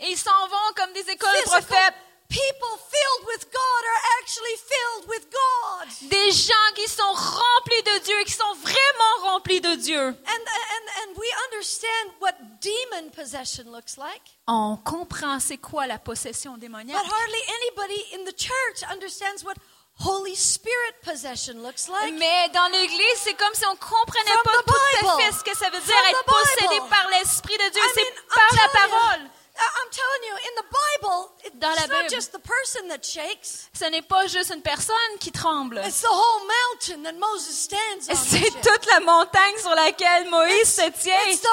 Et 0.00 0.10
ils 0.10 0.18
s'en 0.18 0.46
vont 0.48 0.72
comme 0.76 0.92
des 0.92 1.08
écoles 1.10 1.30
de 1.32 1.36
Physical 1.50 1.64
prophètes. 1.64 1.94
people 2.28 2.78
filled 2.90 3.26
with 3.26 3.44
God 3.52 3.82
are 3.84 4.02
actually 4.20 4.56
filled 4.56 5.08
with 5.08 5.26
God. 5.30 6.08
Des 6.10 6.30
gens 6.32 6.72
qui 6.74 6.88
sont 6.88 7.12
remplis 7.12 7.82
de 7.82 7.98
Dieu 8.04 8.22
qui 8.24 8.32
sont 8.32 8.54
vraiment 8.54 9.30
remplis 9.32 9.60
de 9.60 9.74
Dieu. 9.76 10.00
And, 10.00 10.14
and, 10.14 10.86
and 11.02 11.16
we 11.18 11.28
understand 11.50 12.12
what 12.20 12.32
demon 12.60 13.10
possession 13.10 13.70
looks 13.70 13.96
like, 13.98 14.22
On 14.46 14.76
comprend 14.78 15.40
c'est 15.40 15.58
quoi 15.58 15.86
la 15.86 15.98
possession 15.98 16.56
démoniaque. 16.56 16.96
but 16.96 17.12
hardly 17.12 17.42
anybody 17.60 18.02
in 18.14 18.24
the 18.24 18.34
church 18.36 18.82
understands 18.90 19.44
what 19.44 19.54
Holy 20.04 20.34
Spirit 20.34 20.94
possession 21.04 21.62
looks 21.62 21.88
like. 21.88 22.14
Mais 22.18 22.48
dans 22.52 22.68
l'Église, 22.72 23.18
c'est 23.18 23.34
comme 23.34 23.54
si 23.54 23.64
on 23.66 23.76
comprenait 23.76 24.42
pas 24.44 24.62
tout 24.66 25.06
à 25.06 25.20
fait 25.20 25.32
ce 25.32 25.44
que 25.44 25.56
ça 25.56 25.70
veut 25.70 25.80
dire 25.80 26.02
être 26.10 26.24
possédé 26.24 26.80
par 26.90 27.08
l'Esprit 27.10 27.56
de 27.56 27.70
Dieu. 27.70 27.82
C'est 27.94 28.14
par 28.34 28.48
la 28.62 28.68
parole. 28.80 29.20
I- 29.54 29.60
I'm 29.60 29.90
telling 29.90 30.22
you, 30.28 30.34
in 30.48 30.54
the 30.56 30.64
Bible, 30.72 31.32
it- 31.44 31.58
Dans 31.60 31.68
la 31.76 31.82
it's 31.82 31.88
not 31.88 32.02
Bible. 32.04 32.08
just 32.14 32.32
the 32.32 32.38
person 32.40 32.88
that 32.88 33.04
shakes. 33.04 33.68
Ce 33.74 33.84
n'est 33.90 34.02
pas 34.02 34.26
juste 34.26 34.50
une 34.50 34.62
personne 34.62 35.18
qui 35.20 35.30
tremble. 35.30 35.78
It's 35.84 36.00
the 36.00 36.08
whole 36.10 36.46
mountain 36.46 37.02
that 37.04 37.14
Moses 37.18 37.54
stands 37.58 38.08
on. 38.08 38.14
C'est 38.16 38.50
toute 38.62 38.86
la 38.86 39.00
montagne 39.00 39.58
sur 39.58 39.74
laquelle 39.74 40.28
Moïse 40.30 40.72
se 40.74 40.88
tient. 40.90 41.20
It's 41.28 41.42
the 41.42 41.48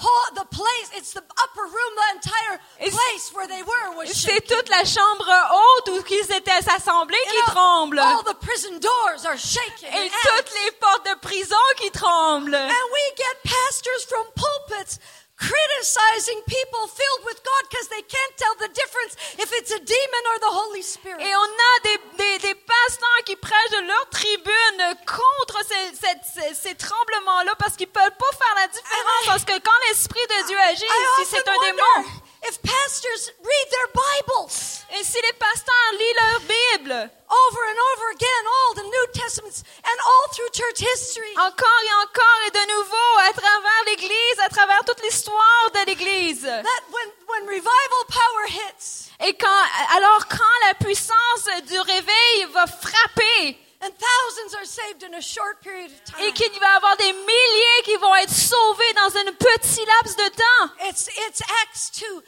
whole, 0.00 0.34
the 0.36 0.46
place. 0.48 0.90
It's 0.96 1.12
the 1.12 1.18
upper 1.42 1.62
room. 1.64 1.94
The 1.96 2.14
entire 2.14 2.60
It's- 2.80 2.94
place 2.94 3.32
where 3.34 3.48
they 3.48 3.62
were 3.62 3.96
was 3.96 4.06
C'est 4.14 4.40
toute 4.46 4.68
la 4.68 4.84
chambre 4.84 5.26
haute 5.28 5.88
où 5.90 6.04
ils 6.08 6.32
étaient 6.32 6.52
assemblés 6.72 7.18
qui 7.28 7.36
know, 7.36 7.52
tremblent. 7.52 7.98
All 7.98 8.22
the 8.24 8.38
prison 8.40 8.78
doors 8.78 9.26
are 9.26 9.36
shaking. 9.36 9.88
Et 9.92 10.08
toutes 10.08 10.52
les 10.64 10.70
portes 10.72 11.04
de 11.06 11.14
prison 11.20 11.56
qui 11.78 11.90
tremblent. 11.90 12.54
And 12.54 12.86
we 12.92 13.12
get 13.16 13.42
pastors 13.50 14.04
from 14.08 14.24
pulpits 14.36 14.98
criticizing 15.40 16.40
people 16.46 16.84
filled 16.86 17.22
with 17.24 17.40
God 17.42 17.62
because 17.70 17.88
they 17.88 18.02
can't 18.04 18.34
tell 18.36 18.54
the 18.60 18.68
difference 18.76 19.16
if 19.40 19.48
it's 19.58 19.72
a 19.72 19.80
demon 19.80 20.22
or 20.32 20.38
the 20.40 20.52
Holy 20.60 20.82
Spirit. 20.82 21.20
Et 21.24 21.34
on 21.34 21.50
a 21.70 21.72
des, 21.84 21.98
des, 22.20 22.38
des 22.48 22.54
pasteurs 22.54 23.22
qui 23.24 23.36
prêchent 23.36 23.70
de 23.72 23.86
leur 23.88 24.04
tribune 24.10 24.80
contre 25.06 25.58
ces, 25.64 25.96
ces- 25.96 26.54
ces 26.54 26.74
tremblements-là 26.74 27.54
parce 27.58 27.76
qu'ils 27.76 27.88
ne 27.88 27.92
peuvent 27.92 28.16
pas 28.18 28.32
faire 28.36 28.54
la 28.56 28.68
différence 28.68 29.24
parce 29.26 29.44
que 29.44 29.58
quand 29.58 29.78
l'Esprit 29.88 30.26
de 30.28 30.46
Dieu 30.46 30.58
agit, 30.60 30.84
I 30.84 31.24
si 31.24 31.30
c'est 31.30 31.48
un 31.48 31.58
démon. 31.60 32.10
If 32.44 32.60
pastors 32.62 33.30
read 33.38 33.66
their 33.70 33.88
Bibles 33.92 34.84
Et 34.98 35.04
si 35.04 35.18
les 35.22 35.32
pasteurs 35.34 35.92
lisent 35.92 36.16
leur 36.16 36.40
Bible, 36.40 37.10
over 37.30 37.62
and 37.70 37.78
over 37.92 38.06
again, 38.12 38.42
Old 38.66 38.78
and 38.80 38.90
New 38.90 39.06
Testaments, 39.12 39.62
and 39.84 39.98
all 40.04 40.26
through 40.34 40.50
church 40.52 40.80
history, 40.80 41.32
encore 41.36 41.82
et 41.84 41.94
encore 42.02 42.40
et 42.46 42.50
de 42.50 42.64
nouveau, 42.74 43.12
à 43.28 43.32
travers 43.32 43.82
l'Église, 43.86 44.40
à 44.44 44.48
travers 44.48 44.80
toute 44.84 45.02
l'histoire 45.02 45.70
de 45.74 45.86
l'Église. 45.86 46.42
that 46.42 46.82
when, 46.90 47.08
when 47.28 47.46
revival 47.46 48.02
power 48.08 48.46
hits 48.48 49.10
Et 49.20 49.34
quand, 49.34 49.62
alors 49.96 50.26
quand 50.28 50.56
la 50.68 50.74
puissance 50.74 51.48
du 51.68 51.78
réveil 51.78 52.46
va 52.52 52.66
frapper 52.66 53.58
and 53.82 53.92
thousands 53.92 54.54
are 54.56 54.64
saved 54.66 55.02
in 55.02 55.14
a 55.14 55.22
short 55.22 55.60
period 55.62 55.90
of 55.90 56.04
time, 56.04 56.20
et 56.26 56.32
qu'il 56.32 56.50
va 56.60 56.66
y 56.72 56.76
avoir 56.76 56.96
des 56.96 57.12
milliers 57.12 57.82
qui 57.84 57.96
vont 57.96 58.14
être 58.16 58.30
sauvés 58.30 58.92
dans 58.94 59.16
un 59.16 59.32
petit 59.32 59.84
laps 59.86 60.16
de 60.16 60.28
temps, 60.28 60.88
it's, 60.88 61.08
it's 61.28 61.40
Acts 61.62 61.90
2. 62.00 62.22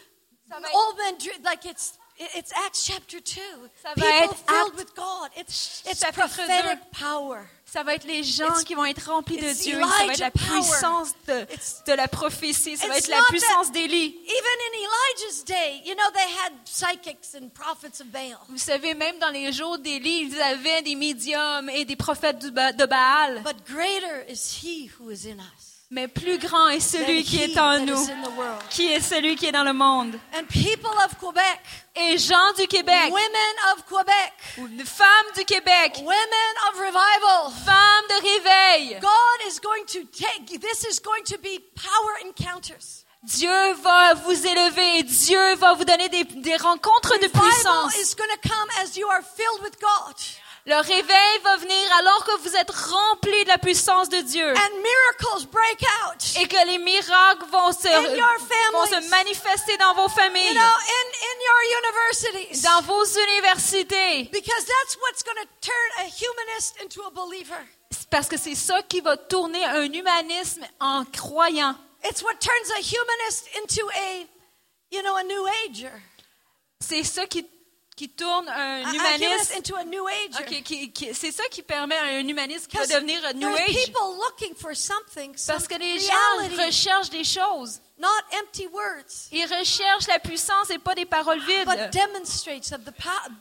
va 0.49 0.59
être- 0.69 0.75
Old 0.75 0.97
men, 0.99 1.17
like 1.45 1.65
it's, 1.65 1.95
it's 2.35 2.53
Acts 2.67 2.85
chapter 2.85 3.21
2. 3.21 3.41
Ça 3.83 3.89
va 3.89 3.95
People 3.95 4.09
être 4.09 4.35
filled 4.35 4.73
Actes- 4.73 4.77
with 4.77 4.95
God. 4.95 5.31
It's, 5.37 5.83
it's 5.87 6.01
chapitre 6.01 6.29
prophetic 6.29 6.79
power. 6.93 7.49
Ça 7.73 7.83
va 7.83 7.95
être 7.95 8.05
les 8.05 8.23
gens 8.23 8.49
It's- 8.49 8.65
qui 8.65 8.75
vont 8.75 8.85
être 8.85 9.11
remplis 9.11 9.39
de 9.39 9.51
Dieu. 9.63 9.81
Ça 9.81 9.87
va 10.07 10.13
être 10.13 10.19
la 10.19 10.31
puissance 10.31 11.15
de, 11.27 11.93
la 11.95 12.07
prophétie. 12.07 12.77
Ça 12.77 12.87
va 12.87 12.99
être 12.99 13.09
la 13.09 13.23
puissance 13.31 13.73
d'Élie. 13.73 14.15
Even 14.27 14.59
in 14.69 14.79
Elijah's 14.79 15.45
day, 15.45 15.83
you 15.87 15.95
know, 15.95 16.11
they 16.13 16.29
had 16.45 16.53
psychics 16.67 17.35
and 17.35 17.49
prophets 17.55 18.03
of 18.03 18.09
Baal. 18.09 18.39
Vous 18.51 18.59
savez, 18.59 18.93
même 18.93 19.19
dans 19.19 19.31
les 19.31 19.53
jours 19.53 19.79
d'Élie, 19.79 20.29
ils 20.31 20.43
avaient 20.43 20.83
des 20.83 20.97
médiums 20.97 21.71
et 21.71 21.87
des 21.87 21.97
prophètes 21.97 22.41
de 22.41 22.51
Baal. 22.87 23.43
But 23.43 23.65
greater 23.67 24.27
is 24.29 24.61
he 24.63 24.91
who 24.99 25.11
is 25.11 25.27
in 25.27 25.39
us 25.39 25.72
Mais 25.95 26.09
plus 26.09 26.39
grand 26.39 26.69
est 26.69 26.81
celui 26.81 27.23
qui 27.23 27.43
est 27.43 27.59
en 27.59 27.81
nous. 27.81 27.93
is 27.93 28.11
in 28.11 28.23
the 28.23 28.35
world. 28.35 28.63
Qui 28.71 28.91
est 28.91 29.01
celui 29.01 29.37
qui 29.37 29.45
est 29.45 29.53
dans 29.53 29.63
le 29.63 29.75
monde. 29.75 30.19
And 30.35 30.45
people 30.49 30.91
of 31.05 31.19
Quebec, 31.21 31.61
Et 31.95 32.17
gens 32.17 32.55
du 32.57 32.67
Québec, 32.67 33.11
women 33.11 33.55
of 33.75 33.85
Quebec, 33.85 34.33
ou 34.57 34.67
les 34.69 34.87
femmes 34.87 35.31
du 35.37 35.45
Québec, 35.45 35.99
women 35.99 36.55
of 36.71 36.79
revival, 36.79 37.53
femmes 37.67 38.07
de 38.09 38.23
réveil, 38.23 39.01
God 39.01 39.47
is 39.47 39.61
going 39.61 39.85
to 39.85 39.99
take, 40.17 40.59
this 40.59 40.87
is 40.91 40.99
going 40.99 41.25
to 41.25 41.37
be 41.37 41.61
power 41.77 42.27
encounters. 42.27 43.05
Dieu 43.25 43.75
va 43.83 44.15
vous 44.15 44.47
élever 44.47 45.01
et 45.01 45.03
Dieu 45.03 45.55
va 45.57 45.75
vous 45.75 45.85
donner 45.85 46.09
des, 46.09 46.25
des 46.25 46.57
rencontres 46.57 47.19
de 47.21 47.29
puissance. 47.29 47.93
Le 50.65 50.77
réveil 50.77 51.39
va 51.43 51.57
venir 51.57 51.93
alors 51.99 52.25
que 52.25 52.39
vous 52.43 52.55
êtes 52.55 52.71
remplis 52.71 53.43
de 53.43 53.49
la 53.49 53.59
puissance 53.59 54.09
de 54.09 54.19
Dieu 54.21 54.47
And 54.49 54.77
miracles 54.77 55.47
break 55.51 55.83
out. 56.05 56.23
et 56.41 56.47
que 56.47 56.67
les 56.69 56.79
miracles 56.79 57.47
vont 57.51 57.73
se, 57.73 57.89
In 57.89 58.15
your 58.15 58.39
vont 58.73 58.87
se 58.87 59.11
manifester 59.11 59.77
dans 59.79 59.95
vos 59.95 60.03
You 60.05 60.09
familles, 60.11 60.55
know, 60.55 60.61
in, 60.63 61.09
in 61.19 61.37
your 61.43 61.81
universities. 61.81 62.63
dans 62.63 62.81
vos 62.83 63.05
universités. 63.05 64.29
Because 64.31 64.65
that's 64.65 64.97
what's 65.03 65.25
going 65.25 65.43
to 65.43 65.49
turn 65.61 66.07
a 66.07 66.09
humanist 66.09 66.81
into 66.81 67.03
a 67.03 67.11
believer. 67.11 67.67
C'est 67.91 68.09
Parce 68.09 68.29
que 68.29 68.37
c'est 68.39 68.55
ça 68.55 68.83
qui 68.83 69.01
va 69.01 69.17
tourner 69.17 69.65
un 69.65 69.93
humanisme 69.93 70.65
en 70.79 71.05
croyant. 71.07 71.75
It's 72.05 72.23
what 72.23 72.35
turns 72.39 72.71
a 72.77 72.81
humanist 72.81 73.49
into 73.57 73.85
a, 73.91 74.27
you 74.93 75.03
know, 75.03 75.17
a 75.17 75.25
new 75.25 75.45
ager. 75.69 75.91
C'est 76.81 77.03
ça 77.05 77.27
qui, 77.27 77.45
qui 77.97 78.09
tourne 78.09 78.49
un 78.49 78.91
humaniste. 78.93 79.55
into 79.57 79.77
a 79.77 79.85
new 79.85 80.07
ager. 80.09 80.41
Ok, 80.41 80.63
qui- 80.63 80.91
qui- 80.93 81.15
c'est 81.15 81.31
ça 81.31 81.45
qui 81.51 81.63
permet 81.63 81.97
à 81.97 82.05
un 82.19 82.27
humaniste 82.27 82.69
qui 82.69 82.77
va 82.77 82.87
devenir 82.87 83.25
un 83.27 83.33
New 83.35 83.49
Age. 83.55 83.67
people 83.85 84.17
looking 84.19 84.55
for 84.55 84.75
something, 84.75 85.37
some 85.37 85.55
Parce 85.55 85.69
que 85.69 85.77
les 85.79 85.99
gens 85.99 86.13
reality, 86.39 86.57
recherchent 86.57 87.11
des 87.11 87.25
choses. 87.25 87.81
not 87.99 88.09
empty 88.33 88.67
words, 88.69 89.29
Ils 89.31 89.45
recherchent 89.47 90.09
la 90.09 90.19
puissance 90.19 90.71
et 90.71 90.79
pas 90.79 90.95
des 90.95 91.05
paroles 91.07 91.41
but 91.41 91.67
vides. 91.69 91.91
demonstrates 91.93 92.73
of 92.73 92.83
the 92.85 92.93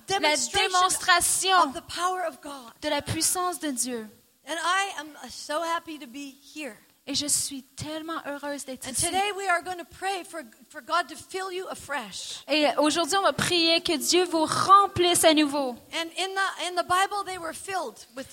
La 0.10 0.36
démonstration 0.60 1.56
of 1.64 1.74
the 1.74 1.82
power 1.94 2.24
of 2.28 2.42
God. 2.42 2.72
de 2.82 2.90
la 2.90 3.02
puissance 3.02 3.60
de 3.60 3.72
Dieu. 3.72 4.08
And 4.48 4.56
I 4.58 5.00
am 5.00 5.08
so 5.30 5.62
happy 5.62 5.98
to 6.00 6.08
be 6.08 6.36
here. 6.54 6.78
Et 7.08 7.16
je 7.16 7.26
suis 7.26 7.64
tellement 7.76 8.22
heureuse 8.28 8.64
d'être 8.66 8.88
And 8.88 8.92
ici. 8.92 9.06
today 9.08 9.32
we 9.36 9.48
are 9.50 9.64
going 9.64 9.78
to 9.80 9.86
pray 10.00 10.24
for, 10.24 10.42
for 10.70 10.82
God 10.82 11.08
to 11.10 11.16
fill 11.16 11.52
you 11.52 11.66
afresh. 11.70 12.44
Et 12.48 12.68
aujourd'hui, 12.78 13.18
on 13.18 13.24
va 13.24 13.34
prier 13.34 13.82
que 13.82 13.98
Dieu 13.98 14.24
vous 14.26 14.46
remplisse 14.46 15.24
à 15.24 15.34
nouveau. 15.34 15.70
And 15.94 16.08
in 16.18 16.30
the 16.36 16.68
in 16.68 16.76
the 16.76 16.86
Bible, 16.88 17.24
they 17.26 17.40
were 17.40 17.54
filled 17.54 18.06
with 18.16 18.28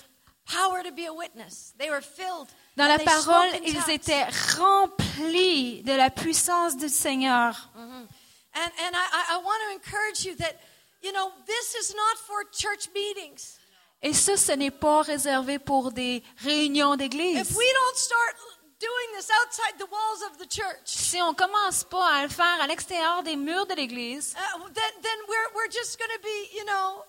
power 0.45 0.83
to 0.83 0.91
be 0.91 1.07
a 1.07 1.13
witness. 1.13 1.73
They 1.79 1.89
were 1.89 2.01
filled. 2.03 2.47
Dans 2.77 2.87
la 2.87 2.99
parole, 2.99 3.49
ils 3.65 3.89
étaient 3.89 4.25
remplis 4.57 5.81
de 5.83 5.93
la 5.93 6.09
puissance 6.11 6.77
du 6.77 6.89
Seigneur. 6.89 7.69
And 7.75 8.61
and 8.61 8.93
I, 8.93 9.07
I- 9.11 9.33
I 9.33 9.37
want 9.43 9.59
to 9.67 9.73
encourage 9.75 10.25
you 10.25 10.35
that 10.35 10.55
you 11.01 11.11
know 11.11 11.31
this 11.47 11.75
is 11.75 11.93
not 11.95 12.17
for 12.25 12.43
church 12.51 12.87
meetings. 12.93 13.57
Et 14.01 14.13
ça, 14.13 14.37
ce 14.37 14.53
n'est 14.53 14.71
pas 14.71 15.01
réservé 15.01 15.59
pour 15.59 15.91
des 15.91 16.23
réunions 16.37 16.95
d'église. 16.95 17.37
We 18.81 18.87
don't 18.87 18.91
start 18.91 19.07
doing 19.09 19.15
this 19.15 19.29
outside 19.29 19.77
the 19.77 19.85
walls 19.91 20.21
of 20.31 20.37
the 20.37 20.47
church, 20.47 20.85
Si 20.85 21.21
on 21.21 21.33
commence 21.33 21.83
pas 21.83 22.19
à 22.19 22.23
le 22.23 22.29
faire 22.29 22.61
à 22.61 22.67
l'extérieur 22.67 23.23
des 23.23 23.35
murs 23.35 23.65
de 23.67 23.73
l'église, 23.75 24.33
then 24.73 24.91
then 25.01 25.17
we're 25.27 25.49
we're 25.55 25.71
just 25.71 25.97
going 25.97 26.11
to 26.15 26.21
be 26.21 26.57
you 26.57 26.65
know 26.65 27.03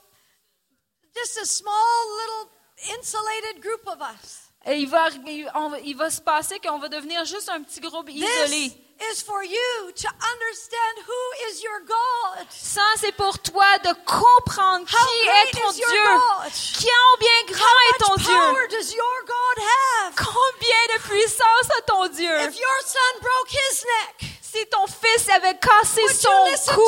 just 1.15 1.37
a 1.39 1.47
small 1.47 1.73
little 2.21 2.51
insulated 2.99 3.63
group 3.63 3.87
of 3.87 4.01
us. 4.01 4.49
et 4.67 4.79
il 4.79 4.89
va, 4.89 5.09
il, 5.27 5.51
on 5.55 5.71
va- 5.71 5.81
il 5.81 5.97
va 5.97 6.11
se 6.11 6.21
passer 6.21 6.59
qu'on 6.61 6.79
va 6.79 6.89
devenir 6.89 7.25
juste 7.25 7.49
un 7.49 7.63
petit 7.63 7.81
groupe 7.81 8.09
isolé. 8.11 8.67
is 8.67 8.73
for 9.25 9.43
you 9.43 9.93
to 9.95 10.09
understand 10.09 10.95
who 11.07 11.51
is 11.51 11.63
your 11.63 11.81
God. 11.87 12.47
Ça, 12.51 12.83
c'est 12.97 13.13
pour 13.13 13.39
toi 13.39 13.79
de 13.79 13.93
comprendre 14.05 14.87
How 14.87 15.07
qui 15.07 15.29
est 15.29 15.61
ton 15.63 15.73
Dieu. 15.73 15.87
God? 15.87 16.53
Combien 16.79 17.57
grand 17.57 17.79
est 17.89 17.99
ton 17.99 18.13
How 18.13 18.17
much 18.17 18.27
Dieu? 18.27 18.35
power 18.35 18.69
does 18.71 18.95
your 18.95 19.25
God 19.27 19.65
have? 19.65 20.15
Combien 20.17 20.97
de 20.97 21.03
puissance 21.09 21.71
a 21.79 21.83
ton 21.83 22.09
Dieu? 22.09 22.31
If 22.49 22.59
your 22.59 22.81
son 22.85 23.21
broke 23.21 23.51
his 23.51 23.85
neck, 23.85 24.31
Si 24.51 24.67
ton 24.67 24.85
fils 24.87 25.29
avait 25.31 25.57
cassé 25.59 26.03
would 26.03 26.13
son 26.13 26.75
cou 26.75 26.83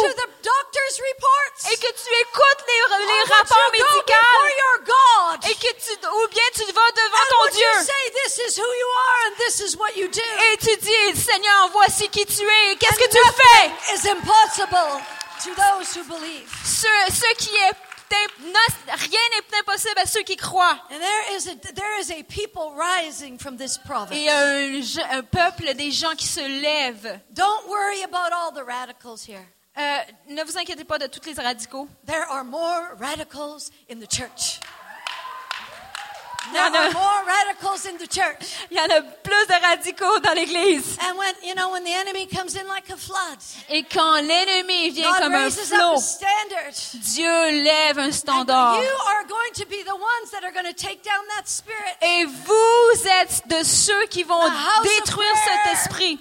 et 1.71 1.77
que 1.77 1.93
tu 1.93 2.11
écoutes 2.21 2.65
les, 2.67 2.81
les 3.07 3.23
rapports 3.33 3.71
médicaux 3.71 4.33
et 5.49 5.55
que 5.55 5.73
tu, 5.79 5.93
ou 5.93 6.29
bien 6.29 6.49
tu 6.55 6.65
vas 6.65 6.91
devant 6.91 7.23
And 7.23 7.31
ton 7.31 7.47
Dieu 7.55 7.73
say, 7.85 8.03
et 10.53 10.57
tu 10.59 10.77
dis, 10.79 11.21
Seigneur, 11.21 11.69
voici 11.73 12.09
qui 12.09 12.27
tu 12.27 12.43
es, 12.43 12.77
qu'est-ce 12.77 12.99
que 12.99 13.09
tu 13.09 13.19
fais? 13.19 13.69
nothing 13.69 13.95
is 13.95 14.09
impossible 14.11 15.01
to 15.45 15.51
those 15.55 15.95
who 15.97 16.03
believe. 16.05 16.49
Ce, 16.65 16.89
ce 17.11 17.35
qui 17.37 17.55
est 17.55 17.92
rien 18.89 19.21
n'est 19.31 19.59
impossible 19.61 19.99
à 20.03 20.07
ceux 20.07 20.23
qui 20.23 20.37
croient. 20.37 20.79
And 20.91 20.99
there 20.99 21.37
is 21.37 21.49
a 21.49 21.55
there 21.73 22.01
is 22.01 22.11
a 22.11 22.23
people 22.25 22.73
rising 22.77 23.39
from 23.39 23.57
this 23.57 23.79
province. 23.79 24.17
Et 24.19 24.29
un, 24.29 24.81
je- 24.83 25.01
un 25.17 25.23
peuple, 25.23 25.75
des 25.75 25.91
gens 25.91 26.15
qui 26.17 26.27
se 26.27 26.41
lèvent. 26.41 27.19
Don't 27.31 27.69
worry 27.69 28.03
about 28.05 28.33
all 28.33 28.53
the 28.53 28.65
radicals 28.67 29.25
here. 29.27 29.45
Euh, 29.79 29.99
ne 30.29 30.43
vous 30.45 30.59
inquiétez 30.59 30.85
pas 30.85 30.99
de 30.99 31.07
tous 31.07 31.25
les 31.25 31.33
radicaux. 31.33 31.89
There 32.07 32.25
are 32.29 32.45
more 32.45 32.95
radicals 32.99 33.71
in 33.91 34.01
the 34.01 34.07
church. 34.11 34.61
Il 36.53 36.57
y 36.57 36.61
en 36.61 36.71
There 36.71 36.83
a- 36.83 36.87
are 36.87 36.93
more 36.93 37.25
radicals 37.27 37.87
in 37.87 37.97
the 37.97 38.07
church. 38.09 38.67
Il 38.71 38.77
y 38.77 38.81
en 38.81 38.85
a 38.85 39.01
plus 39.03 39.47
de 39.47 39.55
radicaux 39.61 40.19
dans 40.21 40.35
l'Église. 40.35 40.99
And 41.01 41.17
when 41.19 41.35
you 41.43 41.55
know 41.55 41.71
when 41.71 41.83
the 41.85 41.93
enemy 41.95 42.27
comes 42.27 42.55
in 42.57 42.67
like 42.69 42.91
a 42.93 42.97
flood, 42.97 43.39
Et 43.71 43.85
quand 43.85 44.21
l'ennemi 44.23 44.91
vient 44.91 45.11
God 45.13 45.21
comme 45.23 45.35
un 45.35 45.45
raises 45.45 45.73
up 45.73 45.79
flot, 45.79 45.95
a 45.95 46.01
standard. 46.01 46.75
Dieu 47.15 47.63
lève 47.65 47.99
un 47.99 48.09
And 48.09 48.13
standard. 48.13 48.83
you 48.83 48.97
are 49.09 49.25
going 49.25 49.53
to 49.55 49.67
be 49.67 49.83
the 49.83 49.95
ones 49.97 50.31
that 50.33 50.45
are 50.45 50.53
going 50.53 50.67
to 50.67 50.75
take 50.75 51.03
down 51.03 51.25
that 51.37 51.49
spirit. 51.49 51.97
Et 52.03 52.25
vous 52.27 53.09
êtes 53.21 53.47
de 53.49 53.63
ceux 53.65 54.07
qui 54.07 54.23
vont 54.23 54.39
The 54.45 54.51
house 54.51 54.79
of 54.81 54.85
détruire 54.85 55.33
prayer. 55.33 55.59
cet 55.65 55.73
esprit. 55.79 56.19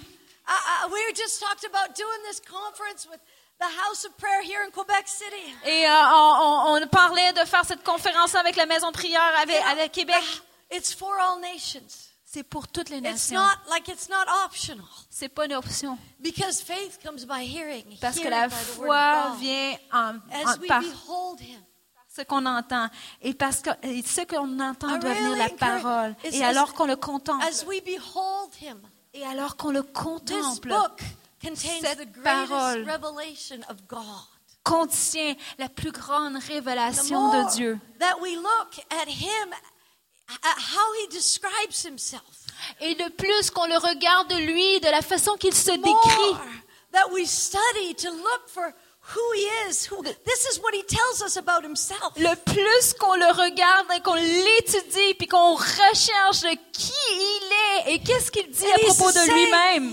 Uh, 0.48 0.52
uh, 0.86 0.88
we 0.90 0.98
just 1.14 1.40
talked 1.40 1.64
about 1.64 1.94
doing 1.94 2.18
this 2.28 2.40
conference 2.40 3.06
with 3.08 3.20
the 3.62 3.88
House 3.88 4.04
of 4.04 4.12
Prayer 4.16 4.42
here 4.42 4.60
in 4.66 4.70
Quebec 4.70 5.06
City. 5.06 5.54
Et 5.64 5.86
euh, 5.86 5.90
on, 5.90 6.86
parlait 6.88 7.32
de 7.32 7.44
faire 7.46 7.64
cette 7.64 7.84
conférence 7.84 8.34
avec 8.34 8.56
la 8.56 8.66
maison 8.66 8.88
de 8.88 8.92
prière 8.92 9.32
avec, 9.40 9.56
avec 9.70 9.92
Québec. 9.92 10.22
It's 10.70 10.92
for 10.94 11.12
all 11.20 11.40
nations. 11.40 12.08
C'est 12.24 12.42
pour 12.44 12.66
toutes 12.66 12.88
les 12.88 12.96
It's 12.98 13.30
nations. 13.30 13.36
not 13.40 13.70
like 13.70 13.86
it's 13.88 14.08
not 14.08 14.24
optional 14.46 14.86
C'est 15.10 15.28
pas 15.28 15.44
une 15.44 15.52
option. 15.54 15.98
because 16.18 16.62
faith 16.62 16.98
comes 17.04 17.26
by 17.26 17.44
hearing, 17.44 17.98
Parce 18.00 18.18
que 18.18 18.28
la 18.28 18.48
foi 18.48 19.32
vient 19.38 19.76
en, 19.92 20.14
As 20.32 20.56
en- 20.56 20.58
we 20.60 20.66
par 20.66 20.80
behold 20.80 21.40
Him, 21.42 21.60
ce 22.08 22.22
qu'on 22.22 22.46
entend. 22.46 22.88
Et 23.20 23.34
parce 23.34 23.60
que 23.60 23.68
et 23.82 24.02
ce 24.02 24.22
qu'on 24.22 24.58
entend 24.60 24.96
doit 24.98 25.12
venir 25.12 25.32
de 25.32 25.36
la 25.38 25.50
parole. 25.50 26.16
Et 26.24 26.42
as- 26.42 26.48
alors 26.48 26.72
qu'on 26.72 26.86
le 26.86 26.96
contemple. 26.96 27.44
as 27.44 27.64
we 27.66 27.82
behold 27.84 28.50
Him, 28.62 28.80
Et 29.12 29.26
alors 29.26 29.56
qu'on 29.56 29.70
le 29.70 29.82
contemple. 29.82 30.72
Book 31.42 31.50
contains 31.50 31.80
Cette 31.80 31.98
the 31.98 32.12
greatest 32.12 32.48
parole. 32.50 32.84
revelation 32.84 33.60
of 33.68 33.86
God. 33.88 34.04
contient 34.64 35.34
la 35.58 35.68
plus 35.68 35.90
grande 35.92 36.36
révélation 36.36 37.30
de 37.32 37.54
Dieu. 37.56 37.78
that 37.98 38.20
we 38.20 38.36
look 38.36 38.78
at 38.90 39.08
Him, 39.08 39.52
at 40.28 40.58
how 40.58 40.92
He 41.02 41.08
describes 41.08 41.84
Himself, 41.84 42.46
Et 42.80 42.94
de 42.94 43.08
plus 43.10 43.50
qu'on 43.50 43.66
le 43.66 43.76
regarde 43.76 44.28
de 44.28 44.36
lui, 44.36 44.80
de 44.80 44.88
la 44.88 45.02
façon 45.02 45.36
qu'il 45.36 45.54
se 45.54 45.72
décrit, 45.72 46.36
that 46.92 47.10
we 47.12 47.26
study 47.28 47.94
to 47.96 48.10
look 48.10 48.48
for 48.48 48.72
who 49.14 49.32
he 49.34 49.48
is, 49.68 49.86
who 49.90 50.00
this 50.04 50.46
is 50.52 50.60
what 50.60 50.72
he 50.72 50.84
tells 50.84 51.22
us 51.26 51.36
about 51.36 51.64
himself. 51.64 52.12
le 52.16 52.36
plus 52.36 52.94
qu'on 53.00 53.16
le 53.16 53.26
regarde 53.32 53.86
et 53.96 54.00
qu'on 54.00 54.14
l'étudie, 54.14 55.14
puis 55.18 55.26
qu'on 55.26 55.54
recherche 55.56 56.42
qui 56.72 56.92
il 57.16 57.52
est 57.88 57.94
et 57.94 57.98
qu'est-ce 57.98 58.30
qu'il 58.30 58.48
dit 58.48 58.66
à 58.66 58.78
propos 58.78 59.10
de 59.10 59.32
lui-même. 59.32 59.92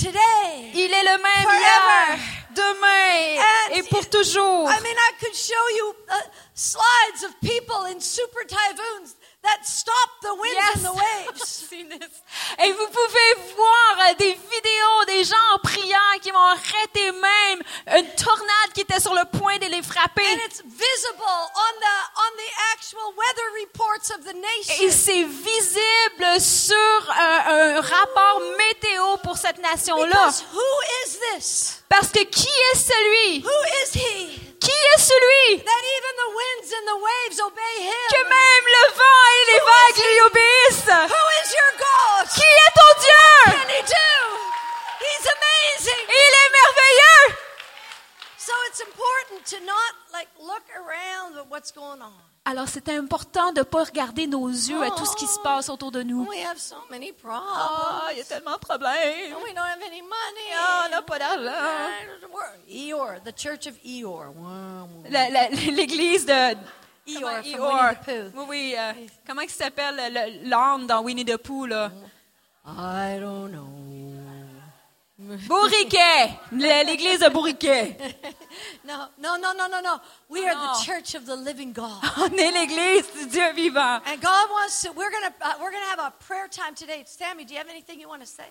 Today. 0.00 0.70
Il 0.74 0.90
est 0.92 1.04
le 1.04 1.22
même 1.22 1.42
Forever. 1.42 1.60
hier, 1.60 2.18
demain 2.56 3.42
And 3.42 3.76
et 3.76 3.82
pour 3.84 4.08
toujours. 4.08 4.68
I 4.68 4.80
mean, 4.82 4.96
I 4.96 5.12
could 5.20 5.34
show 5.34 5.64
you 5.76 5.94
uh, 6.08 6.14
slides 6.54 7.24
of 7.24 7.38
people 7.40 7.84
in 7.92 8.00
super 8.00 8.44
typhoons 8.46 9.14
that 9.42 9.64
stop 9.64 10.10
the 10.22 10.34
winds 10.34 10.54
Yes. 10.54 10.74
and 10.76 10.84
the 10.84 10.92
waves. 11.02 11.44
Seen 11.70 11.88
this. 11.88 12.08
Et 12.62 12.72
vous 12.72 12.86
pouvez 12.88 13.54
voir 13.56 14.06
euh, 14.10 14.14
des 14.18 14.32
vidéos 14.32 15.04
des 15.06 15.24
gens 15.24 15.36
en 15.54 15.58
prière 15.58 16.14
qui 16.22 16.30
vont 16.30 16.38
arrêter 16.38 17.12
même 17.12 17.62
une 17.98 18.14
tornade 18.16 18.72
qui 18.74 18.82
était 18.82 19.00
sur 19.00 19.14
le 19.14 19.24
point 19.38 19.56
de 19.58 19.66
les 19.66 19.82
frapper. 19.82 20.22
And 20.26 20.38
it's 20.46 20.62
visible 20.62 21.22
on 21.24 21.80
the 21.80 21.96
on 22.16 22.36
the 22.36 22.50
actual 22.74 23.14
weather 23.16 23.48
reports 23.60 24.10
of 24.10 24.24
the 24.24 24.36
Et 24.82 24.90
c'est 24.90 25.24
visible 25.24 26.40
sur 26.40 26.76
euh, 26.76 27.76
un 27.76 27.80
rapport 27.80 28.40
météo 28.58 29.16
pour 29.22 29.36
cette 29.36 29.58
nation-là. 29.58 30.08
Because 30.08 30.44
who 30.52 30.60
is 31.06 31.18
this? 31.34 31.82
Parce 31.88 32.08
que 32.08 32.20
qui 32.24 32.48
est 32.48 32.76
celui? 32.76 33.44
Who 33.44 33.50
is 33.84 33.98
he? 33.98 34.39
Qui 34.90 34.96
est 34.96 35.04
celui 35.04 35.62
That 35.62 35.82
even 35.96 36.14
the 36.16 36.30
winds 36.34 36.72
and 36.72 36.86
the 36.86 36.98
waves 36.98 37.40
obey 37.40 37.76
que 38.10 38.20
him. 38.20 38.28
même 38.28 38.66
le 38.66 38.94
vent 38.94 39.22
et 39.30 39.52
les 39.52 39.60
vagues 39.60 40.06
lui 40.06 40.20
obéissent? 40.22 40.88
Who 40.88 41.24
is 41.42 41.52
your 41.54 41.72
God? 41.78 42.28
Qui 42.34 42.42
est 42.42 42.74
ton 42.74 43.00
Dieu? 43.00 43.52
can 43.52 43.68
he 43.68 43.82
do? 43.82 44.10
He's 45.00 45.26
amazing. 45.26 46.06
Il 46.08 46.32
est 46.42 46.50
merveilleux! 46.50 47.36
So 48.38 48.52
it's 48.68 48.80
important 48.80 49.44
to 49.46 49.60
not 49.64 49.92
like 50.12 50.28
look 50.40 50.64
around 50.76 51.38
at 51.38 51.48
what's 51.48 51.70
going 51.70 52.02
on. 52.02 52.29
Alors 52.46 52.68
c'est 52.68 52.88
important 52.88 53.52
de 53.52 53.58
ne 53.58 53.64
pas 53.64 53.84
regarder 53.84 54.26
nos 54.26 54.48
yeux 54.48 54.82
à 54.82 54.90
tout 54.90 55.04
ce 55.04 55.14
qui 55.14 55.26
se 55.26 55.38
passe 55.40 55.68
autour 55.68 55.92
de 55.92 56.02
nous. 56.02 56.26
We 56.28 56.42
have 56.44 56.58
so 56.58 56.76
many 56.90 57.12
problems. 57.12 57.42
Ah, 57.54 58.08
il 58.12 58.18
y 58.18 58.20
a 58.22 58.24
tellement 58.24 58.54
de 58.54 58.58
problèmes. 58.58 59.32
And 59.34 59.42
we 59.44 59.52
don't 59.54 59.58
have 59.64 59.82
any 59.86 60.00
money. 60.00 60.48
Ah, 60.58 60.84
on 60.86 60.90
n'a 60.90 61.02
pas 61.02 61.18
d'argent. 61.18 61.52
L'église 65.72 66.26
de 66.26 66.56
Eeyore 67.06 67.44
Eeyore. 67.44 67.94
Winnie 67.94 67.94
the 67.94 68.04
Pooh. 68.04 68.32
Oui, 68.34 68.44
oui. 68.48 68.74
euh, 68.78 68.92
comment 69.26 69.40
il 69.42 69.50
s'appelle 69.50 69.96
le- 70.12 70.48
l'âne 70.48 70.86
dans 70.86 71.02
Winnie 71.02 71.24
the 71.24 71.36
Pooh 71.36 71.66
là? 71.66 71.90
I 72.66 73.18
don't 73.20 73.50
know. 73.50 73.66
Bourriquet, 75.46 76.30
l'église 76.52 77.20
de 77.20 77.28
Bourriquet. 77.28 77.96
No, 78.84 79.06
no, 79.18 79.36
no, 79.36 79.52
no, 79.52 79.68
no, 79.68 79.80
no. 79.80 80.00
We 80.28 80.46
are 80.48 80.54
the 80.54 80.84
church 80.84 81.14
of 81.14 81.24
the 81.24 81.36
living 81.36 81.72
God. 81.72 82.02
On 82.16 82.28
est 82.36 82.50
l'église 82.50 83.06
du 83.12 83.26
Dieu 83.26 83.52
vivant. 83.52 84.02
And 84.06 84.20
God 84.20 84.50
wants 84.50 84.82
to. 84.82 84.92
We're 84.92 85.10
gonna 85.10 85.32
uh, 85.40 85.54
we're 85.60 85.70
gonna 85.70 85.86
have 85.86 86.00
a 86.00 86.12
prayer 86.18 86.48
time 86.48 86.74
today. 86.74 87.04
Sammy, 87.06 87.44
do 87.44 87.52
you 87.54 87.58
have 87.58 87.68
anything 87.68 88.00
you 88.00 88.08
want 88.08 88.22
to 88.22 88.26
say? 88.26 88.48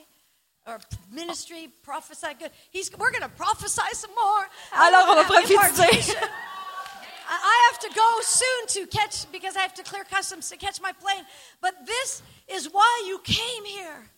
Or 0.65 0.79
ministry, 1.11 1.69
prophesy. 1.83 2.27
Good. 2.39 2.51
He's. 2.71 2.89
We're 2.97 3.11
gonna 3.11 3.29
prophesy 3.29 3.81
some 3.93 4.11
more. 4.11 4.47
Alors, 4.73 5.09
on 5.09 5.15
va 5.15 5.29
We're 5.29 5.41
gonna 5.41 5.61
have 5.61 5.75
prophétiser. 5.75 6.15
I 7.31 7.69
have 7.71 7.79
to 7.81 7.95
go 7.95 8.21
soon 8.21 8.67
to 8.67 8.87
catch 8.87 9.31
because 9.31 9.55
I 9.55 9.59
have 9.59 9.73
to 9.75 9.83
clear 9.83 10.03
customs 10.03 10.49
to 10.49 10.57
catch 10.57 10.81
my 10.81 10.93
plane. 10.93 11.23
But 11.61 11.85
this 11.85 12.23
is 12.47 12.71
why 12.71 13.03
you 13.05 13.19
came 13.19 13.65
here. 13.65 14.09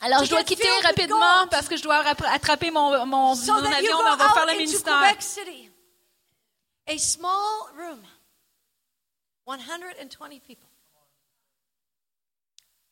Alors, 0.00 0.24
je 0.24 0.30
dois 0.30 0.44
quitter 0.44 0.68
rapidement 0.82 1.46
parce 1.50 1.68
que 1.68 1.76
je 1.76 1.82
dois 1.82 1.96
attraper 2.06 2.70
mon, 2.70 3.04
mon, 3.06 3.34
So 3.34 3.52
mon 3.54 3.64
avion, 3.64 3.96
on 3.98 4.16
va 4.16 4.28
faire 4.30 4.46
le 4.46 4.56
ministère. 4.56 5.22
City. 5.22 5.70
A 6.86 6.96
small 6.98 7.68
room, 7.76 8.00
120 9.44 10.40
people 10.40 10.68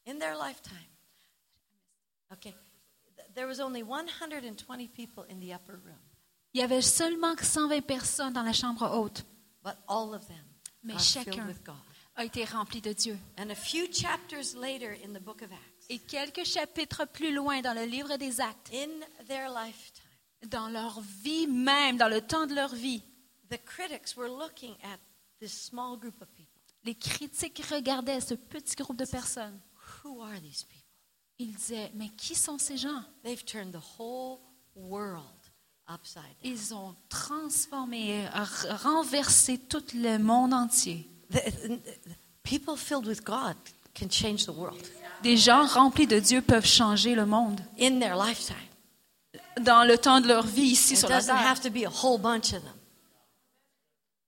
in 0.06 0.18
their 0.18 0.36
lifetime. 0.36 0.76
Okay, 2.32 2.54
th- 3.16 3.28
there 3.34 3.46
was 3.46 3.60
only 3.60 3.82
120 3.82 4.88
people 4.88 5.24
in 5.30 5.38
the 5.40 5.52
upper 5.54 5.74
room, 5.84 5.98
Il 6.52 6.60
y 6.60 6.64
avait 6.64 6.82
seulement 6.82 7.36
120 7.36 7.80
personnes 7.82 8.32
dans 8.32 8.42
la 8.42 8.52
chambre 8.52 8.82
haute, 8.90 9.24
but 9.62 9.76
all 9.88 10.12
of 10.14 10.26
them 10.26 10.44
Mais 10.82 10.98
chacun. 10.98 11.46
with 11.46 11.62
God. 11.64 11.76
a 12.16 12.24
été 12.24 12.44
rempli 12.44 12.80
de 12.80 12.92
Dieu. 12.92 13.18
And 13.38 13.50
a 13.50 13.54
few 13.54 13.86
chapters 13.92 14.54
later 14.54 14.92
in 14.92 15.12
the 15.12 15.20
book 15.20 15.42
of 15.42 15.50
Acts, 15.52 15.75
Et 15.88 15.98
quelques 16.00 16.44
chapitres 16.44 17.04
plus 17.06 17.32
loin 17.32 17.60
dans 17.60 17.74
le 17.74 17.84
livre 17.84 18.16
des 18.16 18.40
Actes, 18.40 18.72
in 18.74 19.24
their 19.26 19.48
lifetime, 19.50 20.02
dans 20.48 20.68
leur 20.68 21.00
vie 21.22 21.46
même, 21.46 21.96
dans 21.96 22.08
le 22.08 22.20
temps 22.20 22.46
de 22.46 22.54
leur 22.54 22.74
vie, 22.74 23.02
the 23.50 23.58
critics 23.64 24.16
were 24.16 24.28
looking 24.28 24.74
at 24.82 24.98
this 25.40 25.52
small 25.52 25.96
group 25.98 26.20
of 26.20 26.28
people. 26.34 26.52
les 26.84 26.94
critiques 26.94 27.62
regardaient 27.70 28.20
ce 28.20 28.34
petit 28.34 28.74
groupe 28.76 28.96
de 28.96 29.04
personnes. 29.04 29.58
Who 30.04 30.20
are 30.22 30.40
these 30.40 30.64
people? 30.64 30.82
Ils 31.38 31.54
disaient, 31.54 31.90
mais 31.94 32.08
qui 32.10 32.34
sont 32.34 32.58
ces 32.58 32.76
gens? 32.76 33.02
They've 33.22 33.44
turned 33.44 33.72
the 33.72 33.82
whole 33.98 34.38
world 34.74 35.22
upside 35.88 36.22
down. 36.42 36.52
Ils 36.52 36.74
ont 36.74 36.94
transformé, 37.08 38.26
renversé 38.82 39.58
tout 39.58 39.84
le 39.94 40.18
monde 40.18 40.52
entier. 40.54 41.08
The- 41.30 41.34
the- 41.68 41.80
people 42.42 42.76
filled 42.76 43.06
with 43.06 43.22
God 43.24 43.56
can 43.94 44.08
change 44.08 44.46
the 44.46 44.50
world 44.52 44.80
Des 45.22 45.36
gens 45.36 45.66
remplis 45.66 46.06
de 46.06 46.18
Dieu 46.18 46.40
peuvent 46.42 46.66
changer 46.66 47.14
le 47.14 47.26
monde 47.26 47.60
in 47.80 47.98
their 48.00 48.16
lifetime. 48.16 48.56
dans 49.60 49.84
le 49.84 49.96
temps 49.98 50.20
de 50.20 50.28
leur 50.28 50.46
vie 50.46 50.72
ici 50.72 50.92
It 50.94 51.00
sur 51.00 51.08
la 51.08 51.22
terre. 51.22 51.34
have 51.36 51.60
to 51.60 51.70
be 51.70 51.84
a 51.86 51.90
whole 51.90 52.18
bunch 52.18 52.52
of 52.52 52.62
them. 52.62 52.72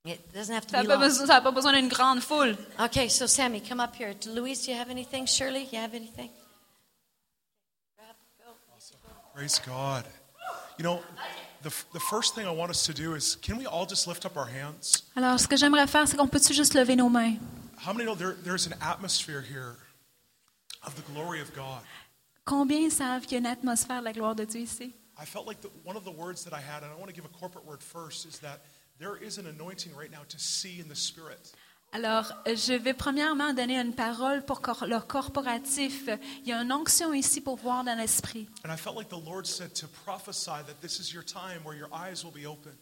It 0.05 0.19
doesn't 0.33 0.53
have 0.55 0.65
to 0.65 0.71
Ça 0.75 0.81
be 0.81 0.87
n'a 0.87 0.95
pas, 0.95 0.95
lots. 0.95 1.07
besoin- 1.07 1.27
ça 1.27 1.33
n'a 1.35 1.41
pas 1.41 1.51
besoin 1.51 1.73
d'une 1.73 1.87
grande 1.89 2.21
foule. 2.21 2.57
Okay, 2.79 3.09
so 3.09 3.27
Sammy, 3.27 3.61
come 3.61 3.79
up 3.79 3.93
here. 3.95 4.15
Louise, 4.27 4.65
do 4.65 4.71
you 4.71 4.77
have 4.77 4.89
anything? 4.89 5.27
Shirley, 5.27 5.67
you 5.71 5.77
have 5.79 5.93
anything? 5.93 6.29
Praise 9.35 9.59
God. 9.65 10.05
You 10.77 10.83
know, 10.83 11.01
the, 11.61 11.69
the 11.93 11.99
first 11.99 12.33
thing 12.35 12.45
I 12.47 12.51
want 12.51 12.71
us 12.71 12.83
to 12.87 12.93
do 12.93 13.13
is 13.15 13.35
can 13.41 13.57
we 13.57 13.65
all 13.65 13.85
just 13.85 14.07
lift 14.07 14.25
up 14.25 14.35
our 14.35 14.47
hands? 14.47 15.03
Alors, 15.15 15.39
ce 15.39 15.47
que 15.47 15.55
j'aimerais 15.57 15.87
faire, 15.87 16.07
c'est 16.07 16.17
qu'on 16.17 16.27
peut-tu 16.27 16.53
juste 16.53 16.73
lever 16.73 16.95
nos 16.95 17.09
mains? 17.09 17.35
How 17.85 17.93
many 17.93 18.05
know 18.05 18.15
there, 18.15 18.35
there's 18.43 18.67
an 18.67 18.73
atmosphere 18.81 19.41
here 19.41 19.75
of 20.89 20.95
the 20.95 21.13
glory 21.13 21.41
of 21.41 21.53
God? 21.53 21.81
Combien 22.45 22.89
savent 22.89 23.21
qu'il 23.25 23.33
y 23.33 23.35
a 23.35 23.39
une 23.39 23.45
atmosphère 23.45 23.99
de 23.99 24.05
la 24.05 24.13
gloire 24.13 24.35
de 24.35 24.43
Dieu 24.45 24.61
ici? 24.61 24.93
I 25.21 25.25
felt 25.25 25.45
like 25.45 25.61
the, 25.61 25.69
one 25.85 25.95
of 25.95 26.03
the 26.03 26.11
words 26.11 26.43
that 26.45 26.53
I 26.53 26.61
had, 26.61 26.83
and 26.83 26.91
I 26.91 26.95
want 26.99 27.07
to 27.07 27.13
give 27.13 27.25
a 27.25 27.37
corporate 27.39 27.65
word 27.65 27.83
first, 27.83 28.25
is 28.25 28.39
that 28.39 28.61
there 28.99 29.15
is 29.21 29.37
an 29.37 29.45
anointing 29.47 29.93
right 29.95 30.11
now 30.11 30.23
to 30.29 30.39
see 30.39 30.79
in 30.79 30.87
the 30.87 30.95
Spirit. 30.95 31.53
Alors, 31.91 32.31
je 32.45 32.73
vais 32.73 32.93
premièrement 32.93 33.51
donner 33.53 33.79
une 33.79 33.93
parole 33.93 34.43
pour 34.45 34.61
cor- 34.61 34.85
le 34.85 34.99
corporatif. 34.99 36.07
Il 36.43 36.49
y 36.49 36.53
a 36.53 36.61
une 36.61 36.71
onction 36.71 37.13
ici 37.13 37.41
pour 37.41 37.57
voir 37.57 37.83
dans 37.83 37.97
l'esprit. 37.97 38.47
And 38.63 38.71
I 38.71 38.77
felt 38.77 38.95
like 38.95 39.09
the 39.09 39.23
Lord 39.25 39.45
said 39.45 39.73
to 39.75 39.87
prophesy 40.05 40.63
that 40.67 40.81
this 40.81 40.99
is 40.99 41.11
your 41.13 41.23
time 41.23 41.63
where 41.65 41.75
your 41.75 41.89
eyes 41.91 42.23
will 42.23 42.31
be 42.31 42.45
open. 42.45 42.73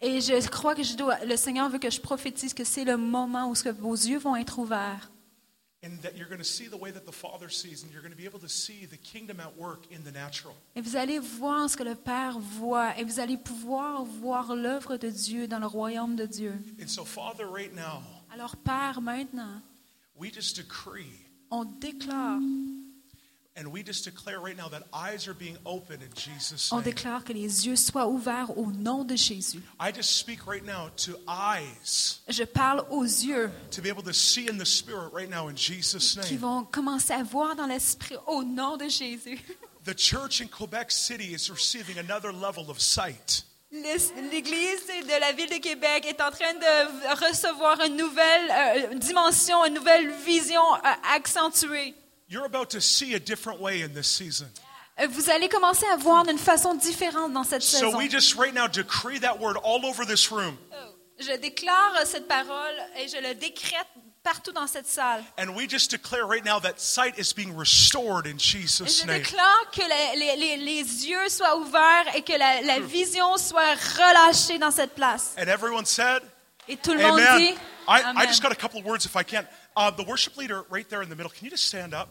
Et 0.00 0.20
je 0.20 0.48
crois 0.48 0.74
que 0.74 0.82
je 0.82 0.96
dois, 0.96 1.24
le 1.24 1.36
Seigneur 1.36 1.68
veut 1.68 1.78
que 1.78 1.90
je 1.90 2.00
prophétise 2.00 2.52
que 2.52 2.64
c'est 2.64 2.84
le 2.84 2.96
moment 2.96 3.48
où 3.48 3.54
ce 3.54 3.64
que 3.64 3.68
vos 3.68 3.94
yeux 3.94 4.18
vont 4.18 4.36
être 4.36 4.58
ouverts. 4.58 5.10
Et 10.76 10.80
vous 10.80 10.96
allez 10.96 11.18
voir 11.18 11.70
ce 11.70 11.76
que 11.76 11.82
le 11.82 11.94
Père 11.94 12.38
voit. 12.38 12.98
Et 12.98 13.04
vous 13.04 13.20
allez 13.20 13.36
pouvoir 13.36 14.04
voir 14.04 14.54
l'œuvre 14.54 14.96
de 14.96 15.10
Dieu 15.10 15.46
dans 15.46 15.58
le 15.58 15.66
royaume 15.66 16.16
de 16.16 16.26
Dieu. 16.26 16.54
And 16.80 16.88
so, 16.88 17.04
Father, 17.04 17.44
right 17.44 17.74
now, 17.74 18.02
Alors, 18.32 18.56
Père, 18.56 19.00
maintenant, 19.00 19.62
we 20.16 20.32
just 20.32 20.56
decree 20.56 21.24
on 21.50 21.64
déclare, 21.64 22.40
on 26.72 26.80
déclare 26.80 27.24
que 27.24 27.32
les 27.32 27.66
yeux 27.66 27.76
soient 27.76 28.08
ouverts 28.08 28.56
au 28.58 28.72
nom 28.72 29.04
de 29.04 29.14
Jésus. 29.14 29.60
I 29.80 29.92
just 29.94 30.16
speak 30.16 30.46
right 30.46 30.64
now 30.64 30.88
to 30.96 31.12
eyes 31.28 32.20
Je 32.28 32.44
parle 32.44 32.84
aux 32.90 33.04
yeux 33.04 33.50
to 33.70 33.80
be 33.80 33.86
able 33.86 34.02
to 34.02 34.12
see 34.12 34.48
in 34.48 34.58
the 34.58 34.66
Spirit 34.66 35.10
right 35.12 35.30
now 35.30 35.48
in 35.48 35.56
Jesus' 35.56 36.18
qui 36.22 36.34
name. 36.34 36.40
vont 36.40 36.64
commencer 36.64 37.12
à 37.12 37.22
voir 37.22 37.54
dans 37.54 37.66
l'esprit 37.66 38.16
au 38.26 38.42
nom 38.42 38.76
de 38.76 38.88
Jésus. 38.88 39.38
The 39.84 39.96
church 39.96 40.40
in 40.40 40.46
Quebec 40.48 40.90
City 40.90 41.34
is 41.34 41.50
receiving 41.50 41.98
another 41.98 42.32
level 42.32 42.68
of 42.70 42.80
sight. 42.80 43.44
L'Église 43.70 44.86
de 44.86 45.20
la 45.20 45.32
ville 45.32 45.50
de 45.50 45.58
Québec 45.58 46.06
est 46.06 46.20
en 46.20 46.30
train 46.30 46.54
de 46.54 47.26
recevoir 47.28 47.80
une 47.84 47.96
nouvelle 47.96 48.50
euh, 48.50 48.94
dimension, 48.94 49.64
une 49.64 49.74
nouvelle 49.74 50.10
vision 50.24 50.62
euh, 50.76 51.14
accentuée. 51.14 51.94
You're 52.28 52.46
about 52.46 52.70
to 52.70 52.80
see 52.80 53.14
a 53.14 53.18
different 53.20 53.60
way 53.60 53.82
in 53.82 53.88
this 53.94 54.06
season. 54.08 54.48
Euh, 54.98 55.06
Vous 55.08 55.28
allez 55.30 55.48
commencer 55.48 55.86
à 55.92 55.96
voir 55.96 56.24
d'une 56.24 56.38
façon 56.38 56.74
différente 56.74 57.32
dans 57.32 57.44
cette 57.44 57.62
So 57.62 57.78
saison. 57.90 57.98
we 57.98 58.08
just 58.10 58.34
right 58.36 58.54
now 58.54 58.66
decree 58.68 59.18
that 59.20 59.38
word 59.40 59.56
all 59.64 59.84
over 59.84 60.04
this 60.06 60.30
room. 60.30 60.56
Je 61.18 61.36
déclare 61.36 61.92
cette 62.06 62.26
parole 62.26 62.74
et 62.96 63.06
je 63.08 63.16
le 63.18 63.34
décrète 63.34 63.86
partout 64.24 64.52
dans 64.52 64.66
cette 64.66 64.86
salle. 64.88 65.22
And 65.38 65.50
we 65.54 65.68
just 65.68 65.90
declare 65.90 66.24
right 66.26 66.44
now 66.44 66.58
that 66.60 66.78
sight 66.80 67.18
is 67.18 67.32
being 67.34 67.54
restored 67.56 68.26
in 68.26 68.38
Jesus' 68.38 69.02
je 69.02 69.06
name. 69.06 69.18
déclare 69.22 69.70
que 69.70 69.82
les, 69.82 70.18
les- 70.18 70.36
les- 70.36 70.56
les 70.56 71.06
yeux 71.06 71.28
soient 71.28 71.56
ouverts 71.56 72.16
et 72.16 72.22
que 72.22 72.32
la, 72.32 72.62
la 72.62 72.80
vision 72.80 73.36
soit 73.36 73.74
relâchée 73.96 74.58
dans 74.58 74.72
cette 74.72 74.94
place. 74.94 75.34
And 75.38 75.46
everyone 75.48 75.84
said, 75.84 76.22
Et 76.68 76.76
tout 76.78 76.94
le 76.94 77.02
monde 77.02 77.20
Amen. 77.20 77.38
dit 77.38 77.54
I, 77.86 78.26
just 78.26 78.42
got 78.42 78.50
a 78.50 78.54
couple 78.56 78.80
of 78.80 78.86
words 78.86 79.04
if 79.04 79.14
I 79.14 79.22
can. 79.24 79.44
Uh, 79.76 79.90
the 79.90 80.04
worship 80.04 80.36
leader 80.36 80.62
right 80.70 80.88
there 80.88 81.02
in 81.02 81.08
the 81.08 81.16
middle, 81.16 81.30
can 81.30 81.44
you 81.44 81.50
just 81.50 81.66
stand 81.66 81.94
up? 81.94 82.08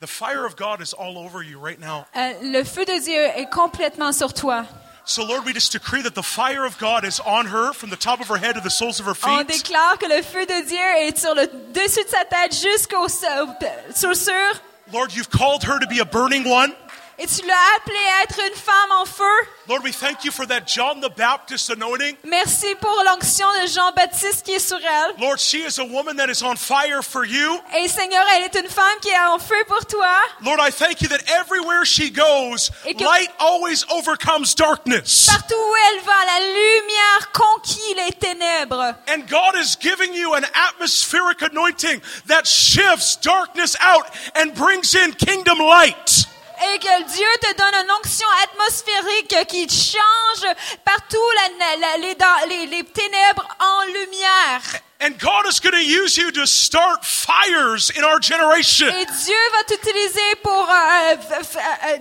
The 0.00 0.06
fire 0.08 0.44
of 0.44 0.56
God 0.56 0.82
is 0.82 0.92
all 0.92 1.16
over 1.16 1.42
you 1.42 1.58
right 1.58 1.78
now. 1.78 2.06
Euh, 2.16 2.34
le 2.42 2.64
feu 2.64 2.84
de 2.84 2.98
Dieu 3.00 3.22
est 3.36 3.50
complètement 3.50 4.12
sur 4.12 4.32
toi. 4.32 4.66
So, 5.06 5.22
Lord, 5.22 5.44
we 5.44 5.52
just 5.52 5.70
decree 5.72 6.02
that 6.02 6.14
the 6.14 6.22
fire 6.22 6.64
of 6.64 6.78
God 6.78 7.04
is 7.04 7.20
on 7.20 7.46
her 7.46 7.72
from 7.72 7.90
the 7.90 7.96
top 7.96 8.20
of 8.20 8.28
her 8.28 8.38
head 8.38 8.54
to 8.54 8.60
the 8.60 8.70
soles 8.70 9.00
of 9.00 9.06
her 9.06 9.14
feet. 9.14 9.30
On 9.30 9.44
déclare 9.44 9.98
que 9.98 10.08
le 10.08 10.22
feu 10.22 10.46
de 10.46 10.66
Dieu 10.66 11.08
est 11.08 11.18
sur 11.18 11.34
le 11.34 11.46
dessus 11.72 12.02
de 12.02 12.08
sa 12.08 12.24
tête 12.24 12.52
jusqu'au 12.52 13.06
sur 13.08 14.16
sur. 14.16 14.60
Lord, 14.92 15.14
you've 15.14 15.30
called 15.30 15.62
her 15.64 15.78
to 15.78 15.86
be 15.86 16.00
a 16.00 16.04
burning 16.04 16.48
one. 16.48 16.74
Et 17.18 17.26
tu 17.26 17.46
l'as 17.46 17.76
appelée 17.76 17.96
à 18.18 18.22
être 18.24 18.40
une 18.40 18.56
femme 18.56 18.90
en 19.00 19.04
feu? 19.04 19.24
Lord, 19.68 19.82
we 19.84 19.92
thank 19.92 20.24
you 20.24 20.32
for 20.32 20.46
that 20.46 20.66
John 20.66 21.00
the 21.00 21.08
Baptist 21.16 21.70
anointing. 21.70 22.16
Merci 22.24 22.74
pour 22.80 23.02
l'onction 23.06 23.46
de 23.62 23.68
Jean-Baptiste 23.68 24.44
qui 24.44 24.52
est 24.52 24.58
sur 24.58 24.78
elle. 24.78 25.14
Lord, 25.18 25.38
she 25.38 25.54
is 25.54 25.78
a 25.78 25.84
woman 25.84 26.16
that 26.16 26.28
is 26.28 26.42
on 26.42 26.56
fire 26.56 27.02
for 27.02 27.24
you. 27.24 27.60
Et 27.78 27.88
Seigneur, 27.88 28.24
elle 28.34 28.42
est 28.42 28.54
une 28.56 28.68
femme 28.68 28.98
qui 29.00 29.10
est 29.10 29.18
en 29.18 29.38
feu 29.38 29.64
pour 29.68 29.86
toi. 29.86 30.10
Lord, 30.42 30.58
I 30.60 30.70
thank 30.70 31.02
you 31.02 31.08
that 31.08 31.22
everywhere 31.28 31.84
she 31.84 32.10
goes, 32.10 32.70
light 32.84 33.30
always 33.38 33.84
overcomes 33.90 34.54
darkness. 34.54 35.26
Partout 35.26 35.54
où 35.54 35.74
elle 35.88 36.00
va, 36.00 36.24
la 36.26 36.40
lumière 36.40 37.32
conquit 37.32 37.94
les 37.96 38.12
ténèbres. 38.12 38.94
And 39.08 39.26
God 39.28 39.54
is 39.56 39.76
giving 39.80 40.12
you 40.14 40.34
an 40.34 40.44
atmospheric 40.68 41.42
anointing 41.42 42.00
that 42.26 42.46
shifts 42.46 43.16
darkness 43.16 43.76
out 43.80 44.06
and 44.34 44.52
brings 44.54 44.94
in 44.94 45.12
kingdom 45.12 45.58
light. 45.58 46.26
Et 46.62 46.78
que 46.78 47.02
Dieu 47.12 47.26
te 47.40 47.52
donne 47.56 47.74
une 47.84 47.90
onction 47.90 48.28
atmosphérique 48.44 49.36
qui 49.48 49.68
change 49.68 50.54
partout 50.84 51.18
la- 51.58 51.76
la- 51.76 51.96
les, 51.98 52.16
les- 52.48 52.66
les 52.66 52.84
ténèbres 52.84 53.46
en 53.60 53.84
lumière. 53.86 54.60
And 55.00 55.18
God 55.18 55.46
is 55.50 55.58
going 55.60 55.72
to 55.74 55.82
use 55.84 56.16
you 56.16 56.30
to 56.30 56.46
start 56.46 57.04
fires 57.04 57.90
in 57.98 58.04
our 58.04 58.20
generation. 58.22 58.86
Et 58.88 59.04
Dieu 59.04 59.36
va 59.52 59.64
t'utiliser 59.64 60.36
pour 60.42 60.70
euh, 60.70 61.16
f- 61.42 61.58
euh, 61.88 61.98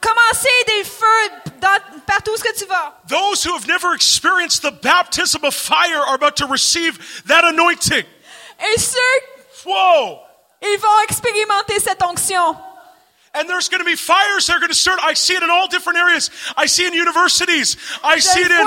commencer 0.00 0.48
des 0.68 0.84
feux 0.84 1.30
dans- 1.60 1.80
partout 2.06 2.32
où 2.32 2.36
que 2.40 2.56
tu 2.56 2.66
vas. 2.66 2.92
Those 3.08 3.44
who 3.46 3.54
have 3.56 3.66
never 3.66 3.94
experienced 3.94 4.62
the 4.62 4.70
baptism 4.82 5.44
of 5.44 5.54
fire 5.54 6.02
are 6.06 6.14
about 6.14 6.36
to 6.36 6.46
receive 6.46 6.98
that 7.26 7.44
anointing. 7.44 8.04
Et 8.60 8.78
ceux, 8.78 9.64
Whoa! 9.66 10.20
ils 10.62 10.78
vont 10.78 11.00
expérimenter 11.08 11.80
cette 11.80 12.02
onction. 12.02 12.54
And 13.34 13.48
there's 13.48 13.68
going 13.68 13.80
to 13.80 13.84
be 13.84 13.96
fires 13.96 14.46
that 14.46 14.56
are 14.56 14.60
going 14.60 14.70
to 14.70 14.78
start. 14.78 15.00
I 15.02 15.14
see 15.14 15.34
it 15.34 15.42
in 15.42 15.50
all 15.50 15.66
different 15.66 15.98
areas. 15.98 16.30
I 16.56 16.66
see 16.66 16.84
it 16.84 16.88
in 16.88 16.94
universities. 16.94 17.76
I 18.02 18.20
see 18.20 18.40
it 18.40 18.50
in. 18.50 18.62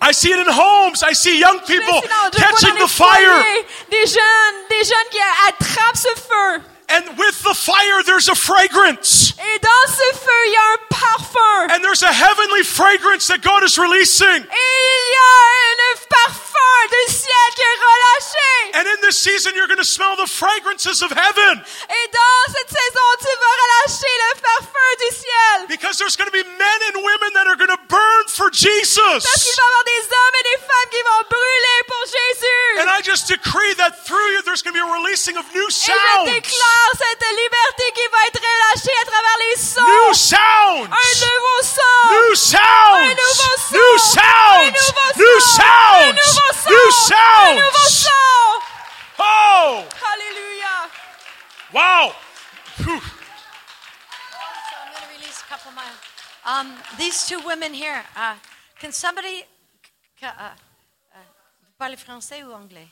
I 0.00 0.12
see 0.12 0.32
it 0.32 0.38
in 0.38 0.46
homes. 0.48 1.02
I 1.02 1.12
see 1.12 1.40
young 1.40 1.60
people 1.60 2.02
catching 2.32 2.76
the 2.78 2.88
fire. 2.88 3.42
Des 3.90 4.06
jeunes, 4.06 4.68
des 4.68 4.84
jeunes 4.84 5.10
qui 5.10 5.20
attrapent 5.48 5.96
ce 5.96 6.14
feu. 6.20 6.62
And 6.90 7.16
with 7.16 7.42
the 7.42 7.54
fire, 7.54 8.02
there's 8.04 8.28
a 8.28 8.34
fragrance. 8.34 9.32
Et 9.38 9.58
dans 9.60 9.86
ce 9.88 10.12
feu, 10.18 10.46
il 10.46 10.52
y 10.52 10.56
a 10.56 10.72
un 10.72 10.78
parfum. 10.90 11.70
And 11.72 11.82
there's 11.82 12.02
a 12.02 12.12
heavenly 12.12 12.62
fragrance 12.62 13.28
that 13.28 13.40
God 13.40 13.62
is 13.64 13.78
releasing. 13.78 14.28
Et 14.28 14.36
il 14.36 15.08
y 15.08 15.16
a 15.16 15.32
un 15.72 15.96
parfum 16.10 16.51
du 16.90 17.12
ciel 17.12 17.48
qui 17.54 17.62
est 17.62 17.78
relâché. 17.80 18.50
And 18.74 18.86
in 18.88 19.00
this 19.06 19.18
season, 19.18 19.54
you're 19.54 19.66
going 19.68 19.78
to 19.80 19.84
smell 19.84 20.16
the 20.16 20.26
fragrances 20.26 21.02
of 21.02 21.10
heaven 21.12 21.62
Et 21.88 22.06
dans 22.12 22.44
cette 22.54 22.68
saison, 22.70 23.06
tu 23.20 23.30
vas 23.40 23.54
relâcher 23.62 24.12
le 24.12 24.40
parfum 24.40 24.90
du 24.98 25.10
ciel. 25.14 25.66
because 25.68 25.96
there's 25.98 26.16
going 26.16 26.28
to 26.28 26.32
be 26.36 26.44
men 26.58 26.78
and 26.90 27.02
women 27.02 27.30
that 27.34 27.46
are 27.46 27.56
going 27.56 27.70
to 27.70 27.80
burn 27.88 28.24
for 28.28 28.50
Parce 28.50 28.58
qu'il 28.60 28.68
Jesus. 28.68 29.22
va 29.22 29.30
y 29.30 29.52
avoir 29.52 29.84
des 29.84 30.02
hommes 30.10 30.36
et 30.40 30.44
des 30.50 30.60
femmes 30.62 30.90
qui 30.90 31.02
vont 31.02 31.22
brûler 31.30 31.78
pour 31.86 32.02
Jésus. 32.06 32.80
And 32.82 32.88
I 32.90 33.00
just 33.02 33.28
decree 33.28 33.74
that 33.76 33.92
through 34.04 34.28
you, 34.34 34.42
there's 34.42 34.62
going 34.62 34.74
to 34.74 34.80
be 34.80 34.84
a 34.84 34.92
releasing 34.92 35.36
of 35.36 35.44
new 35.54 35.66
Et 35.68 35.70
je 35.70 35.92
sounds. 35.92 36.24
déclare 36.26 36.90
cette 36.98 37.24
liberté 37.30 37.84
qui 37.94 38.06
va 38.10 38.20
être 38.26 38.40
relâchée 38.40 38.96
à 39.00 39.04
travers 39.06 39.38
les 39.50 39.56
sons. 39.60 39.86
New 39.86 40.14
sounds. 40.14 40.88
Un 40.90 41.10
nouveau 41.22 41.58
son. 41.62 41.96
New 42.12 42.34
sounds. 42.34 43.00
Un 43.00 43.14
nouveau 43.14 43.54
son. 43.56 43.76
New 43.76 43.94
Un 43.94 43.98
sounds. 43.98 45.16
New. 45.16 45.36
Un 45.36 45.40
sounds. 45.40 46.41
Nouveau 46.46 46.90
son. 46.90 47.14
New 47.14 47.50
Un 47.50 47.54
nouveau 47.54 47.88
sounds. 47.88 48.02
son. 48.06 48.60
Oh, 49.18 49.84
Alléluia. 50.12 50.90
wow. 51.72 52.14
Whew. 52.78 53.00
So 53.00 54.76
I'm 54.76 54.92
going 54.92 55.02
to 55.02 55.08
release 55.18 55.40
a 55.40 55.44
couple 55.48 55.70
of 55.70 55.76
my. 55.76 55.84
Um, 56.44 56.74
these 56.98 57.26
two 57.28 57.40
women 57.46 57.72
here. 57.72 58.02
Uh, 58.16 58.34
can 58.80 58.92
somebody? 58.92 59.44
c- 60.18 60.26
uh, 60.26 60.30
uh, 60.30 61.18
vous 61.62 61.72
parlez 61.78 61.96
français 61.96 62.42
ou 62.42 62.52
anglais? 62.52 62.88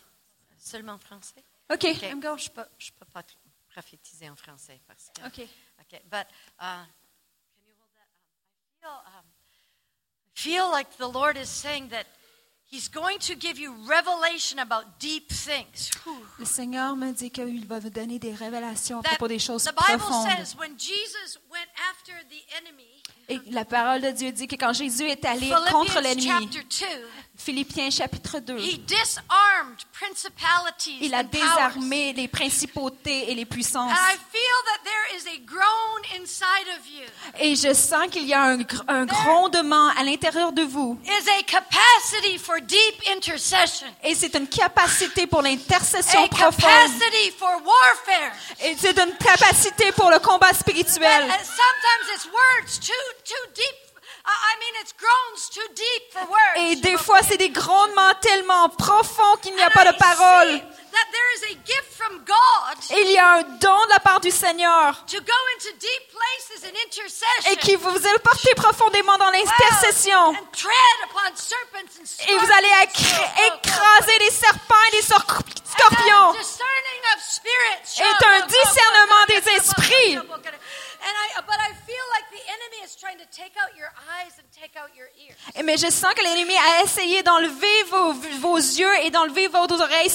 Seulement 0.59 0.99
français? 0.99 1.43
OK, 1.71 1.85
Ok. 1.97 2.03
I'm 2.05 2.21
go. 2.21 2.37
Je 2.37 2.51
peux, 2.51 2.65
je 2.79 2.91
peux 2.93 3.07
pas 3.13 3.23
prophétiser 3.73 4.29
en 4.29 4.37
français 4.37 4.81
parce 4.87 5.11
que. 5.15 5.27
OK. 5.27 5.49
Okay, 5.83 6.01
but 6.11 6.27
uh, 6.61 6.85
can 6.85 7.65
you 7.67 7.75
hold 7.81 7.91
that? 7.97 8.07
Um, 8.45 8.71
I 8.71 8.81
feel, 8.81 8.91
um, 9.07 9.25
I 10.37 10.41
feel 10.41 10.71
like 10.71 10.97
the 10.99 11.09
Lord 11.09 11.37
is 11.37 11.49
saying 11.49 11.89
that 11.89 12.07
He's 12.73 12.89
going 12.89 13.19
to 13.27 13.35
give 13.35 13.59
you 13.59 13.75
revelation 13.85 14.61
about 14.61 14.85
deep 15.01 15.29
things. 15.29 15.91
Le 16.39 16.45
Seigneur 16.45 16.95
me 16.95 17.11
dit 17.11 17.29
qu'il 17.33 17.67
va 17.67 17.81
vous 17.81 17.91
donner 17.91 18.21
des 18.21 18.33
révélations 18.33 19.01
à 19.01 19.03
propos 19.03 19.27
des 19.27 19.41
choses 19.41 19.69
profondes. 19.75 20.29
Et 23.29 23.41
la 23.51 23.65
parole 23.65 24.03
de 24.03 24.11
Dieu 24.11 24.31
dit 24.31 24.47
que 24.47 24.55
quand 24.55 24.73
Jésus 24.73 25.09
est 25.09 25.25
allé 25.25 25.51
contre 25.73 26.01
l'ennemi, 26.01 26.29
chapter 26.29 26.63
2, 26.87 26.87
Philippiens 27.43 27.91
chapitre 27.91 28.39
2, 28.39 28.59
he 28.59 28.79
disarmed 28.87 29.79
principalities 29.93 30.99
il 31.01 31.15
a 31.15 31.21
and 31.21 31.25
powers. 31.25 31.41
désarmé 31.41 32.13
les 32.13 32.29
principautés 32.29 33.31
et 33.31 33.35
les 33.35 33.47
puissances. 33.47 33.91
And 33.91 33.95
I 33.95 34.17
feel 34.31 34.59
that 34.67 34.81
there 34.85 35.17
is 35.17 35.27
a 35.27 35.39
groan 35.47 36.21
inside 36.21 36.69
of 36.79 36.87
you. 36.87 37.07
Et 37.41 37.57
je 37.57 37.73
sens 37.73 38.09
qu'il 38.11 38.27
y 38.27 38.35
a 38.35 38.43
un, 38.43 38.59
un 38.89 39.07
grondement 39.07 39.89
à 39.97 40.05
l'intérieur 40.05 40.53
de 40.53 40.63
vous. 40.63 40.99
Is 41.05 41.29
a 41.31 41.43
capacity 41.45 42.39
for 42.39 42.61
deep 42.61 43.03
intercession. 43.17 43.87
Et 44.05 44.15
c'est 44.15 44.35
une 44.37 44.47
capacité 44.47 45.27
pour 45.27 45.41
l'intercession 45.41 46.29
profonde. 46.29 46.61
capacity 46.61 47.31
for 47.39 47.51
warfare. 47.65 48.33
Et 48.65 48.77
c'est 48.79 48.99
une 48.99 49.15
capacité 49.17 49.93
pour 49.93 50.11
le 50.11 50.19
combat 50.19 50.53
spirituel. 50.53 51.25
Uh, 51.25 51.33
sometimes 51.43 52.15
it's 52.15 52.27
words 52.27 52.79
too 52.81 52.93
too 53.25 53.51
deep. 53.55 53.80
Et 56.57 56.77
des 56.77 56.97
fois, 56.97 57.21
c'est 57.23 57.37
des 57.37 57.51
grondements 57.51 58.15
tellement 58.21 58.69
profonds 58.71 59.37
qu'il 59.43 59.55
n'y 59.55 59.63
a 59.63 59.71
pas 59.71 59.85
de 59.91 59.97
parole. 59.97 60.53
see 60.53 60.63
That 60.91 61.07
there 61.13 61.31
is 61.37 61.55
a 61.55 61.59
gift 61.65 61.93
from 61.97 62.19
God 62.25 62.77
Et 62.91 63.01
il 63.03 63.13
y 63.13 63.19
a 63.19 63.35
un 63.35 63.43
don 63.43 63.85
de 63.87 63.91
la 63.91 64.01
part 64.01 64.19
du 64.21 64.31
Seigneur 64.33 65.05
to 65.07 65.19
go 65.21 65.39
into 65.55 65.71
deep 65.79 66.03
places 66.11 66.65
in 66.65 66.75
intercession. 66.75 67.53
et 67.53 67.57
qui 67.57 67.77
vous 67.77 67.93
porter 68.25 68.55
profondément 68.57 69.17
dans 69.17 69.31
l'intercession. 69.31 70.31
And 70.31 70.35
tread 70.53 70.99
upon 71.05 71.37
serpents 71.37 71.95
and 72.01 72.29
Et 72.29 72.37
vous 72.37 72.53
allez 72.53 72.87
écr- 72.87 73.55
écraser 73.55 74.19
les 74.19 74.31
serpents 74.31 74.83
et 74.89 74.97
les 74.97 75.03
scorpions. 75.03 76.35
Est 77.99 78.27
un 78.27 78.47
discernement 78.47 79.25
des 79.29 79.49
esprits. 79.53 80.19
And 81.03 81.15
I, 81.17 81.41
but 81.47 81.57
I 81.57 81.73
feel 81.89 82.07
like 82.13 82.29
the 82.31 82.45
enemy 82.45 82.85
is 82.85 82.95
trying 82.95 83.19
to 83.19 83.27
take 83.33 83.57
out 83.57 83.73
your 83.77 83.91
eyes 84.21 84.37
and 84.39 84.47
take 84.53 84.77
out 84.77 84.91
your 84.95 85.09
ears. 85.17 85.37
Mais 85.65 85.79
je 85.79 85.91
sens 85.91 86.13
que 86.15 86.23
l'ennemi 86.23 86.55
a 86.57 86.83
essayé 86.85 87.23
d'enlever 87.23 87.83
vos, 87.85 88.13
vos 88.41 88.59
yeux 88.59 88.95
et 89.03 89.11
d'enlever 89.11 89.49
vos 89.49 89.67
oreilles. 89.81 90.11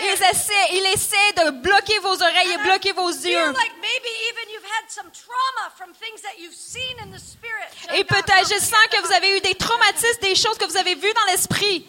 Il 0.00 0.22
essaie, 0.30 0.68
il 0.72 0.86
essaie 0.86 1.32
de 1.36 1.50
bloquer 1.50 1.98
vos 2.00 2.22
oreilles 2.22 2.52
et 2.52 2.58
bloquer 2.58 2.92
vos 2.92 3.08
yeux. 3.10 3.52
Et 7.94 8.04
peut-être, 8.04 8.48
je 8.48 8.58
sens 8.58 8.86
que 8.90 9.00
vous 9.00 9.12
avez 9.12 9.36
eu 9.36 9.40
des 9.40 9.54
traumatismes, 9.54 10.20
des 10.20 10.34
choses 10.34 10.58
que 10.58 10.64
vous 10.64 10.76
avez 10.76 10.94
vues 10.94 11.12
dans 11.12 11.24
l'esprit. 11.30 11.86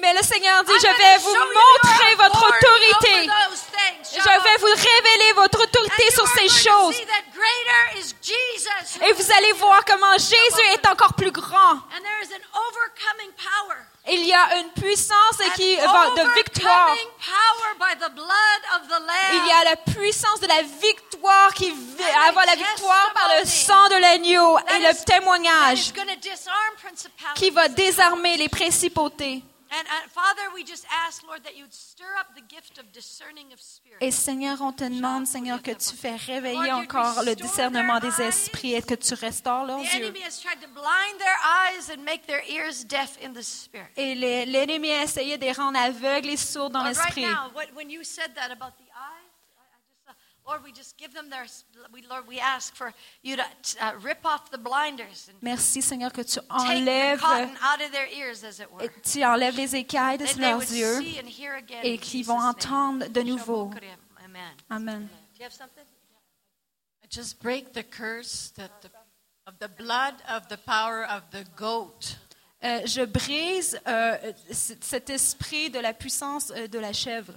Mais 0.00 0.14
le 0.14 0.22
Seigneur 0.22 0.64
dit, 0.64 0.72
je 0.80 0.86
vais 0.86 1.18
vous 1.18 1.34
montrer 1.34 2.14
votre 2.16 2.42
autorité. 2.48 3.30
Je 4.12 4.20
vais 4.20 4.56
vous 4.58 4.66
révéler 4.66 5.32
votre 5.34 5.62
autorité 5.62 6.10
sur 6.12 6.26
ces 6.28 6.48
choses. 6.48 6.96
Et 9.02 9.12
vous 9.12 9.32
allez 9.32 9.52
voir 9.52 9.84
comment 9.84 10.12
Jésus 10.16 10.66
est 10.72 10.86
encore 10.86 11.14
plus 11.14 11.30
grand. 11.30 11.80
Il 14.06 14.26
y 14.26 14.34
a 14.34 14.58
une 14.58 14.70
puissance 14.70 15.40
An 15.40 15.50
qui 15.56 15.76
va 15.76 16.10
de 16.10 16.34
victoire. 16.34 16.94
Il 19.32 19.46
y 19.46 19.52
a 19.52 19.64
la 19.64 19.76
puissance 19.76 20.40
de 20.40 20.46
la 20.46 20.62
victoire 20.62 21.54
qui 21.54 21.70
va 21.70 22.28
avoir 22.28 22.44
la 22.46 22.54
victoire 22.54 23.12
par 23.14 23.30
le 23.38 23.46
sang 23.46 23.88
de 23.88 23.96
l'agneau 23.96 24.58
et 24.58 24.78
le 24.80 25.04
témoignage 25.04 25.92
qui 27.34 27.50
va 27.50 27.68
désarmer 27.68 28.36
les 28.36 28.48
principautés. 28.48 29.42
And, 29.76 29.86
and 29.88 30.10
Father, 30.10 30.42
we 30.54 30.62
just 30.64 30.86
ask, 31.06 31.22
Lord, 31.26 31.42
that 31.42 31.56
you'd 31.56 31.72
stir 31.72 32.04
up 32.20 32.28
the 32.36 32.42
gift 32.48 32.78
of 32.78 32.84
discerning 32.92 33.52
of 33.52 33.60
spirit. 33.60 33.98
Et 34.00 34.12
Seigneur, 34.12 34.60
on 34.62 34.72
te 34.72 34.84
demande, 34.84 35.26
Seigneur, 35.26 35.60
que 35.62 35.72
tu 35.72 35.96
fais 35.96 36.14
réveiller 36.16 36.70
encore 36.72 37.22
le 37.24 37.34
discernement 37.34 37.98
des 37.98 38.20
esprits 38.22 38.74
et 38.74 38.82
que 38.82 38.94
tu 38.94 39.14
restaures 39.14 39.64
leurs 39.66 39.80
The 39.80 39.94
yeux. 39.96 40.04
enemy 40.04 40.20
has 40.22 40.38
tried 40.40 40.60
to 40.60 40.68
blind 40.68 41.18
their 41.18 41.36
eyes 41.44 41.90
and 41.90 42.04
make 42.04 42.26
their 42.26 42.42
ears 42.48 42.84
deaf 42.84 43.18
in 43.24 43.32
the 43.32 43.42
spirit. 43.42 43.88
Et 43.96 44.14
l'ennemi 44.14 44.92
a 44.92 45.02
essayé 45.02 45.38
de 45.38 45.44
les 45.44 45.52
rendre 45.52 45.78
aveugles 45.78 46.28
et 46.30 46.36
sourds 46.36 46.70
dans 46.70 46.84
l'esprit. 46.84 47.26
Merci, 55.42 55.82
Seigneur, 55.82 56.12
que 56.12 56.20
tu 56.20 56.34
take 56.34 56.46
the 56.46 56.52
enlèves, 56.52 57.20
cotton 57.20 57.54
out 57.62 57.80
of 57.80 57.90
their 57.92 58.08
ears, 58.08 58.44
as 58.44 58.60
it 58.60 58.70
were. 58.70 58.82
et 58.82 58.90
tu 59.02 59.24
enlèves 59.24 59.56
les 59.56 59.74
écailles 59.76 60.18
de 60.18 60.40
leurs 60.40 60.60
yeux 60.60 61.00
et 61.82 61.98
qu'ils 61.98 62.24
vont 62.24 62.40
entendre 62.40 63.06
de 63.08 63.22
nouveau. 63.22 63.70
Amen. 64.24 64.54
Amen. 64.70 65.08
Do 65.32 65.38
you 65.38 65.44
have 65.44 65.52
something? 65.52 65.84
I 67.02 67.06
just 67.08 67.40
break 67.40 67.72
the 67.72 67.82
curse 67.82 68.52
that 68.56 68.70
the, 68.82 68.90
of 69.46 69.58
the 69.58 69.68
blood 69.68 70.14
of 70.28 70.48
the 70.48 70.56
power 70.56 71.04
of 71.04 71.22
the 71.30 71.44
goat. 71.56 72.16
Euh, 72.64 72.80
je 72.86 73.04
brise 73.04 73.78
euh, 73.86 74.32
cet 74.50 75.10
esprit 75.10 75.68
de 75.70 75.78
la 75.78 75.92
puissance 75.92 76.50
euh, 76.56 76.66
de 76.66 76.78
la 76.78 76.92
chèvre. 76.92 77.34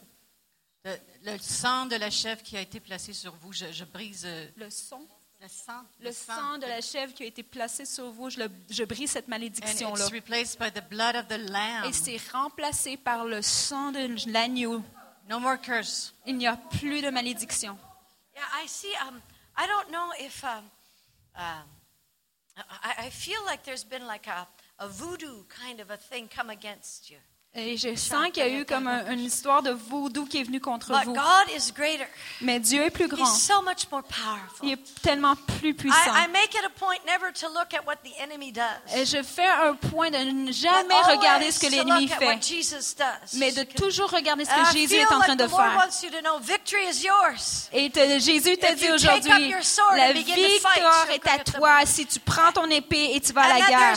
Le, 0.87 1.31
le 1.33 1.37
sang 1.39 1.85
de 1.87 1.95
la 1.97 2.09
chèvre 2.09 2.41
qui 2.43 2.55
a 2.55 2.61
été 2.61 2.79
placé 2.79 3.11
sur 3.13 3.33
vous, 3.35 3.51
je, 3.51 3.71
je 3.73 3.83
brise 3.83 4.23
euh, 4.25 4.47
Le 4.55 4.69
sang, 4.69 5.01
le 5.41 5.47
sang. 5.49 5.83
le 5.99 6.11
sang 6.13 6.57
de 6.59 6.65
la 6.65 6.79
chèvre 6.81 7.13
qui 7.13 7.23
a 7.23 7.25
été 7.25 7.43
placé 7.43 7.85
sur 7.85 8.09
vous, 8.11 8.29
je, 8.29 8.39
le- 8.39 8.51
je 8.69 8.83
brise 8.85 9.11
cette 9.11 9.25
And 9.25 9.31
malédiction-là. 9.31 10.01
it's 10.05 10.11
replaced 10.13 10.57
by 10.59 10.71
the 10.71 10.83
blood 10.89 11.15
of 11.15 11.27
the 11.27 11.37
lamb. 11.49 11.83
Et 11.89 11.93
c'est 11.93 12.17
remplacé 12.31 12.95
par 12.95 13.25
le 13.25 13.41
sang 13.41 13.91
de 13.91 14.31
l'agneau. 14.31 14.81
No 15.29 15.39
more 15.39 15.59
curse. 15.59 16.13
Il 16.25 16.37
n'y 16.37 16.47
a 16.47 16.55
plus 16.55 17.01
de 17.01 17.09
malédiction. 17.09 17.77
Yeah, 18.33 18.43
I 18.63 18.67
see. 18.67 18.93
Um, 19.07 19.19
I 19.57 19.67
don't 19.67 19.91
know 19.91 20.09
if 20.21 20.41
um, 20.45 20.63
um, 21.35 21.65
I, 22.83 23.07
I 23.07 23.09
feel 23.09 23.43
like 23.45 23.63
there's 23.63 23.83
been 23.83 24.05
like 24.07 24.27
a, 24.27 24.47
a 24.79 24.87
voodoo 24.87 25.43
kind 25.49 25.81
of 25.81 25.89
a 25.91 25.97
thing 25.97 26.29
come 26.33 26.49
against 26.49 27.09
you. 27.09 27.17
Et 27.59 27.75
je 27.75 27.95
sens 27.95 28.27
qu'il 28.31 28.43
y 28.43 28.45
a 28.45 28.49
eu 28.49 28.65
comme 28.65 28.85
un- 28.87 29.11
une 29.11 29.19
histoire 29.21 29.63
de 29.63 29.71
vaudou 29.71 30.27
qui 30.27 30.37
est 30.39 30.43
venue 30.43 30.61
contre 30.61 30.91
But 30.93 31.05
vous. 31.05 31.13
God 31.13 31.49
is 31.57 31.71
greater. 31.73 32.05
Mais 32.39 32.59
Dieu 32.59 32.83
est 32.83 32.91
plus 32.91 33.07
grand. 33.07 33.25
He's 33.25 33.41
so 33.47 33.63
much 33.63 33.89
more 33.91 34.03
powerful. 34.03 34.59
Il 34.61 34.73
est 34.73 35.01
tellement 35.01 35.33
plus 35.59 35.73
puissant. 35.73 35.97
I, 36.13 36.25
I 36.25 36.27
make 36.31 36.53
it 36.53 36.61
a 36.63 36.69
point 36.69 36.97
never 37.07 37.33
to 37.33 37.47
look 37.47 37.73
at 37.73 37.83
what 37.87 37.95
the 38.03 38.13
enemy 38.19 38.51
does. 38.51 38.61
Et 38.95 39.05
je 39.07 39.23
fais 39.23 39.47
un 39.47 39.73
point 39.73 40.11
de 40.11 40.17
ne 40.17 40.51
jamais 40.51 40.93
regarder 41.17 41.51
ce 41.51 41.59
que 41.59 41.65
l'ennemi 41.71 42.07
fait, 42.19 42.25
mais 43.33 43.51
de 43.51 43.63
toujours 43.63 44.11
regarder 44.11 44.45
ce 44.45 44.51
que 44.51 44.55
Jésus 44.73 44.95
est 44.97 45.05
en 45.15 45.19
train 45.21 45.35
de 45.35 45.47
faire. 45.47 45.73
Et 47.73 47.89
te- 47.89 48.19
Jésus 48.19 48.57
t'a 48.57 48.75
dit 48.75 48.85
aujourd'hui, 48.93 49.31
la 49.97 50.13
victoire 50.35 51.09
est 51.09 51.27
à 51.27 51.39
toi 51.39 51.85
si 51.87 52.05
tu 52.05 52.19
prends 52.19 52.51
ton 52.51 52.69
épée 52.69 53.15
et 53.15 53.19
tu 53.19 53.33
vas 53.33 53.41
à 53.45 53.47
la 53.47 53.65
guerre. 53.69 53.95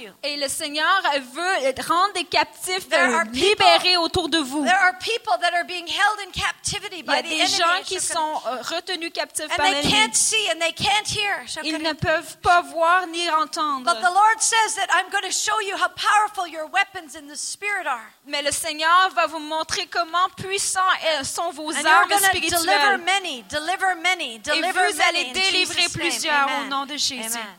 You. 0.00 0.10
Et 0.22 0.36
le 0.36 0.48
Seigneur 0.48 1.02
veut 1.34 1.82
rendre 1.88 2.14
des 2.14 2.24
captifs 2.24 2.88
There 2.88 3.14
are 3.14 3.24
people- 3.24 3.40
libérés 3.40 3.96
autour 3.96 4.28
de 4.28 4.38
vous. 4.38 4.64
There 4.64 4.74
are 4.76 4.98
people 4.98 5.32
that 5.40 5.52
are 5.54 5.64
being 5.64 5.86
held 5.86 6.18
in 6.26 6.30
captivity 6.32 6.98
Il 7.00 7.06
y 7.06 7.08
a 7.10 7.22
by 7.22 7.28
the 7.28 7.30
des 7.30 7.46
gens 7.46 7.82
qui 7.84 8.00
sont 8.00 8.40
euh, 8.46 8.62
retenus 8.62 9.12
captifs 9.12 9.48
par 9.48 9.66
they 9.66 9.74
l'ennemi. 9.74 9.92
can't 9.92 10.14
see 10.14 10.50
and 10.50 10.58
they 10.60 10.72
can't 10.72 11.06
hear. 11.08 11.44
Ils 11.64 11.78
ne 11.82 11.92
peuvent 11.92 12.38
pas 12.38 12.62
voir 12.62 13.06
ni 13.06 13.28
entendre. 13.30 13.84
But 13.84 14.00
the 14.00 14.12
Lord 14.12 14.40
says 14.40 14.74
that 14.76 14.88
I'm 14.94 15.10
going 15.10 15.24
to 15.28 15.32
show 15.32 15.60
you 15.60 15.76
how 15.76 15.88
powerful 15.88 16.46
your 16.48 16.66
weapons 16.70 17.14
in 17.16 17.26
the 17.28 17.36
spirit 17.36 17.86
are. 17.86 18.02
Mais 18.26 18.42
le 18.42 18.52
Seigneur 18.52 19.10
va 19.14 19.26
vous 19.26 19.38
montrer 19.38 19.86
comment 19.86 20.28
puissants 20.36 20.80
sont 21.24 21.50
vos 21.52 21.70
And 21.72 21.84
armes 21.84 22.08
deliver 22.08 22.48
spirituelles. 22.48 23.00
many, 23.04 23.42
deliver 23.48 23.94
many, 24.02 24.34
Et 24.36 24.62
vous 24.72 25.00
allez 25.08 25.32
délivrer 25.32 25.86
plusieurs 25.92 26.48
au 26.62 26.64
nom 26.68 26.86
de 26.86 26.96
Jésus. 26.96 27.20
Amen. 27.38 27.56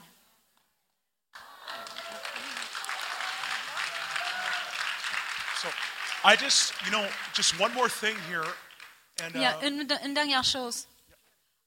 So 5.62 5.70
I 6.24 6.36
just, 6.36 6.74
you 6.86 6.92
know, 6.92 7.06
just 7.34 7.60
one 7.60 7.74
more 7.74 7.90
thing 7.90 8.16
here. 8.30 8.46
And 9.24 9.36
uh, 9.36 9.54
une, 9.64 9.88
une 10.06 10.14
dernière 10.14 10.44
chose. 10.44 10.88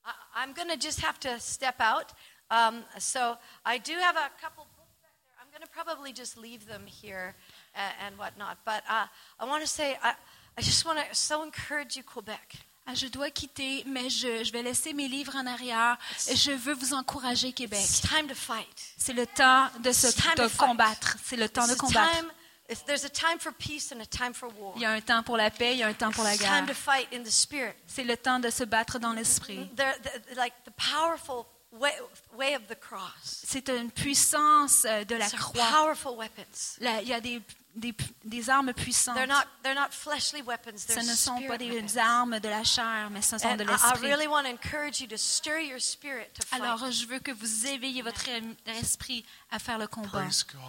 I- 0.05 0.12
I'm 0.43 0.52
going 0.52 0.68
to 0.68 0.76
just 0.76 1.01
have 1.01 1.18
to 1.20 1.39
step 1.40 1.76
out. 1.81 2.12
Um, 2.51 2.85
so 2.98 3.36
I 3.64 3.78
do 3.78 3.93
have 3.93 4.16
a 4.16 4.31
couple 4.40 4.64
books 4.76 4.94
back 5.02 5.12
there. 5.24 5.35
I'm 5.40 5.48
going 5.51 5.62
to 5.62 5.70
probably 5.72 6.12
just 6.12 6.36
leave 6.36 6.66
them 6.66 6.82
here 6.86 7.35
and, 7.74 7.93
and 8.06 8.18
whatnot. 8.18 8.59
But 8.64 8.82
uh, 8.89 9.06
I 9.40 9.44
want 9.47 9.62
to 9.62 9.68
say, 9.68 9.97
I, 10.02 10.14
I 10.59 10.62
just 10.62 10.85
want 10.85 10.98
to 10.98 11.14
so 11.14 11.43
encourage 11.43 11.97
you, 11.97 12.02
Quebec. 12.02 12.56
Ah, 12.86 12.94
Je 12.94 13.09
dois 13.09 13.31
quitter, 13.31 13.82
mais 13.86 14.10
je, 14.10 14.44
je 14.44 14.52
vais 14.52 14.62
laisser 14.62 14.93
mes 14.93 15.09
livres 15.09 15.35
en 15.36 15.47
arrière. 15.47 15.97
Et 16.28 16.36
je 16.36 16.52
veux 16.52 16.74
vous 16.74 16.93
encourager, 16.93 17.52
Québec. 17.52 17.81
It's 17.81 18.01
time 18.02 18.28
to 18.28 18.35
fight. 18.35 18.93
C'est 18.98 19.14
le 19.14 19.26
temps 19.26 19.70
de, 19.81 19.90
se, 19.90 20.09
It's 20.09 20.16
time 20.16 20.35
de 20.36 20.43
to 20.43 20.48
fight. 20.51 20.68
combattre. 20.68 21.16
C'est 21.24 21.36
le 21.36 21.48
temps 21.48 21.64
It's 21.64 21.74
de 21.76 21.81
combattre. 21.81 22.26
Time, 22.66 22.70
it's- 22.72 22.84
there's 22.86 23.04
a 23.04 23.08
time 23.10 23.38
for 23.38 23.52
peace 23.52 23.92
and 23.92 24.00
a 24.00 24.06
time 24.06 24.32
for 24.34 24.48
war. 24.58 24.72
Il 24.76 24.82
y 24.82 24.84
a 24.86 24.90
un 24.92 25.00
temps 25.00 25.22
pour 25.22 25.36
la 25.36 25.50
paix, 25.50 25.72
il 25.72 25.78
y 25.78 25.82
a 25.82 25.88
un 25.88 25.92
temps 25.94 26.10
pour 26.12 26.24
la 26.24 26.36
guerre. 26.36 26.66
to 26.66 26.74
fight 26.74 27.08
in 27.12 27.22
the 27.22 27.30
spirit. 27.30 27.74
C'est 27.86 28.04
le 28.04 28.16
temps 28.16 28.38
de 28.40 28.50
se 28.50 28.64
battre 28.64 28.98
dans 28.98 29.12
l'esprit. 29.12 29.68
They're, 29.76 29.96
the 30.00 30.36
like 30.36 30.54
the 30.64 30.72
powerful 30.72 31.46
way, 31.72 31.92
way 32.34 32.54
of 32.56 32.66
the 32.68 32.78
cross. 32.78 33.42
C'est 33.46 33.68
une 33.68 33.90
puissance 33.90 34.84
euh, 34.84 35.04
de 35.04 35.14
la 35.16 35.26
These 35.26 35.34
are 35.34 35.40
croix. 35.40 35.66
powerful 35.70 36.16
weapons. 36.16 36.78
Là, 36.80 37.00
il 37.02 37.08
y 37.08 37.12
a 37.12 37.20
des, 37.20 37.42
des, 37.74 37.92
des 38.24 38.48
armes 38.50 38.72
puissantes. 38.72 39.16
They're 39.16 39.26
not, 39.26 39.44
they're 39.64 39.74
not 39.74 39.90
fleshly 39.90 40.40
weapons. 40.42 40.78
Ce 40.78 40.86
They're 40.94 41.02
ne 41.04 41.14
sont 41.14 41.40
pas 41.48 41.58
des 41.58 41.70
weapons. 41.70 41.96
armes 41.98 42.38
de 42.38 42.48
la 42.48 42.62
chair, 42.64 43.08
mais 43.10 43.20
ce 43.20 43.36
sont 43.38 43.46
And 43.48 43.56
de 43.56 43.64
l'esprit. 43.64 44.08
really 44.08 44.26
want 44.28 44.44
to 44.44 44.50
encourage 44.50 45.00
you 45.00 45.08
to 45.08 45.16
stir 45.16 45.58
your 45.58 45.80
spirit 45.80 46.32
to 46.34 46.46
fight. 46.46 46.62
Alors, 46.62 46.90
je 46.90 47.06
veux 47.06 47.18
que 47.18 47.32
vous 47.32 47.66
éveillez 47.66 48.02
votre 48.02 48.28
esprit 48.66 49.24
à 49.50 49.58
faire 49.58 49.78
le 49.78 49.86
combat. 49.88 50.08
praise 50.22 50.44
God. 50.44 50.60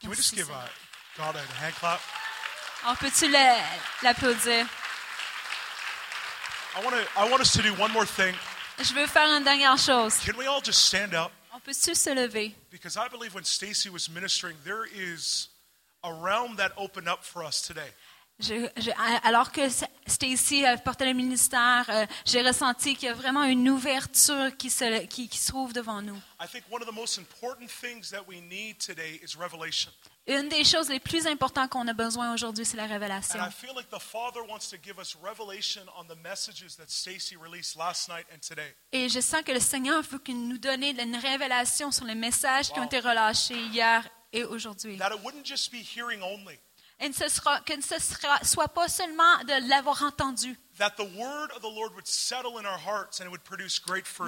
Can 0.00 0.08
we 0.10 0.16
Merci, 0.18 0.22
just 0.22 0.34
give 0.34 0.46
Seigneur. 0.46 0.60
a, 0.64 0.68
God 1.16 1.36
a 1.36 1.40
hand 1.62 1.74
clap? 1.76 2.00
On 2.86 2.94
peut-tu 2.96 3.28
la- 3.30 3.60
l'applaudir? 4.02 4.66
I 6.76 6.84
want 6.84 6.90
to. 6.96 7.06
I 7.16 7.30
want 7.30 7.40
us 7.40 7.52
to 7.52 7.62
do 7.62 7.72
one 7.74 7.92
more 7.92 8.04
thing. 8.06 8.34
Je 8.80 8.92
veux 8.92 9.06
faire 9.06 9.28
une 9.36 9.44
dernière 9.44 9.78
chose. 9.78 10.16
Can 10.24 10.36
we 10.36 10.46
all 10.48 10.60
just 10.62 10.84
stand 10.86 11.14
up? 11.14 11.30
On 11.52 11.60
peut-tu 11.60 11.94
se 11.94 12.10
lever? 12.10 12.52
Because 12.72 12.96
I 12.96 13.08
believe 13.08 13.32
when 13.34 13.44
Stacy 13.44 13.88
was 13.88 14.08
ministering, 14.10 14.56
there 14.64 14.84
is 14.92 15.48
a 16.02 16.12
realm 16.12 16.56
that 16.56 16.72
opened 16.76 17.08
up 17.08 17.22
for 17.24 17.44
us 17.44 17.62
today. 17.62 17.92
Je- 18.40 18.68
je- 18.76 18.90
alors 19.22 19.52
que 19.52 19.68
Stacy 20.08 20.64
portait 20.84 21.06
le 21.06 21.12
ministère, 21.14 21.84
euh, 21.88 22.04
j'ai 22.26 22.42
ressenti 22.42 22.96
qu'il 22.96 23.06
y 23.06 23.12
a 23.12 23.14
vraiment 23.14 23.44
une 23.44 23.68
ouverture 23.70 24.50
qui 24.58 24.68
se, 24.70 25.04
qui, 25.06 25.28
qui 25.28 25.38
se 25.38 25.52
trouve 25.52 25.72
devant 25.72 26.02
nous. 26.02 26.20
I 26.40 26.48
think 26.48 26.64
one 26.68 26.82
of 26.82 26.88
the 26.88 26.92
most 26.94 27.16
important 27.18 27.68
things 27.70 28.10
that 28.10 28.26
we 28.26 28.40
need 28.40 28.78
today 28.84 29.20
is 29.22 29.36
revelation. 29.38 29.92
Une 30.26 30.48
des 30.48 30.64
choses 30.64 30.88
les 30.88 31.00
plus 31.00 31.26
importantes 31.26 31.68
qu'on 31.70 31.86
a 31.86 31.92
besoin 31.92 32.32
aujourd'hui, 32.32 32.64
c'est 32.64 32.78
la 32.78 32.86
révélation. 32.86 33.38
Et 38.92 39.08
je 39.10 39.20
sens 39.20 39.42
que 39.42 39.52
le 39.52 39.60
Seigneur 39.60 40.00
veut 40.02 40.18
qu'il 40.18 40.48
nous 40.48 40.56
donne 40.56 40.82
une 40.82 41.16
révélation 41.16 41.92
sur 41.92 42.06
les 42.06 42.14
messages 42.14 42.72
qui 42.72 42.80
ont 42.80 42.84
été 42.84 43.00
relâchés 43.00 43.66
hier 43.66 44.08
et 44.32 44.44
aujourd'hui. 44.44 44.98
Et 47.00 47.12
ce 47.12 47.28
sera, 47.28 47.60
que 47.60 47.78
ce 47.82 48.00
sera, 48.00 48.42
soit 48.44 48.68
pas 48.68 48.88
seulement 48.88 49.44
de 49.44 49.68
l'avoir 49.68 50.04
entendu, 50.04 50.58
mais 50.78 50.90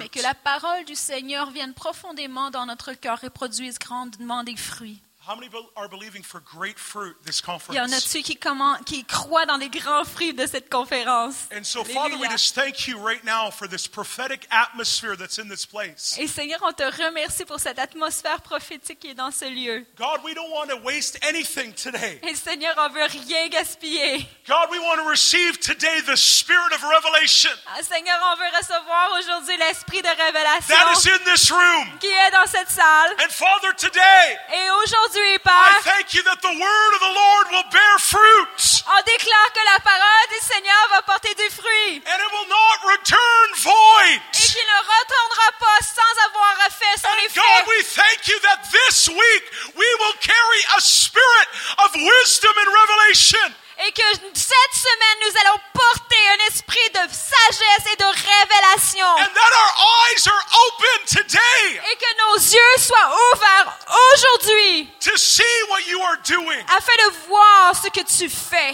que 0.09 0.21
la 0.21 0.33
parole 0.35 0.85
du 0.85 0.93
Seigneur 0.95 1.49
vienne 1.49 1.73
profondément 1.73 2.51
dans 2.51 2.67
notre 2.67 2.93
cœur 2.93 3.23
et 3.23 3.31
produise 3.31 3.79
grandement 3.79 4.43
des 4.43 4.57
fruits. 4.57 5.01
How 5.27 5.35
many 5.35 5.49
be- 5.49 5.57
are 5.75 5.89
believing 5.89 6.23
for 6.23 6.39
great 6.39 6.79
fruit 6.79 7.13
this 7.25 7.41
Il 7.41 7.75
y 7.75 7.79
en 7.81 7.87
conference? 7.87 7.93
a-tu 7.97 8.21
qui, 8.23 8.39
qui 8.85 9.03
croient 9.03 9.45
dans 9.45 9.57
les 9.57 9.67
grands 9.67 10.05
fruits 10.05 10.33
de 10.33 10.47
cette 10.47 10.69
conférence? 10.69 11.49
And 11.53 11.65
so, 11.65 11.83
Father, 11.83 12.15
we 12.15 12.23
Alléluia. 12.23 12.29
just 12.31 12.55
thank 12.55 12.87
you 12.87 12.97
right 12.97 13.21
now 13.25 13.51
for 13.51 13.67
this 13.67 13.87
prophetic 13.89 14.47
atmosphere 14.51 15.17
that's 15.17 15.37
in 15.37 15.49
this 15.49 15.65
place. 15.65 16.15
Et 16.17 16.27
Seigneur, 16.27 16.59
on 16.63 16.71
te 16.71 16.83
remercie 16.83 17.43
pour 17.43 17.59
cette 17.59 17.77
atmosphère 17.77 18.39
prophétique 18.41 18.99
qui 19.01 19.09
est 19.09 19.15
dans 19.15 19.31
ce 19.31 19.43
lieu. 19.49 19.85
God, 19.97 20.21
we 20.23 20.33
don't 20.33 20.49
want 20.49 20.67
to 20.69 20.77
waste 20.77 21.19
anything 21.27 21.73
today. 21.73 22.21
Et 22.23 22.33
Seigneur, 22.33 22.73
on 22.77 22.87
veut 22.93 23.03
rien 23.03 23.49
gaspiller. 23.49 24.25
God, 24.47 24.69
we 24.71 24.79
want 24.79 24.95
to 25.03 25.09
receive 25.09 25.59
today 25.59 25.99
the 26.07 26.15
spirit 26.15 26.71
of 26.73 26.81
revelation 26.83 27.51
Ah, 27.67 27.83
Seigneur, 27.83 28.17
on 28.31 28.37
veut 28.37 28.57
recevoir 28.57 29.11
aujourd'hui 29.19 29.57
l'esprit 29.57 30.01
de 30.01 30.07
révélation 30.07 30.73
that 30.73 30.93
is 30.93 31.09
in 31.09 31.19
this 31.33 31.51
room. 31.51 31.99
qui 31.99 32.07
est 32.07 32.31
dans 32.31 32.45
cette 32.47 32.69
salle. 32.69 33.11
And 33.19 33.29
Father, 33.29 33.73
today, 33.77 34.37
Et 34.55 34.69
aujourd'hui, 34.71 35.16
I 35.21 35.37
Père, 35.41 35.81
thank 35.83 36.13
you 36.13 36.21
that 36.23 36.41
the 36.41 36.53
word 36.53 36.91
of 36.93 37.01
the 37.01 37.13
Lord 37.13 37.45
will 37.51 37.69
bear 37.71 37.97
fruit 37.99 38.83
on 38.87 39.01
déclare 39.01 39.49
que 39.53 39.63
la 39.73 39.79
parole 39.79 40.27
du 40.29 40.39
Seigneur 40.45 40.81
va 40.91 41.01
porter 41.01 41.33
du 41.33 41.49
fruit 41.49 42.01
and 42.05 42.19
it 42.21 42.31
will 42.31 42.47
not 42.49 42.77
return 42.85 43.45
void. 43.57 44.21
et 44.33 44.37
qu'il 44.37 44.61
ne 44.61 44.79
retournera 44.85 45.49
pas 45.59 45.79
sans 45.81 46.13
avoir 46.29 46.55
fait 46.69 46.99
son 47.01 47.07
And 47.09 47.19
effet. 47.25 47.39
God, 47.41 47.67
we 47.67 47.83
thank 47.83 48.27
you 48.27 48.39
that 48.41 48.59
this 48.71 49.07
week 49.09 49.43
we 49.75 49.87
will 49.99 50.17
carry 50.21 50.61
a 50.77 50.81
spirit 50.81 51.47
of 51.85 51.89
wisdom 51.95 52.53
and 52.57 52.69
revelation. 52.73 53.55
Et 53.79 53.91
que 53.91 54.01
cette 54.33 54.73
semaine, 54.73 55.17
nous 55.21 55.39
allons 55.41 55.59
porter 55.71 56.29
un 56.29 56.47
esprit 56.47 56.89
de 56.95 57.13
sagesse 57.13 57.93
et 57.93 57.95
de 57.95 58.05
révélation. 58.05 59.05
And 59.19 59.33
that 59.33 59.53
our 59.53 59.71
eyes 60.11 60.27
are 60.27 60.43
open 60.65 61.05
today 61.05 61.81
Et 61.91 61.95
que 61.95 62.17
nos 62.27 62.37
yeux 62.37 62.77
soient 62.79 63.15
ouverts 63.33 63.77
aujourd'hui 64.13 64.89
to 64.99 65.15
see 65.17 65.63
what 65.69 65.81
you 65.87 66.01
are 66.01 66.17
doing. 66.25 66.59
afin 66.75 66.95
de 67.05 67.27
voir 67.27 67.75
ce 67.75 67.87
que 67.89 68.03
tu 68.03 68.29
fais. 68.29 68.73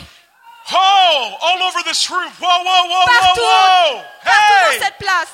Oh, 0.72 1.38
all 1.42 1.62
over 1.64 1.84
this 1.84 2.10
room. 2.10 2.32
Whoa, 2.40 2.64
whoa, 2.64 2.86
whoa, 2.88 3.06
Partout, 3.06 3.42
whoa, 3.42 3.96
whoa. 3.98 4.04
partout 4.24 4.54
Hey! 4.72 4.80
dans 4.80 4.86
cette 4.86 4.98
place. 5.00 5.30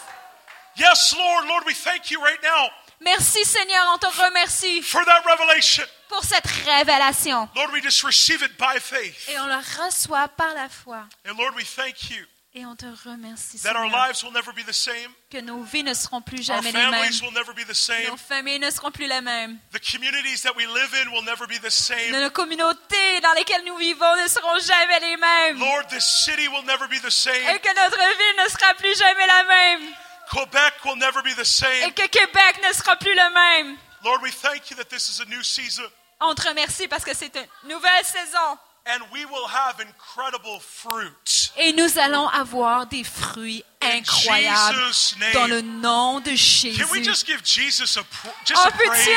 Yes, 0.78 1.14
Lord. 1.16 1.46
Lord, 1.48 1.64
we 1.68 1.74
thank 1.76 2.10
you 2.10 2.20
right 2.24 2.42
now 2.42 2.70
Merci 3.02 3.46
Seigneur, 3.46 3.86
on 3.94 3.98
te 4.00 4.08
remercie 4.08 4.82
for 4.82 5.06
that 5.06 5.24
revelation. 5.26 5.86
Pour 6.10 6.24
cette 6.24 6.48
révélation. 6.66 7.48
Lord, 7.56 7.72
we 7.72 7.82
just 7.82 8.04
receive 8.04 8.42
it 8.44 8.58
by 8.58 8.80
faith. 8.80 9.30
Et 9.30 9.40
on 9.40 9.48
le 9.48 9.56
reçoit 9.86 10.28
par 10.30 10.54
la 10.56 10.68
foi. 10.70 11.06
And 11.28 11.36
Lord, 11.38 11.56
we 11.56 11.66
thank 11.66 12.10
you 12.10 12.26
Et 12.56 12.66
on 12.66 12.76
te 12.76 12.88
remercie 13.06 13.60
that 13.62 13.76
our 13.76 13.84
Seigneur, 13.86 14.08
lives 14.08 14.24
will 14.24 14.32
never 14.34 14.52
be 14.52 14.66
the 14.66 14.74
same. 14.74 15.14
que 15.30 15.38
nos 15.40 15.62
vies 15.62 15.84
ne 15.84 15.94
seront 15.94 16.20
plus 16.24 16.50
Our 16.50 16.56
jamais 16.64 16.72
les 16.72 16.80
mêmes. 16.80 16.92
families 16.94 17.22
will 17.22 17.32
never 17.32 17.54
be 17.54 17.64
the 17.64 17.76
same. 17.76 18.08
Nos 18.10 18.18
familles 18.18 18.58
ne 18.60 18.72
seront 18.72 18.90
plus 18.92 19.06
les 19.08 19.22
mêmes. 19.22 19.60
The 19.72 19.80
communities 19.80 20.42
that 20.42 20.56
we 20.58 20.66
live 20.66 20.92
in 20.96 21.12
will 21.12 21.22
never 21.24 21.46
be 21.46 21.60
the 21.62 21.70
same. 21.70 22.12
Nos 22.12 22.32
communautés 22.32 23.22
dans 23.22 23.34
lesquelles 23.34 23.64
nous 23.66 23.78
vivons 23.78 24.16
ne 24.18 24.28
seront 24.28 24.58
jamais 24.60 25.00
les 25.00 25.16
mêmes. 25.18 25.60
Lord, 25.60 25.88
this 25.90 26.04
city 26.26 26.48
will 26.48 26.66
never 26.66 26.88
be 26.88 27.00
the 27.00 27.06
Et 27.06 27.12
same. 27.12 27.60
que 27.60 27.70
notre 27.76 27.98
ville 28.18 28.44
ne 28.44 28.50
sera 28.50 28.74
plus 28.74 28.98
jamais 28.98 29.28
la 29.28 29.44
même. 29.44 29.94
Quebec 30.32 30.74
will 30.86 30.98
never 30.98 31.22
be 31.22 31.36
the 31.36 31.42
Et 31.42 31.46
same. 31.46 31.94
que 31.94 32.08
Québec 32.08 32.60
ne 32.68 32.74
sera 32.74 32.96
plus 32.96 33.14
le 33.14 33.30
même. 33.32 33.78
Lord, 34.04 34.22
we 34.24 34.32
thank 34.32 34.72
you 34.72 34.76
that 34.78 34.86
this 34.90 35.08
is 35.10 35.22
a 35.22 35.26
new 35.26 35.44
season 35.44 35.86
On 36.22 36.34
te 36.36 36.48
remercie 36.48 36.88
parce 36.88 37.04
que 37.04 37.16
c'est 37.16 37.34
une 37.36 37.70
nouvelle 37.70 38.06
saison. 38.06 38.58
and 38.86 39.02
we 39.12 39.24
will 39.26 39.46
have 39.48 39.76
incredible 39.80 40.60
fruit. 40.62 41.12
Et 41.58 41.74
nous 41.74 42.00
allons 42.00 42.28
avoir 42.30 42.88
des 42.88 43.04
fruits 43.04 43.64
In 43.82 43.98
incroyables 43.98 44.92
dans 45.34 45.46
le 45.48 45.62
nom 45.62 46.20
de 46.22 46.32
Jésus. 46.32 46.82
Can 46.84 46.90
we 46.92 47.04
just 47.04 47.26
give 47.28 47.42
Jesus 47.44 47.98
a, 47.98 48.02
pr- 48.02 48.34
just 48.46 48.66
a 48.66 48.68
On 48.68 48.72
peut-tu 48.72 48.88
praise? 48.90 49.08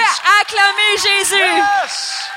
acclamer 0.42 0.96
Jésus? 0.98 1.36
Yes. 1.36 2.28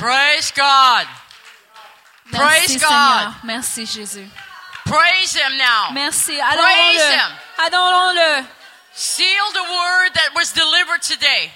Praise 0.00 0.50
God. 0.52 1.06
Merci 2.32 2.38
Praise 2.38 2.80
Seigneur. 2.80 2.88
God. 2.88 3.34
Merci 3.44 3.84
Jésus. 3.84 4.28
Praise 4.86 5.34
Him 5.34 5.58
now. 5.58 5.90
Merci. 5.92 6.38
Praise 6.38 7.00
Adorons-le. 7.60 7.66
Adorons-le. 7.66 8.46
Seal 8.94 9.52
the 9.52 9.62
word 9.62 10.10
that 10.14 10.30
was 10.34 10.52
delivered 10.52 11.02
today. 11.02 11.52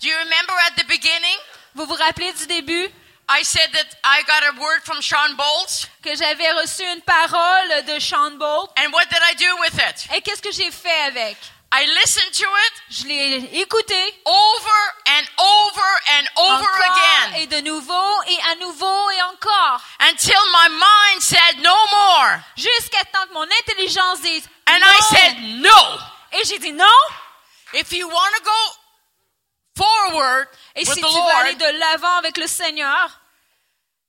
Do 0.00 0.08
you 0.08 0.16
remember 0.18 0.52
at 0.66 0.76
the 0.76 0.84
beginning? 0.88 1.38
Vous 1.74 1.86
vous 1.86 1.96
rappelez 1.96 2.32
du 2.32 2.46
début? 2.46 2.92
I 3.30 3.44
said 3.44 3.72
that 3.72 3.96
I 4.04 4.22
got 4.26 4.42
a 4.42 4.60
word 4.60 4.82
from 4.84 5.00
Sean 5.00 5.36
Bolts. 5.36 5.86
que 6.02 6.14
j'avais 6.14 6.50
reçu 6.52 6.82
une 6.82 7.00
parole 7.00 7.84
de 7.86 7.98
Sean 7.98 8.36
Bolt? 8.36 8.72
And 8.76 8.92
what 8.92 9.08
did 9.08 9.22
I 9.22 9.34
do 9.34 9.56
with 9.60 9.78
it? 9.78 10.06
Et 10.14 10.20
qu'est-ce 10.20 10.42
que 10.42 10.52
j'ai 10.52 10.70
fait 10.70 11.00
avec? 11.06 11.38
I 11.72 11.86
listened 12.02 12.32
to 12.32 12.44
it 12.44 12.72
Je 12.90 13.06
l'ai 13.06 13.60
écouté 13.60 13.94
over 14.26 14.80
and 15.06 15.26
over 15.38 15.90
and 16.18 16.26
over 16.36 16.64
encore 16.64 16.80
again 16.80 17.34
et 17.36 17.46
de 17.46 17.60
nouveau 17.60 18.22
et 18.26 18.38
à 18.50 18.54
nouveau 18.56 19.10
et 19.10 19.22
encore 19.22 19.80
until 20.00 20.40
my 20.52 20.68
mind 20.68 21.22
said 21.22 21.62
no 21.62 21.76
more. 21.92 22.40
jusqu'à 22.56 23.04
temps 23.12 23.26
que 23.28 23.34
mon 23.34 23.46
intelligence 23.60 24.20
dise 24.20 24.48
And 24.66 24.80
non. 24.80 24.86
I 24.86 25.00
said 25.00 25.36
no. 25.60 25.98
Et 26.32 26.44
j'ai 26.44 26.58
dit 26.58 26.72
non. 26.72 26.86
If 27.72 27.92
you 27.92 28.08
want 28.08 28.34
to 28.36 28.42
go 28.44 29.84
forward 29.84 30.48
Et 30.74 30.80
with 30.80 30.94
si 30.94 31.00
the 31.00 31.06
tu 31.06 31.14
veux 31.14 31.36
aller 31.36 31.54
de 31.54 31.78
l'avant 31.78 32.16
avec 32.18 32.36
le 32.36 32.46
Seigneur, 32.46 33.20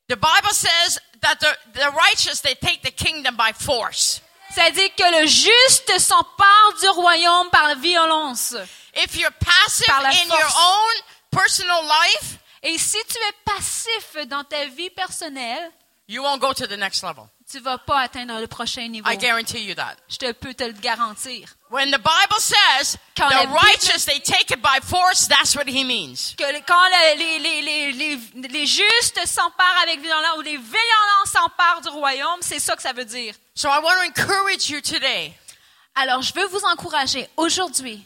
the 0.07 0.15
Bible 0.15 0.51
says 0.51 0.99
that 1.21 1.39
the, 1.39 1.57
the 1.73 1.91
righteous, 1.91 2.41
they 2.41 2.55
take 2.55 2.81
the 2.81 2.91
kingdom 2.91 3.35
by 3.35 3.53
force. 3.53 4.21
Dit 4.71 4.91
que 4.97 5.21
le 5.21 5.27
juste 5.27 5.99
s'empare 5.99 6.73
du 6.81 6.89
royaume 6.89 7.49
par 7.49 7.67
la 7.67 7.75
violence. 7.75 8.55
If 8.95 9.15
you're 9.15 9.31
passive 9.31 9.87
Par 9.87 10.01
la 10.01 10.09
in 10.09 10.27
your 10.27 10.51
own 10.57 11.01
personal 11.31 11.83
life, 11.83 12.37
Et 12.63 12.77
si 12.77 12.97
tu 13.07 13.17
es 13.17 13.33
passif 13.43 14.27
dans 14.27 14.43
ta 14.43 14.65
vie 14.67 14.91
personnelle, 14.91 15.71
you 16.07 16.21
won't 16.21 16.39
go 16.39 16.53
to 16.53 16.67
the 16.67 16.77
next 16.77 17.01
level. 17.03 17.27
Tu 17.51 17.59
vas 17.59 17.77
pas 17.77 17.99
atteindre 18.01 18.39
le 18.39 18.47
prochain 18.47 18.87
niveau. 18.87 19.09
I 19.09 19.17
guarantee 19.17 19.63
you 19.63 19.75
that. 19.75 19.95
Je 20.07 20.17
te 20.17 20.31
peux 20.31 20.53
te 20.53 20.63
le 20.63 20.73
garantir. 20.73 21.49
When 21.69 21.91
the 21.91 21.97
Bible 21.99 22.39
says 22.39 22.97
Quand 23.15 23.29
the 23.29 23.47
righteous, 23.47 24.05
they 24.05 24.19
take 24.19 24.51
it 24.53 24.61
by 24.61 24.79
force, 24.81 25.27
that's 25.27 25.55
what 25.55 25.67
he 25.67 25.83
means. 25.83 26.35
Que 26.37 26.43
quand 26.65 26.89
le- 26.89 27.17
les, 27.17 27.39
les, 27.39 27.61
les, 27.61 27.91
les, 27.91 28.47
les 28.47 28.65
justes 28.65 29.25
s'emparent 29.25 29.81
avec 29.83 30.01
violence 30.01 30.37
ou 30.37 30.41
les 30.41 30.57
violents 30.57 31.25
s'emparent 31.25 31.81
du 31.81 31.89
royaume, 31.89 32.39
c'est 32.41 32.59
ça 32.59 32.75
que 32.75 32.81
ça 32.81 32.93
veut 32.93 33.05
dire. 33.05 33.33
So 33.55 33.67
I 33.69 33.79
want 33.83 33.95
to 33.95 34.21
encourage 34.21 34.69
you 34.69 34.81
today. 34.81 35.33
Alors, 35.95 36.21
je 36.21 36.33
veux 36.33 36.45
vous 36.47 36.63
encourager 36.71 37.27
aujourd'hui. 37.37 38.03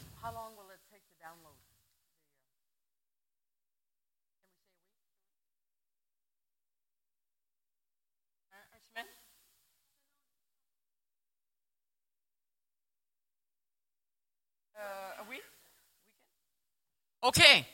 Okay. 17.26 17.66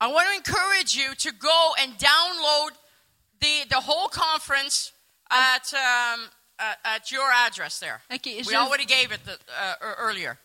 I 0.00 0.06
want 0.08 0.28
to 0.28 0.34
encourage 0.36 0.94
you 0.96 1.14
to 1.14 1.30
go 1.32 1.72
and 1.80 1.92
download 1.98 2.70
the, 3.40 3.68
the 3.68 3.80
whole 3.80 4.08
conference 4.08 4.92
at, 5.30 5.72
um, 5.74 6.20
at, 6.58 6.78
at 6.84 7.12
your 7.12 7.30
address 7.46 7.78
there. 7.80 8.00
OK, 8.10 8.36
We 8.38 8.42
je, 8.44 8.54
already 8.56 8.86
gave 8.86 9.12
it 9.12 9.20
the, 9.24 9.32
uh, 9.32 9.74
ear- 9.82 9.96
earlier. 9.98 10.38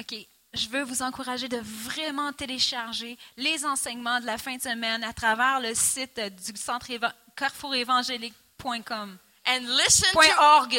OK. 0.00 0.26
Je 0.54 0.68
veux 0.70 0.82
vous 0.82 1.02
encourager 1.02 1.48
de 1.48 1.58
vraiment 1.62 2.32
télécharger 2.32 3.18
les 3.36 3.64
enseignements 3.66 4.18
de 4.20 4.26
la 4.26 4.38
fin 4.38 4.56
de 4.56 4.62
semaine 4.62 5.04
à 5.04 5.12
travers 5.12 5.60
le 5.60 5.74
site 5.74 6.18
du 6.18 6.56
centre 6.58 6.86
éva- 6.90 7.12
carrefourévangélique.com. 7.36 9.18
And 9.46 9.60
listen 9.76 10.08
Point 10.12 10.28
to 10.28 10.42
.org. 10.42 10.74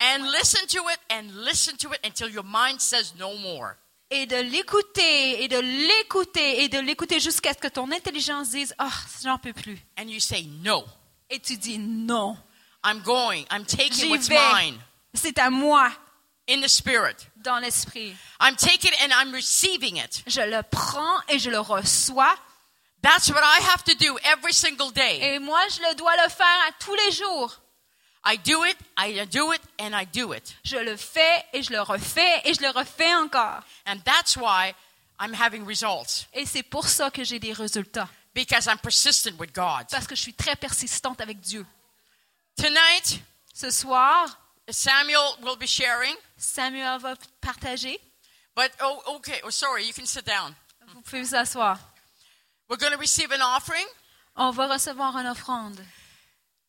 and 0.00 0.30
listen 0.32 0.66
to 0.68 0.88
it 0.88 0.98
and 1.10 1.30
listen 1.44 1.76
to 1.78 1.92
it 1.92 2.00
until 2.04 2.28
your 2.28 2.42
mind 2.44 2.80
says 2.80 3.14
no 3.18 3.36
more. 3.38 3.76
Et 4.14 4.26
de 4.26 4.36
l'écouter, 4.36 5.42
et 5.42 5.48
de 5.48 5.58
l'écouter, 5.58 6.64
et 6.64 6.68
de 6.68 6.78
l'écouter 6.80 7.18
jusqu'à 7.18 7.54
ce 7.54 7.58
que 7.58 7.68
ton 7.68 7.90
intelligence 7.90 8.50
dise 8.50 8.74
«Ah, 8.78 8.90
j'en 9.22 9.38
peux 9.38 9.54
plus 9.54 9.78
And 9.98 10.08
you 10.08 10.20
say 10.20 10.42
no.». 10.62 10.84
Et 11.30 11.40
tu 11.40 11.56
dis 11.56 11.78
«Non, 11.80 12.36
I'm 12.84 13.00
going. 13.00 13.46
I'm 13.50 13.64
taking 13.64 14.10
what's 14.10 14.28
vais. 14.28 14.36
mine 14.54 14.78
C'est 15.14 15.38
à 15.38 15.48
moi, 15.48 15.90
in 16.46 16.60
the 16.60 16.68
spirit. 16.68 17.16
dans 17.36 17.58
l'esprit. 17.58 18.14
I'm 18.38 18.54
taking 18.56 18.92
it 18.92 19.00
and 19.02 19.12
I'm 19.12 19.34
receiving 19.34 19.96
it. 19.96 20.22
Je 20.26 20.42
le 20.42 20.62
prends 20.62 21.18
et 21.28 21.38
je 21.38 21.48
le 21.48 21.60
reçois. 21.60 22.34
That's 23.02 23.30
what 23.30 23.42
I 23.42 23.60
have 23.72 23.82
to 23.84 23.94
do 23.94 24.18
every 24.24 24.52
single 24.52 24.92
day. 24.92 25.20
Et 25.22 25.38
moi, 25.38 25.60
je 25.70 25.80
le 25.88 25.94
dois 25.94 26.14
le 26.22 26.28
faire 26.30 26.46
à 26.68 26.72
tous 26.84 26.94
les 26.94 27.12
jours. 27.12 27.61
I 28.24 28.36
do 28.36 28.64
it, 28.64 28.76
I 28.96 29.24
do 29.26 29.52
it, 29.52 29.60
and 29.80 29.94
I 29.94 30.04
do 30.06 30.32
it. 30.32 30.54
Je 30.64 30.76
le 30.76 30.96
fais 30.96 31.44
et 31.52 31.62
je 31.62 31.72
le 31.72 31.80
refais 31.82 32.40
et 32.44 32.54
je 32.54 32.60
le 32.62 32.70
refais 32.70 33.12
encore. 33.14 33.62
And 33.86 33.98
that's 34.04 34.36
why 34.36 34.74
I'm 35.18 35.34
having 35.34 35.64
results 35.66 36.26
Et 36.32 36.46
c'est 36.46 36.62
pour 36.62 36.86
ça 36.86 37.10
que 37.10 37.24
j'ai 37.24 37.38
des 37.40 37.52
résultats. 37.52 38.08
because 38.34 38.66
I'm 38.66 38.78
persistent 38.78 39.38
with 39.38 39.52
God. 39.52 39.86
Parce 39.90 40.06
que 40.06 40.14
je 40.14 40.22
suis 40.22 40.34
très 40.34 40.56
persistante 40.56 41.20
avec 41.20 41.40
Dieu. 41.40 41.66
Tonight, 42.56 43.20
Ce 43.54 43.70
soir, 43.70 44.38
Samuel 44.70 45.36
will 45.42 45.56
be 45.58 45.66
sharing, 45.66 46.14
Samuel 46.38 46.98
va 47.00 47.14
partager. 47.40 47.98
but 48.54 48.70
oh, 48.82 49.02
okay. 49.16 49.40
Oh, 49.44 49.50
sorry, 49.50 49.84
you 49.86 49.92
can 49.92 50.06
sit 50.06 50.24
down. 50.24 50.54
Vous 50.94 51.00
pouvez 51.02 51.22
vous 51.22 51.34
asseoir. 51.34 51.78
We're 52.68 52.78
going 52.78 52.92
to 52.92 52.98
receive 52.98 53.32
an 53.32 53.42
offering. 53.42 53.84
On 54.36 54.50
va 54.52 54.66
recevoir 54.68 55.16
une 55.18 55.26
offrande. 55.26 55.78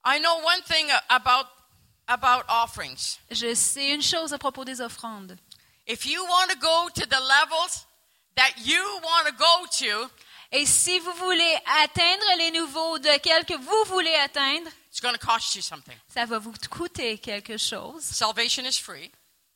I 0.05 0.19
know 0.19 0.37
one 0.43 0.61
thing 0.63 0.89
about 1.09 1.47
about 2.07 2.43
offerings. 2.49 3.19
Je 3.31 3.53
sais 3.55 3.91
une 3.93 4.01
chose 4.01 4.33
à 4.33 4.37
propos 4.37 4.65
des 4.65 4.81
offrandes. 4.81 5.37
If 5.87 6.05
you 6.05 6.21
want 6.25 6.49
to 6.49 6.55
go 6.59 6.89
to 6.95 7.05
the 7.05 7.19
levels 7.21 7.85
that 8.35 8.51
you 8.65 8.81
want 9.03 9.25
to 9.27 9.33
go 9.37 9.67
to, 9.79 10.09
Et 10.55 10.67
si 10.67 10.99
vous 10.99 11.11
voulez 11.13 11.57
atteindre 11.83 12.23
les 12.37 12.51
niveaux 12.51 12.99
de 12.99 13.09
que 13.43 13.55
vous 13.57 13.83
voulez 13.91 14.13
atteindre, 14.17 14.69
it's 14.91 15.01
going 15.01 15.13
to 15.13 15.17
cost 15.17 15.55
you 15.55 15.63
something. 15.63 15.97
ça 16.13 16.25
va 16.25 16.37
vous 16.37 16.53
coûter 16.69 17.17
quelque 17.17 17.57
chose. 17.57 18.03
Salvation 18.03 18.63
is 18.63 18.77
free, 18.79 19.11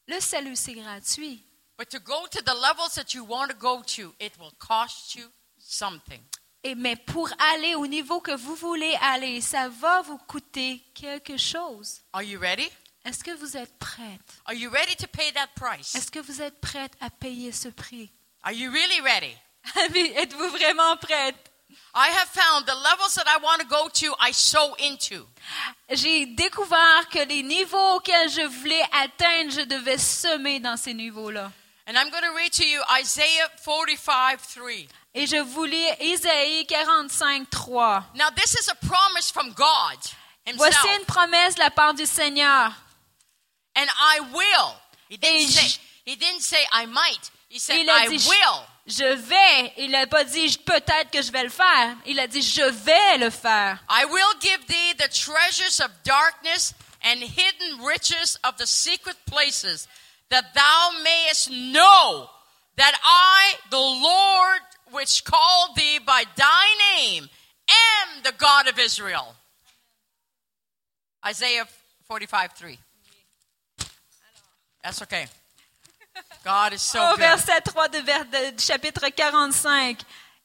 Le 0.08 0.20
salut, 0.20 0.56
c'est 0.56 0.74
gratuit. 0.74 1.44
but 1.78 1.88
to 1.90 2.00
go 2.00 2.26
to 2.32 2.42
the 2.42 2.56
levels 2.56 2.96
that 2.96 3.14
you 3.14 3.24
want 3.24 3.50
to 3.50 3.54
go 3.56 3.84
to, 3.84 4.12
it 4.20 4.36
will 4.40 4.52
cost 4.58 5.14
you 5.14 5.30
something. 5.60 6.24
Et, 6.68 6.76
mais 6.76 6.98
pour 6.98 7.30
aller 7.54 7.76
au 7.76 7.88
niveau 7.88 8.20
que 8.20 8.36
vous 8.36 8.56
voulez 8.56 8.94
aller, 9.02 9.40
ça 9.40 9.70
va 9.70 10.02
vous 10.02 10.18
coûter 10.18 10.84
quelque 10.94 11.38
chose. 11.38 12.02
Are 12.12 12.22
you 12.22 12.38
ready? 12.40 12.70
Est-ce 13.06 13.24
que 13.24 13.32
vous 13.32 13.56
êtes 13.56 13.80
prête? 13.80 14.42
Are 14.46 14.54
you 14.54 14.70
ready 14.70 14.98
to 14.98 15.08
pay 15.08 15.32
that 15.32 15.48
price? 15.56 15.96
Est-ce 15.96 16.12
que 16.12 16.20
vous 16.20 16.42
êtes 16.42 16.60
prête 16.60 16.92
à 17.00 17.10
payer 17.10 17.54
ce 17.54 17.70
prix? 17.70 18.12
Are 18.44 18.52
you 18.52 18.70
really 18.70 19.00
ready? 19.00 19.34
Êtes-vous 20.18 20.50
vraiment 20.50 20.98
prête? 20.98 21.38
I 21.96 22.10
have 22.10 22.28
found 22.28 22.66
the 22.66 22.76
levels 22.76 23.16
that 23.16 23.28
I 23.28 23.38
want 23.42 23.60
to 23.60 23.66
go 23.66 23.88
to, 23.88 24.14
I 24.20 24.34
sow 24.34 24.76
into. 24.80 25.26
J'ai 25.90 26.26
découvert 26.26 27.08
que 27.10 27.20
les 27.20 27.44
niveaux 27.44 27.96
auxquels 27.96 28.30
je 28.30 28.42
voulais 28.42 28.84
atteindre, 28.92 29.52
je 29.52 29.62
devais 29.62 29.98
semer 29.98 30.60
dans 30.60 30.76
ces 30.76 30.94
niveaux-là. 30.94 31.50
And 31.88 31.96
I'm 31.96 32.10
going 32.10 32.24
to 32.24 32.36
read 32.36 32.52
to 32.52 32.66
you 32.66 32.82
Isaiah 32.90 33.50
45 33.64 34.42
3. 34.56 34.90
Et 35.18 35.26
je 35.26 35.38
vous 35.38 35.64
lis 35.66 35.88
Isaïe 36.00 36.66
45, 36.68 37.50
3. 37.50 38.04
Now, 38.16 38.30
this 38.36 38.54
is 38.54 38.70
a 38.70 38.76
promise 38.76 39.32
from 39.32 39.52
God 39.54 39.98
Himself. 40.46 40.58
Voici 40.58 40.88
une 41.00 41.06
promesse 41.06 41.56
de 41.56 41.60
la 41.62 41.72
part 41.72 41.94
du 41.96 42.06
Seigneur. 42.06 42.72
And 43.76 43.88
I 43.88 44.20
will. 44.32 44.76
He 45.10 45.16
Et 45.16 45.18
didn't, 45.18 45.50
say, 45.50 45.68
je- 45.68 45.80
he 46.06 46.16
didn't 46.16 46.42
say 46.42 46.64
I 46.72 46.86
might. 46.86 47.32
He 47.50 47.60
said 47.60 47.78
Il 47.80 47.90
a 47.90 48.06
I 48.06 48.08
dit, 48.10 48.20
je- 48.20 48.30
will. 48.30 48.66
Je 48.86 49.16
vais. 49.16 49.74
Il 49.78 49.90
n'a 49.92 50.06
pas 50.08 50.24
dit 50.24 50.56
peut-être 50.66 51.10
que 51.12 51.22
je 51.22 51.32
vais 51.32 51.44
le 51.44 51.50
faire. 51.50 51.96
Il 52.06 52.20
a 52.20 52.28
dit 52.28 52.42
je 52.42 52.62
vais 52.64 53.18
le 53.18 53.30
faire. 53.30 53.80
I 53.90 54.06
will 54.06 54.40
give 54.40 54.66
thee 54.68 54.94
the 54.98 55.10
treasures 55.10 55.80
of 55.84 55.90
darkness 56.04 56.74
and 57.04 57.22
hidden 57.22 57.82
riches 57.86 58.38
of 58.44 58.56
the 58.58 58.66
secret 58.68 59.18
places, 59.26 59.88
that 60.30 60.44
thou 60.54 60.92
mayest 61.04 61.50
know 61.50 62.30
that 62.78 62.94
I, 63.04 63.56
the 63.72 63.78
Lord, 63.80 64.62
which 64.92 65.24
called 65.24 65.76
thee 65.76 66.00
by 66.00 66.24
thy 66.36 66.66
name, 66.98 67.30
am 67.70 68.24
the 68.24 68.32
God 68.38 68.68
of 68.68 68.78
Israel. 68.80 69.36
Isaiah 71.26 71.66
45 72.08 72.54
3. 72.54 72.80
That's 74.84 75.02
okay. 75.04 75.28
God 76.44 76.74
is 76.74 76.82
so 76.82 77.00
Au 77.00 77.12
good. 77.16 77.20
verset 77.20 77.66
3 77.66 77.88
de, 77.90 78.02
vers- 78.02 78.26
de- 78.26 78.58
chapitre 78.60 79.10
45. 79.10 80.02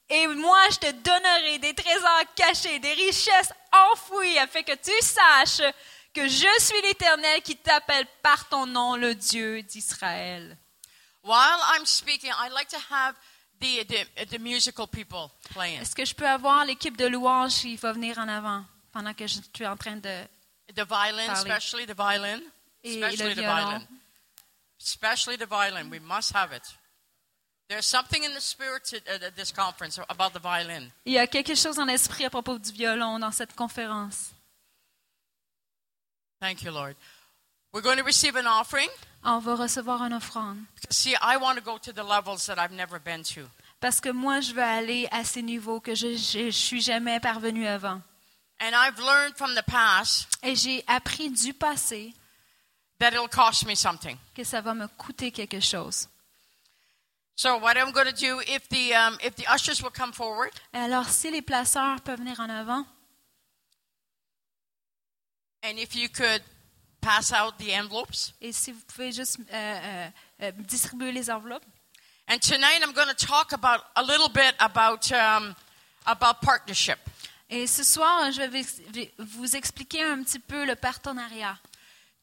Et 0.09 0.27
moi, 0.27 0.59
je 0.69 0.77
te 0.79 0.91
donnerai 0.91 1.59
des 1.59 1.73
trésors 1.73 2.25
cachés, 2.35 2.77
des 2.79 2.93
richesses 2.93 3.51
enfouies, 3.71 4.37
afin 4.37 4.61
que 4.63 4.75
tu 4.75 4.91
saches 5.01 5.61
que 6.13 6.27
je 6.27 6.59
suis 6.59 6.81
l'Éternel 6.81 7.41
qui 7.41 7.55
t'appelle 7.55 8.05
par 8.21 8.47
ton 8.49 8.65
nom, 8.67 8.95
le 8.97 9.15
Dieu 9.15 9.63
d'Israël. 9.63 10.57
While 11.23 11.59
I'm 11.73 11.85
speaking, 11.85 12.31
I'd 12.31 12.51
like 12.51 12.67
to 12.69 12.79
have 12.91 13.15
the, 13.63 14.05
the, 14.17 14.25
the 14.25 14.39
musical 14.39 14.87
people 14.87 15.31
playing. 15.53 15.79
Est-ce 15.81 15.95
que 15.95 16.05
je 16.05 16.13
peux 16.13 16.27
avoir 16.27 16.65
l'équipe 16.65 16.97
de 16.97 17.05
louange 17.05 17.61
qui 17.61 17.75
va 17.77 17.93
venir 17.93 18.17
en 18.17 18.27
avant 18.27 18.65
pendant 18.91 19.13
que 19.13 19.25
je 19.27 19.39
suis 19.53 19.65
en 19.65 19.77
train 19.77 19.95
de... 19.97 20.27
The 20.75 20.85
violin, 20.85 21.27
Parley. 21.27 21.51
especially 21.51 21.85
the 21.85 21.95
violin. 21.95 22.41
Et 22.83 22.95
Especially 22.99 23.29
le 23.29 23.35
the 23.35 23.39
violon. 23.39 23.69
violin. 23.69 23.87
Especially 24.79 25.37
the 25.37 25.47
violin. 25.47 25.89
We 25.89 25.99
must 25.99 26.33
have 26.35 26.51
it. 26.53 26.63
There's 27.69 27.85
something 27.85 28.23
in 28.23 28.33
the 28.33 28.41
spirit 28.41 28.83
to, 28.85 28.97
uh, 28.97 29.27
at 29.27 29.35
this 29.35 29.51
conference 29.51 29.99
about 30.09 30.33
the 30.33 30.39
violin. 30.39 30.91
Il 31.05 31.13
y 31.13 31.17
a 31.17 31.27
quelque 31.27 31.55
chose 31.55 31.79
en 31.79 31.87
esprit 31.87 32.25
à 32.25 32.29
propos 32.29 32.57
du 32.59 32.71
violon 32.71 33.19
dans 33.19 33.31
cette 33.31 33.55
conférence. 33.55 34.31
Thank 36.39 36.63
you, 36.63 36.71
Lord. 36.71 36.95
We're 37.73 37.81
going 37.81 37.97
to 37.97 38.03
receive 38.03 38.35
an 38.35 38.45
offering. 38.45 38.89
On 39.23 39.39
va 39.39 39.55
recevoir 39.55 40.03
une 40.03 40.13
offrande. 40.13 40.59
See, 40.89 41.15
I 41.21 41.37
want 41.37 41.55
to 41.55 41.61
go 41.63 41.77
to 41.79 41.91
the 41.93 42.03
levels 42.03 42.45
that 42.45 42.59
I've 42.59 42.71
never 42.75 42.99
been 42.99 43.23
to. 43.35 43.49
Parce 43.79 43.99
que 43.99 44.09
moi, 44.11 44.41
je 44.41 44.53
veux 44.53 44.61
aller 44.63 45.07
à 45.11 45.23
ces 45.23 45.41
niveaux 45.41 45.79
que 45.79 45.95
je 45.95 46.07
ne 46.45 46.51
suis 46.51 46.81
jamais 46.81 47.19
parvenu 47.19 47.65
avant. 47.65 48.01
And 48.61 48.73
I've 48.75 48.99
learned 48.99 49.35
from 49.35 49.55
the 49.55 49.63
past 49.65 50.27
Et 50.43 50.55
j'ai 50.55 50.83
appris 50.87 51.29
du 51.31 51.53
passé 51.53 52.13
that 52.99 53.11
it'll 53.13 53.27
cost 53.27 53.65
me 53.65 53.75
something. 53.75 54.17
que 54.35 54.43
ça 54.43 54.61
va 54.61 54.73
me 54.73 54.87
coûter 54.87 55.31
quelque 55.31 55.59
chose. 55.59 56.07
So 57.35 57.57
what 57.57 57.75
I'm 57.77 57.91
going 57.91 58.05
to 58.05 58.13
do, 58.13 58.39
if 58.41 58.69
the, 58.69 58.93
um, 58.93 59.17
if 59.23 59.35
the 59.35 59.47
ushers 59.51 59.81
will 59.81 59.91
come 59.91 60.13
forward, 60.13 60.51
Et 60.73 60.77
alors, 60.77 61.09
si 61.09 61.31
les 61.31 61.41
placeurs 61.41 61.99
peuvent 62.01 62.19
venir 62.19 62.39
en 62.39 62.49
avant, 62.49 62.85
and 65.63 65.77
if 65.77 65.95
you 65.95 66.07
could 66.09 66.41
pass 67.03 67.31
out 67.33 67.57
the 67.57 67.71
envelopes. 67.73 68.33
et 68.41 68.51
si 68.53 68.71
vous 68.71 68.81
pouvez 68.87 69.11
juste 69.11 69.37
euh, 69.39 69.45
euh, 69.53 70.09
euh, 70.41 70.51
distribuer 70.59 71.11
les 71.11 71.29
enveloppes. 71.29 71.65
And 72.29 72.39
tonight 72.39 72.81
I'm 72.81 72.93
going 72.93 73.09
to 73.09 73.25
talk 73.25 73.51
about 73.51 73.81
a 73.95 74.01
little 74.01 74.29
bit 74.29 74.55
about, 74.59 75.11
um, 75.11 75.53
about 76.05 76.41
partnership. 76.41 76.97
Et 77.49 77.67
ce 77.67 77.83
soir, 77.83 78.31
je 78.31 78.41
vais 78.41 79.11
vous 79.19 79.55
expliquer 79.55 80.01
un 80.03 80.23
petit 80.23 80.39
peu 80.39 80.65
le 80.65 80.75
partenariat. 80.75 81.57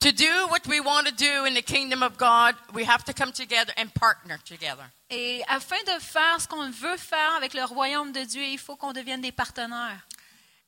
To 0.01 0.11
do 0.11 0.47
what 0.49 0.67
we 0.67 0.81
want 0.81 1.05
to 1.05 1.13
do 1.13 1.45
in 1.45 1.53
the 1.53 1.63
kingdom 1.63 2.03
of 2.03 2.17
God, 2.17 2.55
we 2.73 2.85
have 2.89 3.05
to 3.05 3.13
come 3.13 3.31
together 3.33 3.75
and 3.77 3.93
partner 3.93 4.39
together. 4.47 4.91
Et 5.11 5.43
afin 5.47 5.77
de 5.87 6.01
faire 6.01 6.41
ce 6.41 6.49
qu'on 6.49 6.71
veut 6.71 6.97
faire 6.97 7.35
avec 7.37 7.53
le 7.53 7.65
royaume 7.65 8.11
de 8.11 8.25
Dieu, 8.25 8.43
il 8.43 8.59
faut 8.59 8.77
qu'on 8.77 8.95
devienne 8.95 9.21
des 9.21 9.33
partenaires. 9.33 10.01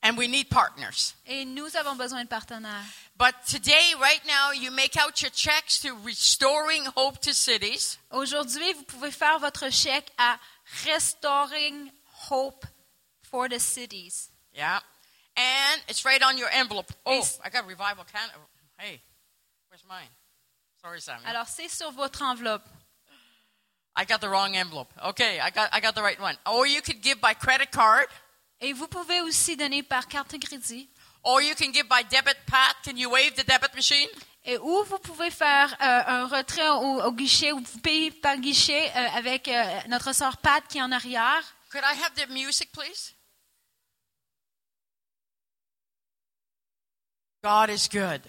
And 0.05 0.17
we 0.17 0.27
need 0.27 0.49
partners. 0.49 1.15
Et 1.25 1.45
nous 1.45 1.77
avons 1.77 1.95
besoin 1.95 2.25
de 2.25 2.29
partenaires. 2.29 2.83
But 3.17 3.35
today, 3.47 3.93
right 4.01 4.19
now, 4.27 4.51
you 4.51 4.69
make 4.69 4.97
out 4.97 5.21
your 5.21 5.31
checks 5.31 5.79
to 5.79 5.93
Restoring 6.03 6.83
Hope 6.97 7.19
to 7.21 7.33
Cities. 7.33 7.97
Aujourd'hui, 8.11 8.73
vous 8.73 8.83
pouvez 8.83 9.11
faire 9.11 9.39
votre 9.39 9.69
chèque 9.71 10.11
à 10.17 10.37
Restoring 10.85 11.89
Hope 12.29 12.65
for 13.21 13.47
the 13.47 13.59
Cities. 13.59 14.29
Yeah. 14.53 14.81
And 15.37 15.81
it's 15.87 16.03
right 16.03 16.21
on 16.21 16.37
your 16.37 16.49
envelope. 16.53 16.91
Oh, 17.05 17.25
I 17.43 17.49
got 17.49 17.65
Revival 17.65 18.03
Canada. 18.03 18.33
Hey, 18.77 19.01
where's 19.69 19.85
mine? 19.87 20.09
Sorry, 20.81 20.99
Samuel. 20.99 21.25
Alors, 21.29 21.47
c'est 21.47 21.69
sur 21.69 21.91
votre 21.91 22.21
enveloppe. 22.21 22.67
I 23.95 24.05
got 24.05 24.21
the 24.21 24.27
wrong 24.27 24.55
envelope. 24.55 24.91
Okay, 25.09 25.39
I 25.39 25.49
got, 25.49 25.69
I 25.71 25.79
got 25.79 25.95
the 25.95 26.01
right 26.01 26.19
one. 26.19 26.35
Or 26.45 26.67
you 26.67 26.81
could 26.81 27.01
give 27.01 27.21
by 27.21 27.33
credit 27.33 27.71
card, 27.71 28.07
Et 28.61 28.73
vous 28.73 28.87
pouvez 28.87 29.21
aussi 29.21 29.57
donner 29.57 29.83
par 29.83 30.07
carte 30.07 30.31
de 30.33 30.37
crédit. 30.37 30.89
or 31.23 31.41
you 31.41 31.55
can 31.55 31.71
give 31.73 31.87
by 31.87 32.03
debit. 32.03 32.35
Pat, 32.45 32.75
can 32.83 32.97
you 32.97 33.09
wave 33.09 33.33
the 33.35 33.43
debit 33.45 33.73
machine? 33.75 34.09
Et 34.45 34.57
ou 34.57 34.83
vous 34.83 34.99
pouvez 34.99 35.31
faire 35.31 35.71
euh, 35.81 36.03
un 36.05 36.27
retrait 36.27 36.67
au, 36.69 37.01
au 37.01 37.11
guichet 37.13 37.53
ou 37.53 37.59
vous 37.59 37.79
payez 37.79 38.11
par 38.11 38.37
guichet 38.37 38.89
euh, 38.89 39.07
avec 39.17 39.47
euh, 39.47 39.79
notre 39.87 40.13
sœur 40.13 40.35
Pat 40.37 40.61
qui 40.67 40.79
est 40.79 40.81
en 40.81 40.91
arrière. 40.91 41.41
Could 41.71 41.83
I 41.83 41.97
have 42.03 42.13
the 42.15 42.29
music, 42.29 42.69
please? 42.73 43.13
God 47.41 47.69
is 47.69 47.87
good. 47.89 48.21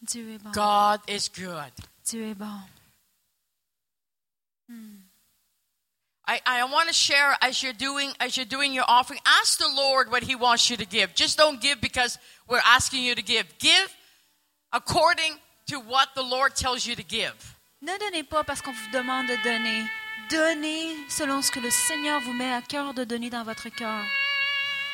Dieu 0.00 0.34
est 0.34 0.38
bon. 0.38 0.50
God 0.50 1.00
is 1.08 1.28
good. 1.30 1.72
Dieu 2.04 2.26
est 2.30 2.34
bon. 2.34 2.58
I, 6.26 6.40
I 6.46 6.64
want 6.64 6.88
to 6.88 6.94
share 6.94 7.36
as 7.42 7.62
you're 7.62 7.72
doing 7.72 8.12
as 8.20 8.36
you're 8.36 8.46
doing 8.46 8.72
your 8.72 8.84
offering. 8.86 9.20
Ask 9.26 9.58
the 9.58 9.70
Lord 9.74 10.10
what 10.10 10.22
He 10.22 10.36
wants 10.36 10.70
you 10.70 10.76
to 10.76 10.86
give. 10.86 11.14
Just 11.14 11.36
don't 11.36 11.60
give 11.60 11.80
because 11.80 12.18
we're 12.48 12.62
asking 12.64 13.02
you 13.02 13.14
to 13.14 13.22
give. 13.22 13.46
Give 13.58 13.88
according 14.72 15.34
to 15.66 15.80
what 15.80 16.08
the 16.14 16.22
Lord 16.22 16.54
tells 16.54 16.86
you 16.86 16.94
to 16.94 17.02
give. 17.02 17.34
Ne 17.80 17.98
donnez 17.98 18.22
pas 18.22 18.44
parce 18.44 18.60
qu'on 18.60 18.72
vous 18.72 18.90
demande 18.92 19.26
de 19.26 19.36
donner. 19.42 19.90
Donnez 20.30 20.96
selon 21.10 21.42
ce 21.42 21.50
que 21.50 21.60
le 21.60 21.70
Seigneur 21.70 22.20
vous 22.20 22.32
met 22.32 22.52
à 22.52 22.62
cœur 22.62 22.94
de 22.94 23.04
donner 23.04 23.28
dans 23.28 23.42
votre 23.42 23.68
cœur. 23.68 24.04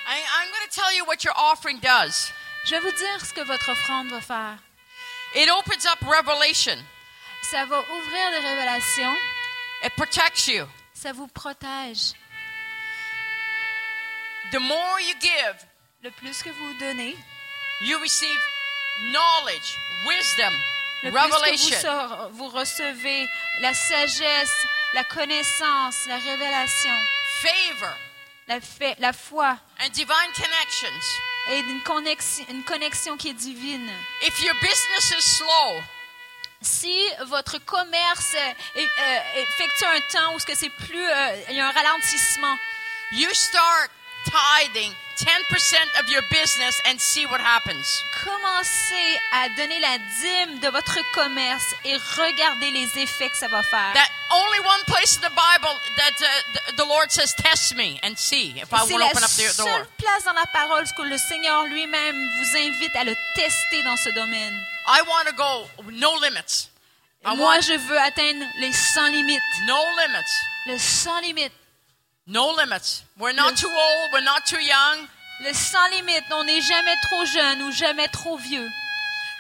I, 0.07 0.17
I'm 0.17 0.49
going 0.49 0.67
to 0.67 0.75
tell 0.75 0.97
you 0.97 1.05
what 1.05 1.23
your 1.23 1.35
offering 1.37 1.79
does. 1.81 2.33
Je 2.65 2.75
vais 2.75 2.81
vous 2.81 2.97
dire 2.97 3.21
ce 3.21 3.35
que 3.35 3.43
votre 3.43 3.71
offrande 3.71 4.09
va 4.09 4.23
faire. 4.23 4.59
It 5.35 5.51
opens 5.51 5.85
up 5.85 6.01
revelation. 6.01 6.79
Ça 7.43 7.67
va 7.67 7.79
ouvrir 7.79 8.31
des 8.31 8.49
révélations. 8.49 9.15
It 9.85 9.95
protects 9.95 10.49
you. 10.49 10.67
Ça 11.01 11.13
vous 11.13 11.29
protège. 11.29 12.13
The 14.51 14.59
more 14.61 15.01
you 15.01 15.15
give, 15.21 15.57
Le 16.03 16.11
plus 16.11 16.43
que 16.43 16.51
vous 16.51 16.75
donnez, 16.79 17.17
you 17.83 17.99
receive 17.99 18.41
knowledge, 19.13 19.77
wisdom, 20.07 20.53
le 21.03 21.11
plus 21.11 21.21
que 21.21 22.29
vous, 22.31 22.37
vous 22.37 22.49
recevez 22.49 23.29
la 23.61 23.75
sagesse, 23.75 24.67
la 24.95 25.05
connaissance, 25.05 26.07
la 26.07 26.19
révélation, 26.19 26.95
favor, 27.43 27.95
la, 28.47 28.61
fa- 28.61 28.95
la 29.01 29.13
foi 29.13 29.59
and 29.81 29.89
divine 29.93 30.33
connections. 30.35 31.01
et 31.51 31.59
une 31.61 31.83
connexion, 31.83 32.45
une 32.51 32.63
connexion 32.65 33.17
qui 33.17 33.29
est 33.31 33.35
divine. 33.35 33.91
If 34.23 34.41
your 34.43 34.55
business 34.61 35.13
is 35.19 35.25
slow, 35.37 35.83
Si 36.61 36.93
votre 37.27 37.59
commerce 37.65 38.35
euh, 38.35 38.81
effectue 39.37 39.85
un 39.85 40.01
temps 40.13 40.35
où 40.35 40.39
ce 40.41 40.47
que 40.47 40.57
c'est 40.57 40.71
plus, 40.71 41.07
euh, 41.07 41.43
il 41.51 41.57
y 41.57 41.61
a 41.61 41.69
un 41.69 41.71
ralentissement, 41.71 42.57
you 43.13 43.29
start 43.33 43.91
tithing 44.31 44.93
10% 45.17 46.01
of 46.01 46.09
your 46.09 46.23
business 46.31 46.81
and 46.87 47.01
see 47.01 47.27
what 47.27 47.41
happens. 47.41 48.03
commencez 48.25 49.19
à 49.33 49.49
donner 49.57 49.79
la 49.81 49.99
dîme 49.99 50.59
de 50.61 50.69
votre 50.69 50.99
commerce 51.13 51.75
et 51.85 51.97
regardez 52.17 52.71
les 52.71 52.99
effets 53.03 53.29
que 53.29 53.37
ça 53.37 53.49
va 53.49 53.63
faire. 53.63 53.93
That 53.95 54.09
only 54.31 54.61
one 54.61 54.85
place 54.87 55.17
in 55.17 55.21
the 55.23 55.31
Bible 55.35 55.75
that 55.97 56.13
uh, 56.21 56.27
the, 56.55 56.77
the 56.77 56.87
Lord 56.87 57.11
says, 57.11 57.35
"Test 57.35 57.75
me 57.75 57.99
and 58.05 58.17
see 58.17 58.55
if 58.57 58.73
I 58.73 58.87
C'est 58.87 58.93
will 58.95 59.01
la 59.01 59.07
open 59.07 59.25
up 59.25 59.31
the 59.31 59.57
door." 59.57 59.67
seule 59.67 59.87
place 59.99 60.25
dans 60.25 60.35
la 60.35 60.47
parole 60.47 60.85
où 60.99 61.03
le 61.03 61.19
Seigneur 61.19 61.65
lui-même 61.65 62.17
vous 62.39 62.57
invite 62.57 62.95
à 62.95 63.05
le 63.05 63.17
tester 63.35 63.83
dans 63.83 63.97
ce 63.97 64.11
domaine. 64.11 64.55
I 64.87 65.03
want 65.03 65.25
to 65.27 65.33
go 65.33 65.69
no 65.91 66.15
limits. 66.21 66.69
I 67.25 67.35
Moi, 67.37 67.55
want 67.57 67.61
je 67.63 67.73
veux 67.77 67.99
atteindre 67.99 68.45
les 68.61 68.73
sans 68.73 69.09
limites. 69.09 69.41
no 69.67 69.77
limits. 69.99 70.33
Le 70.67 70.79
sans 70.79 71.19
limite. 71.21 71.53
No 72.29 72.53
limits. 72.53 73.05
We're 73.19 73.33
not 73.33 73.57
too 73.57 73.73
old. 73.73 74.13
We're 74.13 74.21
not 74.21 74.45
too 74.45 74.61
young. 74.61 75.09
Le 75.41 75.53
sans 75.55 75.89
limite. 75.93 76.25
On 76.31 76.45
n'est 76.45 76.61
jamais 76.61 76.95
trop 77.09 77.25
jeune 77.25 77.63
ou 77.63 77.73
jamais 77.73 78.09
trop 78.09 78.37
vieux. 78.37 78.69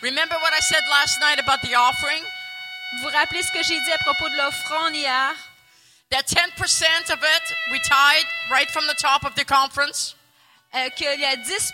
Remember 0.02 0.36
what 0.40 0.52
I 0.54 0.60
said 0.60 0.82
last 0.88 1.20
night 1.20 1.38
about 1.38 1.60
the 1.60 1.74
offering? 1.74 2.24
Vous 2.92 3.02
vous 3.02 3.14
rappelez 3.14 3.42
ce 3.42 3.52
que 3.52 3.62
j'ai 3.62 3.78
dit 3.78 3.92
à 3.92 3.98
propos 3.98 4.30
de 4.30 4.36
l'offrande 4.36 4.94
hier? 4.94 5.34
That 6.10 6.22
10% 6.28 7.12
of 7.12 7.18
it 7.22 7.54
we 7.70 7.78
tithe 7.80 8.26
right 8.50 8.70
from 8.70 8.86
the 8.86 8.96
top 8.98 9.24
of 9.24 9.34
the 9.34 9.44
conference? 9.44 10.14
Euh, 10.74 10.88
qu'il 10.96 11.20
y 11.20 11.24
a 11.26 11.36
10 11.36 11.72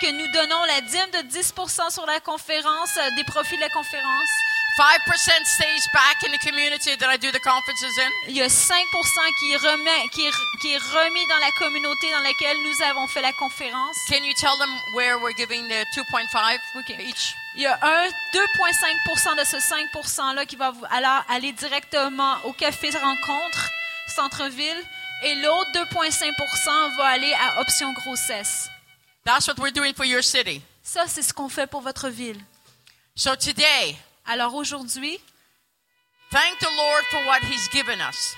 que 0.00 0.10
nous 0.10 0.32
donnons 0.32 0.64
la 0.64 0.80
dîme 0.80 1.10
de 1.12 1.28
10 1.28 1.52
sur 1.90 2.06
la 2.06 2.18
conférence, 2.18 2.96
euh, 2.96 3.10
des 3.16 3.24
profits 3.24 3.56
de 3.56 3.60
la 3.60 3.70
conférence. 3.70 4.28
5% 4.76 5.46
stays 5.46 5.86
back 5.92 6.24
in 6.26 6.32
the 6.32 6.38
community 6.38 6.96
that 6.96 7.08
I 7.08 7.16
do 7.16 7.30
the 7.30 7.38
conferences 7.40 7.96
in. 7.96 8.10
Il 8.28 8.36
y 8.36 8.42
a 8.42 8.48
5 8.48 8.74
qui, 9.38 9.56
remet, 9.56 10.08
qui, 10.12 10.26
est- 10.26 10.58
qui 10.60 10.72
est 10.72 10.78
remis 10.78 11.24
dans 11.28 11.38
la 11.38 11.50
communauté 11.52 12.10
dans 12.10 12.20
laquelle 12.20 12.56
nous 12.64 12.82
avons 12.82 13.06
fait 13.06 13.22
la 13.22 13.32
conférence. 13.34 13.96
Can 14.08 14.24
you 14.24 14.34
tell 14.34 14.56
them 14.58 14.70
where 14.94 15.16
we're 15.18 15.36
giving 15.36 15.68
the 15.68 15.84
2.5 15.94 17.00
each? 17.00 17.34
Il 17.54 17.62
y 17.62 17.66
a 17.66 17.78
un 17.82 18.08
2,5 18.32 19.36
de 19.38 19.44
ce 19.44 19.60
5 19.60 19.86
%-là 19.94 20.44
qui 20.44 20.56
va 20.56 20.72
alors 20.90 21.22
aller 21.28 21.52
directement 21.52 22.36
au 22.44 22.52
café 22.52 22.90
rencontre, 22.90 23.70
centre-ville, 24.08 24.82
et 25.22 25.36
l'autre 25.36 25.70
2,5 25.72 26.96
va 26.96 27.04
aller 27.06 27.32
à 27.34 27.60
option 27.60 27.92
grossesse. 27.92 28.68
That's 29.24 29.46
what 29.46 29.54
we're 29.58 29.72
doing 29.72 29.94
for 29.94 30.04
your 30.04 30.24
city. 30.24 30.60
Ça, 30.82 31.04
c'est 31.06 31.22
ce 31.22 31.32
qu'on 31.32 31.48
fait 31.48 31.68
pour 31.68 31.80
votre 31.80 32.08
ville. 32.08 32.40
So 33.14 33.36
today, 33.36 33.96
Alors 34.26 34.54
aujourd'hui, 34.54 35.18
thank 36.30 36.58
the 36.58 36.70
Lord 36.76 37.04
for 37.10 37.24
what 37.26 37.40
He's 37.42 37.68
given 37.68 38.00
us 38.00 38.34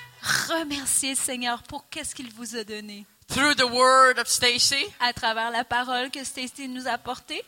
remerciez 0.49 1.11
le 1.11 1.15
Seigneur 1.15 1.63
pour 1.63 1.87
qu'est-ce 1.89 2.13
qu'il 2.15 2.31
vous 2.33 2.55
a 2.55 2.63
donné 2.63 3.05
through 3.27 3.55
the 3.55 3.69
word 3.71 4.19
of 4.19 4.27
Stacy. 4.27 4.85
à 4.99 5.13
travers 5.13 5.51
la 5.51 5.63
parole 5.63 6.09
que 6.09 6.23
Stacy 6.23 6.67
nous 6.67 6.87
a 6.87 6.91
apportée. 6.91 7.43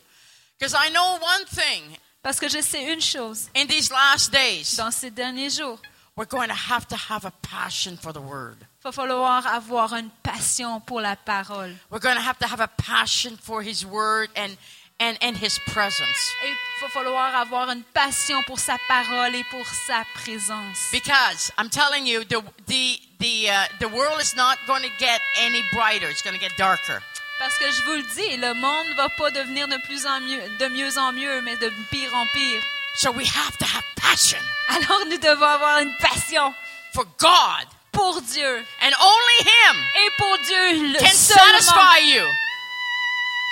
Because 0.59 0.73
I 0.73 0.89
know 0.91 1.13
one 1.13 1.45
thing 1.45 1.97
Parce 2.21 2.39
que 2.39 2.49
je 2.49 2.61
sais 2.61 2.91
une 2.91 2.99
chose, 2.99 3.49
in 3.55 3.65
these 3.65 3.89
last 3.91 4.31
days, 4.31 4.75
dans 4.75 4.91
ces 4.91 5.09
derniers 5.09 5.49
jours, 5.49 5.79
we're 6.17 6.27
going 6.27 6.49
to 6.49 6.73
have 6.73 6.85
to 6.87 6.97
have 6.97 7.23
a 7.23 7.31
passion 7.41 7.95
for 7.95 8.11
the 8.11 8.19
word. 8.19 8.57
il 8.81 8.83
va 8.83 8.91
falloir 8.91 9.47
avoir 9.47 9.93
une 9.93 10.09
passion 10.21 10.81
pour 10.81 10.99
la 10.99 11.15
parole. 11.15 11.73
We're 11.89 12.01
going 12.01 12.17
to 12.17 12.21
have 12.21 12.37
to 12.39 12.47
have 12.47 12.59
a 12.59 12.67
passion 12.67 13.37
for 13.41 13.61
His 13.61 13.85
word 13.85 14.29
and, 14.35 14.57
and, 14.99 15.17
and 15.21 15.35
His 15.37 15.59
presence. 15.59 16.33
Et 16.43 16.49
il 16.49 16.55
va 16.81 16.89
falloir 16.89 17.35
avoir 17.35 17.69
une 17.71 17.83
passion 17.93 18.41
pour 18.43 18.59
sa 18.59 18.77
parole 18.87 19.35
et 19.35 19.43
pour 19.51 19.65
sa 19.67 20.03
présence. 20.13 20.89
Because 20.91 21.51
I'm 21.57 21.69
telling 21.69 22.05
you, 22.05 22.23
the, 22.25 22.41
the, 22.67 22.99
the, 23.19 23.49
uh, 23.49 23.67
the 23.79 23.87
world 23.87 24.19
is 24.21 24.35
not 24.35 24.57
going 24.67 24.83
to 24.83 24.91
get 24.99 25.21
any 25.39 25.63
brighter, 25.73 26.09
it's 26.09 26.21
going 26.21 26.35
to 26.35 26.41
get 26.41 26.55
darker. 26.57 27.01
Parce 27.39 27.57
que 27.57 27.71
je 27.71 27.81
vous 27.83 27.95
le 27.95 28.03
dis, 28.15 28.37
le 28.37 28.53
monde 28.53 28.87
ne 28.89 28.95
va 28.95 29.07
pas 29.09 29.31
devenir 29.31 29.67
de 29.69 29.77
plus 29.85 30.05
en 30.05 30.19
mieux, 30.19 30.41
de 30.59 30.67
mieux 30.67 30.97
en 30.97 31.13
mieux, 31.13 31.41
mais 31.41 31.55
de 31.55 31.69
pire 31.89 32.13
en 32.13 32.25
pire. 32.33 32.61
So 32.95 33.11
we 33.11 33.25
have 33.25 33.55
to 33.59 33.65
have 33.65 33.83
passion 33.95 34.39
Alors 34.67 35.05
nous 35.05 35.17
devons 35.17 35.45
avoir 35.45 35.79
une 35.79 35.95
passion 35.97 36.53
for 36.93 37.05
God. 37.17 37.65
pour 37.93 38.21
Dieu. 38.21 38.65
And 38.81 38.91
only 38.99 39.39
Him 39.41 39.75
Et 39.95 40.09
pour 40.17 40.37
Dieu, 40.39 40.91
le 40.93 40.99
can 40.99 41.07
seulement. 41.15 41.59
satisfy 41.61 41.99
you. 42.13 42.23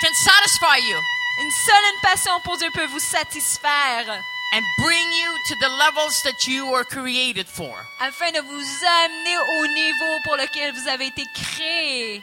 Can 0.02 0.12
satisfy 0.14 0.76
you 0.86 0.98
Une 1.40 1.50
seule 1.50 1.84
une 1.94 2.00
passion 2.02 2.40
pour 2.40 2.56
Dieu 2.56 2.68
peut 2.72 2.86
vous 2.86 2.98
satisfaire 3.00 4.08
and 4.54 4.62
bring 4.78 5.06
you 5.12 5.30
to 5.48 5.54
the 5.60 5.68
levels 5.78 6.20
that 6.24 6.46
you 6.48 6.66
were 6.66 6.84
created 6.84 7.46
for. 7.46 7.72
afin 8.00 8.32
de 8.32 8.40
vous 8.40 8.84
amener 9.04 9.36
au 9.60 9.66
niveau 9.68 10.18
pour 10.24 10.36
lequel 10.36 10.72
vous 10.72 10.88
avez 10.88 11.06
été 11.06 11.22
créé. 11.34 12.22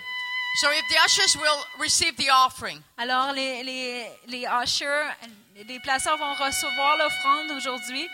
So 0.61 0.69
if 0.71 0.83
the 0.89 0.97
ushers 1.05 1.35
will 1.37 1.65
receive 1.79 2.15
the 2.17 2.29
offering, 2.29 2.81
Alors 2.97 3.31
les, 3.33 3.63
les, 3.63 4.05
les 4.27 4.45
ushers, 4.63 5.05
les 5.67 5.79
placeurs 5.79 6.17
vont 6.17 6.33
recevoir 6.33 6.97
l'offrande 6.97 7.51
aujourd'hui. 7.51 8.07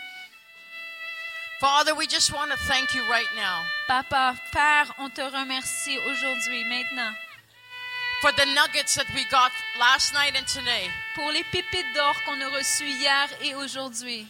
Father, 1.60 1.94
we 1.94 2.06
just 2.08 2.32
want 2.32 2.50
to 2.50 2.56
thank 2.66 2.92
you 2.94 3.02
right 3.08 3.28
now 3.36 3.62
Papa, 3.86 4.34
Père, 4.52 4.92
on 4.98 5.08
te 5.10 5.20
remercie 5.20 5.96
aujourd'hui, 6.10 6.64
maintenant, 6.64 7.12
for 8.22 8.30
the 8.32 8.46
nuggets 8.54 8.94
that 8.94 9.08
we 9.16 9.24
got 9.32 9.50
last 9.80 10.14
night 10.14 10.36
and 10.38 10.46
today. 10.46 10.88
pour 11.16 11.32
les 11.32 11.42
pépites 11.42 11.92
d'or 11.92 12.14
qu'on 12.24 12.40
a 12.40 12.48
reçues 12.56 12.88
hier 12.88 13.28
et 13.42 13.56
aujourd'hui. 13.56 14.28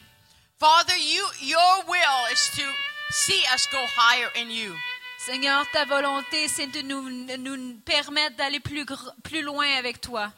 Father, 0.59 0.97
you 0.97 1.23
your 1.43 1.85
will 1.86 2.32
is 2.32 2.51
to 2.56 2.62
see 3.10 3.44
us 3.52 3.69
go 3.70 3.85
higher 3.94 4.31
in 4.35 4.48
you. 4.51 4.74
Seigneur, 5.19 5.66
ta 5.73 5.85
volonté, 5.85 6.48
c'est 6.48 6.69
de 6.69 6.81
nous, 6.81 7.02
nous 7.36 7.74
permettre 7.85 8.36
d'aller 8.36 8.60
plus, 8.60 8.86
plus 9.23 9.43
loin 9.43 9.66
avec 9.77 10.01
toi. 10.01 10.32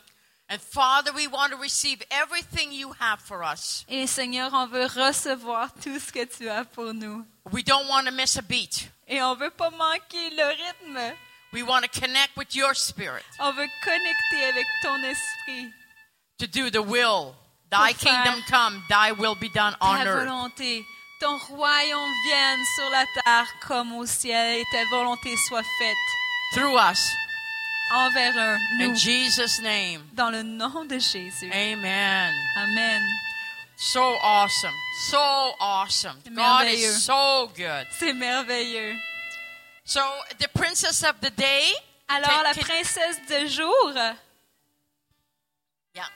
And 0.51 0.59
Father, 0.59 1.13
we 1.15 1.29
want 1.29 1.51
to 1.51 1.57
receive 1.57 2.03
everything 2.11 2.73
you 2.73 2.93
have 2.99 3.21
for 3.21 3.45
us. 3.45 3.85
Et 3.89 4.09
Seigneur, 4.09 4.51
on 4.53 4.67
veut 4.67 4.87
recevoir 4.87 5.73
tout 5.75 5.99
ce 6.01 6.13
que 6.13 6.25
tu 6.25 6.49
as 6.49 6.65
pour 6.65 6.93
nous. 6.93 7.25
We 7.53 7.63
don't 7.63 7.89
want 7.89 8.05
to 8.07 8.11
miss 8.11 8.37
a 8.37 8.43
beat. 8.43 8.91
Et 9.07 9.23
on 9.23 9.37
veut 9.37 9.51
pas 9.51 9.71
manquer 9.71 10.31
le 10.31 10.45
rythme. 10.49 11.15
We 11.55 11.63
want 11.63 11.85
to 11.85 12.01
connect 12.01 12.37
with 12.37 12.55
your 12.55 12.75
spirit 12.75 13.23
On 13.39 13.53
veut 13.53 13.69
connecter 13.85 14.45
avec 14.53 14.67
ton 14.83 14.99
esprit, 15.05 15.71
to 16.41 16.47
do 16.47 16.69
the 16.71 16.83
will. 16.83 17.35
Thy 17.71 17.93
kingdom 17.93 18.43
come, 18.49 18.83
thy 18.91 19.13
will 19.13 19.35
be 19.37 19.49
done 19.55 19.75
on 19.81 19.97
ta 19.99 20.05
earth. 20.05 20.27
volonté. 20.27 20.85
Ton 21.21 21.39
royaume 21.49 22.13
vienne 22.27 22.61
sur 22.77 22.91
la 22.91 23.05
terre 23.25 23.47
comme 23.67 23.93
au 23.95 24.05
ciel 24.05 24.59
et 24.61 24.65
ta 24.73 24.85
volonté 24.91 25.35
soit 25.49 25.63
faite 25.79 25.97
Through 26.55 26.77
us. 26.77 27.01
envers 27.93 28.35
eux, 28.37 28.59
In 28.81 28.89
nous, 28.89 28.95
Jesus' 28.97 29.61
name. 29.63 30.03
dans 30.13 30.31
le 30.31 30.43
nom 30.43 30.85
de 30.85 30.99
Jésus. 30.99 31.51
Amen. 31.53 32.35
Amen. 32.57 33.03
So 33.77 34.17
awesome. 34.23 34.75
So 35.11 35.55
awesome. 35.61 36.17
God 36.35 36.67
is 36.67 37.03
so 37.05 37.49
good. 37.57 37.87
C'est 37.99 38.13
merveilleux. 38.13 38.95
So 39.85 40.01
the 40.39 40.49
princess 40.49 41.03
of 41.05 41.21
the 41.21 41.31
day. 41.31 41.73
Alors, 42.09 42.29
Can- 42.29 42.43
la 42.45 42.53
can- 42.53 42.63
princesse 42.65 43.19
de 43.29 43.47
jour, 43.49 43.93
Yeah. 45.95 46.07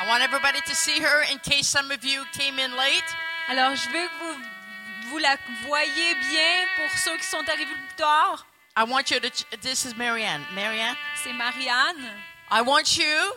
I 0.00 0.08
want 0.08 0.22
everybody 0.22 0.60
to 0.66 0.74
see 0.74 1.00
her 1.00 1.22
in 1.30 1.38
case 1.38 1.66
some 1.68 1.90
of 1.90 2.04
you 2.04 2.24
came 2.32 2.58
in 2.58 2.74
late. 2.76 3.04
alors 3.48 3.74
je 3.76 3.88
veux 3.90 4.08
que 4.08 4.18
vous, 4.18 5.10
vous 5.10 5.18
la 5.18 5.36
voyez 5.66 6.14
bien 6.30 6.66
pour 6.76 6.90
ceux 6.98 7.16
qui 7.16 7.24
sont 7.24 7.44
arrivés 7.48 7.66
plus 7.74 7.96
tard. 7.96 8.44
I 8.76 8.84
want 8.84 9.10
you 9.10 9.20
to. 9.20 9.30
This 9.60 9.84
is 9.84 9.94
Marianne. 9.96 10.44
Marianne? 10.54 10.96
C'est 11.22 11.32
Marianne. 11.34 12.10
I 12.50 12.62
want 12.62 12.96
you 12.96 13.34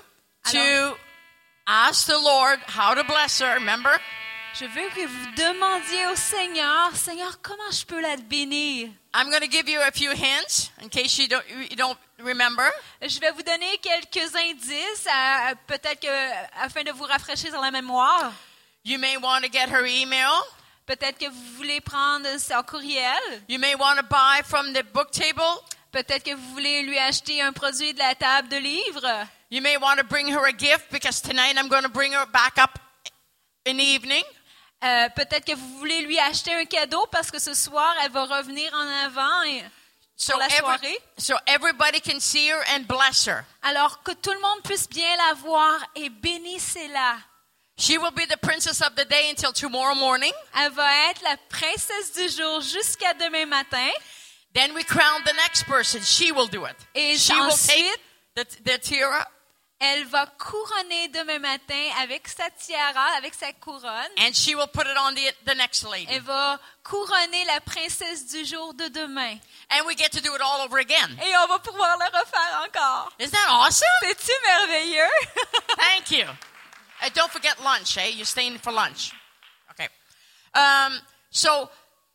to 0.52 0.58
Alors- 0.58 0.98
ask 1.68 2.06
the 2.08 2.18
Lord 2.18 2.60
how 2.68 2.94
to 2.96 3.04
bless 3.04 3.40
her. 3.40 3.54
Remember? 3.56 4.00
Je 4.58 4.66
veux 4.66 4.90
que 4.90 5.06
vous 5.06 5.32
demandiez 5.36 6.08
au 6.08 6.16
Seigneur, 6.16 6.96
Seigneur, 6.96 7.42
comment 7.42 7.70
je 7.72 7.86
peux 7.86 8.00
la 8.00 8.16
bénir? 8.16 8.90
I'm 9.14 9.30
going 9.30 9.42
to 9.42 9.50
give 9.52 9.68
you 9.68 9.82
a 9.82 9.92
few 9.92 10.12
hints 10.12 10.72
in 10.82 10.88
case 10.88 11.18
you 11.18 11.28
don't 11.28 11.44
you 11.70 11.76
don't 11.76 11.98
remember. 12.20 12.64
Je 13.02 13.20
vais 13.20 13.32
vous 13.32 13.44
donner 13.44 13.78
quelques 13.82 14.34
indices, 14.34 15.08
à- 15.12 15.56
peut-être 15.68 16.00
que 16.00 16.64
afin 16.64 16.84
de 16.84 16.92
vous 16.92 17.04
rafraîchir 17.04 17.50
sur 17.52 17.60
la 17.62 17.70
mémoire. 17.72 18.32
You 18.86 18.98
may 18.98 19.18
want 19.18 19.42
to 19.42 19.50
get 19.52 19.68
her 19.70 19.86
email. 19.86 20.32
Peut-être 20.86 21.18
que 21.18 21.26
vous 21.30 21.56
voulez 21.58 21.82
prendre 21.82 22.28
son 22.40 22.62
courriel. 22.64 23.20
You 23.50 23.60
may 23.60 23.76
want 23.76 23.98
to 23.98 24.04
buy 24.04 24.42
from 24.46 24.72
the 24.74 24.84
book 24.94 25.12
table. 25.12 25.44
Peut-être 25.92 26.24
que 26.24 26.34
vous 26.36 26.54
voulez 26.54 26.84
lui 26.84 26.98
acheter 27.00 27.42
un 27.42 27.52
produit 27.52 27.94
de 27.94 28.00
la 28.00 28.16
table 28.16 28.48
de 28.48 28.58
livres. 28.58 29.28
You 29.50 29.62
may 29.62 29.76
want 29.78 29.98
to 29.98 30.04
bring 30.04 30.30
her 30.34 30.46
a 30.46 30.54
gift 30.54 30.90
because 30.92 31.22
tonight 31.22 31.58
I'm 31.58 31.68
going 31.68 31.84
to 31.84 31.90
bring 31.90 32.14
her 32.14 32.26
back 32.28 32.58
up 32.58 32.80
in 33.66 33.76
the 33.78 33.84
evening. 33.84 34.24
Euh, 34.86 35.10
Peut-être 35.16 35.46
que 35.46 35.56
vous 35.56 35.78
voulez 35.80 36.02
lui 36.04 36.20
acheter 36.20 36.54
un 36.54 36.66
cadeau 36.66 37.06
parce 37.12 37.32
que 37.32 37.40
ce 37.40 37.54
soir, 37.54 37.94
elle 38.04 38.12
va 38.12 38.26
revenir 38.26 38.72
en 38.74 38.88
avant 39.06 39.44
et- 39.44 39.64
So, 40.18 40.32
pour 40.32 40.40
la 40.40 40.46
every- 40.48 40.60
soirée. 40.60 41.00
so 41.18 41.36
everybody 41.46 42.00
can 42.00 42.20
see 42.22 42.48
her 42.50 42.62
and 42.70 42.86
bless 42.88 43.28
her. 43.28 43.44
Alors 43.64 44.02
que 44.04 44.12
tout 44.14 44.32
le 44.32 44.40
monde 44.40 44.62
puisse 44.64 44.88
bien 44.88 45.14
la 45.28 45.34
voir 45.34 45.78
et 45.96 46.10
bénissez-la. 46.10 47.18
She 47.78 47.98
will 47.98 48.12
be 48.12 48.26
the 48.26 48.38
princess 48.38 48.82
of 48.82 48.96
the 48.96 49.04
day 49.06 49.30
until 49.30 49.52
tomorrow 49.52 49.94
morning. 49.96 50.32
Elle 50.58 50.72
va 50.72 51.10
être 51.10 51.22
la 51.24 51.36
princesse 51.50 52.14
du 52.14 52.30
jour 52.30 52.62
jusqu'à 52.62 53.14
demain 53.16 53.46
matin. 53.46 53.90
Then 54.54 54.72
we 54.74 54.86
crown 54.86 55.22
the 55.26 55.34
next 55.34 55.66
person. 55.66 56.02
She 56.02 56.32
will 56.32 56.48
do 56.48 56.66
it. 56.66 56.76
Et 56.94 57.18
she 57.18 57.34
will 57.34 57.52
ensuite, 57.52 58.00
take 58.36 58.56
the, 58.64 58.64
the 58.64 58.78
tiara 58.80 59.28
elle 59.94 60.06
va 60.06 60.26
couronner 60.38 61.08
demain 61.10 61.40
matin 61.40 61.84
avec 62.02 62.28
sa 62.28 62.50
tiara, 62.50 63.06
avec 63.18 63.34
sa 63.34 63.52
couronne. 63.54 64.12
and 64.18 64.34
she 64.34 64.56
will 64.56 64.68
put 64.68 64.86
it 64.88 64.98
on 64.98 65.14
the, 65.14 65.34
the 65.46 65.56
next 65.56 65.84
lady. 65.84 66.08
Elle 66.12 66.22
va 66.22 66.60
couronner 66.84 67.46
la 67.46 67.60
princesse 67.62 68.28
du 68.28 68.46
jour 68.46 68.74
de 68.74 68.88
demain. 68.90 69.38
And 69.72 69.86
we 69.86 69.96
get 69.98 70.10
to 70.12 70.22
do 70.22 70.34
it 70.36 70.42
all 70.42 70.62
over 70.62 70.78
again. 70.80 71.10
Et 71.26 71.36
on 71.38 71.48
va 71.48 71.60
pouvoir 71.60 71.98
le 71.98 72.06
refaire 72.06 72.64
encore. 72.68 73.12
Isn't 73.20 73.32
that 73.32 73.50
awesome? 73.50 73.88
C'est-tu 74.02 74.32
merveilleux? 74.46 75.10
Thank 75.78 76.12
you. 76.12 76.26
Uh, 77.02 77.10
don't 77.14 77.32
forget 77.32 77.60
lunch, 77.64 77.98
eh? 77.98 78.10
You're 78.16 78.26
staying 78.26 78.58
for 78.60 78.72
lunch. 78.72 79.12
Okay. 79.72 79.88
Um, 80.54 81.00
so 81.30 81.70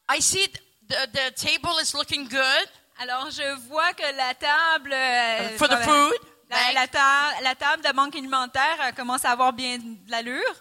I 0.08 0.20
see 0.20 0.46
th- 0.46 0.60
the, 0.88 1.08
the 1.12 1.30
table 1.36 1.78
is 1.80 1.94
looking 1.94 2.26
good. 2.28 2.68
Alors, 3.02 3.30
je 3.30 3.42
vois 3.68 3.92
que 3.94 4.02
la 4.16 4.34
table... 4.34 4.92
euh, 4.92 5.56
For 5.56 5.68
the 5.68 5.76
food, 5.78 6.18
La, 6.50 6.56
right? 6.56 6.74
la 6.74 6.86
ta- 6.88 7.40
la 7.42 7.54
table 7.54 7.82
de 7.82 7.92
banque 7.92 8.14
alimentaire 8.16 8.76
euh, 8.82 8.92
commence 8.92 9.24
à 9.24 9.30
avoir 9.30 9.52
bien 9.52 9.78
de 9.78 10.10
l'allure, 10.10 10.54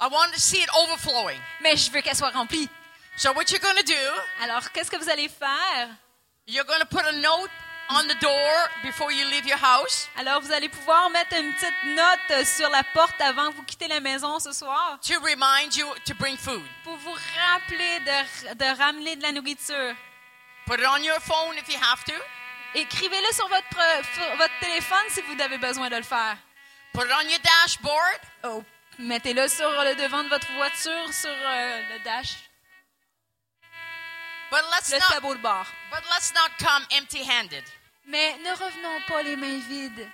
I 0.00 0.08
want 0.10 0.30
to 0.34 0.38
see 0.40 0.60
it 0.60 0.68
overflowing. 0.74 1.38
mais 1.62 1.76
je 1.76 1.90
veux 1.90 2.00
qu'elle 2.02 2.16
soit 2.16 2.30
remplie. 2.30 2.68
So 3.16 3.32
what 3.32 3.44
you're 3.50 3.60
going 3.60 3.76
to 3.76 3.82
do, 3.84 4.42
Alors, 4.42 4.70
qu'est-ce 4.72 4.90
que 4.90 4.96
vous 4.96 5.08
allez 5.08 5.28
faire? 5.28 5.88
you're 6.46 6.66
going 6.66 6.80
to 6.80 6.86
put 6.86 7.04
a 7.04 7.12
note 7.12 7.50
on 7.88 8.02
the 8.08 8.20
door 8.20 8.68
before 8.82 9.10
you 9.12 9.24
leave 9.30 9.46
your 9.46 9.58
house 9.62 10.08
Alors, 10.18 10.40
vous 10.40 10.50
allez 10.52 10.68
pouvoir 10.68 11.08
mettre 11.10 11.34
une 11.38 11.52
petite 11.54 11.84
note 11.94 12.30
euh, 12.32 12.44
sur 12.44 12.68
la 12.70 12.82
porte 12.92 13.18
avant 13.20 13.50
que 13.52 13.56
vous 13.56 13.62
quittez 13.62 13.86
la 13.88 14.00
maison 14.00 14.38
ce 14.40 14.52
soir 14.52 14.98
to 15.06 15.14
remind 15.20 15.74
you 15.76 15.86
to 16.04 16.14
bring 16.14 16.36
food. 16.36 16.62
pour 16.84 16.96
vous 16.96 17.14
rappeler 17.52 18.00
de, 18.00 18.54
de 18.54 18.78
ramener 18.78 19.14
de 19.16 19.22
la 19.22 19.32
nourriture. 19.32 19.94
Put 20.66 20.80
it 20.80 20.86
on 20.86 21.02
your 21.04 21.20
phone 21.20 21.56
if 21.56 21.68
you 21.68 21.78
have 21.80 22.02
to. 22.04 22.12
Écrivez-le 22.76 23.32
sur 23.34 23.48
votre, 23.48 24.36
votre 24.36 24.58
téléphone 24.60 25.04
si 25.08 25.22
vous 25.22 25.40
avez 25.42 25.58
besoin 25.58 25.88
de 25.88 25.96
le 25.96 26.02
faire. 26.02 26.36
Put 26.92 27.02
it 27.06 27.12
on 27.12 27.28
your 27.28 27.38
dashboard. 27.40 28.20
Oh, 28.44 28.62
Mettez-le 28.98 29.48
sur 29.48 29.68
le 29.82 29.94
devant 29.94 30.22
de 30.24 30.28
votre 30.28 30.50
voiture, 30.52 31.12
sur 31.12 31.30
euh, 31.30 31.82
le 31.92 31.98
dash, 32.04 32.34
But 34.50 34.62
let's 34.72 34.92
le 34.92 34.98
not 34.98 35.04
tableau 35.10 35.34
de 35.34 35.40
bord. 35.40 35.66
but 35.90 36.02
let's 36.10 36.32
not 36.34 36.50
come 36.58 36.86
empty-handed. 36.96 37.64
Mais 38.06 38.36
ne 38.44 38.50
revenons 38.52 39.00
pas 39.08 39.22
les 39.22 39.36
mains 39.36 39.58
vides. 39.68 40.08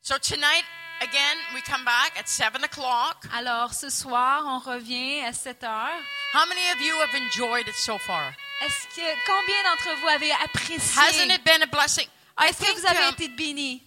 So 0.00 0.18
tonight 0.18 0.64
again 1.04 1.36
we 1.54 1.60
come 1.62 1.84
back 1.84 2.18
at 2.18 2.28
seven 2.28 2.64
o'clock. 2.64 3.28
Alors, 3.32 3.72
ce 3.72 3.90
soir, 3.90 4.44
on 4.46 4.58
revient 4.58 5.20
à 5.24 5.32
7 5.32 5.62
heures. 5.64 6.02
How 6.32 6.46
many 6.46 6.62
of 6.72 6.80
you 6.80 6.94
have 7.00 7.14
enjoyed 7.14 7.68
it 7.68 7.74
so 7.76 7.98
far? 7.98 8.34
Est-ce 8.62 8.86
que 8.96 9.06
combien 9.26 9.62
d'entre 9.64 10.00
vous 10.00 10.08
avez 10.08 10.32
apprécié? 10.32 11.00
Hasn't 11.00 11.30
it 11.30 11.44
been 11.44 11.62
a 11.62 11.66
blessing? 11.66 12.08
Est-ce 12.40 12.60
que 12.60 12.80
vous 12.80 12.86
avez 12.86 13.04
um, 13.06 13.14
été 13.14 13.28
bénis? 13.28 13.82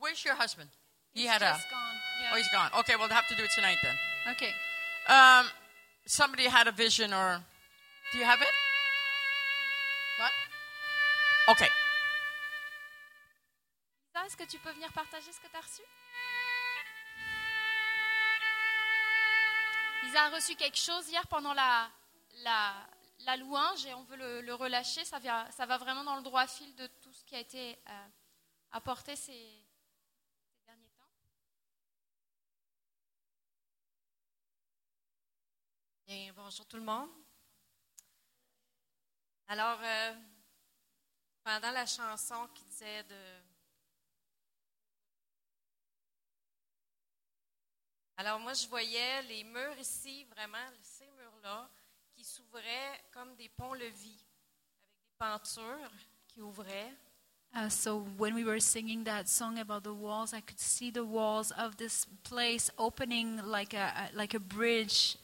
where's 0.00 0.24
your 0.24 0.34
husband? 0.34 0.68
He 1.14 1.26
had 1.26 1.42
a. 1.42 1.46
Yeah. 1.46 2.30
Oh, 2.32 2.36
he's 2.36 2.48
gone. 2.52 2.70
Okay, 2.80 2.94
we'll 2.96 3.08
have 3.08 3.26
to 3.28 3.34
do 3.34 3.42
it 3.42 3.50
tonight 3.54 3.78
then. 3.82 3.96
Okay. 4.32 4.52
Um, 5.08 5.46
somebody 6.06 6.44
had 6.44 6.68
a 6.68 6.72
vision, 6.72 7.12
or 7.12 7.40
do 8.12 8.18
you 8.18 8.24
have 8.24 8.40
it? 8.40 8.48
What? 10.18 10.32
Okay. 11.56 11.68
Est-ce 14.24 14.36
que 14.36 14.44
tu 14.44 14.58
peux 14.58 14.72
venir 14.72 14.92
partager 14.92 15.30
ce 15.30 15.40
que 15.40 15.46
tu 15.46 15.56
as 15.56 15.60
reçu? 15.60 15.82
Lisa 20.02 20.24
a 20.24 20.30
reçu 20.30 20.56
quelque 20.56 20.78
chose 20.78 21.08
hier 21.08 21.26
pendant 21.26 21.52
la, 21.52 21.90
la, 22.42 23.36
louange 23.36 23.84
et 23.86 23.94
on 23.94 24.04
veut 24.04 24.16
le, 24.42 24.54
relâcher. 24.54 25.04
Ça, 25.04 25.18
vient- 25.18 25.50
ça 25.50 25.66
va 25.66 25.76
vraiment 25.78 26.02
dans 26.04 26.16
le 26.16 26.22
droit 26.22 26.46
fil 26.46 26.74
de 26.76 26.86
tout 27.02 27.12
ce 27.12 27.24
qui 27.24 27.34
a 27.34 27.40
été 27.40 27.78
euh, 27.88 28.08
apporté 28.72 29.16
ces, 29.16 29.64
derniers 30.64 30.90
temps. 30.90 31.04
Bonjour 36.34 36.66
tout 36.66 36.76
le 36.76 36.82
monde. 36.84 37.10
Alors, 39.48 39.78
euh, 39.82 40.14
pendant 41.44 41.70
la 41.70 41.86
chanson 41.86 42.48
qui 42.54 42.64
disait 42.64 43.04
de... 43.04 43.45
Alors, 48.16 48.40
moi, 48.40 48.54
je 48.54 48.66
voyais 48.66 49.22
les 49.22 49.44
murs 49.44 49.78
ici, 49.78 50.24
vraiment, 50.34 50.58
ces 50.80 51.06
murs-là, 51.18 51.68
qui 52.14 52.24
s'ouvraient 52.24 53.04
comme 53.12 53.34
des 53.36 53.48
ponts-levis, 53.50 54.24
avec 54.78 55.00
des 55.02 55.10
pentures 55.18 55.90
qui 56.28 56.40
ouvraient. 56.40 56.92
Uh, 57.54 57.70
so 57.70 58.06
when 58.18 58.34
we 58.34 58.44
were 58.44 58.60
singing 58.60 59.04
that 59.04 59.28
song 59.28 59.58
about 59.58 59.82
the 59.82 59.92
walls, 59.92 60.34
I 60.34 60.40
could 60.40 60.58
see 60.58 60.90
the 60.90 61.04
walls 61.04 61.52
of 61.52 61.76
this 61.76 62.06
place 62.22 62.70
opening 62.76 63.40
like 63.46 63.72
a, 63.72 64.10
like 64.14 64.34
a 64.34 64.40
bridge, 64.40 65.16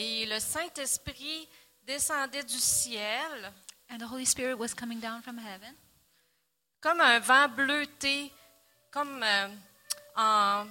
Et 0.00 0.26
le 0.26 0.38
Saint-Esprit 0.38 1.48
descendait 1.84 2.44
du 2.44 2.58
ciel 2.58 3.52
and 3.90 3.98
the 3.98 4.06
Holy 4.06 4.24
Spirit 4.24 4.54
was 4.54 4.72
coming 4.72 5.00
down 5.00 5.22
from 5.22 5.38
heaven, 5.38 5.74
comme 6.80 7.00
un 7.00 7.18
vent 7.18 7.48
bleuté, 7.48 8.30
comme 8.92 9.20
euh, 9.24 9.48
en, 10.14 10.66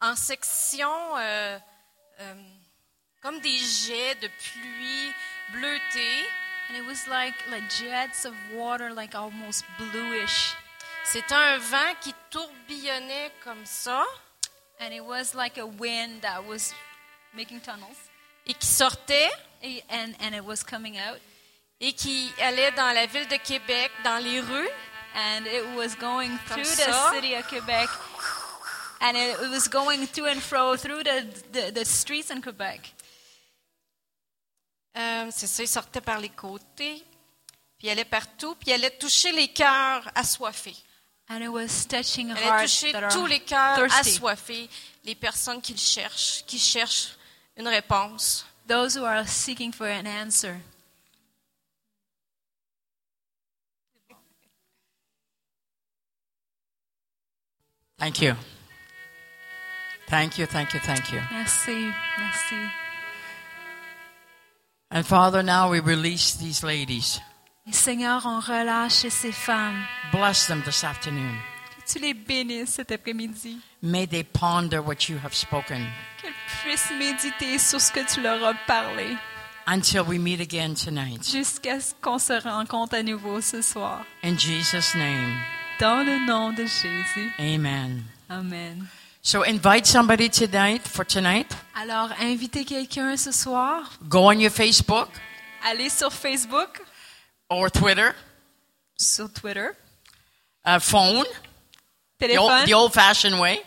en 0.00 0.14
section, 0.16 0.90
euh, 1.16 1.58
euh, 2.20 2.34
comme 3.22 3.40
des 3.40 3.56
jets 3.58 4.14
de 4.16 4.28
pluie 4.28 5.12
bleutés. 5.52 6.24
and 6.68 6.74
it 6.76 6.84
was 6.84 7.06
like 7.08 7.34
like 7.50 7.62
jets 7.70 8.24
of 8.26 8.34
water, 8.54 8.90
like 8.92 9.14
almost 9.14 9.64
bluish, 9.78 10.54
C'est 11.04 11.30
un 11.30 11.58
vent 11.58 11.94
qui 12.00 12.12
tourbillonnait 12.30 13.30
comme 13.44 13.64
ça 13.64 14.04
and 14.80 14.92
it 14.92 15.00
was 15.00 15.32
like 15.34 15.56
a 15.58 15.64
wind 15.66 16.20
that 16.22 16.42
was 16.44 16.74
making 17.34 17.60
tunnels, 17.60 17.96
et 18.46 18.54
qui 18.54 18.66
sortait 18.66 19.30
A- 19.62 19.84
and 19.90 20.14
and 20.20 20.34
it 20.34 20.42
was 20.44 20.64
coming 20.64 20.98
out, 20.98 21.20
et 21.80 21.92
qui 21.92 22.32
allait 22.40 22.72
dans 22.72 22.92
la 22.92 23.06
ville 23.06 23.28
de 23.28 23.36
Québec, 23.36 23.92
dans 24.02 24.18
les 24.22 24.40
rues. 24.40 24.68
and 25.14 25.46
it 25.46 25.64
was 25.76 25.94
going 25.98 26.36
Comme 26.48 26.62
through 26.62 26.64
the 26.64 26.90
ça. 26.92 27.12
city 27.14 27.34
of 27.36 27.46
Quebec, 27.48 27.88
and 29.00 29.16
it, 29.16 29.36
it 29.42 29.50
was 29.50 29.68
going 29.68 30.06
to 30.06 30.26
and 30.26 30.40
fro 30.40 30.76
through 30.76 31.02
the 31.02 31.26
the, 31.52 31.72
the 31.72 31.84
streets 31.84 32.30
in 32.30 32.40
Quebec. 32.40 32.92
Euh, 34.96 35.28
c'est 35.30 35.46
ça, 35.46 35.62
il 35.62 35.68
sortait 35.68 36.00
par 36.00 36.20
les 36.20 36.30
côtés, 36.30 37.04
puis 37.78 37.88
il 37.88 37.90
allait 37.90 38.04
partout, 38.06 38.54
puis 38.54 38.70
il 38.70 38.72
allait 38.72 38.96
toucher 38.96 39.30
les 39.32 39.48
cœurs 39.48 40.10
assoiffés. 40.14 40.76
And 41.28 41.42
it 41.42 41.48
was 41.48 41.86
touching 41.88 42.30
Elle 42.30 42.38
a 42.38 42.60
hearts 42.60 42.62
touché 42.62 42.92
that 42.92 43.04
are 43.04 43.12
tous 43.12 43.26
les 43.26 43.40
cœurs 43.40 43.76
thirsty. 43.76 44.10
assoiffés, 44.10 44.70
les 45.04 45.14
personnes 45.14 45.60
qui 45.60 45.72
le 45.72 45.78
cherchent, 45.78 46.44
qui 46.46 46.58
cherchent 46.58 47.16
une 47.56 47.68
réponse. 47.68 48.46
those 48.66 48.94
who 48.94 49.04
are 49.04 49.26
seeking 49.26 49.72
for 49.72 49.86
an 49.86 50.06
answer. 50.06 50.62
Thank 57.98 58.20
you. 58.20 58.36
Thank 60.08 60.38
you, 60.38 60.46
thank 60.46 60.72
you, 60.72 60.80
thank 60.80 61.12
you. 61.12 61.20
Merci, 61.32 61.92
merci. 62.18 62.56
And 64.90 65.04
Father, 65.04 65.42
now 65.42 65.70
we 65.70 65.80
release 65.80 66.34
these 66.36 66.62
ladies. 66.62 67.20
Et 67.66 67.72
Seigneur, 67.74 68.24
on 68.24 68.38
relâche 68.40 69.08
ces 69.08 69.32
femmes. 69.32 69.84
Bless 70.12 70.46
them 70.46 70.62
this 70.62 70.84
afternoon. 70.84 71.34
Que 71.76 71.92
tu 71.92 71.98
les 71.98 72.14
bénisses 72.14 72.70
cet 72.74 72.92
après-midi. 72.92 73.58
May 73.82 74.06
they 74.06 74.22
ponder 74.22 74.78
what 74.78 75.08
you 75.08 75.18
have 75.18 75.34
spoken 75.34 75.84
Qu'elles 76.22 76.32
puissent 76.62 76.92
méditer 76.96 77.58
sur 77.58 77.80
ce 77.80 77.90
que 77.90 78.04
tu 78.06 78.20
leur 78.20 78.42
as 78.44 78.54
parlé 78.68 79.16
until 79.66 80.02
we 80.02 80.18
meet 80.18 80.40
again 80.40 80.74
tonight. 80.74 81.24
jusqu'à 81.28 81.80
ce 81.80 81.92
qu'on 82.00 82.20
se 82.20 82.32
rencontre 82.40 82.94
à 82.94 83.02
nouveau 83.02 83.40
ce 83.40 83.60
soir. 83.62 84.04
In 84.22 84.38
Jesus' 84.38 84.94
name, 84.94 85.34
Dans 85.80 86.06
le 86.06 86.24
nom 86.24 86.52
de 86.52 86.64
Jésus. 86.64 87.32
amen. 87.40 88.04
Amen. 88.30 88.86
So 89.26 89.42
invite 89.42 89.88
somebody 89.88 90.28
tonight 90.28 90.86
for 90.86 91.04
tonight. 91.04 91.52
Alors, 91.74 92.12
invitez 92.20 92.64
quelqu'un 92.64 93.16
ce 93.16 93.32
soir. 93.32 93.90
Go 94.08 94.28
on 94.30 94.38
your 94.38 94.52
Facebook 94.52 95.08
Allez 95.64 95.90
sur 95.90 96.12
Facebook, 96.12 96.80
or 97.50 97.68
Twitter, 97.68 98.12
sur 98.96 99.28
Twitter, 99.28 99.70
uh, 100.64 100.78
phone, 100.78 101.24
the 102.20 102.26
téléphone, 102.28 102.38
old, 102.38 102.66
the 102.68 102.72
old-fashioned 102.74 103.40
way. 103.40 103.58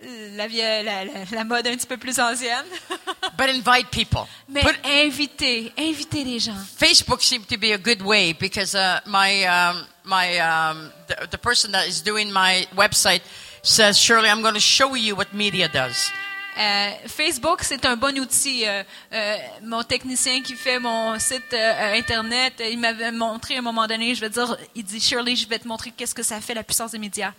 la, 0.00 0.46
vie- 0.46 0.62
la, 0.62 1.04
la- 1.04 1.24
la 1.30 1.44
mode 1.44 1.66
un 1.66 1.76
petit 1.76 1.86
peu 1.86 1.98
plus 1.98 2.18
ancienne. 2.18 2.64
But 3.36 3.50
invite 3.50 3.90
people. 3.90 4.26
Mais 4.48 4.62
Put- 4.62 4.80
invitez, 4.86 5.70
invitez 5.76 6.24
les 6.24 6.38
gens. 6.38 6.56
Facebook 6.78 7.20
seemed 7.20 7.46
to 7.48 7.58
be 7.58 7.72
a 7.72 7.78
good 7.78 8.00
way 8.00 8.32
because 8.32 8.74
uh, 8.74 9.00
my 9.04 9.44
um, 9.44 9.84
my 10.04 10.38
um, 10.38 10.90
the, 11.08 11.26
the 11.32 11.38
person 11.38 11.72
that 11.72 11.86
is 11.86 12.00
doing 12.00 12.32
my 12.32 12.66
website 12.74 13.20
says, 13.64 13.98
Shirley, 13.98 14.28
I'm 14.28 14.42
going 14.42 14.54
to 14.54 14.60
show 14.60 14.94
you 14.94 15.16
what 15.16 15.32
media 15.32 15.68
does. 15.68 16.10
Euh, 16.56 16.92
Facebook, 17.08 17.62
c'est 17.64 17.84
un 17.84 17.96
bon 17.96 18.16
outil. 18.16 18.64
Euh, 18.64 18.84
euh, 19.12 19.36
mon 19.62 19.82
technicien 19.82 20.40
qui 20.40 20.54
fait 20.54 20.78
mon 20.78 21.18
site 21.18 21.52
internet, 21.52 22.62
il 22.70 22.78
m'avait 22.78 23.10
montré 23.10 23.56
à 23.56 23.58
un 23.58 23.62
moment 23.62 23.88
donné, 23.88 24.14
je 24.14 24.20
vais 24.20 24.30
dire, 24.30 24.56
il 24.76 24.84
dit 24.84 25.00
Shirley, 25.00 25.34
je 25.34 25.48
vais 25.48 25.58
te 25.58 25.66
montrer 25.66 25.90
qu'est-ce 25.90 26.14
que 26.14 26.22
ça 26.22 26.40
fait 26.40 26.54
la 26.54 26.62
puissance 26.62 26.92
des 26.92 26.98
médias. 26.98 27.32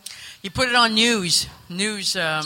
You 0.43 0.51
put 0.51 0.63
it 0.65 0.75
on 0.75 0.89
news, 0.89 1.47
news, 1.69 2.17
um, 2.17 2.45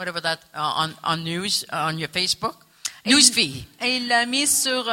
whatever 0.00 0.20
that 0.20 0.38
uh, 0.52 0.88
on 0.88 0.90
on 1.04 1.18
news 1.22 1.64
uh, 1.72 1.86
on 1.92 1.96
your 1.96 2.10
Facebook? 2.12 2.56
Et 3.04 3.96
il 3.96 4.08
l'a 4.08 4.26
mis 4.26 4.48
sur 4.48 4.84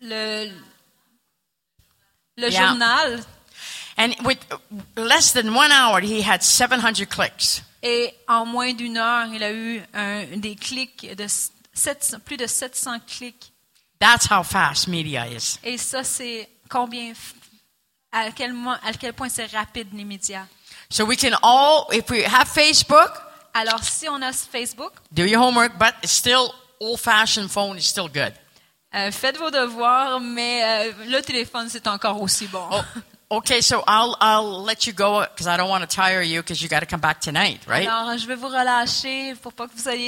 le 0.00 0.50
le 2.36 2.50
Yeah. 2.50 2.70
journal. 2.70 3.22
And 3.96 4.14
with 4.24 4.38
less 4.96 5.32
than 5.32 5.54
one 5.54 5.70
hour, 5.70 6.00
he 6.00 6.20
had 6.22 6.42
700 6.42 7.06
clicks. 7.08 7.62
Et 7.82 8.12
en 8.28 8.44
moins 8.46 8.72
d'une 8.72 8.96
heure, 8.96 9.26
il 9.32 9.42
a 9.42 9.52
eu 9.52 9.82
un- 9.94 10.24
des 10.36 10.56
clics 10.56 11.14
de 11.16 11.26
700 11.72 12.18
plus 12.24 12.36
de 12.36 12.46
700 12.46 12.98
clics. 13.06 13.52
That's 14.00 14.26
how 14.30 14.42
fast 14.42 14.88
media 14.88 15.26
is. 15.28 15.58
Et 15.62 15.78
ça, 15.78 16.02
c'est 16.02 16.48
combien, 16.68 17.12
à 18.10 18.30
quel, 18.32 18.52
à 18.82 18.92
quel 18.98 19.12
point 19.12 19.28
c'est 19.28 19.46
rapide 19.52 19.88
les 19.92 20.04
médias. 20.04 20.46
So 20.90 21.04
we 21.04 21.16
can 21.16 21.34
all, 21.42 21.86
if 21.92 22.10
we 22.10 22.24
have 22.24 22.48
Facebook, 22.48 23.10
Alors, 23.56 23.84
si 23.84 24.08
on 24.08 24.20
a 24.22 24.32
ce 24.32 24.46
Facebook, 24.50 24.92
do 25.12 25.24
your 25.24 25.40
homework, 25.40 25.78
but 25.78 25.94
it's 26.02 26.12
still 26.12 26.52
old-fashioned 26.80 27.48
phone 27.48 27.78
is 27.78 27.82
still 27.86 28.08
good. 28.08 28.32
euh, 28.94 29.12
faites 29.12 29.36
vos 29.38 29.50
devoirs, 29.50 30.18
mais 30.20 30.62
euh, 30.64 30.92
le 31.08 31.20
téléphone, 31.22 31.68
c'est 31.68 31.86
encore 31.86 32.20
aussi 32.20 32.46
bon. 32.48 32.66
Oh, 32.72 32.80
okay, 33.30 33.60
so 33.60 33.82
I'll 33.86 34.16
I'll 34.20 34.62
let 34.62 34.86
you 34.86 34.92
go 34.92 35.20
because 35.20 35.46
I 35.46 35.56
don't 35.56 35.68
want 35.68 35.88
to 35.88 35.96
tire 35.96 36.22
you 36.22 36.40
because 36.40 36.62
you 36.62 36.68
got 36.68 36.80
to 36.80 36.86
come 36.86 37.00
back 37.00 37.20
tonight, 37.20 37.60
right? 37.66 37.86
Alors, 37.88 38.18
je 38.18 38.26
vais 38.26 38.36
vous 38.36 38.48
relâcher 38.48 39.34
pour 39.42 39.52
pas 39.52 39.66
que 39.66 39.74
vous 39.76 39.88
ayez 39.88 40.02